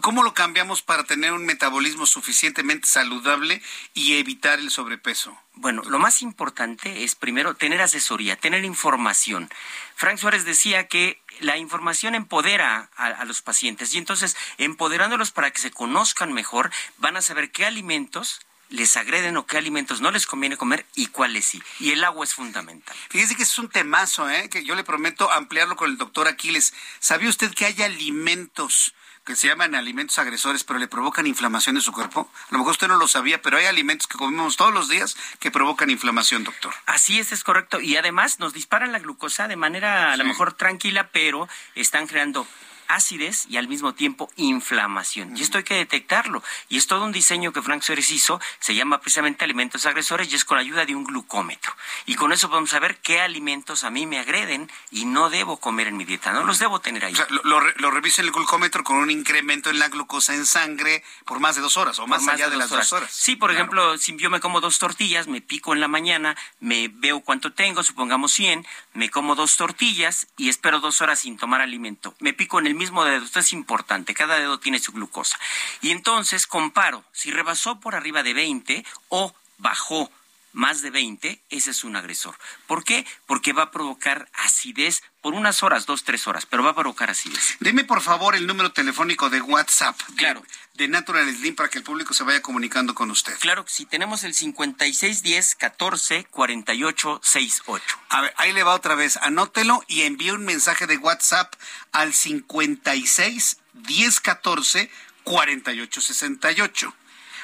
¿Cómo 0.00 0.24
lo 0.24 0.34
cambiamos 0.34 0.82
para 0.82 1.04
tener 1.04 1.32
un 1.32 1.46
metabolismo 1.46 2.04
suficientemente 2.04 2.88
saludable 2.88 3.62
y 3.94 4.14
evitar 4.14 4.58
el 4.58 4.72
sobrepeso? 4.72 5.38
Bueno, 5.54 5.82
lo 5.84 6.00
más 6.00 6.20
importante 6.22 7.04
es 7.04 7.14
primero 7.14 7.54
tener 7.54 7.80
asesoría, 7.80 8.34
tener 8.34 8.64
información. 8.64 9.48
Frank 9.94 10.18
Suárez 10.18 10.44
decía 10.44 10.88
que 10.88 11.22
la 11.38 11.58
información 11.58 12.16
empodera 12.16 12.90
a, 12.96 13.24
los 13.24 13.40
pacientes 13.40 13.94
y 13.94 13.98
entonces 13.98 14.36
empoderándolos 14.58 15.30
para 15.30 15.52
que 15.52 15.60
se 15.60 15.70
conozcan 15.70 16.32
mejor, 16.32 16.72
van 16.98 17.16
a 17.16 17.22
saber 17.22 17.52
qué 17.52 17.64
alimentos 17.66 18.40
les 18.70 18.96
agreden 18.96 19.36
o 19.36 19.46
qué 19.46 19.58
alimentos 19.58 20.00
no 20.00 20.10
les 20.10 20.26
conviene 20.26 20.56
comer 20.56 20.86
y 20.94 21.06
cuáles 21.06 21.46
sí. 21.46 21.62
Y 21.80 21.92
el 21.92 22.04
agua 22.04 22.24
es 22.24 22.34
fundamental. 22.34 22.96
Fíjese 23.10 23.36
que 23.36 23.42
es 23.42 23.58
un 23.58 23.68
temazo, 23.68 24.28
¿eh? 24.28 24.48
que 24.48 24.64
yo 24.64 24.74
le 24.74 24.84
prometo 24.84 25.30
ampliarlo 25.30 25.76
con 25.76 25.90
el 25.90 25.98
doctor 25.98 26.28
Aquiles. 26.28 26.74
¿Sabía 26.98 27.28
usted 27.28 27.52
que 27.54 27.66
hay 27.66 27.82
alimentos 27.82 28.94
que 29.24 29.36
se 29.36 29.48
llaman 29.48 29.74
alimentos 29.74 30.18
agresores, 30.18 30.64
pero 30.64 30.78
le 30.78 30.86
provocan 30.86 31.26
inflamación 31.26 31.76
en 31.76 31.82
su 31.82 31.92
cuerpo? 31.92 32.30
A 32.48 32.52
lo 32.52 32.58
mejor 32.58 32.72
usted 32.72 32.88
no 32.88 32.96
lo 32.96 33.08
sabía, 33.08 33.40
pero 33.40 33.56
hay 33.56 33.64
alimentos 33.66 34.06
que 34.06 34.18
comemos 34.18 34.56
todos 34.56 34.74
los 34.74 34.88
días 34.88 35.16
que 35.38 35.50
provocan 35.50 35.88
inflamación, 35.90 36.44
doctor. 36.44 36.74
Así 36.86 37.18
es, 37.18 37.32
es 37.32 37.42
correcto. 37.42 37.80
Y 37.80 37.96
además 37.96 38.38
nos 38.38 38.52
disparan 38.52 38.92
la 38.92 38.98
glucosa 38.98 39.48
de 39.48 39.56
manera 39.56 40.12
a 40.12 40.16
lo 40.16 40.24
mejor 40.24 40.52
tranquila, 40.52 41.08
pero 41.10 41.48
están 41.74 42.06
creando 42.06 42.46
acidez 42.88 43.46
y 43.48 43.56
al 43.56 43.68
mismo 43.68 43.94
tiempo 43.94 44.30
inflamación. 44.36 45.36
Y 45.36 45.42
esto 45.42 45.58
hay 45.58 45.64
que 45.64 45.74
detectarlo. 45.74 46.42
Y 46.68 46.76
es 46.76 46.86
todo 46.86 47.04
un 47.04 47.12
diseño 47.12 47.52
que 47.52 47.62
Frank 47.62 47.82
Suárez 47.82 48.10
hizo, 48.10 48.40
se 48.60 48.74
llama 48.74 49.00
precisamente 49.00 49.44
alimentos 49.44 49.86
agresores 49.86 50.32
y 50.32 50.36
es 50.36 50.44
con 50.44 50.58
ayuda 50.58 50.84
de 50.84 50.94
un 50.94 51.04
glucómetro. 51.04 51.74
Y 52.06 52.14
con 52.14 52.32
eso 52.32 52.48
podemos 52.48 52.70
saber 52.70 52.98
qué 52.98 53.20
alimentos 53.20 53.84
a 53.84 53.90
mí 53.90 54.06
me 54.06 54.18
agreden 54.18 54.70
y 54.90 55.04
no 55.04 55.30
debo 55.30 55.58
comer 55.58 55.88
en 55.88 55.96
mi 55.96 56.04
dieta, 56.04 56.32
no 56.32 56.44
los 56.44 56.58
debo 56.58 56.80
tener 56.80 57.04
ahí. 57.04 57.14
lo, 57.44 57.60
lo, 57.60 57.90
revisa 57.90 58.22
el 58.22 58.30
glucómetro 58.30 58.84
con 58.84 58.96
un 58.96 59.10
incremento 59.10 59.70
en 59.70 59.78
la 59.78 59.88
glucosa 59.88 60.34
en 60.34 60.46
sangre 60.46 61.02
por 61.24 61.40
más 61.40 61.56
de 61.56 61.62
dos 61.62 61.76
horas 61.76 61.98
o 61.98 62.06
más, 62.06 62.26
allá 62.28 62.48
de, 62.48 62.56
las 62.56 62.70
dos 62.70 62.92
horas. 62.92 63.10
Sí, 63.12 63.36
por 63.36 63.50
ejemplo, 63.50 63.96
si 63.98 64.16
yo 64.16 64.30
me 64.30 64.40
como 64.40 64.60
dos 64.60 64.78
tortillas, 64.78 65.26
me 65.26 65.40
pico 65.40 65.72
en 65.72 65.80
la 65.80 65.88
mañana, 65.88 66.36
me 66.60 66.88
veo 66.88 67.20
cuánto 67.20 67.52
tengo, 67.52 67.82
supongamos 67.82 68.32
100, 68.32 68.66
me 68.92 69.10
como 69.10 69.34
dos 69.34 69.56
tortillas 69.56 70.26
y 70.36 70.48
espero 70.48 70.80
dos 70.80 71.00
horas 71.00 71.20
sin 71.20 71.36
tomar 71.36 71.60
alimento. 71.60 72.14
Me 72.20 72.32
pico 72.32 72.58
en 72.58 72.66
el 72.66 72.73
mismo 72.74 73.04
dedo. 73.04 73.24
Esto 73.24 73.40
es 73.40 73.52
importante. 73.52 74.14
Cada 74.14 74.38
dedo 74.38 74.58
tiene 74.58 74.78
su 74.78 74.92
glucosa. 74.92 75.38
Y 75.80 75.90
entonces 75.90 76.46
comparo 76.46 77.04
si 77.12 77.30
rebasó 77.30 77.80
por 77.80 77.94
arriba 77.94 78.22
de 78.22 78.34
20 78.34 78.84
o 79.08 79.34
bajó 79.58 80.10
más 80.54 80.82
de 80.82 80.90
20, 80.90 81.42
ese 81.50 81.70
es 81.72 81.84
un 81.84 81.96
agresor. 81.96 82.36
¿Por 82.66 82.84
qué? 82.84 83.04
Porque 83.26 83.52
va 83.52 83.64
a 83.64 83.70
provocar 83.70 84.30
acidez 84.32 85.02
por 85.20 85.34
unas 85.34 85.62
horas, 85.62 85.84
dos, 85.84 86.04
tres 86.04 86.26
horas, 86.26 86.46
pero 86.46 86.62
va 86.62 86.70
a 86.70 86.74
provocar 86.74 87.10
acidez. 87.10 87.56
Deme 87.60 87.84
por 87.84 88.00
favor 88.00 88.34
el 88.36 88.46
número 88.46 88.72
telefónico 88.72 89.28
de 89.30 89.40
WhatsApp. 89.40 89.98
Claro. 90.16 90.42
De, 90.74 90.88
Natural 90.88 91.28
Slim 91.34 91.56
para 91.56 91.68
que 91.68 91.78
el 91.78 91.84
público 91.84 92.14
se 92.14 92.24
vaya 92.24 92.40
comunicando 92.40 92.94
con 92.94 93.10
usted. 93.10 93.36
Claro 93.40 93.64
que 93.64 93.72
sí, 93.72 93.84
tenemos 93.84 94.22
el 94.22 94.32
5610 94.32 95.56
14 95.56 96.24
48 96.30 97.20
68. 97.22 97.98
A 98.10 98.20
ver, 98.22 98.34
ahí 98.36 98.52
le 98.52 98.62
va 98.62 98.74
otra 98.74 98.94
vez, 98.94 99.16
anótelo 99.18 99.82
y 99.88 100.02
envíe 100.02 100.30
un 100.30 100.44
mensaje 100.44 100.86
de 100.86 100.96
WhatsApp 100.98 101.54
al 101.92 102.14
56 102.14 103.58
10 103.72 104.20
14 104.20 104.90
48 105.24 106.00
68 106.00 106.94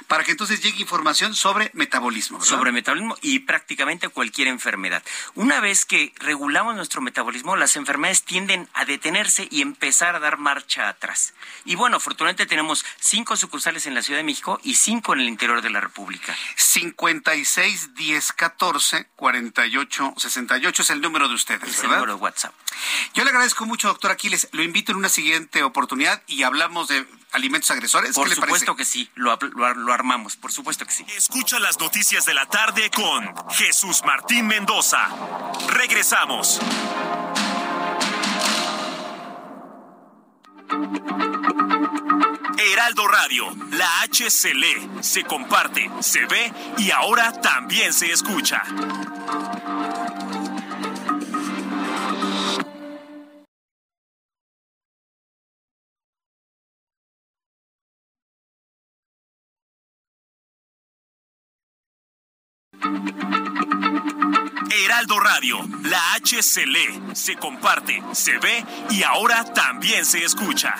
para 0.07 0.25
que 0.25 0.33
entonces 0.33 0.63
llegue 0.63 0.81
información 0.81 1.35
sobre 1.35 1.71
metabolismo. 1.75 2.43
Sobre 2.43 2.73
metabolismo 2.73 3.17
y 3.23 3.41
prácticamente 3.41 4.09
cualquier 4.09 4.49
enfermedad. 4.49 5.03
Una 5.35 5.61
vez 5.61 5.85
que 5.85 6.13
regulamos 6.17 6.75
nuestro 6.77 7.01
metabolismo, 7.01 7.57
las 7.57 7.77
enfermedades 7.77 8.23
tienden 8.23 8.69
a 8.75 8.85
detenerse 8.85 9.49
y 9.51 9.63
empezar 9.63 10.17
a 10.17 10.21
dar 10.21 10.39
marcha 10.39 10.89
atrás. 10.89 11.35
Y 11.65 11.75
bueno, 11.75 11.99
afortunadamente 11.99 12.47
tenemos 12.47 12.85
cinco 12.99 13.37
sucursales 13.37 13.87
en 13.87 13.95
la 13.95 14.03
Ciudad 14.03 14.19
de 14.19 14.25
México 14.25 14.61
y 14.63 14.75
cinco 14.75 15.13
en 15.15 15.21
el 15.21 15.29
interior 15.29 15.63
de 15.63 15.71
la 15.71 15.81
República. 15.81 16.37
56 16.57 17.95
10 17.95 18.33
14 18.33 19.09
48 19.17 20.15
68 20.17 20.83
es 20.83 20.91
el 20.91 21.01
número 21.01 21.29
de 21.29 21.35
ustedes, 21.35 21.71
es 21.71 21.85
el 21.85 21.91
número 21.91 22.15
de 22.15 22.21
WhatsApp. 22.21 22.55
Yo 23.15 23.25
le 23.25 23.31
agradezco 23.31 23.67
mucho, 23.67 23.89
doctor 23.89 24.11
Aquiles. 24.11 24.49
Lo 24.53 24.63
invito 24.63 24.93
en 24.93 24.99
una 24.99 25.09
siguiente 25.09 25.63
oportunidad 25.63 26.23
y 26.27 26.43
hablamos 26.43 26.89
de 26.89 27.07
alimentos 27.33 27.71
agresores? 27.71 28.15
Por 28.15 28.33
supuesto 28.35 28.77
que 28.77 28.85
sí, 28.85 29.11
lo, 29.15 29.39
armamos, 29.93 30.37
por 30.37 30.53
supuesto 30.53 30.85
que 30.85 30.93
sí. 30.93 31.05
Escucha 31.17 31.59
las 31.59 31.79
noticias 31.79 32.25
de 32.27 32.35
la 32.35 32.47
tarde 32.47 32.91
con 32.91 33.35
Jesús 33.51 34.03
Martín 34.05 34.47
Mendoza. 34.47 35.09
Regresamos. 35.69 36.61
Heraldo 42.73 43.09
Radio, 43.09 43.47
la 43.73 44.03
H 44.03 44.31
se 44.31 44.55
lee, 44.55 44.91
se 45.01 45.25
comparte, 45.25 45.91
se 46.01 46.27
ve 46.27 46.53
y 46.79 46.91
ahora 46.91 47.33
también 47.41 47.93
se 47.93 48.13
escucha. 48.13 48.63
Heraldo 64.71 65.21
Radio, 65.21 65.59
la 65.83 66.15
H 66.15 66.43
se 66.43 66.67
lee, 66.67 67.03
se 67.15 67.37
comparte, 67.37 68.03
se 68.13 68.39
ve 68.39 68.65
y 68.91 69.03
ahora 69.03 69.45
también 69.45 70.05
se 70.05 70.25
escucha. 70.25 70.75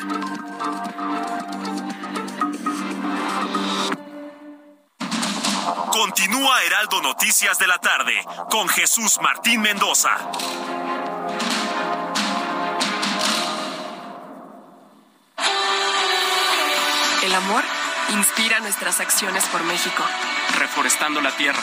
Continúa 5.93 6.63
Heraldo 6.65 7.03
Noticias 7.03 7.59
de 7.59 7.67
la 7.67 7.79
tarde 7.79 8.15
con 8.51 8.69
Jesús 8.69 9.19
Martín 9.23 9.61
Mendoza. 9.61 10.11
El 17.23 17.35
amor 17.35 17.65
inspira 18.11 18.61
nuestras 18.61 19.01
acciones 19.01 19.45
por 19.47 19.63
México. 19.65 20.03
Reforestando 20.59 21.21
la 21.21 21.31
tierra 21.37 21.63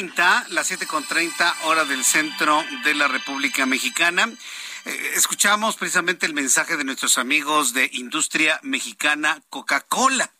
Con 0.00 0.08
30, 0.08 0.46
las 0.48 0.66
7 0.66 0.86
con 0.86 1.04
30 1.04 1.56
hora 1.64 1.84
del 1.84 2.04
centro 2.04 2.64
de 2.84 2.94
la 2.94 3.06
República 3.06 3.66
Mexicana. 3.66 4.30
Eh, 4.86 5.10
escuchamos 5.14 5.76
precisamente 5.76 6.24
el 6.24 6.32
mensaje 6.32 6.78
de 6.78 6.84
nuestros 6.84 7.18
amigos 7.18 7.74
de 7.74 7.90
Industria 7.92 8.58
Mexicana 8.62 9.42
Coca-Cola. 9.50 10.32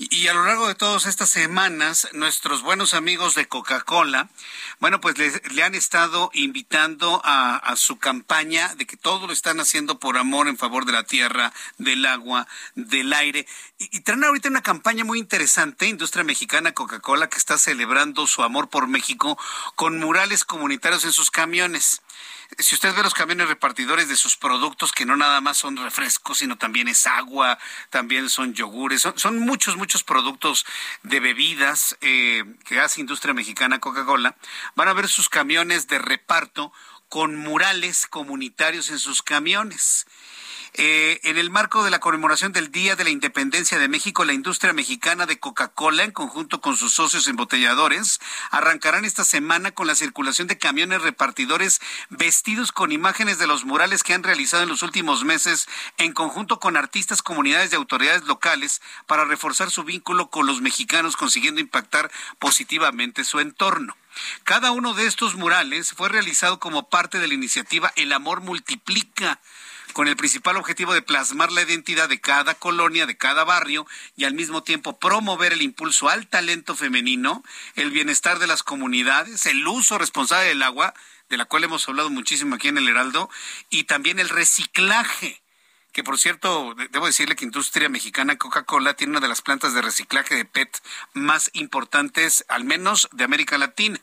Y, 0.00 0.28
a 0.28 0.32
lo 0.32 0.44
largo 0.44 0.68
de 0.68 0.76
todas 0.76 1.06
estas 1.06 1.28
semanas, 1.28 2.06
nuestros 2.12 2.62
buenos 2.62 2.94
amigos 2.94 3.34
de 3.34 3.48
Coca-Cola, 3.48 4.28
bueno, 4.78 5.00
pues 5.00 5.16
le, 5.18 5.62
han 5.64 5.74
estado 5.74 6.30
invitando 6.34 7.20
a, 7.24 7.74
su 7.74 7.98
campaña 7.98 8.72
de 8.76 8.86
que 8.86 8.96
todo 8.96 9.26
lo 9.26 9.32
están 9.32 9.58
haciendo 9.58 9.98
por 9.98 10.16
amor 10.16 10.46
en 10.46 10.56
favor 10.56 10.84
de 10.84 10.92
la 10.92 11.02
tierra, 11.02 11.52
del 11.78 12.06
agua, 12.06 12.46
del 12.76 13.12
aire. 13.12 13.44
Y, 13.78 13.96
y 13.96 14.00
traen 14.02 14.22
ahorita 14.22 14.48
una 14.48 14.62
campaña 14.62 15.02
muy 15.02 15.18
interesante, 15.18 15.88
Industria 15.88 16.22
Mexicana 16.22 16.74
Coca-Cola, 16.74 17.28
que 17.28 17.38
está 17.38 17.58
celebrando 17.58 18.28
su 18.28 18.44
amor 18.44 18.68
por 18.68 18.86
México 18.86 19.36
con 19.74 19.98
murales 19.98 20.44
comunitarios 20.44 21.04
en 21.06 21.12
sus 21.12 21.32
camiones 21.32 22.02
si 22.56 22.74
usted 22.74 22.94
ve 22.94 23.02
los 23.02 23.14
camiones 23.14 23.48
repartidores 23.48 24.08
de 24.08 24.16
sus 24.16 24.36
productos, 24.36 24.92
que 24.92 25.04
no 25.04 25.16
nada 25.16 25.40
más 25.40 25.58
son 25.58 25.76
refrescos, 25.76 26.38
sino 26.38 26.56
también 26.56 26.88
es 26.88 27.06
agua, 27.06 27.58
también 27.90 28.30
son 28.30 28.54
yogures, 28.54 29.06
son, 29.16 29.38
muchos, 29.38 29.76
muchos 29.76 30.02
productos 30.02 30.64
de 31.02 31.20
bebidas 31.20 31.96
eh, 32.00 32.44
que 32.64 32.80
hace 32.80 33.00
Industria 33.00 33.34
Mexicana 33.34 33.80
Coca-Cola, 33.80 34.36
van 34.74 34.88
a 34.88 34.94
ver 34.94 35.08
sus 35.08 35.28
camiones 35.28 35.88
de 35.88 35.98
reparto 35.98 36.72
con 37.08 37.36
murales 37.36 38.06
comunitarios 38.06 38.90
en 38.90 38.98
sus 38.98 39.22
camiones. 39.22 40.06
Eh, 40.80 41.18
en 41.24 41.38
el 41.38 41.50
marco 41.50 41.82
de 41.82 41.90
la 41.90 41.98
conmemoración 41.98 42.52
del 42.52 42.70
Día 42.70 42.94
de 42.94 43.02
la 43.02 43.10
Independencia 43.10 43.80
de 43.80 43.88
México, 43.88 44.24
la 44.24 44.32
industria 44.32 44.72
mexicana 44.72 45.26
de 45.26 45.40
Coca-Cola, 45.40 46.04
en 46.04 46.12
conjunto 46.12 46.60
con 46.60 46.76
sus 46.76 46.94
socios 46.94 47.26
embotelladores, 47.26 48.20
arrancarán 48.52 49.04
esta 49.04 49.24
semana 49.24 49.72
con 49.72 49.88
la 49.88 49.96
circulación 49.96 50.46
de 50.46 50.56
camiones 50.56 51.02
repartidores 51.02 51.80
vestidos 52.10 52.70
con 52.70 52.92
imágenes 52.92 53.40
de 53.40 53.48
los 53.48 53.64
murales 53.64 54.04
que 54.04 54.14
han 54.14 54.22
realizado 54.22 54.62
en 54.62 54.68
los 54.68 54.84
últimos 54.84 55.24
meses 55.24 55.66
en 55.96 56.12
conjunto 56.12 56.60
con 56.60 56.76
artistas, 56.76 57.22
comunidades 57.22 57.72
y 57.72 57.74
autoridades 57.74 58.22
locales 58.26 58.80
para 59.08 59.24
reforzar 59.24 59.72
su 59.72 59.82
vínculo 59.82 60.30
con 60.30 60.46
los 60.46 60.60
mexicanos, 60.60 61.16
consiguiendo 61.16 61.60
impactar 61.60 62.08
positivamente 62.38 63.24
su 63.24 63.40
entorno. 63.40 63.96
Cada 64.44 64.70
uno 64.70 64.94
de 64.94 65.06
estos 65.06 65.34
murales 65.34 65.90
fue 65.92 66.08
realizado 66.08 66.60
como 66.60 66.88
parte 66.88 67.18
de 67.18 67.26
la 67.26 67.34
iniciativa 67.34 67.92
El 67.96 68.12
Amor 68.12 68.42
Multiplica, 68.42 69.40
con 69.92 70.08
el 70.08 70.16
principal 70.16 70.56
objetivo 70.56 70.94
de 70.94 71.02
plasmar 71.02 71.52
la 71.52 71.62
identidad 71.62 72.08
de 72.08 72.20
cada 72.20 72.54
colonia, 72.54 73.06
de 73.06 73.16
cada 73.16 73.44
barrio 73.44 73.86
y 74.16 74.24
al 74.24 74.34
mismo 74.34 74.62
tiempo 74.62 74.98
promover 74.98 75.52
el 75.52 75.62
impulso 75.62 76.08
al 76.08 76.26
talento 76.26 76.74
femenino, 76.74 77.42
el 77.74 77.90
bienestar 77.90 78.38
de 78.38 78.46
las 78.46 78.62
comunidades, 78.62 79.46
el 79.46 79.66
uso 79.66 79.98
responsable 79.98 80.48
del 80.48 80.62
agua, 80.62 80.94
de 81.28 81.36
la 81.36 81.44
cual 81.44 81.64
hemos 81.64 81.88
hablado 81.88 82.10
muchísimo 82.10 82.54
aquí 82.54 82.68
en 82.68 82.78
el 82.78 82.88
Heraldo, 82.88 83.30
y 83.70 83.84
también 83.84 84.18
el 84.18 84.28
reciclaje 84.28 85.42
que 85.92 86.04
por 86.04 86.18
cierto, 86.18 86.74
debo 86.90 87.06
decirle 87.06 87.34
que 87.34 87.44
Industria 87.44 87.88
Mexicana 87.88 88.36
Coca-Cola 88.36 88.94
tiene 88.94 89.12
una 89.12 89.20
de 89.20 89.28
las 89.28 89.42
plantas 89.42 89.74
de 89.74 89.82
reciclaje 89.82 90.36
de 90.36 90.44
PET 90.44 90.80
más 91.12 91.50
importantes, 91.54 92.44
al 92.48 92.64
menos 92.64 93.08
de 93.12 93.24
América 93.24 93.58
Latina, 93.58 94.00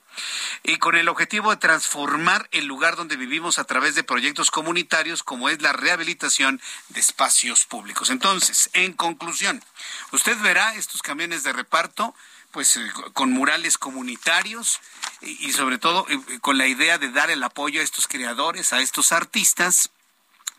y 0.63 0.77
con 0.77 0.95
el 0.95 1.07
objetivo 1.07 1.51
de 1.51 1.57
transformar 1.57 2.49
el 2.51 2.65
lugar 2.65 2.95
donde 2.95 3.17
vivimos 3.17 3.59
a 3.59 3.63
través 3.63 3.95
de 3.95 4.03
proyectos 4.03 4.51
comunitarios 4.51 5.23
como 5.23 5.49
es 5.49 5.61
la 5.61 5.73
rehabilitación 5.73 6.59
de 6.89 6.99
espacios 6.99 7.65
públicos. 7.65 8.09
Entonces, 8.09 8.69
en 8.73 8.93
conclusión, 8.93 9.63
usted 10.11 10.37
verá 10.39 10.75
estos 10.75 11.01
camiones 11.01 11.43
de 11.43 11.53
reparto 11.53 12.15
pues 12.51 12.77
eh, 12.77 12.89
con 13.11 13.31
murales 13.31 13.77
comunitarios 13.77 14.79
y, 15.19 15.51
sobre 15.51 15.77
todo 15.77 16.05
eh, 16.07 16.39
con 16.39 16.57
la 16.57 16.67
idea 16.67 16.97
de 16.97 17.11
dar 17.11 17.29
el 17.29 17.43
apoyo 17.43 17.81
a 17.81 17.83
estos 17.83 18.07
creadores, 18.07 18.71
a 18.71 18.79
estos 18.79 19.11
artistas 19.11 19.89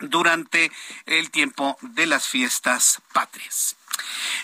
durante 0.01 0.71
el 1.07 1.31
tiempo 1.31 1.77
de 1.81 2.07
las 2.07 2.27
fiestas 2.27 3.01
patrias. 3.13 3.77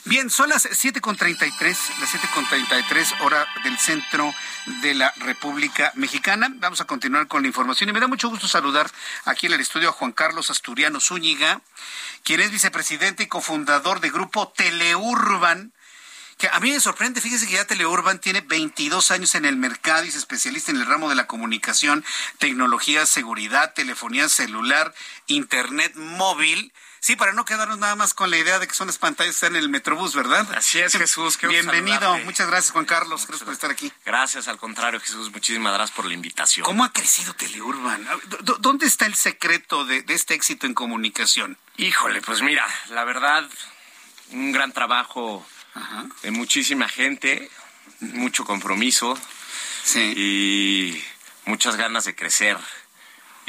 Bien, 0.04 0.30
son 0.30 0.48
las 0.48 0.66
7.33, 0.66 1.60
las 2.00 2.14
7.33 2.14 3.20
hora 3.20 3.46
del 3.62 3.78
centro 3.78 4.34
de 4.82 4.94
la 4.94 5.12
República 5.18 5.92
Mexicana. 5.94 6.48
Vamos 6.56 6.80
a 6.80 6.86
continuar 6.86 7.28
con 7.28 7.42
la 7.42 7.48
información 7.48 7.90
y 7.90 7.92
me 7.92 8.00
da 8.00 8.06
mucho 8.06 8.28
gusto 8.28 8.48
saludar 8.48 8.90
aquí 9.24 9.46
en 9.46 9.52
el 9.52 9.60
estudio 9.60 9.90
a 9.90 9.92
Juan 9.92 10.12
Carlos 10.12 10.50
Asturiano 10.50 11.00
Zúñiga, 11.00 11.60
quien 12.24 12.40
es 12.40 12.50
vicepresidente 12.50 13.24
y 13.24 13.26
cofundador 13.26 14.00
de 14.00 14.10
Grupo 14.10 14.48
Teleurban 14.48 15.72
que 16.42 16.48
a 16.48 16.58
mí 16.58 16.72
me 16.72 16.80
sorprende, 16.80 17.20
fíjese 17.20 17.46
que 17.46 17.52
ya 17.52 17.64
Teleurban 17.68 18.18
tiene 18.18 18.40
22 18.40 19.12
años 19.12 19.36
en 19.36 19.44
el 19.44 19.54
mercado 19.54 20.04
y 20.04 20.08
es 20.08 20.16
especialista 20.16 20.72
en 20.72 20.78
el 20.78 20.86
ramo 20.86 21.08
de 21.08 21.14
la 21.14 21.28
comunicación, 21.28 22.04
tecnología, 22.38 23.06
seguridad, 23.06 23.74
telefonía 23.74 24.28
celular, 24.28 24.92
internet 25.28 25.92
móvil. 25.94 26.72
Sí, 26.98 27.14
para 27.14 27.32
no 27.32 27.44
quedarnos 27.44 27.78
nada 27.78 27.94
más 27.94 28.12
con 28.12 28.32
la 28.32 28.38
idea 28.38 28.58
de 28.58 28.66
que 28.66 28.74
son 28.74 28.88
las 28.88 28.98
pantallas 28.98 29.34
que 29.34 29.46
están 29.46 29.54
en 29.54 29.62
el 29.62 29.68
Metrobús, 29.68 30.16
¿verdad? 30.16 30.44
Así 30.56 30.80
es, 30.80 30.96
Jesús. 30.96 31.38
Bienvenido. 31.40 32.18
Muchas 32.24 32.48
gracias, 32.48 32.72
Juan 32.72 32.86
Carlos. 32.86 33.24
Gracias 33.28 33.44
por 33.44 33.52
estar 33.52 33.70
aquí. 33.70 33.92
Gracias, 34.04 34.48
al 34.48 34.58
contrario, 34.58 34.98
Jesús. 34.98 35.30
Muchísimas 35.30 35.72
gracias 35.72 35.94
por 35.94 36.06
la 36.06 36.14
invitación. 36.14 36.64
¿Cómo 36.64 36.82
ha 36.82 36.92
crecido 36.92 37.34
Teleurban? 37.34 38.04
¿Dónde 38.58 38.86
está 38.86 39.06
el 39.06 39.14
secreto 39.14 39.84
de, 39.84 40.02
de 40.02 40.14
este 40.14 40.34
éxito 40.34 40.66
en 40.66 40.74
comunicación? 40.74 41.56
Híjole, 41.76 42.20
pues 42.20 42.42
mira, 42.42 42.66
la 42.88 43.04
verdad, 43.04 43.48
un 44.30 44.50
gran 44.50 44.72
trabajo 44.72 45.46
de 46.22 46.30
muchísima 46.30 46.88
gente, 46.88 47.50
mucho 48.00 48.44
compromiso 48.44 49.18
y 49.94 51.02
muchas 51.44 51.76
ganas 51.76 52.04
de 52.04 52.14
crecer 52.14 52.58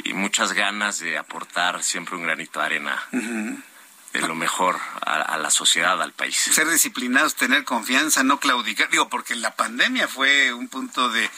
y 0.02 0.12
muchas 0.12 0.52
ganas 0.52 0.98
de 0.98 1.18
aportar 1.18 1.82
siempre 1.82 2.16
un 2.16 2.22
granito 2.22 2.60
de 2.60 2.66
arena. 2.66 3.02
de 3.10 4.20
lo 4.20 4.36
mejor 4.36 4.78
a, 5.04 5.36
la 5.38 5.50
sociedad, 5.50 6.00
al 6.00 6.12
país. 6.12 6.36
Ser 6.36 6.68
disciplinados, 6.70 7.34
tener 7.34 7.64
confianza, 7.64 8.22
no 8.22 8.38
claudicar. 8.38 8.88
Digo, 8.88 9.08
porque 9.08 9.34
la 9.34 9.56
pandemia 9.56 10.06
fue 10.06 10.52
un 10.52 10.68
punto 10.68 11.08
de, 11.10 11.28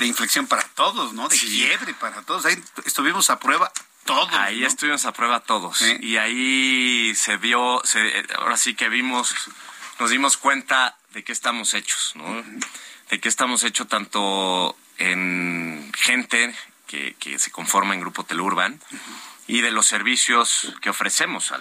inflexión 0.00 0.48
para 0.48 0.64
todos, 0.74 1.12
¿no? 1.12 1.28
De 1.28 1.38
quiebre 1.38 1.94
para 1.94 2.22
todos. 2.22 2.44
Ahí 2.46 2.60
estuvimos 2.84 3.30
a 3.30 3.38
prueba 3.38 3.70
todos. 4.04 4.32
Ahí 4.32 4.64
estuvimos 4.64 5.04
a 5.04 5.12
prueba 5.12 5.40
todos. 5.40 5.80
Y 6.00 6.16
ahí 6.16 7.14
se 7.14 7.38
dio, 7.38 7.80
ahora 8.36 8.56
sí 8.56 8.74
que 8.74 8.88
vimos 8.88 9.32
nos 9.98 10.10
dimos 10.10 10.36
cuenta 10.36 10.96
de 11.12 11.22
qué 11.24 11.32
estamos 11.32 11.74
hechos, 11.74 12.12
¿no? 12.14 12.42
De 13.10 13.20
qué 13.20 13.28
estamos 13.28 13.62
hechos 13.64 13.88
tanto 13.88 14.76
en 14.98 15.90
gente 15.96 16.54
que, 16.86 17.38
se 17.38 17.50
conforma 17.50 17.94
en 17.94 18.00
Grupo 18.00 18.24
Telurban 18.24 18.80
y 19.46 19.60
de 19.60 19.70
los 19.70 19.86
servicios 19.86 20.72
que 20.80 20.90
ofrecemos 20.90 21.52
a, 21.52 21.58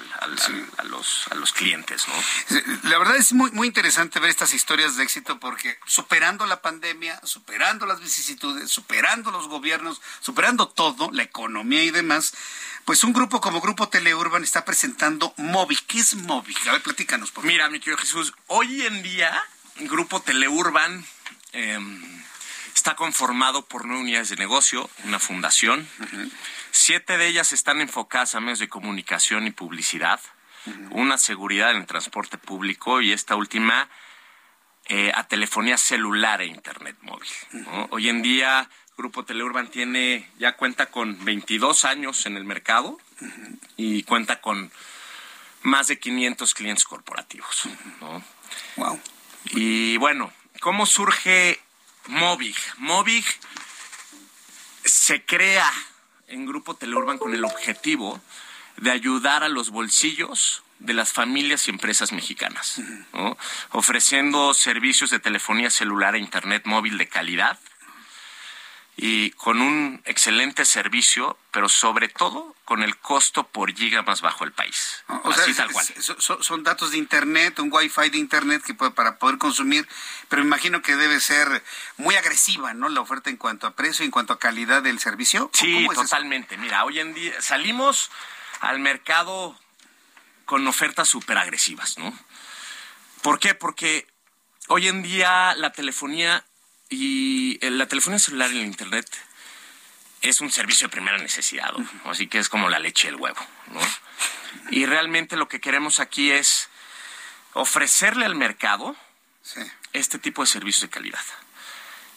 los, 0.84 1.28
a 1.30 1.36
los 1.36 1.54
clientes. 1.54 2.06
¿no? 2.08 2.60
La 2.90 2.98
verdad 2.98 3.18
es 3.18 3.34
muy, 3.34 3.52
muy 3.52 3.68
interesante 3.68 4.20
ver 4.20 4.30
estas 4.30 4.54
historias 4.54 4.96
de 4.96 5.04
éxito 5.04 5.40
porque 5.40 5.78
superando 5.86 6.46
la 6.46 6.62
pandemia, 6.62 7.20
superando 7.24 7.86
las 7.86 8.00
vicisitudes, 8.00 8.72
superando 8.72 9.32
los 9.32 9.48
gobiernos, 9.48 10.02
superando 10.22 10.70
todo, 10.70 11.12
la 11.12 11.24
economía 11.24 11.84
y 11.84 11.92
demás, 11.92 12.34
pues 12.86 13.04
un 13.04 13.14
grupo 13.14 13.42
como 13.42 13.62
Grupo 13.62 13.90
Teleurban 13.90 14.44
está 14.44 14.64
presentando 14.64 15.34
Movi. 15.38 15.78
¿Qué 15.88 16.00
es 16.00 16.16
Movi? 16.16 16.56
A 16.68 16.74
ver, 16.74 16.82
platícanos, 16.82 17.32
por 17.32 17.44
favor. 17.44 17.52
Mira, 17.52 17.70
mi 17.70 17.80
querido 17.80 17.98
Jesús, 17.98 18.34
hoy 18.48 18.82
en 18.84 19.04
día 19.04 19.42
Grupo 19.78 20.22
Teleurban 20.22 21.06
em, 21.52 22.24
está 22.76 22.96
conformado 22.96 23.66
por 23.66 23.86
nueve 23.86 24.04
unidades 24.04 24.30
de 24.30 24.36
negocio, 24.38 24.90
una 25.04 25.20
fundación. 25.20 25.88
Siete 26.76 27.20
de 27.20 27.28
ellas 27.28 27.54
están 27.54 27.82
enfocadas 27.82 28.34
a 28.34 28.40
medios 28.40 28.58
de 28.58 28.68
comunicación 28.68 29.46
y 29.46 29.52
publicidad, 29.52 30.20
una 30.90 31.20
seguridad 31.20 31.70
en 31.70 31.78
el 31.78 31.86
transporte 31.86 32.40
público 32.40 33.00
y 33.00 33.12
esta 33.12 33.36
última 33.36 33.90
eh, 34.88 35.12
a 35.14 35.28
telefonía 35.28 35.78
celular 35.78 36.42
e 36.42 36.48
internet 36.48 36.98
móvil. 37.02 37.30
Hoy 37.92 38.10
en 38.10 38.24
día 38.24 38.68
Grupo 38.98 39.24
Teleurban 39.24 39.70
tiene, 39.70 40.28
ya 40.40 40.58
cuenta 40.58 40.88
con 40.88 41.24
22 41.24 41.86
años 41.86 42.26
en 42.26 42.38
el 42.38 42.44
mercado 42.44 42.98
y 43.78 44.02
cuenta 44.02 44.42
con 44.42 44.72
más 45.62 45.90
de 45.90 46.00
500 46.00 46.56
clientes 46.56 46.86
corporativos. 46.86 47.70
Wow. 48.78 49.00
Y 49.52 49.98
bueno, 49.98 50.34
¿cómo 50.60 50.88
surge 50.88 51.62
Movig? 52.08 52.58
Movig 52.78 53.26
se 54.84 55.24
crea 55.24 55.72
en 56.34 56.46
Grupo 56.46 56.76
Teleurban 56.76 57.18
con 57.18 57.34
el 57.34 57.46
objetivo 57.46 58.20
de 58.78 58.92
ayudar 58.92 59.44
a 59.44 59.50
los 59.50 59.70
bolsillos 59.70 60.64
de 60.80 60.94
las 60.94 61.14
familias 61.14 61.68
y 61.68 61.72
empresas 61.72 62.12
mexicanas, 62.12 62.82
ofreciendo 63.72 64.54
servicios 64.54 65.12
de 65.12 65.20
telefonía 65.20 65.70
celular 65.70 66.16
e 66.16 66.20
internet 66.20 66.64
móvil 66.66 66.98
de 66.98 67.08
calidad 67.08 67.60
y 68.96 69.32
con 69.32 69.60
un 69.60 70.02
excelente 70.06 70.66
servicio, 70.66 71.38
pero 71.52 71.68
sobre 71.68 72.10
todo 72.10 72.56
con 72.64 72.84
el 72.84 72.96
costo 72.98 73.44
por 73.44 73.74
giga 73.74 74.04
más 74.04 74.22
bajo 74.22 74.46
del 74.46 74.54
país. 74.54 75.04
Así 75.26 75.54
tal 75.54 75.72
cual. 75.72 75.86
Son, 76.20 76.64
datos 76.64 76.92
de 76.92 76.98
internet, 76.98 77.58
un 77.60 77.70
wifi 77.72 78.10
de 78.10 78.20
internet 78.20 78.64
que 78.64 78.74
puede, 78.74 78.92
para 78.92 79.18
poder 79.18 79.40
consumir, 79.40 79.88
pero 80.30 80.44
imagino 80.44 80.82
que 80.82 80.96
debe 80.96 81.20
ser 81.20 81.64
muy 81.98 82.16
agresiva, 82.16 82.74
¿no? 82.74 82.88
La 82.88 83.02
oferta 83.02 83.30
en 83.30 83.38
cuanto 83.38 83.66
a 83.66 83.76
precio, 83.76 84.06
en 84.06 84.12
cuanto 84.12 84.34
a 84.34 84.40
calidad 84.40 84.84
del 84.84 85.00
servicio. 85.00 85.50
Sí, 85.54 85.88
totalmente. 85.94 86.58
Mira, 86.58 86.86
hoy 86.86 87.00
en 87.00 87.14
día 87.14 87.42
salimos 87.42 88.12
al 88.60 88.80
mercado 88.80 89.60
con 90.46 90.68
ofertas 90.68 91.10
súper 91.10 91.38
agresivas, 91.38 91.98
¿no? 91.98 92.18
¿Por 93.24 93.40
qué? 93.40 93.56
Porque 93.56 94.06
hoy 94.68 94.88
en 94.88 95.02
día 95.02 95.56
la 95.56 95.72
telefonía 95.72 96.46
y 96.94 97.70
la 97.70 97.88
telefonía 97.88 98.20
celular 98.20 98.52
y 98.52 98.60
el 98.60 98.66
internet 98.66 99.10
es 100.22 100.42
un 100.42 100.52
servicio 100.52 100.88
de 100.88 100.92
primera 100.92 101.18
necesidad, 101.18 101.74
así 102.06 102.28
que 102.28 102.40
es 102.40 102.50
como 102.50 102.70
la 102.70 102.80
leche 102.80 103.08
y 103.08 103.10
el 103.10 103.16
huevo, 103.16 103.46
¿no? 103.68 103.82
Y 104.72 104.86
realmente 104.86 105.36
lo 105.36 105.48
que 105.48 105.60
queremos 105.60 106.00
aquí 106.00 106.32
es 106.32 106.70
ofrecerle 107.54 108.26
al 108.26 108.36
mercado 108.36 108.96
este 109.92 110.20
tipo 110.20 110.42
de 110.42 110.48
servicios 110.48 110.84
de 110.84 110.90
calidad. 110.90 111.24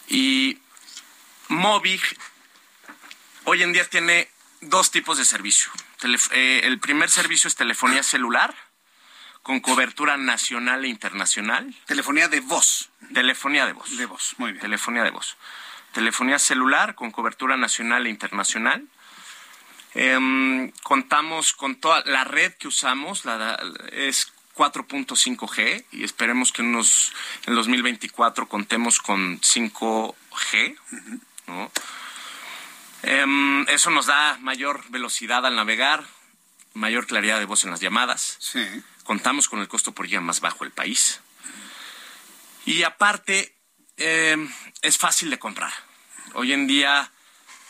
Y 0.09 0.59
Movic 1.49 2.17
hoy 3.45 3.63
en 3.63 3.73
día 3.73 3.85
tiene 3.89 4.31
dos 4.61 4.91
tipos 4.91 5.19
de 5.19 5.25
servicio. 5.25 5.71
Eh, 6.33 6.61
el 6.65 6.79
primer 6.79 7.11
servicio 7.11 7.49
es 7.49 7.57
telefonía 7.57 8.03
celular 8.03 8.55
con 9.47 9.61
cobertura 9.61 10.17
nacional 10.17 10.85
e 10.85 10.89
internacional. 10.89 11.73
Telefonía 11.87 12.27
de 12.27 12.41
voz. 12.41 12.91
Telefonía 13.15 13.65
de 13.65 13.75
voz. 13.75 13.97
De 13.97 14.05
voz, 14.05 14.35
muy 14.39 14.51
bien. 14.51 14.61
Telefonía 14.61 15.05
de 15.05 15.11
voz. 15.11 15.37
Telefonía 15.93 16.41
celular 16.41 16.97
con 16.97 17.13
cobertura 17.13 17.57
nacional 17.57 18.09
e 18.09 18.11
internacional. 18.11 18.89
Em, 19.95 20.73
contamos 20.83 21.53
con 21.53 21.77
toda 21.77 22.03
la 22.07 22.25
red 22.25 22.55
que 22.55 22.67
usamos, 22.67 23.25
la, 23.25 23.57
es 23.93 24.33
4.5G 24.57 25.85
y 25.93 26.03
esperemos 26.03 26.51
que 26.51 26.63
en, 26.63 26.75
unos, 26.75 27.13
en 27.47 27.55
2024 27.55 28.49
contemos 28.49 28.99
con 28.99 29.41
5G. 29.41 30.77
Em, 33.05 33.69
eso 33.69 33.91
nos 33.91 34.07
da 34.07 34.39
mayor 34.41 34.83
velocidad 34.89 35.47
al 35.47 35.55
navegar, 35.55 36.03
mayor 36.75 37.07
claridad 37.07 37.39
de 37.39 37.45
voz 37.45 37.63
en 37.63 37.71
las 37.71 37.79
llamadas. 37.79 38.39
Contamos 39.07 39.49
con 39.49 39.61
el 39.61 39.69
costo 39.69 39.93
por 39.93 40.09
día 40.09 40.21
más 40.21 40.41
bajo 40.41 40.65
del 40.65 40.73
país. 40.73 41.21
Y 42.65 42.83
aparte, 42.83 43.55
em, 43.97 44.53
es 44.83 44.99
fácil 44.99 45.31
de 45.31 45.39
comprar. 45.39 45.73
Hoy 46.35 46.53
en 46.53 46.67
día, 46.67 47.13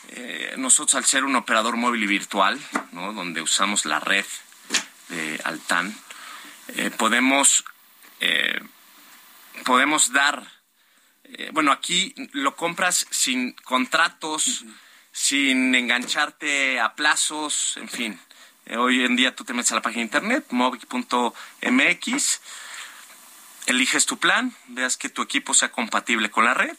eh, 0.09 0.55
nosotros 0.57 0.95
al 0.95 1.05
ser 1.05 1.23
un 1.23 1.35
operador 1.35 1.77
móvil 1.77 2.03
y 2.03 2.07
virtual, 2.07 2.59
donde 2.91 3.43
usamos 3.43 3.85
la 3.85 3.99
red 3.99 4.25
de 5.09 5.39
Altan, 5.43 5.95
eh, 6.69 6.89
podemos, 6.89 7.63
eh, 8.19 8.59
podemos 9.63 10.11
dar, 10.11 10.43
eh, 11.23 11.51
bueno, 11.53 11.71
aquí 11.71 12.15
lo 12.33 12.55
compras 12.55 13.05
sin 13.11 13.53
contratos, 13.53 14.65
sin 15.11 15.75
engancharte 15.75 16.79
a 16.79 16.95
plazos, 16.95 17.77
en 17.77 17.89
fin. 17.89 18.19
Hoy 18.77 19.05
en 19.05 19.15
día 19.15 19.35
tú 19.35 19.43
te 19.43 19.53
metes 19.53 19.71
a 19.71 19.75
la 19.75 19.81
página 19.81 19.99
de 19.99 20.05
internet, 20.05 20.45
movic.mx, 20.49 22.41
eliges 23.67 24.05
tu 24.05 24.17
plan, 24.17 24.53
veas 24.67 24.97
que 24.97 25.09
tu 25.09 25.21
equipo 25.21 25.53
sea 25.53 25.71
compatible 25.71 26.29
con 26.29 26.45
la 26.45 26.53
red 26.53 26.77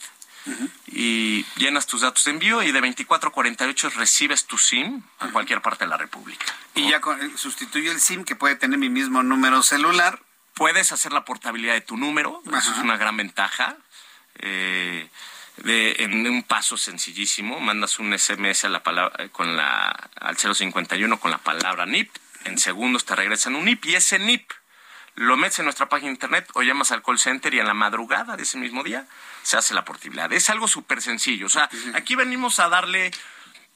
y 0.86 1.44
llenas 1.56 1.86
tus 1.86 2.00
datos 2.00 2.24
de 2.24 2.30
envío 2.30 2.62
y 2.62 2.72
de 2.72 2.80
24 2.80 3.28
a 3.28 3.32
48 3.32 3.90
recibes 3.90 4.46
tu 4.46 4.56
SIM 4.56 5.02
a 5.18 5.28
cualquier 5.28 5.60
parte 5.60 5.84
de 5.84 5.90
la 5.90 5.96
República. 5.96 6.46
Y 6.74 6.90
ya 6.90 6.96
eh, 6.96 7.30
sustituye 7.36 7.90
el 7.90 8.00
SIM 8.00 8.24
que 8.24 8.36
puede 8.36 8.56
tener 8.56 8.78
mi 8.78 8.88
mismo 8.88 9.22
número 9.22 9.62
celular. 9.62 10.22
Puedes 10.54 10.90
hacer 10.92 11.12
la 11.12 11.24
portabilidad 11.24 11.74
de 11.74 11.82
tu 11.82 11.96
número, 11.96 12.42
eso 12.46 12.72
es 12.72 12.78
una 12.78 12.96
gran 12.96 13.16
ventaja. 13.16 13.76
Eh, 14.38 15.08
en 15.64 16.26
un 16.26 16.42
paso 16.42 16.76
sencillísimo, 16.76 17.60
mandas 17.60 17.98
un 17.98 18.16
SMS 18.16 18.64
a 18.64 18.68
la 18.68 18.82
palabra, 18.82 19.24
eh, 19.24 19.28
con 19.30 19.56
la, 19.56 19.88
al 20.20 20.36
051 20.36 21.20
con 21.20 21.30
la 21.30 21.38
palabra 21.38 21.86
NIP, 21.86 22.10
en 22.44 22.58
segundos 22.58 23.04
te 23.04 23.16
regresan 23.16 23.56
un 23.56 23.64
NIP 23.64 23.86
y 23.86 23.94
ese 23.94 24.18
NIP 24.18 24.50
lo 25.14 25.36
metes 25.36 25.58
en 25.58 25.64
nuestra 25.64 25.88
página 25.88 26.08
de 26.08 26.14
internet 26.14 26.48
o 26.54 26.62
llamas 26.62 26.92
al 26.92 27.02
call 27.02 27.18
center 27.18 27.52
y 27.52 27.58
en 27.58 27.66
la 27.66 27.74
madrugada 27.74 28.36
de 28.36 28.44
ese 28.44 28.56
mismo 28.56 28.84
día 28.84 29.06
se 29.42 29.56
hace 29.56 29.74
la 29.74 29.84
portabilidad. 29.84 30.32
Es 30.32 30.48
algo 30.48 30.68
súper 30.68 31.02
sencillo. 31.02 31.46
O 31.46 31.48
sea, 31.48 31.68
aquí 31.94 32.14
venimos 32.14 32.60
a 32.60 32.68
darle 32.68 33.10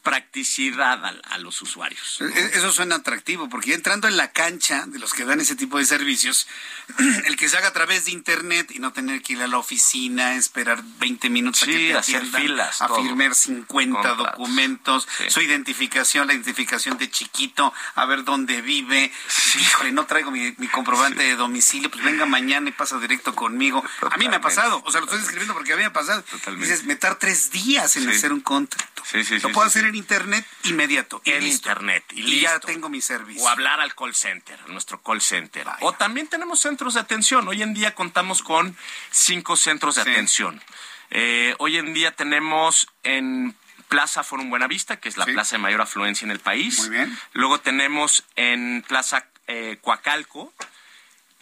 practicidad 0.03 1.01
a, 1.05 1.39
los 1.39 1.63
usuarios. 1.63 2.21
E, 2.21 2.25
e, 2.25 2.59
eso 2.59 2.73
suena 2.73 2.97
atractivo, 2.97 3.49
porque 3.49 3.75
entrando 3.75 4.09
en 4.09 4.17
la 4.17 4.33
cancha 4.33 4.85
de 4.87 4.99
los 4.99 5.13
que 5.13 5.25
dan 5.25 5.41
ese 5.41 5.57
tipo 5.57 5.79
de 5.79 5.85
servicios, 5.85 6.47
el 7.25 7.37
que 7.37 7.49
se 7.49 7.57
haga 7.57 7.69
a 7.69 7.73
través 7.73 8.07
de 8.07 8.11
internet 8.11 8.71
y 8.73 8.81
no 8.81 8.93
tener 8.93 9.23
que 9.23 9.35
ir 9.35 9.43
a 9.43 9.47
la 9.47 9.59
oficina, 9.59 10.35
esperar 10.35 10.83
20 10.99 11.31
minutos 11.31 11.63
a 11.63 11.67
que 11.67 11.73
te 11.73 11.95
hacer 11.95 12.27
filas, 12.27 12.83
a 12.83 12.89
firmar 12.89 13.35
50 13.35 14.15
documentos, 14.15 15.09
su 15.29 15.41
identificación, 15.41 16.27
la 16.27 16.35
identificación 16.35 16.99
de 16.99 17.11
chiquito, 17.11 17.73
a 17.95 18.05
ver 18.05 18.25
dónde 18.25 18.61
vive. 18.61 19.13
Híjole, 19.61 19.93
no 19.93 20.07
traigo 20.07 20.31
mi, 20.31 20.53
comprobante 20.69 21.23
de 21.23 21.37
domicilio, 21.37 21.91
pues 21.91 22.05
venga 22.05 22.27
mañana 22.27 22.69
y 22.69 22.73
pasa 22.73 22.99
directo 22.99 23.35
conmigo. 23.35 23.85
A 24.11 24.17
mí 24.17 24.29
me 24.29 24.37
ha 24.37 24.41
pasado, 24.41 24.83
o 24.85 24.91
sea, 24.91 25.01
lo 25.01 25.07
estoy 25.07 25.21
escribiendo 25.21 25.55
porque 25.55 25.73
a 25.73 25.77
mí 25.77 25.83
me 25.83 25.87
ha 25.87 25.93
pasado. 25.93 26.25
Dices, 26.59 26.85
meter 26.85 27.15
tres 27.17 27.53
días 27.53 27.97
en 27.97 28.09
hacer 28.09 28.33
un 28.33 28.41
contrato. 28.41 29.03
lo 29.43 29.53
puedo 29.53 29.67
hacer 29.67 29.85
en 29.85 29.92
internet 29.95 30.47
inmediato. 30.65 31.21
En 31.25 31.47
internet. 31.47 32.05
Y, 32.13 32.41
ya 32.41 32.59
tengo 32.61 32.89
mi 32.89 33.01
servicio. 33.01 33.43
O 33.43 33.49
hablar 33.49 33.81
al 33.81 33.95
call 33.95 34.15
center, 34.15 34.59
nuestro 34.69 35.03
call 35.03 35.21
center. 35.21 35.67
O 35.81 35.93
también 35.93 36.29
tenemos 36.29 36.61
centros 36.61 36.95
de 36.95 37.01
atención. 37.01 37.47
Hoy 37.49 37.63
en 37.63 37.75
día 37.75 37.95
contamos 37.95 38.43
con 38.43 38.77
cinco 39.11 39.57
centros 39.57 39.97
de 39.97 40.03
atención. 40.03 40.63
Eh, 41.11 41.55
hoy 41.59 41.77
en 41.77 41.93
día 41.93 42.13
tenemos 42.13 42.89
en 43.03 43.55
Plaza 43.89 44.25
Forum 44.25 44.49
Buenavista, 44.49 44.99
que 44.99 45.11
es 45.11 45.19
la 45.19 45.27
plaza 45.27 45.57
de 45.57 45.63
mayor 45.63 45.83
afluencia 45.83 46.25
en 46.25 46.31
el 46.31 46.41
país. 46.41 46.79
Muy 46.81 46.91
bien. 46.91 47.19
Luego 47.35 47.61
tenemos 47.61 48.25
en 48.37 48.83
Plaza 48.89 49.27
eh, 49.47 49.79
Coacalco. 49.83 50.53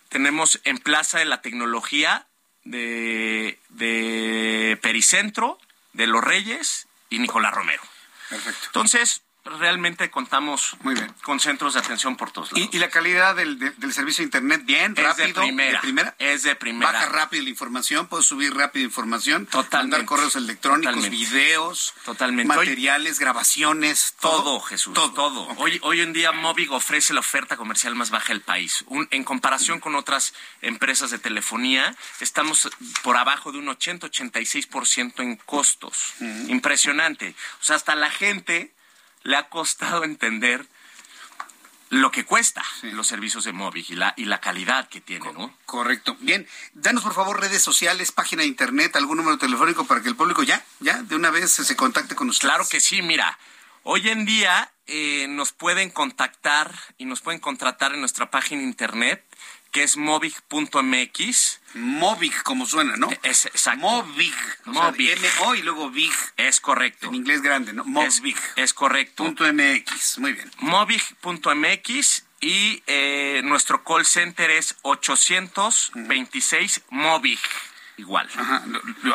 Tenemos 0.09 0.61
en 0.65 0.79
Plaza 0.79 1.21
de 1.21 1.27
la 1.27 1.43
Tecnología 1.43 2.27
de, 2.65 3.61
de 3.69 4.77
Pericentro, 4.83 5.61
de 5.93 6.09
Los 6.09 6.25
Reyes 6.25 6.89
y 7.09 7.21
Nicolás 7.21 7.55
Romero. 7.55 7.83
Perfecto. 8.31 8.67
Entonces, 8.67 9.23
realmente 9.59 10.11
contamos 10.11 10.77
Muy 10.83 10.95
bien. 10.95 11.13
con 11.23 11.41
centros 11.41 11.75
de 11.75 11.81
atención 11.81 12.17
por 12.17 12.31
todos 12.31 12.53
lados. 12.53 12.69
¿Y, 12.73 12.79
la 12.79 12.89
calidad 12.89 13.35
del, 13.35 13.75
servicio 13.93 14.23
de 14.23 14.27
Internet 14.27 14.63
bien, 14.65 14.97
rápido? 14.97 15.27
De 15.43 15.79
primera, 15.81 16.15
Es 16.19 16.43
de 16.43 16.55
primera. 16.55 16.93
Baja 16.93 17.07
rápido 17.07 17.43
la 17.45 17.51
información, 17.51 18.07
puedo 18.07 18.23
subir 18.23 18.55
rápido 18.55 18.85
información. 18.85 19.47
Totalmente. 19.47 19.77
Mandar 19.77 20.05
correos 20.05 20.37
electrónicos, 20.37 21.11
videos. 21.11 21.95
Totalmente. 22.05 22.55
Materiales, 22.55 23.19
grabaciones. 23.19 24.15
Todo, 24.21 24.61
Jesús. 24.61 24.95
Todo. 24.95 25.49
Hoy, 25.57 25.79
hoy 25.83 26.01
en 26.01 26.13
día 26.13 26.33
Movig 26.33 26.73
ofrece 26.73 27.15
la 27.15 27.21
oferta 27.21 27.57
comercial 27.57 27.95
más 27.95 28.11
baja 28.11 28.33
del 28.33 28.43
país. 28.43 28.85
en 29.11 29.25
comparación 29.25 29.81
con 29.81 29.95
otras 29.95 30.35
empresas 30.63 31.11
de 31.11 31.19
telefonía, 31.19 31.95
estamos 32.21 32.71
por 33.03 33.17
abajo 33.17 33.53
de 33.53 33.59
un 33.59 33.67
80-86% 33.67 35.23
en 35.23 35.37
costos. 35.37 36.15
Impresionante. 36.49 37.35
O 37.61 37.65
sea, 37.65 37.77
hasta 37.77 37.95
la 37.95 38.11
gente 38.11 38.73
le 39.23 39.37
ha 39.37 39.49
costado 39.49 40.05
entender 40.05 40.67
lo 41.91 42.13
que 42.13 42.25
cuesta 42.25 42.65
los 42.83 43.09
servicios 43.09 43.45
de 43.45 43.53
móvil 43.53 43.85
y 43.89 43.95
la, 43.97 44.15
y 44.17 44.25
la 44.25 44.41
calidad 44.41 44.89
que 44.89 45.01
tiene, 45.01 45.33
¿no? 45.33 45.53
Correcto. 45.67 46.17
Bien, 46.21 46.47
danos 46.73 47.03
por 47.03 47.15
favor 47.15 47.41
redes 47.41 47.63
sociales, 47.63 48.13
página 48.13 48.43
de 48.43 48.49
internet, 48.49 48.95
algún 48.95 49.17
número 49.17 49.39
telefónico 49.39 49.85
para 49.87 50.01
que 50.01 50.09
el 50.09 50.17
público 50.17 50.45
ya, 50.45 50.65
ya, 50.79 51.03
de 51.03 51.17
una 51.17 51.31
vez 51.31 51.51
se 51.51 51.77
contacte 51.77 52.15
con 52.15 52.29
ustedes. 52.29 52.49
Claro 52.53 52.69
que 52.69 52.79
sí, 52.79 53.03
mira, 53.03 53.37
hoy 53.83 54.09
en 54.09 54.25
día 54.25 54.71
eh, 54.87 55.27
nos 55.29 55.53
pueden 55.53 55.91
contactar 55.91 56.73
y 56.97 57.07
nos 57.07 57.23
pueden 57.23 57.41
contratar 57.41 57.93
en 57.93 58.01
nuestra 58.01 58.31
página 58.31 58.61
de 58.61 58.69
internet 58.69 59.25
que 59.71 59.83
es 59.83 59.97
movic.mx. 59.97 61.61
Movic, 61.75 62.43
como 62.43 62.67
suena, 62.67 62.97
¿no? 62.97 63.09
Es, 63.23 63.47
exacto. 63.47 63.87
Movic. 63.87 64.35
M-O 64.67 65.55
y 65.55 65.63
luego 65.63 65.91
Big. 65.91 66.13
Es 66.37 66.61
correcto. 66.61 67.07
En 67.07 67.15
inglés 67.15 67.43
grande, 67.43 67.73
¿no? 67.73 67.85
Movic. 67.85 68.37
Es, 68.57 68.75
correcto. 68.75 69.25
Punto 69.25 69.45
MX, 69.53 70.19
muy 70.19 70.33
bien. 70.33 70.51
Movic.mx 70.59 72.25
y 72.41 72.83
eh, 72.87 73.43
nuestro 73.45 73.85
call 73.85 74.07
center 74.07 74.51
es 74.51 74.75
826 74.83 76.83
Movic 76.91 77.41
igual. 78.01 78.29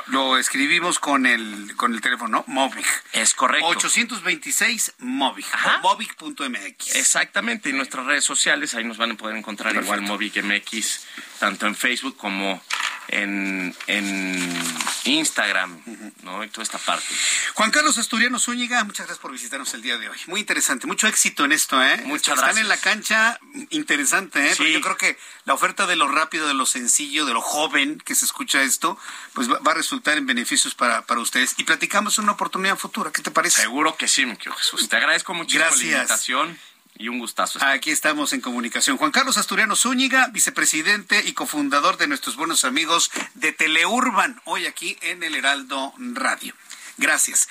Lo, 0.08 0.38
escribimos 0.38 1.00
con 1.00 1.26
el, 1.26 1.76
con 1.76 1.94
el 1.94 2.02
teléfono, 2.02 2.44
Movic. 2.48 2.86
Es 3.14 3.34
correcto. 3.34 3.68
826 3.68 4.94
Movic. 5.00 5.46
Movic.mx. 5.82 6.96
Exactamente. 6.96 7.70
Y 7.70 7.74
nuestras 7.74 8.06
redes 8.06 8.24
sociales, 8.24 8.74
ahí 8.76 8.84
nos 8.84 8.98
van 8.98 9.12
a 9.12 9.16
poder 9.16 9.36
encontrar 9.36 9.76
igual 9.76 10.02
Movic 10.02 10.42
MX, 10.42 11.06
tanto 11.40 11.68
en 11.68 11.76
Facebook 11.76 12.18
como 12.18 12.62
en, 13.08 13.76
en 13.88 14.64
Instagram, 15.06 15.82
¿no? 16.24 16.44
Y 16.44 16.50
toda 16.50 16.64
esta 16.64 16.78
parte. 16.78 17.06
Juan 17.54 17.72
Carlos 17.72 17.98
Asturiano 17.98 18.40
Zúñiga, 18.40 18.84
muchas 18.84 19.06
gracias 19.06 19.20
por 19.20 19.32
visitarnos 19.32 19.74
el 19.74 19.82
día 19.82 19.98
de 19.98 20.10
hoy. 20.10 20.18
Muy 20.28 20.40
interesante, 20.40 20.88
mucho 20.88 21.08
éxito 21.08 21.46
en 21.46 21.52
esto, 21.52 21.82
¿eh? 21.82 22.02
Muchas 22.06 22.38
gracias. 22.38 22.50
Están 22.50 22.58
en 22.58 22.70
la 22.70 22.78
cancha, 22.78 23.40
interesante, 23.70 24.52
¿eh? 24.52 24.72
yo 24.72 24.82
creo 24.82 24.98
que 24.98 25.18
la 25.46 25.54
oferta 25.54 25.86
de 25.88 25.96
lo 25.96 26.08
rápido, 26.08 26.48
de 26.48 26.54
lo 26.54 26.66
sencillo, 26.66 27.26
de 27.26 27.34
lo 27.34 27.42
joven 27.42 28.00
que 28.00 28.16
se 28.16 28.26
escucha 28.26 28.62
esto, 28.62 28.98
pues 29.34 29.50
va, 29.50 29.60
a 29.64 29.74
resultar 29.74 30.18
en 30.18 30.26
beneficios 30.26 30.76
para, 30.76 31.04
para 31.04 31.22
ustedes. 31.22 31.56
Y 31.58 31.64
platicamos 31.64 32.18
una 32.18 32.34
oportunidad 32.34 32.78
futura, 32.78 33.12
¿qué 33.12 33.22
te 33.22 33.32
parece? 33.32 33.62
Seguro 33.62 33.96
que 33.98 34.08
sí, 34.08 34.26
mi 34.26 34.36
Jesús. 34.36 34.90
Te 34.90 34.96
agradezco 34.98 35.34
muchísimo 35.34 35.66
la 35.66 35.76
invitación 35.76 36.60
y 36.98 37.10
un 37.10 37.20
gustazo. 37.20 37.60
Aquí 37.64 37.92
estamos 37.92 38.34
en 38.34 38.42
comunicación. 38.42 38.98
Juan 38.98 39.12
Carlos 39.12 39.38
Asturiano 39.38 39.76
Zúñiga, 39.76 40.28
vicepresidente 40.28 41.22
y 41.26 41.34
cofundador 41.34 41.98
de 41.98 42.08
nuestros 42.08 42.36
buenos 42.36 42.66
amigos 42.66 43.12
de 43.34 43.52
Teleurban, 43.52 44.42
hoy 44.46 44.66
aquí 44.66 44.98
en 45.02 45.24
el 45.24 45.36
Heraldo 45.36 45.94
Radio. 45.98 46.54
Gracias. 46.98 47.50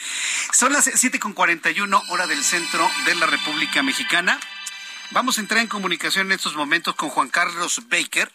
Son 0.52 0.72
las 0.72 0.86
7.41 0.86 2.02
hora 2.08 2.26
del 2.26 2.42
centro 2.42 2.88
de 3.04 3.14
la 3.14 3.26
República 3.26 3.82
Mexicana. 3.82 4.38
Vamos 5.10 5.36
a 5.36 5.42
entrar 5.42 5.60
en 5.60 5.68
comunicación 5.68 6.26
en 6.28 6.32
estos 6.32 6.56
momentos 6.56 6.94
con 6.94 7.10
Juan 7.10 7.28
Carlos 7.28 7.82
Baker. 7.88 8.32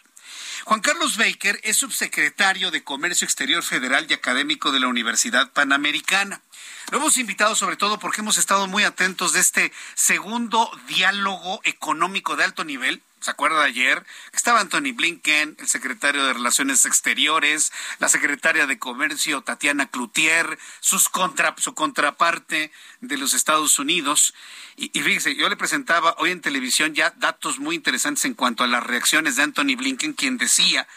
Juan 0.64 0.80
Carlos 0.80 1.16
Baker 1.16 1.58
es 1.64 1.76
subsecretario 1.76 2.70
de 2.70 2.84
Comercio 2.84 3.24
Exterior 3.24 3.62
Federal 3.62 4.06
y 4.08 4.14
académico 4.14 4.70
de 4.70 4.80
la 4.80 4.88
Universidad 4.88 5.50
Panamericana. 5.52 6.42
Lo 6.90 6.98
hemos 6.98 7.16
invitado 7.18 7.54
sobre 7.54 7.76
todo 7.76 7.98
porque 7.98 8.20
hemos 8.20 8.36
estado 8.36 8.66
muy 8.66 8.82
atentos 8.82 9.32
de 9.32 9.40
este 9.40 9.72
segundo 9.94 10.70
diálogo 10.88 11.60
económico 11.64 12.36
de 12.36 12.44
alto 12.44 12.64
nivel 12.64 13.02
¿Se 13.20 13.30
acuerda 13.30 13.60
de 13.60 13.66
ayer? 13.66 14.06
Estaba 14.32 14.60
Anthony 14.60 14.94
Blinken, 14.94 15.56
el 15.58 15.68
secretario 15.68 16.24
de 16.24 16.32
Relaciones 16.32 16.86
Exteriores, 16.86 17.70
la 17.98 18.08
secretaria 18.08 18.66
de 18.66 18.78
Comercio 18.78 19.42
Tatiana 19.42 19.90
Cloutier, 19.90 20.58
sus 20.80 21.10
contra, 21.10 21.54
su 21.58 21.74
contraparte 21.74 22.72
de 23.02 23.18
los 23.18 23.34
Estados 23.34 23.78
Unidos. 23.78 24.32
Y, 24.74 24.90
y, 24.98 25.02
fíjese, 25.02 25.36
yo 25.36 25.50
le 25.50 25.56
presentaba 25.56 26.14
hoy 26.16 26.30
en 26.30 26.40
televisión 26.40 26.94
ya 26.94 27.12
datos 27.18 27.58
muy 27.58 27.76
interesantes 27.76 28.24
en 28.24 28.32
cuanto 28.32 28.64
a 28.64 28.68
las 28.68 28.84
reacciones 28.84 29.36
de 29.36 29.42
Anthony 29.42 29.76
Blinken, 29.76 30.14
quien 30.14 30.38
decía 30.38 30.88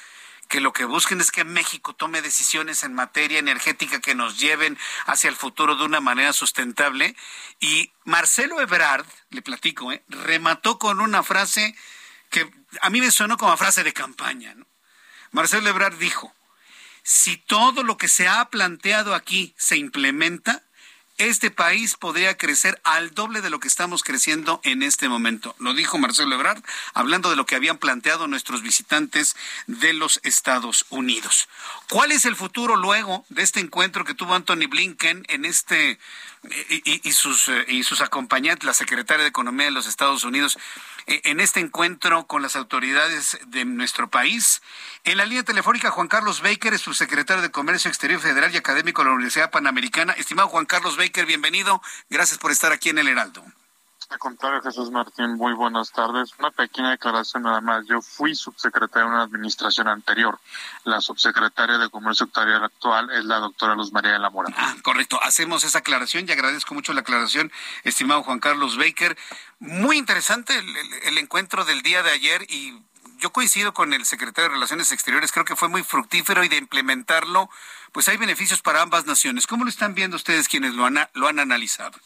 que 0.47 0.61
lo 0.61 0.73
que 0.73 0.85
busquen 0.85 1.21
es 1.21 1.31
que 1.31 1.43
México 1.43 1.93
tome 1.93 2.21
decisiones 2.21 2.83
en 2.83 2.93
materia 2.93 3.39
energética 3.39 4.01
que 4.01 4.15
nos 4.15 4.39
lleven 4.39 4.77
hacia 5.05 5.29
el 5.29 5.35
futuro 5.35 5.75
de 5.75 5.83
una 5.83 5.99
manera 5.99 6.33
sustentable. 6.33 7.15
Y 7.59 7.91
Marcelo 8.03 8.61
Ebrard, 8.61 9.05
le 9.29 9.41
platico, 9.41 9.91
¿eh? 9.91 10.03
remató 10.07 10.77
con 10.77 10.99
una 10.99 11.23
frase 11.23 11.75
que 12.29 12.49
a 12.81 12.89
mí 12.89 12.99
me 12.99 13.11
sonó 13.11 13.37
como 13.37 13.57
frase 13.57 13.83
de 13.83 13.93
campaña. 13.93 14.55
Marcelo 15.31 15.69
Ebrard 15.69 15.97
dijo, 15.97 16.33
si 17.03 17.37
todo 17.37 17.83
lo 17.83 17.97
que 17.97 18.07
se 18.07 18.27
ha 18.27 18.49
planteado 18.49 19.13
aquí 19.13 19.53
se 19.57 19.77
implementa, 19.77 20.63
este 21.27 21.51
país 21.51 21.95
podría 21.95 22.37
crecer 22.37 22.79
al 22.83 23.13
doble 23.13 23.41
de 23.41 23.49
lo 23.49 23.59
que 23.59 23.67
estamos 23.67 24.03
creciendo 24.03 24.61
en 24.63 24.83
este 24.83 25.09
momento. 25.09 25.55
Lo 25.59 25.73
dijo 25.73 25.97
Marcelo 25.97 26.35
Ebrard, 26.35 26.63
hablando 26.93 27.29
de 27.29 27.35
lo 27.35 27.45
que 27.45 27.55
habían 27.55 27.77
planteado 27.77 28.27
nuestros 28.27 28.61
visitantes 28.61 29.35
de 29.67 29.93
los 29.93 30.19
Estados 30.23 30.85
Unidos. 30.89 31.47
¿Cuál 31.89 32.11
es 32.11 32.25
el 32.25 32.35
futuro 32.35 32.75
luego 32.75 33.25
de 33.29 33.43
este 33.43 33.59
encuentro 33.59 34.05
que 34.05 34.13
tuvo 34.13 34.33
Anthony 34.33 34.67
Blinken 34.69 35.25
en 35.29 35.45
este 35.45 35.99
y, 36.69 37.11
sus, 37.13 37.47
eh, 37.47 37.65
y 37.69 37.83
sus 37.83 38.01
acompañantes, 38.01 38.65
la 38.65 38.73
secretaria 38.73 39.23
de 39.23 39.29
Economía 39.29 39.65
de 39.65 39.71
los 39.71 39.87
Estados 39.87 40.25
Unidos, 40.25 40.57
eh, 40.57 40.92
en 41.07 41.39
este 41.39 41.59
encuentro 41.59 42.27
con 42.27 42.41
las 42.41 42.55
autoridades 42.55 43.39
de 43.47 43.65
nuestro 43.65 44.09
país. 44.09 44.61
En 45.03 45.17
la 45.17 45.25
línea 45.25 45.43
telefónica, 45.43 45.91
Juan 45.91 46.07
Carlos 46.07 46.41
Baker, 46.41 46.73
es 46.73 46.81
subsecretario 46.81 47.41
de 47.41 47.51
Comercio 47.51 47.89
Exterior 47.89 48.19
Federal 48.19 48.53
y 48.53 48.57
académico 48.57 49.01
de 49.01 49.09
la 49.09 49.15
Universidad 49.15 49.51
Panamericana. 49.51 50.13
Estimado 50.13 50.49
Juan 50.49 50.65
Carlos 50.65 50.97
Baker, 50.97 51.25
bienvenido. 51.25 51.81
Gracias 52.09 52.37
por 52.37 52.51
estar 52.51 52.71
aquí 52.71 52.89
en 52.89 52.99
el 52.99 53.07
Heraldo. 53.07 53.43
Al 54.09 54.19
contrario, 54.19 54.61
Jesús 54.61 54.91
Martín, 54.91 55.35
muy 55.35 55.53
buenas 55.53 55.91
tardes. 55.91 56.31
Una 56.39 56.51
pequeña 56.51 56.91
declaración 56.91 57.43
nada 57.43 57.61
más. 57.61 57.85
Yo 57.85 58.01
fui 58.01 58.35
subsecretario 58.35 59.07
en 59.07 59.13
una 59.13 59.23
administración 59.23 59.87
anterior. 59.87 60.39
La 60.83 61.01
subsecretaria 61.01 61.77
de 61.77 61.89
Comercio 61.89 62.25
Exterior 62.25 62.63
actual 62.63 63.09
es 63.11 63.25
la 63.25 63.37
doctora 63.37 63.75
Luz 63.75 63.91
María 63.91 64.13
de 64.13 64.19
la 64.19 64.29
Mora. 64.29 64.53
Ah, 64.57 64.75
correcto. 64.83 65.21
Hacemos 65.21 65.63
esa 65.63 65.79
aclaración 65.79 66.25
y 66.27 66.31
agradezco 66.31 66.73
mucho 66.73 66.93
la 66.93 67.01
aclaración, 67.01 67.51
estimado 67.83 68.23
Juan 68.23 68.39
Carlos 68.39 68.77
Baker. 68.77 69.17
Muy 69.59 69.97
interesante 69.97 70.57
el, 70.57 70.75
el 71.03 71.17
encuentro 71.17 71.65
del 71.65 71.81
día 71.81 72.03
de 72.03 72.11
ayer 72.11 72.45
y 72.49 72.81
yo 73.23 73.31
coincido 73.31 73.73
con 73.73 73.93
el 73.93 74.05
secretario 74.05 74.49
de 74.49 74.55
Relaciones 74.55 74.91
Exteriores, 74.91 75.31
creo 75.31 75.45
que 75.45 75.55
fue 75.55 75.69
muy 75.69 75.81
fructífero 75.81 76.43
y 76.43 76.49
de 76.49 76.57
implementarlo, 76.57 77.49
pues 77.93 78.09
hay 78.09 78.17
beneficios 78.17 78.61
para 78.61 78.81
ambas 78.81 79.05
naciones. 79.05 79.47
¿Cómo 79.47 79.63
lo 79.63 79.69
están 79.69 79.95
viendo 79.95 80.17
ustedes 80.17 80.49
quienes 80.49 80.73
lo 80.73 80.85
han, 80.85 81.07
lo 81.13 81.27
han 81.29 81.39
analizado? 81.39 81.97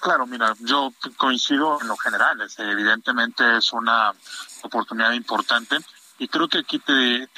Claro, 0.00 0.26
mira, 0.26 0.54
yo 0.60 0.92
coincido 1.16 1.78
en 1.80 1.88
lo 1.88 1.96
general. 1.96 2.38
evidentemente 2.58 3.58
es 3.58 3.72
una 3.72 4.12
oportunidad 4.62 5.12
importante 5.12 5.78
y 6.18 6.28
creo 6.28 6.48
que 6.48 6.58
aquí 6.58 6.78
te, 6.78 7.28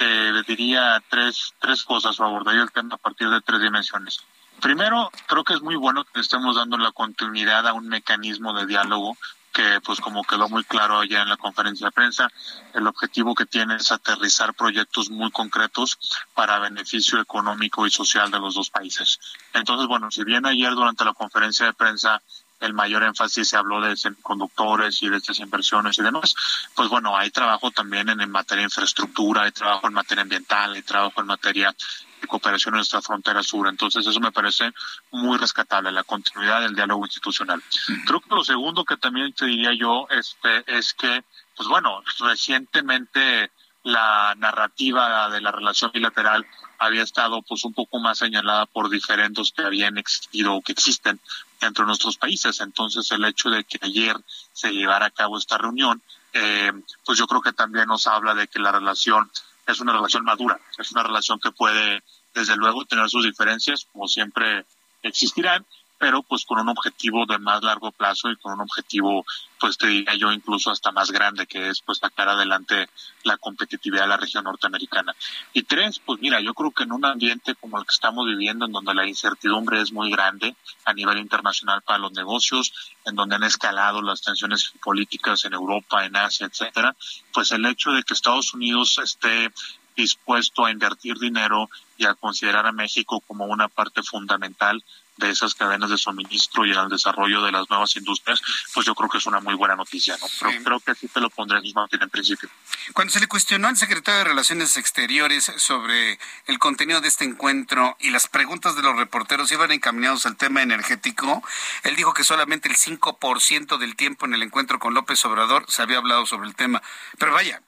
diría 0.47 1.01
tres, 1.09 1.53
tres 1.59 1.83
cosas 1.83 2.19
o 2.19 2.25
abordaría 2.25 2.63
el 2.63 2.71
tema 2.71 2.95
a 2.95 2.97
partir 2.97 3.29
de 3.29 3.41
tres 3.41 3.61
dimensiones. 3.61 4.19
Primero, 4.59 5.09
creo 5.27 5.43
que 5.43 5.53
es 5.53 5.61
muy 5.61 5.75
bueno 5.75 6.03
que 6.03 6.19
estemos 6.19 6.55
dando 6.55 6.77
la 6.77 6.91
continuidad 6.91 7.67
a 7.67 7.73
un 7.73 7.87
mecanismo 7.87 8.53
de 8.53 8.67
diálogo 8.67 9.17
que 9.51 9.81
pues 9.81 9.99
como 9.99 10.23
quedó 10.23 10.47
muy 10.49 10.63
claro 10.63 10.99
allá 10.99 11.23
en 11.23 11.29
la 11.29 11.37
conferencia 11.37 11.87
de 11.87 11.91
prensa, 11.91 12.29
el 12.73 12.87
objetivo 12.87 13.35
que 13.35 13.45
tiene 13.45 13.75
es 13.75 13.91
aterrizar 13.91 14.53
proyectos 14.53 15.09
muy 15.09 15.29
concretos 15.31 15.99
para 16.33 16.59
beneficio 16.59 17.19
económico 17.19 17.85
y 17.85 17.91
social 17.91 18.31
de 18.31 18.39
los 18.39 18.55
dos 18.55 18.69
países. 18.69 19.19
Entonces, 19.53 19.87
bueno, 19.87 20.09
si 20.09 20.23
bien 20.23 20.45
ayer 20.45 20.73
durante 20.73 21.03
la 21.03 21.13
conferencia 21.13 21.65
de 21.65 21.73
prensa 21.73 22.21
el 22.61 22.73
mayor 22.73 23.03
énfasis 23.03 23.49
se 23.49 23.57
habló 23.57 23.81
de 23.81 23.97
semiconductores 23.97 25.01
y 25.01 25.09
de 25.09 25.17
estas 25.17 25.39
inversiones 25.39 25.97
y 25.97 26.03
demás, 26.03 26.35
pues 26.75 26.89
bueno, 26.89 27.17
hay 27.17 27.31
trabajo 27.31 27.71
también 27.71 28.09
en, 28.09 28.31
materia 28.31 28.61
de 28.61 28.67
infraestructura, 28.67 29.43
hay 29.43 29.51
trabajo 29.51 29.87
en 29.87 29.93
materia 29.93 30.21
ambiental, 30.21 30.73
hay 30.73 30.83
trabajo 30.83 31.21
en 31.21 31.27
materia 31.27 31.75
de 32.21 32.27
cooperación 32.27 32.75
en 32.75 32.77
nuestra 32.77 33.01
frontera 33.01 33.41
sur. 33.43 33.67
Entonces, 33.67 34.05
eso 34.05 34.19
me 34.19 34.31
parece 34.31 34.71
muy 35.11 35.37
rescatable, 35.37 35.91
la 35.91 36.03
continuidad 36.03 36.61
del 36.61 36.75
diálogo 36.75 37.05
institucional. 37.05 37.61
Creo 38.05 38.21
que 38.21 38.35
lo 38.35 38.43
segundo 38.43 38.85
que 38.85 38.97
también 38.97 39.33
te 39.33 39.45
diría 39.45 39.73
yo 39.73 40.07
este, 40.09 40.63
es 40.67 40.93
que, 40.93 41.23
pues 41.55 41.67
bueno, 41.67 42.01
recientemente 42.19 43.51
la 43.83 44.35
narrativa 44.37 45.29
de 45.29 45.41
la 45.41 45.51
relación 45.51 45.91
bilateral 45.91 46.45
había 46.77 47.03
estado 47.03 47.41
pues 47.41 47.63
un 47.63 47.73
poco 47.73 47.99
más 47.99 48.17
señalada 48.19 48.65
por 48.65 48.89
diferentes 48.89 49.51
que 49.51 49.63
habían 49.63 49.97
existido 49.97 50.53
o 50.53 50.61
que 50.61 50.71
existen 50.71 51.19
entre 51.61 51.85
nuestros 51.85 52.17
países. 52.17 52.59
Entonces 52.59 53.11
el 53.11 53.25
hecho 53.25 53.49
de 53.49 53.63
que 53.63 53.79
ayer 53.81 54.15
se 54.53 54.71
llevara 54.71 55.07
a 55.07 55.11
cabo 55.11 55.37
esta 55.37 55.57
reunión, 55.57 56.01
eh, 56.33 56.71
pues 57.05 57.17
yo 57.17 57.27
creo 57.27 57.41
que 57.41 57.53
también 57.53 57.87
nos 57.87 58.07
habla 58.07 58.33
de 58.33 58.47
que 58.47 58.59
la 58.59 58.71
relación 58.71 59.31
es 59.67 59.79
una 59.79 59.93
relación 59.93 60.23
madura, 60.23 60.59
es 60.77 60.91
una 60.91 61.03
relación 61.03 61.39
que 61.39 61.51
puede 61.51 62.03
desde 62.33 62.55
luego 62.55 62.85
tener 62.85 63.09
sus 63.09 63.25
diferencias, 63.25 63.87
como 63.91 64.07
siempre 64.07 64.65
existirán, 65.03 65.65
pero 66.01 66.23
pues 66.23 66.45
con 66.45 66.59
un 66.59 66.69
objetivo 66.69 67.27
de 67.27 67.37
más 67.37 67.61
largo 67.61 67.91
plazo 67.91 68.31
y 68.31 68.35
con 68.37 68.53
un 68.53 68.61
objetivo, 68.61 69.23
pues 69.59 69.77
te 69.77 69.85
diría 69.85 70.15
yo, 70.15 70.31
incluso 70.31 70.71
hasta 70.71 70.91
más 70.91 71.11
grande, 71.11 71.45
que 71.45 71.69
es 71.69 71.79
pues 71.81 71.99
sacar 71.99 72.27
adelante 72.27 72.89
la 73.23 73.37
competitividad 73.37 74.01
de 74.01 74.07
la 74.07 74.17
región 74.17 74.45
norteamericana. 74.45 75.13
Y 75.53 75.61
tres, 75.61 75.99
pues 76.03 76.19
mira, 76.19 76.41
yo 76.41 76.55
creo 76.55 76.71
que 76.71 76.85
en 76.85 76.91
un 76.91 77.05
ambiente 77.05 77.53
como 77.53 77.77
el 77.77 77.85
que 77.85 77.93
estamos 77.93 78.25
viviendo, 78.25 78.65
en 78.65 78.71
donde 78.71 78.95
la 78.95 79.05
incertidumbre 79.05 79.79
es 79.79 79.91
muy 79.91 80.09
grande 80.09 80.55
a 80.85 80.93
nivel 80.93 81.19
internacional 81.19 81.83
para 81.83 81.99
los 81.99 82.13
negocios, 82.13 82.73
en 83.05 83.13
donde 83.13 83.35
han 83.35 83.43
escalado 83.43 84.01
las 84.01 84.23
tensiones 84.23 84.73
políticas 84.83 85.45
en 85.45 85.53
Europa, 85.53 86.03
en 86.03 86.15
Asia, 86.15 86.47
etcétera, 86.47 86.95
pues 87.31 87.51
el 87.51 87.63
hecho 87.67 87.91
de 87.91 88.01
que 88.01 88.15
Estados 88.15 88.55
Unidos 88.55 88.99
esté 89.03 89.51
dispuesto 89.95 90.65
a 90.65 90.71
invertir 90.71 91.19
dinero 91.19 91.69
y 91.97 92.05
a 92.05 92.15
considerar 92.15 92.65
a 92.65 92.71
México 92.71 93.19
como 93.27 93.45
una 93.45 93.67
parte 93.67 94.01
fundamental 94.01 94.83
de 95.21 95.31
esas 95.31 95.55
cadenas 95.55 95.89
de 95.89 95.97
suministro 95.97 96.65
y 96.65 96.73
al 96.73 96.89
desarrollo 96.89 97.41
de 97.41 97.51
las 97.51 97.69
nuevas 97.69 97.95
industrias, 97.95 98.41
pues 98.73 98.85
yo 98.85 98.95
creo 98.95 99.09
que 99.09 99.17
es 99.17 99.25
una 99.25 99.39
muy 99.39 99.53
buena 99.53 99.75
noticia, 99.75 100.17
¿no? 100.19 100.27
Pero 100.39 100.63
creo 100.63 100.79
que 100.79 100.91
así 100.91 101.07
te 101.07 101.19
lo 101.19 101.29
pondré 101.29 101.59
en 101.59 102.09
principio. 102.09 102.49
Cuando 102.93 103.13
se 103.13 103.19
le 103.19 103.27
cuestionó 103.27 103.67
al 103.67 103.77
secretario 103.77 104.19
de 104.19 104.25
Relaciones 104.25 104.77
Exteriores 104.77 105.51
sobre 105.57 106.19
el 106.47 106.59
contenido 106.59 107.01
de 107.01 107.07
este 107.07 107.25
encuentro 107.25 107.95
y 107.99 108.09
las 108.09 108.27
preguntas 108.27 108.75
de 108.75 108.81
los 108.81 108.95
reporteros 108.95 109.51
iban 109.51 109.71
encaminados 109.71 110.25
al 110.25 110.35
tema 110.35 110.61
energético, 110.61 111.43
él 111.83 111.95
dijo 111.95 112.13
que 112.13 112.23
solamente 112.23 112.69
el 112.69 112.75
5% 112.75 113.77
del 113.77 113.95
tiempo 113.95 114.25
en 114.25 114.33
el 114.33 114.43
encuentro 114.43 114.79
con 114.79 114.93
López 114.93 115.23
Obrador 115.25 115.65
se 115.69 115.81
había 115.81 115.97
hablado 115.97 116.25
sobre 116.25 116.47
el 116.47 116.55
tema. 116.55 116.81
Pero 117.17 117.33
vaya, 117.33 117.61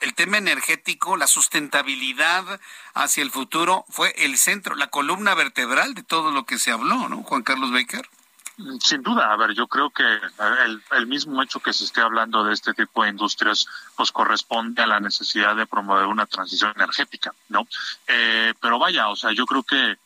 el 0.00 0.14
tema 0.14 0.38
energético, 0.38 1.16
la 1.16 1.26
sustentabilidad 1.26 2.60
hacia 2.94 3.22
el 3.22 3.30
futuro 3.30 3.84
fue 3.88 4.14
el 4.18 4.36
centro, 4.36 4.74
la 4.74 4.88
columna 4.88 5.34
vertebral 5.34 5.94
de 5.94 6.02
todo 6.02 6.30
lo 6.30 6.44
que 6.44 6.58
se 6.58 6.70
habló, 6.70 7.08
¿no? 7.08 7.22
Juan 7.22 7.42
Carlos 7.42 7.72
Baker. 7.72 8.08
Sin 8.80 9.02
duda, 9.02 9.32
a 9.32 9.36
ver, 9.36 9.54
yo 9.54 9.66
creo 9.66 9.90
que 9.90 10.04
el, 10.04 11.06
mismo 11.06 11.42
hecho 11.42 11.60
que 11.60 11.72
se 11.72 11.84
esté 11.84 12.02
hablando 12.02 12.44
de 12.44 12.52
este 12.52 12.74
tipo 12.74 13.02
de 13.02 13.08
industrias, 13.08 13.66
pues 13.96 14.12
corresponde 14.12 14.82
a 14.82 14.86
la 14.86 15.00
necesidad 15.00 15.56
de 15.56 15.66
promover 15.66 16.06
una 16.06 16.26
transición 16.26 16.72
energética, 16.76 17.34
¿no? 17.48 17.66
Eh, 18.06 18.52
pero 18.60 18.78
vaya, 18.78 19.08
o 19.08 19.16
sea, 19.16 19.32
yo 19.32 19.46
creo 19.46 19.62
que 19.62 19.96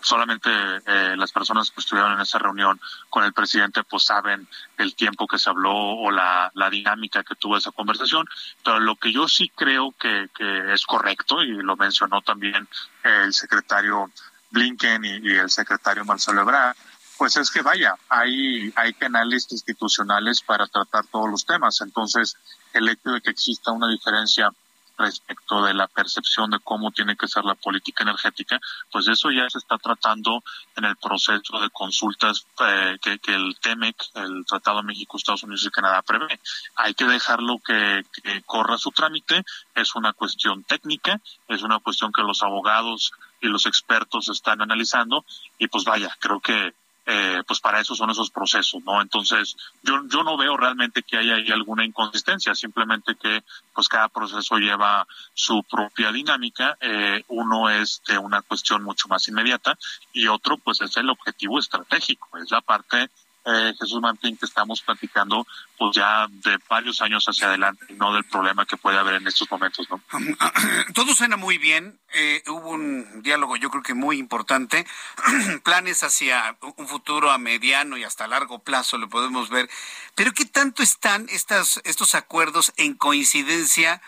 solamente 0.00 0.50
eh, 0.50 1.14
las 1.16 1.32
personas 1.32 1.70
que 1.70 1.80
estuvieron 1.80 2.12
en 2.12 2.20
esa 2.20 2.38
reunión 2.38 2.80
con 3.10 3.24
el 3.24 3.32
presidente 3.32 3.82
pues 3.84 4.04
saben 4.04 4.46
el 4.78 4.94
tiempo 4.94 5.26
que 5.26 5.38
se 5.38 5.50
habló 5.50 5.74
o 5.74 6.10
la, 6.10 6.50
dinámica 6.70 7.22
que 7.22 7.34
tuvo 7.34 7.56
esa 7.56 7.70
conversación, 7.70 8.26
pero 8.64 8.80
lo 8.80 8.96
que 8.96 9.12
yo 9.12 9.28
sí 9.28 9.50
creo 9.54 9.94
que, 9.98 10.28
es 10.72 10.86
correcto 10.86 11.42
y 11.42 11.52
lo 11.62 11.76
mencionó 11.76 12.20
también 12.22 12.66
el 13.02 13.32
secretario 13.32 14.10
Blinken 14.50 15.04
y, 15.04 15.30
el 15.32 15.50
secretario 15.50 16.04
Marcelo 16.04 16.42
Ebrard, 16.42 16.76
Pues 17.16 17.36
es 17.36 17.50
que 17.50 17.62
vaya, 17.62 17.94
hay, 18.08 18.72
hay 18.76 18.94
canales 18.94 19.46
institucionales 19.50 20.40
para 20.40 20.66
tratar 20.66 21.06
todos 21.06 21.30
los 21.30 21.44
temas. 21.44 21.80
Entonces, 21.80 22.36
el 22.72 22.88
hecho 22.88 23.10
de 23.10 23.20
que 23.20 23.30
exista 23.30 23.70
una 23.70 23.88
diferencia 23.88 24.50
respecto 24.96 25.62
de 25.62 25.74
la 25.74 25.86
percepción 25.86 26.50
de 26.50 26.60
cómo 26.60 26.90
tiene 26.90 27.16
que 27.16 27.28
ser 27.28 27.44
la 27.44 27.54
política 27.54 28.02
energética, 28.02 28.60
pues 28.90 29.08
eso 29.08 29.30
ya 29.30 29.48
se 29.50 29.58
está 29.58 29.78
tratando 29.78 30.42
en 30.76 30.84
el 30.84 30.96
proceso 30.96 31.60
de 31.60 31.70
consultas 31.70 32.46
eh, 32.60 32.98
que, 33.00 33.18
el 33.34 33.56
TEMEC, 33.60 33.96
el 34.14 34.44
Tratado 34.46 34.82
México, 34.82 35.16
Estados 35.16 35.42
Unidos 35.42 35.64
y 35.64 35.70
Canadá 35.70 36.02
prevé. 36.02 36.40
Hay 36.76 36.94
que 36.94 37.04
dejarlo 37.04 37.58
que 37.58 38.04
corra 38.46 38.78
su 38.78 38.90
trámite, 38.90 39.44
es 39.74 39.94
una 39.94 40.12
cuestión 40.12 40.64
técnica, 40.64 41.20
es 41.48 41.62
una 41.62 41.78
cuestión 41.80 42.12
que 42.12 42.22
los 42.22 42.42
abogados 42.42 43.12
y 43.40 43.48
los 43.48 43.66
expertos 43.66 44.28
están 44.28 44.62
analizando 44.62 45.24
y 45.58 45.68
pues 45.68 45.84
vaya, 45.84 46.16
creo 46.18 46.40
que 46.40 46.74
eh, 47.06 47.42
pues 47.46 47.60
para 47.60 47.80
eso 47.80 47.94
son 47.94 48.10
esos 48.10 48.30
procesos, 48.30 48.82
¿no? 48.84 49.00
Entonces, 49.00 49.56
yo, 49.82 50.00
yo 50.08 50.22
no 50.22 50.36
veo 50.36 50.56
realmente 50.56 51.02
que 51.02 51.18
haya 51.18 51.34
ahí 51.34 51.50
alguna 51.50 51.84
inconsistencia, 51.84 52.54
simplemente 52.54 53.14
que 53.14 53.42
pues 53.74 53.88
cada 53.88 54.08
proceso 54.08 54.56
lleva 54.56 55.06
su 55.34 55.62
propia 55.64 56.12
dinámica, 56.12 56.76
eh, 56.80 57.24
uno 57.28 57.68
es 57.68 58.02
de 58.06 58.18
una 58.18 58.42
cuestión 58.42 58.82
mucho 58.82 59.08
más 59.08 59.28
inmediata 59.28 59.76
y 60.12 60.28
otro 60.28 60.56
pues 60.58 60.80
es 60.80 60.96
el 60.96 61.10
objetivo 61.10 61.58
estratégico, 61.58 62.38
es 62.38 62.50
la 62.50 62.60
parte 62.60 63.10
eh, 63.46 63.74
Jesús 63.78 64.00
Martín, 64.00 64.36
que 64.36 64.46
estamos 64.46 64.82
platicando 64.82 65.46
pues 65.76 65.94
ya 65.94 66.26
de 66.30 66.58
varios 66.68 67.00
años 67.02 67.24
hacia 67.26 67.48
adelante, 67.48 67.86
no 67.90 68.14
del 68.14 68.24
problema 68.24 68.64
que 68.64 68.76
puede 68.76 68.98
haber 68.98 69.16
en 69.16 69.26
estos 69.26 69.50
momentos. 69.50 69.86
¿no? 69.90 70.00
Todo 70.94 71.14
suena 71.14 71.36
muy 71.36 71.58
bien, 71.58 71.98
eh, 72.14 72.42
hubo 72.46 72.70
un 72.70 73.22
diálogo 73.22 73.56
yo 73.56 73.70
creo 73.70 73.82
que 73.82 73.94
muy 73.94 74.18
importante, 74.18 74.86
planes 75.64 76.02
hacia 76.02 76.56
un 76.76 76.88
futuro 76.88 77.30
a 77.30 77.38
mediano 77.38 77.96
y 77.96 78.04
hasta 78.04 78.26
largo 78.26 78.60
plazo 78.60 78.98
lo 78.98 79.08
podemos 79.08 79.50
ver, 79.50 79.68
pero 80.14 80.32
¿qué 80.32 80.44
tanto 80.46 80.82
están 80.82 81.26
estas, 81.28 81.80
estos 81.84 82.14
acuerdos 82.14 82.72
en 82.76 82.94
coincidencia? 82.94 84.00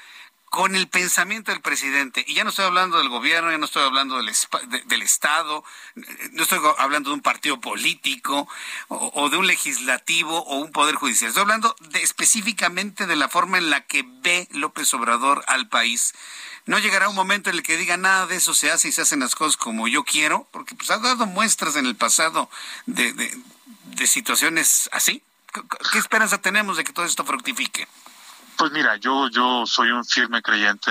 Con 0.51 0.77
el 0.77 0.89
pensamiento 0.89 1.53
del 1.53 1.61
presidente. 1.61 2.25
Y 2.27 2.35
ya 2.35 2.45
no 2.45 2.51
estoy 2.51 2.65
hablando 2.65 2.99
del 2.99 3.09
gobierno, 3.09 3.51
ya 3.51 3.59
no 3.59 3.67
estoy 3.67 3.83
hablando 3.83 4.17
del, 4.17 4.33
del 4.87 5.03
Estado, 5.03 5.65
no 6.33 6.43
estoy 6.43 6.61
hablando 6.79 7.11
de 7.11 7.15
un 7.15 7.21
partido 7.21 7.61
político 7.61 8.49
o, 8.89 9.29
de 9.29 9.37
un 9.37 9.47
legislativo 9.47 10.39
o 10.39 10.57
un 10.57 10.73
poder 10.73 10.95
judicial. 10.95 11.29
Estoy 11.29 11.43
hablando 11.43 11.75
de, 11.81 12.03
específicamente 12.03 13.07
de 13.07 13.17
la 13.17 13.29
forma 13.29 13.59
en 13.59 13.71
la 13.71 13.83
que 13.83 14.05
ve 14.07 14.49
López 14.53 14.93
Obrador 14.95 15.45
al 15.49 15.69
país. 15.69 16.15
No 16.65 16.79
llegará 16.79 17.09
un 17.09 17.15
momento 17.15 17.51
en 17.51 17.57
el 17.57 17.63
que 17.63 17.77
diga 17.77 17.97
nada 17.97 18.27
de 18.27 18.37
eso 18.37 18.55
se 18.55 18.71
hace 18.71 18.89
y 18.89 18.93
se 18.93 19.03
hacen 19.03 19.21
las 19.21 19.35
cosas 19.35 19.57
como 19.57 19.89
yo 19.89 20.05
quiero, 20.05 20.49
porque 20.53 20.75
pues 20.75 20.91
ha 20.91 20.99
dado 20.99 21.27
muestras 21.27 21.77
en 21.77 21.87
el 21.87 21.97
pasado 21.97 22.49
de, 22.87 23.13
de, 23.13 23.39
de 23.85 24.07
situaciones 24.07 24.89
así. 24.93 25.23
¿Qué 25.93 25.99
esperanza 25.99 26.39
tenemos 26.39 26.77
de 26.77 26.85
que 26.85 26.93
todo 26.93 27.05
esto 27.05 27.25
fructifique? 27.25 27.89
Pues 28.57 28.73
mira, 28.73 28.97
yo, 28.97 29.29
yo 29.29 29.67
soy 29.67 29.91
un 29.91 30.05
firme 30.05 30.41
creyente 30.41 30.91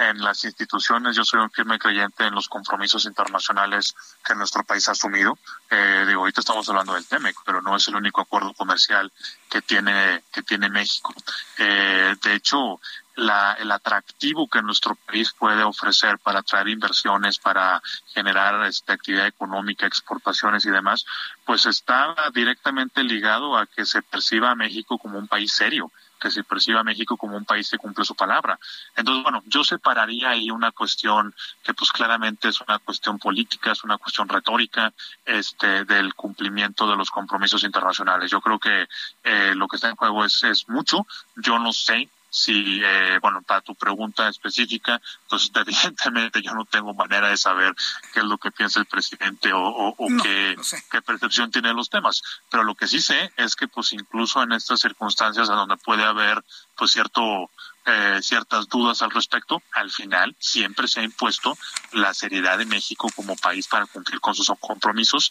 en 0.00 0.18
las 0.22 0.44
instituciones, 0.44 1.14
yo 1.14 1.24
soy 1.24 1.40
un 1.40 1.50
firme 1.50 1.78
creyente 1.78 2.24
en 2.24 2.34
los 2.34 2.48
compromisos 2.48 3.04
internacionales 3.04 3.94
que 4.24 4.34
nuestro 4.34 4.64
país 4.64 4.88
ha 4.88 4.92
asumido. 4.92 5.38
Eh, 5.70 6.04
digo, 6.06 6.20
ahorita 6.20 6.40
estamos 6.40 6.68
hablando 6.68 6.94
del 6.94 7.06
TEMEC, 7.06 7.36
pero 7.44 7.60
no 7.60 7.76
es 7.76 7.86
el 7.88 7.96
único 7.96 8.22
acuerdo 8.22 8.54
comercial 8.54 9.12
que 9.48 9.60
tiene, 9.60 10.22
que 10.32 10.42
tiene 10.42 10.70
México. 10.70 11.14
Eh, 11.58 12.16
de 12.22 12.34
hecho, 12.34 12.80
la, 13.16 13.54
el 13.60 13.70
atractivo 13.70 14.48
que 14.48 14.62
nuestro 14.62 14.94
país 14.94 15.32
puede 15.32 15.62
ofrecer 15.62 16.18
para 16.18 16.40
atraer 16.40 16.68
inversiones, 16.68 17.38
para 17.38 17.82
generar 18.14 18.64
este, 18.64 18.92
actividad 18.92 19.26
económica, 19.26 19.86
exportaciones 19.86 20.64
y 20.64 20.70
demás, 20.70 21.04
pues 21.44 21.66
está 21.66 22.14
directamente 22.32 23.04
ligado 23.04 23.58
a 23.58 23.66
que 23.66 23.84
se 23.84 24.00
perciba 24.00 24.50
a 24.50 24.54
México 24.54 24.96
como 24.96 25.18
un 25.18 25.28
país 25.28 25.52
serio, 25.52 25.92
que 26.20 26.30
se 26.30 26.44
perciba 26.44 26.80
a 26.80 26.84
México 26.84 27.16
como 27.16 27.36
un 27.36 27.44
país 27.44 27.70
que 27.70 27.78
cumple 27.78 28.04
su 28.04 28.14
palabra. 28.14 28.58
Entonces, 28.94 29.22
bueno, 29.22 29.42
yo 29.46 29.64
separaría 29.64 30.30
ahí 30.30 30.50
una 30.50 30.70
cuestión 30.70 31.34
que 31.62 31.74
pues 31.74 31.90
claramente 31.90 32.48
es 32.48 32.60
una 32.60 32.78
cuestión 32.78 33.18
política, 33.18 33.72
es 33.72 33.82
una 33.82 33.98
cuestión 33.98 34.28
retórica, 34.28 34.92
este, 35.24 35.84
del 35.84 36.14
cumplimiento 36.14 36.88
de 36.88 36.96
los 36.96 37.10
compromisos 37.10 37.64
internacionales. 37.64 38.30
Yo 38.30 38.40
creo 38.40 38.58
que 38.58 38.86
eh, 39.24 39.54
lo 39.54 39.66
que 39.66 39.76
está 39.76 39.88
en 39.88 39.96
juego 39.96 40.24
es, 40.24 40.42
es 40.44 40.68
mucho. 40.68 41.06
Yo 41.36 41.58
no 41.58 41.72
sé 41.72 42.08
si, 42.30 42.80
eh, 42.82 43.18
bueno, 43.20 43.42
para 43.42 43.60
tu 43.60 43.74
pregunta 43.74 44.28
específica, 44.28 45.00
pues 45.28 45.50
evidentemente 45.54 46.40
yo 46.40 46.54
no 46.54 46.64
tengo 46.64 46.94
manera 46.94 47.28
de 47.28 47.36
saber 47.36 47.74
qué 48.12 48.20
es 48.20 48.24
lo 48.24 48.38
que 48.38 48.52
piensa 48.52 48.80
el 48.80 48.86
presidente 48.86 49.50
o, 49.52 49.94
qué, 50.22 50.56
qué, 50.90 51.02
percepción 51.02 51.50
tiene 51.50 51.68
de 51.68 51.74
los 51.74 51.90
temas. 51.90 52.22
Pero 52.48 52.62
lo 52.62 52.74
que 52.74 52.86
sí 52.86 53.00
sé 53.00 53.32
es 53.36 53.56
que, 53.56 53.68
pues 53.68 53.92
incluso 53.92 54.42
en 54.42 54.52
estas 54.52 54.80
circunstancias 54.80 55.48
en 55.48 55.56
donde 55.56 55.76
puede 55.76 56.04
haber, 56.04 56.42
pues 56.76 56.92
cierto 56.92 57.50
eh, 57.86 58.18
ciertas 58.22 58.68
dudas 58.68 59.00
al 59.00 59.10
respecto, 59.10 59.62
al 59.72 59.90
final 59.90 60.36
siempre 60.38 60.86
se 60.86 61.00
ha 61.00 61.02
impuesto 61.02 61.56
la 61.92 62.12
seriedad 62.12 62.58
de 62.58 62.66
México 62.66 63.08
como 63.16 63.36
país 63.36 63.66
para 63.68 63.86
cumplir 63.86 64.20
con 64.20 64.34
sus 64.34 64.52
compromisos, 64.60 65.30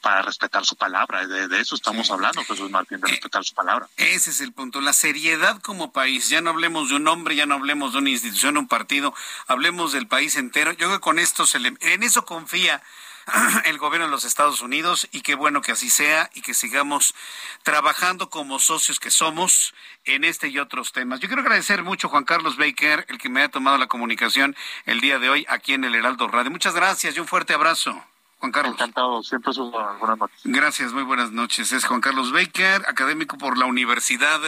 para 0.00 0.22
respetar 0.22 0.64
su 0.64 0.74
palabra. 0.76 1.26
De, 1.26 1.60
eso 1.60 1.74
estamos 1.74 2.10
hablando, 2.10 2.42
Jesús 2.44 2.70
Martín, 2.70 3.00
de 3.00 3.08
eh, 3.08 3.12
respetar 3.12 3.44
su 3.44 3.54
palabra. 3.54 3.88
Ese 3.96 4.30
es 4.30 4.40
el 4.40 4.52
punto, 4.52 4.80
la 4.80 4.92
seriedad 4.94 5.60
como 5.60 5.92
país. 5.92 6.28
Ya 6.28 6.40
no 6.40 6.50
hablemos 6.50 6.88
de 6.88 6.96
un 6.96 7.06
hombre, 7.08 7.36
ya 7.36 7.46
no 7.46 7.56
hablemos 7.56 7.92
de 7.92 7.98
una 7.98 8.10
institución, 8.10 8.56
un 8.56 8.68
partido, 8.68 9.14
hablemos 9.46 9.92
del 9.92 10.06
país 10.06 10.36
entero. 10.36 10.72
Yo 10.72 10.86
creo 10.86 10.92
que 10.92 11.00
con 11.00 11.18
esto 11.18 11.46
se 11.46 11.58
le, 11.58 11.74
en 11.80 12.02
eso 12.02 12.24
confía 12.24 12.82
el 13.64 13.78
gobierno 13.78 14.06
de 14.06 14.10
los 14.10 14.24
Estados 14.24 14.62
Unidos 14.62 15.08
y 15.12 15.22
qué 15.22 15.34
bueno 15.34 15.62
que 15.62 15.72
así 15.72 15.90
sea 15.90 16.30
y 16.34 16.42
que 16.42 16.54
sigamos 16.54 17.14
trabajando 17.62 18.30
como 18.30 18.58
socios 18.58 19.00
que 19.00 19.10
somos 19.10 19.74
en 20.04 20.24
este 20.24 20.48
y 20.48 20.58
otros 20.58 20.92
temas. 20.92 21.20
Yo 21.20 21.28
quiero 21.28 21.42
agradecer 21.42 21.82
mucho 21.82 22.08
a 22.08 22.10
Juan 22.10 22.24
Carlos 22.24 22.56
Baker, 22.56 23.06
el 23.08 23.18
que 23.18 23.28
me 23.28 23.42
ha 23.42 23.48
tomado 23.48 23.78
la 23.78 23.86
comunicación 23.86 24.56
el 24.86 25.00
día 25.00 25.18
de 25.18 25.28
hoy 25.28 25.46
aquí 25.48 25.74
en 25.74 25.84
el 25.84 25.94
Heraldo 25.94 26.28
Radio. 26.28 26.50
Muchas 26.50 26.74
gracias 26.74 27.16
y 27.16 27.20
un 27.20 27.28
fuerte 27.28 27.54
abrazo. 27.54 28.02
Juan 28.42 28.50
Carlos. 28.50 28.74
Encantado, 28.74 29.22
siempre 29.22 29.52
son 29.52 29.70
buenas 29.70 30.18
noches. 30.18 30.40
Gracias, 30.42 30.92
muy 30.92 31.04
buenas 31.04 31.30
noches. 31.30 31.70
Es 31.70 31.84
Juan 31.84 32.00
Carlos 32.00 32.32
Baker, 32.32 32.82
académico 32.88 33.38
por 33.38 33.56
la 33.56 33.66
Universidad 33.66 34.40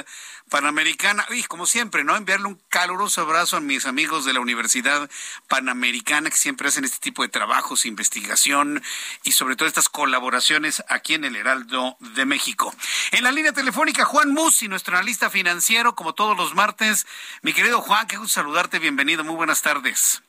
Panamericana. 0.51 1.25
Y 1.31 1.45
como 1.45 1.65
siempre, 1.65 2.03
¿no? 2.03 2.17
Enviarle 2.17 2.49
un 2.49 2.61
caluroso 2.69 3.21
abrazo 3.21 3.57
a 3.57 3.61
mis 3.61 3.87
amigos 3.87 4.25
de 4.25 4.33
la 4.33 4.41
Universidad 4.41 5.09
Panamericana 5.47 6.29
que 6.29 6.37
siempre 6.37 6.67
hacen 6.67 6.83
este 6.83 6.99
tipo 6.99 7.23
de 7.23 7.29
trabajos, 7.29 7.87
investigación 7.87 8.83
y 9.23 9.31
sobre 9.31 9.55
todo 9.55 9.69
estas 9.69 9.89
colaboraciones 9.89 10.83
aquí 10.89 11.15
en 11.15 11.25
el 11.25 11.37
Heraldo 11.37 11.97
de 12.01 12.27
México. 12.27 12.75
En 13.13 13.23
la 13.23 13.31
línea 13.31 13.53
telefónica, 13.53 14.05
Juan 14.05 14.33
Musi, 14.33 14.67
nuestro 14.67 14.97
analista 14.97 15.31
financiero, 15.31 15.95
como 15.95 16.15
todos 16.15 16.37
los 16.37 16.57
martes. 16.57 17.07
Mi 17.43 17.53
querido 17.53 17.81
Juan, 17.81 18.09
qué 18.09 18.17
gusto 18.17 18.41
saludarte, 18.41 18.81
bienvenido, 18.81 19.23
muy 19.23 19.37
buenas 19.37 19.63
tardes. 19.63 20.21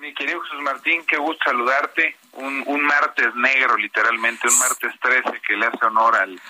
Mi 0.00 0.14
querido 0.14 0.40
Jesús 0.40 0.62
Martín, 0.62 1.04
qué 1.06 1.18
gusto 1.18 1.42
saludarte. 1.44 2.16
Un, 2.32 2.62
un 2.66 2.82
martes 2.82 3.34
negro, 3.34 3.76
literalmente, 3.76 4.48
un 4.48 4.58
martes 4.58 4.94
13 4.98 5.42
que 5.46 5.56
le 5.56 5.66
hace 5.66 5.84
honor 5.84 6.16
al, 6.16 6.40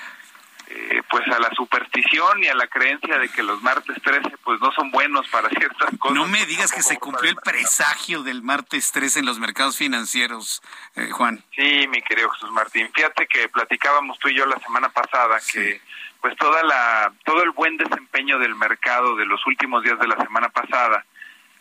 eh, 0.68 1.02
pues 1.10 1.26
a 1.26 1.38
la 1.40 1.50
superstición 1.56 2.44
y 2.44 2.46
a 2.46 2.54
la 2.54 2.68
creencia 2.68 3.18
de 3.18 3.28
que 3.28 3.42
los 3.42 3.60
martes 3.60 4.00
13 4.02 4.36
pues 4.44 4.60
no 4.60 4.70
son 4.70 4.92
buenos 4.92 5.26
para 5.28 5.48
ciertas 5.58 5.90
cosas. 5.98 6.16
No 6.16 6.28
me 6.28 6.46
digas 6.46 6.70
que 6.70 6.82
se 6.82 6.96
cumplió 6.98 7.28
el 7.28 7.36
presagio 7.36 8.22
del 8.22 8.40
martes 8.42 8.92
13 8.92 9.18
en 9.18 9.26
los 9.26 9.40
mercados 9.40 9.76
financieros, 9.76 10.62
eh, 10.94 11.10
Juan. 11.10 11.42
Sí, 11.56 11.88
mi 11.88 12.00
querido 12.02 12.30
Jesús 12.30 12.52
Martín. 12.52 12.88
Fíjate 12.94 13.26
que 13.26 13.48
platicábamos 13.48 14.16
tú 14.20 14.28
y 14.28 14.36
yo 14.36 14.46
la 14.46 14.60
semana 14.60 14.90
pasada 14.90 15.40
que 15.52 15.80
pues 16.20 16.36
toda 16.36 16.62
la 16.62 17.12
todo 17.24 17.42
el 17.42 17.50
buen 17.50 17.76
desempeño 17.76 18.38
del 18.38 18.54
mercado 18.54 19.16
de 19.16 19.26
los 19.26 19.44
últimos 19.44 19.82
días 19.82 19.98
de 19.98 20.06
la 20.06 20.18
semana 20.18 20.50
pasada 20.50 21.04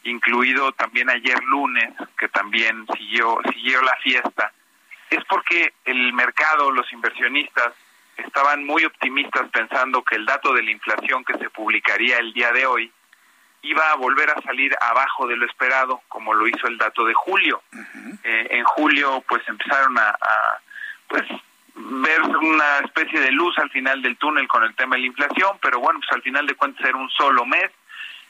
incluido 0.09 0.71
también 0.73 1.09
ayer 1.09 1.41
lunes, 1.43 1.93
que 2.17 2.27
también 2.29 2.85
siguió, 2.97 3.39
siguió 3.53 3.81
la 3.81 3.95
fiesta, 4.03 4.51
es 5.09 5.23
porque 5.25 5.73
el 5.85 6.13
mercado, 6.13 6.71
los 6.71 6.91
inversionistas, 6.93 7.73
estaban 8.17 8.65
muy 8.65 8.83
optimistas 8.85 9.49
pensando 9.49 10.03
que 10.03 10.15
el 10.15 10.25
dato 10.25 10.53
de 10.53 10.63
la 10.63 10.71
inflación 10.71 11.23
que 11.23 11.37
se 11.37 11.49
publicaría 11.49 12.17
el 12.17 12.33
día 12.33 12.51
de 12.51 12.65
hoy 12.65 12.91
iba 13.61 13.91
a 13.91 13.95
volver 13.95 14.29
a 14.29 14.41
salir 14.41 14.75
abajo 14.79 15.27
de 15.27 15.35
lo 15.35 15.45
esperado, 15.45 16.01
como 16.07 16.33
lo 16.33 16.47
hizo 16.47 16.67
el 16.67 16.77
dato 16.77 17.05
de 17.05 17.13
julio. 17.13 17.61
Eh, 18.23 18.47
en 18.51 18.63
julio, 18.63 19.23
pues 19.27 19.41
empezaron 19.47 19.97
a, 19.97 20.09
a, 20.09 20.59
pues 21.07 21.23
ver 21.75 22.21
una 22.21 22.79
especie 22.79 23.19
de 23.19 23.31
luz 23.31 23.57
al 23.57 23.69
final 23.69 24.01
del 24.01 24.17
túnel 24.17 24.47
con 24.47 24.63
el 24.63 24.75
tema 24.75 24.95
de 24.95 25.01
la 25.01 25.07
inflación, 25.07 25.57
pero 25.61 25.79
bueno, 25.79 25.99
pues 25.99 26.11
al 26.11 26.21
final 26.21 26.45
de 26.45 26.55
cuentas 26.55 26.85
era 26.85 26.97
un 26.97 27.09
solo 27.09 27.45
mes 27.45 27.69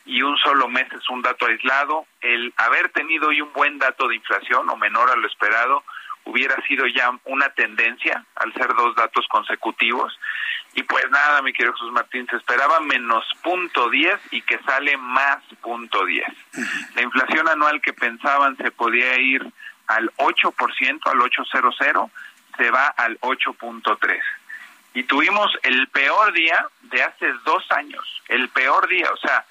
y 0.06 0.22
un 0.22 0.38
solo 0.38 0.68
mes 0.68 0.92
es 0.92 1.10
un 1.10 1.22
dato 1.22 1.46
aislado. 1.46 2.06
El 2.22 2.54
haber 2.58 2.90
tenido 2.90 3.30
hoy 3.30 3.42
un 3.42 3.54
buen 3.54 3.78
dato 3.78 4.08
de 4.08 4.16
inflación 4.16 4.70
o 4.70 4.76
menor 4.76 5.10
a 5.10 5.16
lo 5.16 5.28
esperado 5.28 5.84
hubiera 6.26 6.56
sido 6.68 6.86
ya 6.88 7.12
una 7.26 7.50
tendencia 7.50 8.26
al 8.36 8.54
ser 8.54 8.74
dos 8.76 8.96
datos 8.96 9.26
consecutivos. 9.30 10.18
Y 10.74 10.84
pues 10.84 11.10
nada, 11.10 11.42
mi 11.42 11.52
querido 11.52 11.74
Jesús 11.74 11.92
Martín, 11.92 12.28
se 12.30 12.36
esperaba 12.36 12.80
menos 12.80 13.26
punto 13.42 13.90
10 13.90 14.20
y 14.32 14.42
que 14.44 14.60
sale 14.60 14.96
más 14.98 15.44
punto 15.62 16.06
10. 16.06 16.28
La 16.96 17.02
inflación 17.02 17.48
anual 17.48 17.82
que 17.82 17.94
pensaban 17.94 18.56
se 18.58 18.72
podía 18.72 19.20
ir 19.20 19.46
al 19.88 20.12
8%, 20.18 21.00
al 21.12 21.22
800, 21.22 21.76
se 22.58 22.72
va 22.72 22.88
al 22.88 23.20
8.3. 23.22 24.20
Y 24.94 25.04
tuvimos 25.04 25.52
el 25.64 25.88
peor 25.88 26.34
día 26.34 26.68
de 26.82 27.04
hace 27.04 27.32
dos 27.46 27.64
años, 27.72 28.04
el 28.28 28.50
peor 28.50 28.88
día, 28.88 29.08
o 29.12 29.18
sea, 29.18 29.46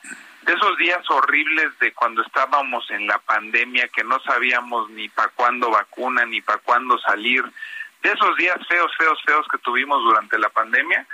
de 0.49 0.55
esos 0.55 0.79
días 0.79 1.05
horribles 1.11 1.79
de 1.79 1.93
cuando 1.93 2.23
estábamos 2.23 2.91
en 2.91 3.07
la 3.07 3.19
pandemia, 3.19 3.87
que 3.89 4.03
no 4.03 4.19
sabíamos 4.21 4.89
ni 4.89 5.07
para 5.11 5.29
cuándo 5.29 5.71
vacuna, 5.71 6.25
ni 6.25 6.41
para 6.41 6.59
cuándo 6.61 6.99
salir, 7.01 7.45
de 8.03 8.11
esos 8.11 8.35
días 8.39 8.57
feos, 8.67 8.91
feos, 8.97 9.23
feos 9.27 9.47
que 9.53 9.59
tuvimos 9.59 10.03
durante 10.03 10.39
la 10.39 10.49
pandemia, 10.49 11.07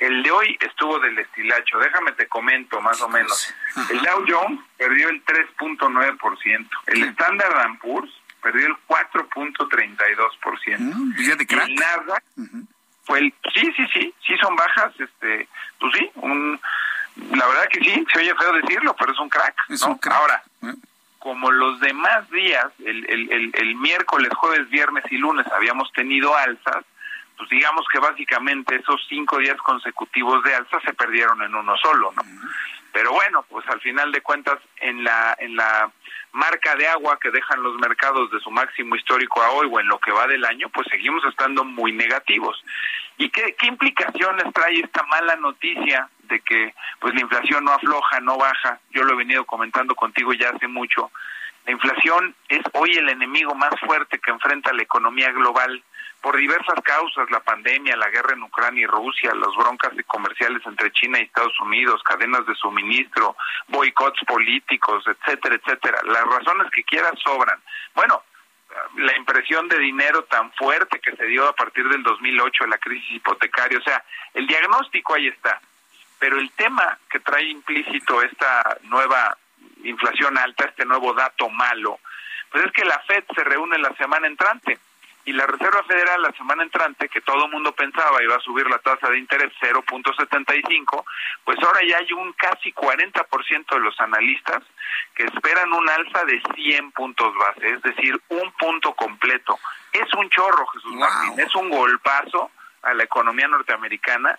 el 0.00 0.24
de 0.24 0.30
hoy 0.32 0.58
estuvo 0.60 0.98
del 0.98 1.16
estilacho. 1.16 1.78
Déjame 1.78 2.10
te 2.12 2.26
comento 2.26 2.80
más 2.80 3.00
o 3.00 3.08
menos. 3.08 3.54
El 3.90 4.00
Dow 4.00 4.24
Jones 4.26 4.58
perdió 4.76 5.08
el 5.08 5.24
3.9%. 5.24 6.68
El 6.86 7.04
Standard 7.04 7.78
Poor's 7.78 8.10
perdió 8.42 8.66
el 8.66 8.76
4.32%. 8.88 10.78
Mm, 10.78 11.12
el 11.16 11.74
Nasdaq 11.76 12.24
fue 13.04 13.20
el... 13.20 13.32
Sí, 13.54 13.72
sí, 13.76 13.86
sí, 13.92 14.12
sí 14.26 14.36
son 14.38 14.56
bajas. 14.56 14.92
este 14.98 15.46
Pues 15.78 15.92
sí, 15.96 16.10
un, 16.16 16.58
la 17.32 17.46
verdad 17.46 17.68
que 17.68 17.80
sí, 17.80 18.04
se 18.12 18.18
oye 18.18 18.34
feo 18.34 18.52
decirlo, 18.52 18.94
pero 18.98 19.12
es 19.12 19.18
un 19.18 19.28
crack. 19.28 19.54
Ahora, 20.10 20.42
eh. 20.62 20.74
como 21.18 21.50
los 21.50 21.80
demás 21.80 22.28
días, 22.30 22.66
el, 22.84 23.08
el, 23.08 23.32
el, 23.32 23.50
el 23.54 23.74
miércoles, 23.76 24.30
jueves, 24.34 24.68
viernes 24.70 25.04
y 25.10 25.18
lunes 25.18 25.46
habíamos 25.52 25.92
tenido 25.92 26.34
alzas, 26.36 26.84
pues 27.36 27.48
digamos 27.50 27.86
que 27.90 27.98
básicamente 27.98 28.76
esos 28.76 29.00
cinco 29.08 29.38
días 29.38 29.56
consecutivos 29.58 30.42
de 30.44 30.54
alza 30.54 30.78
se 30.84 30.92
perdieron 30.92 31.42
en 31.42 31.54
uno 31.54 31.74
solo, 31.78 32.12
¿no? 32.14 32.22
Pero 32.92 33.12
bueno, 33.12 33.44
pues 33.48 33.66
al 33.68 33.80
final 33.80 34.12
de 34.12 34.20
cuentas 34.20 34.58
en 34.76 35.04
la 35.04 35.36
en 35.38 35.56
la 35.56 35.90
marca 36.32 36.74
de 36.76 36.86
agua 36.88 37.18
que 37.20 37.30
dejan 37.30 37.62
los 37.62 37.76
mercados 37.76 38.30
de 38.30 38.40
su 38.40 38.50
máximo 38.50 38.94
histórico 38.94 39.42
a 39.42 39.50
hoy 39.50 39.68
o 39.70 39.80
en 39.80 39.88
lo 39.88 39.98
que 39.98 40.12
va 40.12 40.26
del 40.26 40.44
año, 40.44 40.68
pues 40.68 40.86
seguimos 40.90 41.24
estando 41.24 41.64
muy 41.64 41.92
negativos. 41.92 42.62
¿Y 43.16 43.30
qué, 43.30 43.54
qué 43.58 43.66
implicaciones 43.66 44.52
trae 44.52 44.80
esta 44.80 45.02
mala 45.04 45.36
noticia 45.36 46.08
de 46.30 46.40
que 46.40 46.74
pues 47.00 47.14
la 47.14 47.20
inflación 47.20 47.64
no 47.64 47.72
afloja, 47.72 48.20
no 48.20 48.38
baja? 48.38 48.80
Yo 48.90 49.04
lo 49.04 49.12
he 49.12 49.16
venido 49.16 49.44
comentando 49.44 49.94
contigo 49.94 50.32
ya 50.32 50.50
hace 50.50 50.66
mucho. 50.66 51.10
La 51.66 51.72
inflación 51.72 52.34
es 52.48 52.60
hoy 52.72 52.90
el 52.92 53.10
enemigo 53.10 53.54
más 53.54 53.78
fuerte 53.80 54.18
que 54.18 54.30
enfrenta 54.30 54.72
la 54.72 54.82
economía 54.82 55.30
global 55.32 55.82
por 56.22 56.36
diversas 56.36 56.80
causas, 56.82 57.30
la 57.30 57.40
pandemia, 57.40 57.96
la 57.96 58.10
guerra 58.10 58.34
en 58.34 58.42
Ucrania 58.42 58.82
y 58.82 58.86
Rusia, 58.86 59.32
los 59.34 59.56
broncas 59.56 59.92
comerciales 60.06 60.62
entre 60.66 60.92
China 60.92 61.18
y 61.18 61.24
Estados 61.24 61.58
Unidos, 61.60 62.02
cadenas 62.02 62.46
de 62.46 62.54
suministro, 62.54 63.36
boicots 63.68 64.20
políticos, 64.26 65.04
etcétera, 65.06 65.56
etcétera. 65.56 66.00
Las 66.04 66.24
razones 66.24 66.70
que 66.74 66.84
quieras 66.84 67.14
sobran. 67.22 67.58
Bueno, 67.94 68.22
la 68.96 69.16
impresión 69.16 69.68
de 69.68 69.78
dinero 69.78 70.24
tan 70.24 70.52
fuerte 70.52 71.00
que 71.00 71.16
se 71.16 71.24
dio 71.26 71.48
a 71.48 71.54
partir 71.54 71.88
del 71.88 72.02
2008, 72.02 72.66
la 72.66 72.78
crisis 72.78 73.12
hipotecaria, 73.12 73.78
o 73.78 73.82
sea, 73.82 74.04
el 74.34 74.46
diagnóstico 74.46 75.14
ahí 75.14 75.28
está. 75.28 75.60
Pero 76.20 76.38
el 76.38 76.52
tema 76.52 76.98
que 77.10 77.18
trae 77.18 77.44
implícito 77.44 78.22
esta 78.22 78.78
nueva 78.82 79.36
inflación 79.82 80.38
alta, 80.38 80.66
este 80.66 80.84
nuevo 80.84 81.12
dato 81.14 81.48
malo, 81.48 81.98
pues 82.52 82.66
es 82.66 82.72
que 82.72 82.84
la 82.84 82.98
Fed 83.00 83.24
se 83.34 83.42
reúne 83.42 83.78
la 83.78 83.92
semana 83.96 84.28
entrante 84.28 84.78
y 85.24 85.32
la 85.32 85.46
Reserva 85.46 85.82
Federal 85.84 86.22
la 86.22 86.32
semana 86.32 86.62
entrante, 86.62 87.08
que 87.08 87.20
todo 87.20 87.44
el 87.44 87.50
mundo 87.50 87.72
pensaba 87.72 88.22
iba 88.22 88.36
a 88.36 88.40
subir 88.40 88.66
la 88.68 88.78
tasa 88.78 89.08
de 89.10 89.18
interés 89.18 89.52
0.75, 89.60 91.04
pues 91.44 91.58
ahora 91.62 91.80
ya 91.86 91.98
hay 91.98 92.12
un 92.12 92.32
casi 92.32 92.72
40% 92.72 93.66
de 93.70 93.80
los 93.80 94.00
analistas 94.00 94.62
que 95.14 95.24
esperan 95.24 95.72
un 95.72 95.88
alza 95.88 96.24
de 96.24 96.42
100 96.54 96.92
puntos 96.92 97.34
base, 97.36 97.74
es 97.74 97.82
decir, 97.82 98.20
un 98.28 98.50
punto 98.52 98.92
completo. 98.94 99.58
Es 99.92 100.12
un 100.14 100.28
chorro, 100.30 100.66
Jesús 100.68 100.94
Martín, 100.94 101.40
es 101.40 101.54
un 101.54 101.68
golpazo 101.68 102.50
a 102.82 102.94
la 102.94 103.04
economía 103.04 103.48
norteamericana. 103.48 104.38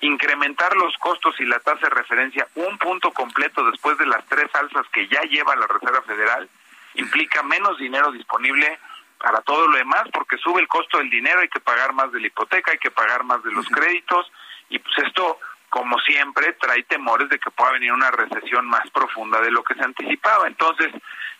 Incrementar 0.00 0.76
los 0.76 0.96
costos 0.98 1.34
y 1.40 1.44
la 1.44 1.58
tasa 1.60 1.88
de 1.88 1.94
referencia 1.94 2.46
un 2.54 2.76
punto 2.78 3.10
completo 3.12 3.64
después 3.70 3.96
de 3.98 4.06
las 4.06 4.24
tres 4.26 4.54
alzas 4.54 4.86
que 4.92 5.08
ya 5.08 5.22
lleva 5.22 5.56
la 5.56 5.66
Reserva 5.66 6.02
Federal 6.02 6.48
implica 6.94 7.42
menos 7.42 7.78
dinero 7.78 8.12
disponible 8.12 8.78
para 9.18 9.40
todo 9.42 9.66
lo 9.68 9.76
demás, 9.76 10.04
porque 10.12 10.36
sube 10.38 10.60
el 10.60 10.68
costo 10.68 10.98
del 10.98 11.10
dinero, 11.10 11.40
hay 11.40 11.48
que 11.48 11.60
pagar 11.60 11.92
más 11.92 12.12
de 12.12 12.20
la 12.20 12.26
hipoteca, 12.26 12.72
hay 12.72 12.78
que 12.78 12.90
pagar 12.90 13.24
más 13.24 13.42
de 13.42 13.52
los 13.52 13.66
créditos, 13.68 14.30
y 14.68 14.78
pues 14.78 14.98
esto, 14.98 15.38
como 15.70 15.98
siempre, 16.00 16.52
trae 16.54 16.82
temores 16.84 17.28
de 17.28 17.38
que 17.38 17.50
pueda 17.50 17.72
venir 17.72 17.92
una 17.92 18.10
recesión 18.10 18.66
más 18.66 18.88
profunda 18.90 19.40
de 19.40 19.50
lo 19.50 19.62
que 19.64 19.74
se 19.74 19.82
anticipaba. 19.82 20.46
Entonces, 20.46 20.92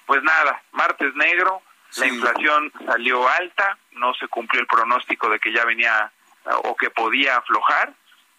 pues 0.07 0.23
nada, 0.23 0.62
martes 0.73 1.15
negro, 1.15 1.62
la 1.99 2.07
inflación 2.07 2.73
salió 2.87 3.28
alta, 3.28 3.78
no 3.93 4.15
se 4.15 4.28
cumplió 4.28 4.61
el 4.61 4.66
pronóstico 4.66 5.28
de 5.28 5.39
que 5.39 5.53
ya 5.53 5.65
venía 5.65 6.11
o 6.65 6.77
que 6.77 6.91
podía 6.91 7.37
aflojar, 7.37 7.93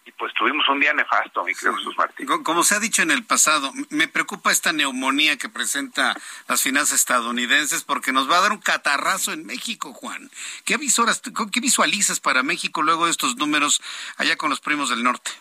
y 0.08 0.12
pues 0.14 0.34
tuvimos 0.34 0.66
un 0.70 0.80
día 0.80 0.94
nefasto, 0.94 1.44
mi 1.44 1.54
querido 1.54 1.76
Jesús 1.76 1.98
Martín. 1.98 2.28
Como 2.44 2.64
se 2.64 2.76
ha 2.76 2.80
dicho 2.80 3.02
en 3.02 3.12
el 3.12 3.26
pasado, 3.26 3.74
me 3.90 4.08
preocupa 4.08 4.54
esta 4.54 4.72
neumonía 4.72 5.38
que 5.38 5.50
presenta 5.50 6.16
las 6.48 6.62
finanzas 6.62 7.00
estadounidenses 7.00 7.84
porque 7.84 8.14
nos 8.14 8.32
va 8.32 8.38
a 8.38 8.42
dar 8.42 8.54
un 8.54 8.62
catarrazo 8.62 9.34
en 9.34 9.46
México, 9.46 9.92
Juan. 9.92 10.32
¿Qué, 10.64 10.78
visoras, 10.78 11.22
qué 11.52 11.60
visualizas 11.60 12.22
para 12.22 12.42
México 12.42 12.82
luego 12.82 13.06
de 13.06 13.12
estos 13.12 13.36
números 13.36 13.82
allá 14.16 14.38
con 14.38 14.50
los 14.50 14.62
primos 14.62 14.90
del 14.90 15.04
norte? 15.04 15.32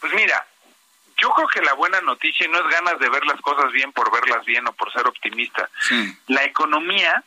Pues 0.00 0.14
mira, 0.14 0.46
yo 1.18 1.28
creo 1.34 1.48
que 1.48 1.60
la 1.60 1.74
buena 1.74 2.00
noticia 2.00 2.48
no 2.48 2.58
es 2.58 2.66
ganas 2.68 2.98
de 2.98 3.10
ver 3.10 3.26
las 3.26 3.40
cosas 3.42 3.70
bien 3.70 3.92
por 3.92 4.10
verlas 4.10 4.46
bien 4.46 4.66
o 4.66 4.72
por 4.72 4.90
ser 4.94 5.06
optimista. 5.06 5.68
La 6.28 6.42
economía 6.44 7.22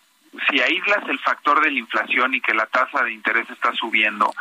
si 0.49 0.61
aíslas 0.61 1.07
el 1.07 1.19
factor 1.19 1.61
de 1.61 1.72
la 1.72 1.80
inflación 1.80 2.34
y 2.34 2.41
que 2.41 2.53
la 2.53 2.65
tasa 2.68 3.03
de 3.03 3.14
interés 3.14 3.49
está 3.49 3.73
subiendo, 3.73 4.34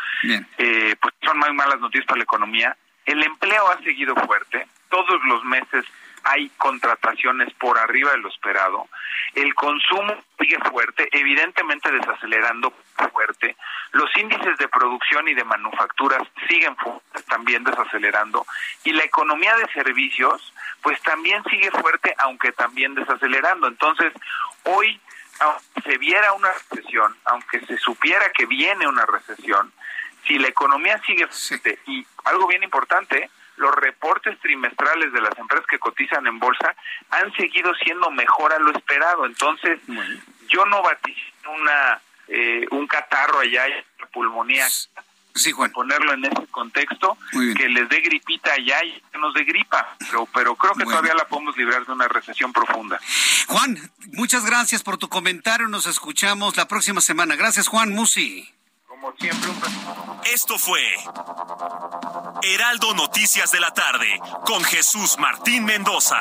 eh, 0.58 0.96
pues 1.00 1.14
son 1.24 1.38
muy 1.38 1.52
malas 1.52 1.80
noticias 1.80 2.06
para 2.06 2.18
la 2.18 2.24
economía. 2.24 2.76
El 3.04 3.22
empleo 3.24 3.70
ha 3.70 3.82
seguido 3.82 4.14
fuerte, 4.14 4.66
todos 4.90 5.20
los 5.24 5.44
meses 5.44 5.84
hay 6.24 6.50
contrataciones 6.58 7.52
por 7.54 7.78
arriba 7.78 8.10
de 8.10 8.18
lo 8.18 8.28
esperado, 8.28 8.88
el 9.34 9.54
consumo 9.54 10.14
sigue 10.38 10.58
fuerte, 10.70 11.08
evidentemente 11.12 11.90
desacelerando 11.90 12.72
fuerte, 13.12 13.56
los 13.92 14.14
índices 14.16 14.58
de 14.58 14.68
producción 14.68 15.28
y 15.28 15.34
de 15.34 15.44
manufacturas 15.44 16.22
siguen 16.48 16.76
también 17.28 17.64
desacelerando, 17.64 18.46
y 18.84 18.92
la 18.92 19.04
economía 19.04 19.56
de 19.56 19.72
servicios 19.72 20.52
pues 20.82 21.00
también 21.02 21.42
sigue 21.44 21.70
fuerte, 21.70 22.14
aunque 22.18 22.52
también 22.52 22.94
desacelerando. 22.94 23.66
Entonces, 23.66 24.12
hoy 24.64 25.00
aunque 25.40 25.82
se 25.82 25.98
viera 25.98 26.32
una 26.32 26.50
recesión, 26.52 27.16
aunque 27.24 27.60
se 27.66 27.76
supiera 27.78 28.30
que 28.30 28.46
viene 28.46 28.86
una 28.86 29.06
recesión, 29.06 29.72
si 30.26 30.38
la 30.38 30.48
economía 30.48 31.00
sigue 31.06 31.26
fuerte 31.26 31.78
y 31.86 32.06
algo 32.24 32.46
bien 32.46 32.62
importante, 32.62 33.30
los 33.56 33.74
reportes 33.74 34.38
trimestrales 34.40 35.12
de 35.12 35.20
las 35.20 35.36
empresas 35.36 35.66
que 35.66 35.78
cotizan 35.78 36.26
en 36.26 36.38
bolsa 36.38 36.74
han 37.10 37.32
seguido 37.34 37.74
siendo 37.74 38.10
mejor 38.10 38.52
a 38.52 38.58
lo 38.58 38.70
esperado. 38.70 39.26
Entonces, 39.26 39.80
yo 40.48 40.64
no 40.66 40.82
vaticino 40.82 41.52
una 41.52 42.00
eh, 42.28 42.66
un 42.70 42.86
catarro 42.86 43.40
allá, 43.40 43.64
una 43.98 44.06
pulmonía 44.08 44.66
Sí, 45.34 45.52
Juan. 45.52 45.70
Ponerlo 45.72 46.14
en 46.14 46.24
ese 46.24 46.46
contexto, 46.50 47.16
que 47.32 47.68
les 47.68 47.88
dé 47.88 48.00
gripita 48.00 48.52
allá 48.52 48.84
y 48.84 49.00
que 49.12 49.18
nos 49.18 49.32
dé 49.34 49.44
gripa, 49.44 49.96
pero, 49.98 50.26
pero 50.34 50.56
creo 50.56 50.74
que 50.74 50.84
todavía 50.84 51.14
la 51.14 51.26
podemos 51.26 51.56
librar 51.56 51.86
de 51.86 51.92
una 51.92 52.08
recesión 52.08 52.52
profunda. 52.52 53.00
Juan, 53.46 53.78
muchas 54.12 54.44
gracias 54.44 54.82
por 54.82 54.98
tu 54.98 55.08
comentario, 55.08 55.68
nos 55.68 55.86
escuchamos 55.86 56.56
la 56.56 56.66
próxima 56.66 57.00
semana. 57.00 57.36
Gracias, 57.36 57.68
Juan 57.68 57.90
Musi. 57.90 58.52
Como 58.86 59.14
siempre, 59.16 59.50
un... 59.50 59.58
Esto 60.24 60.58
fue 60.58 60.82
Heraldo 62.42 62.94
Noticias 62.94 63.52
de 63.52 63.60
la 63.60 63.72
tarde 63.72 64.20
con 64.44 64.64
Jesús 64.64 65.16
Martín 65.18 65.64
Mendoza. 65.64 66.20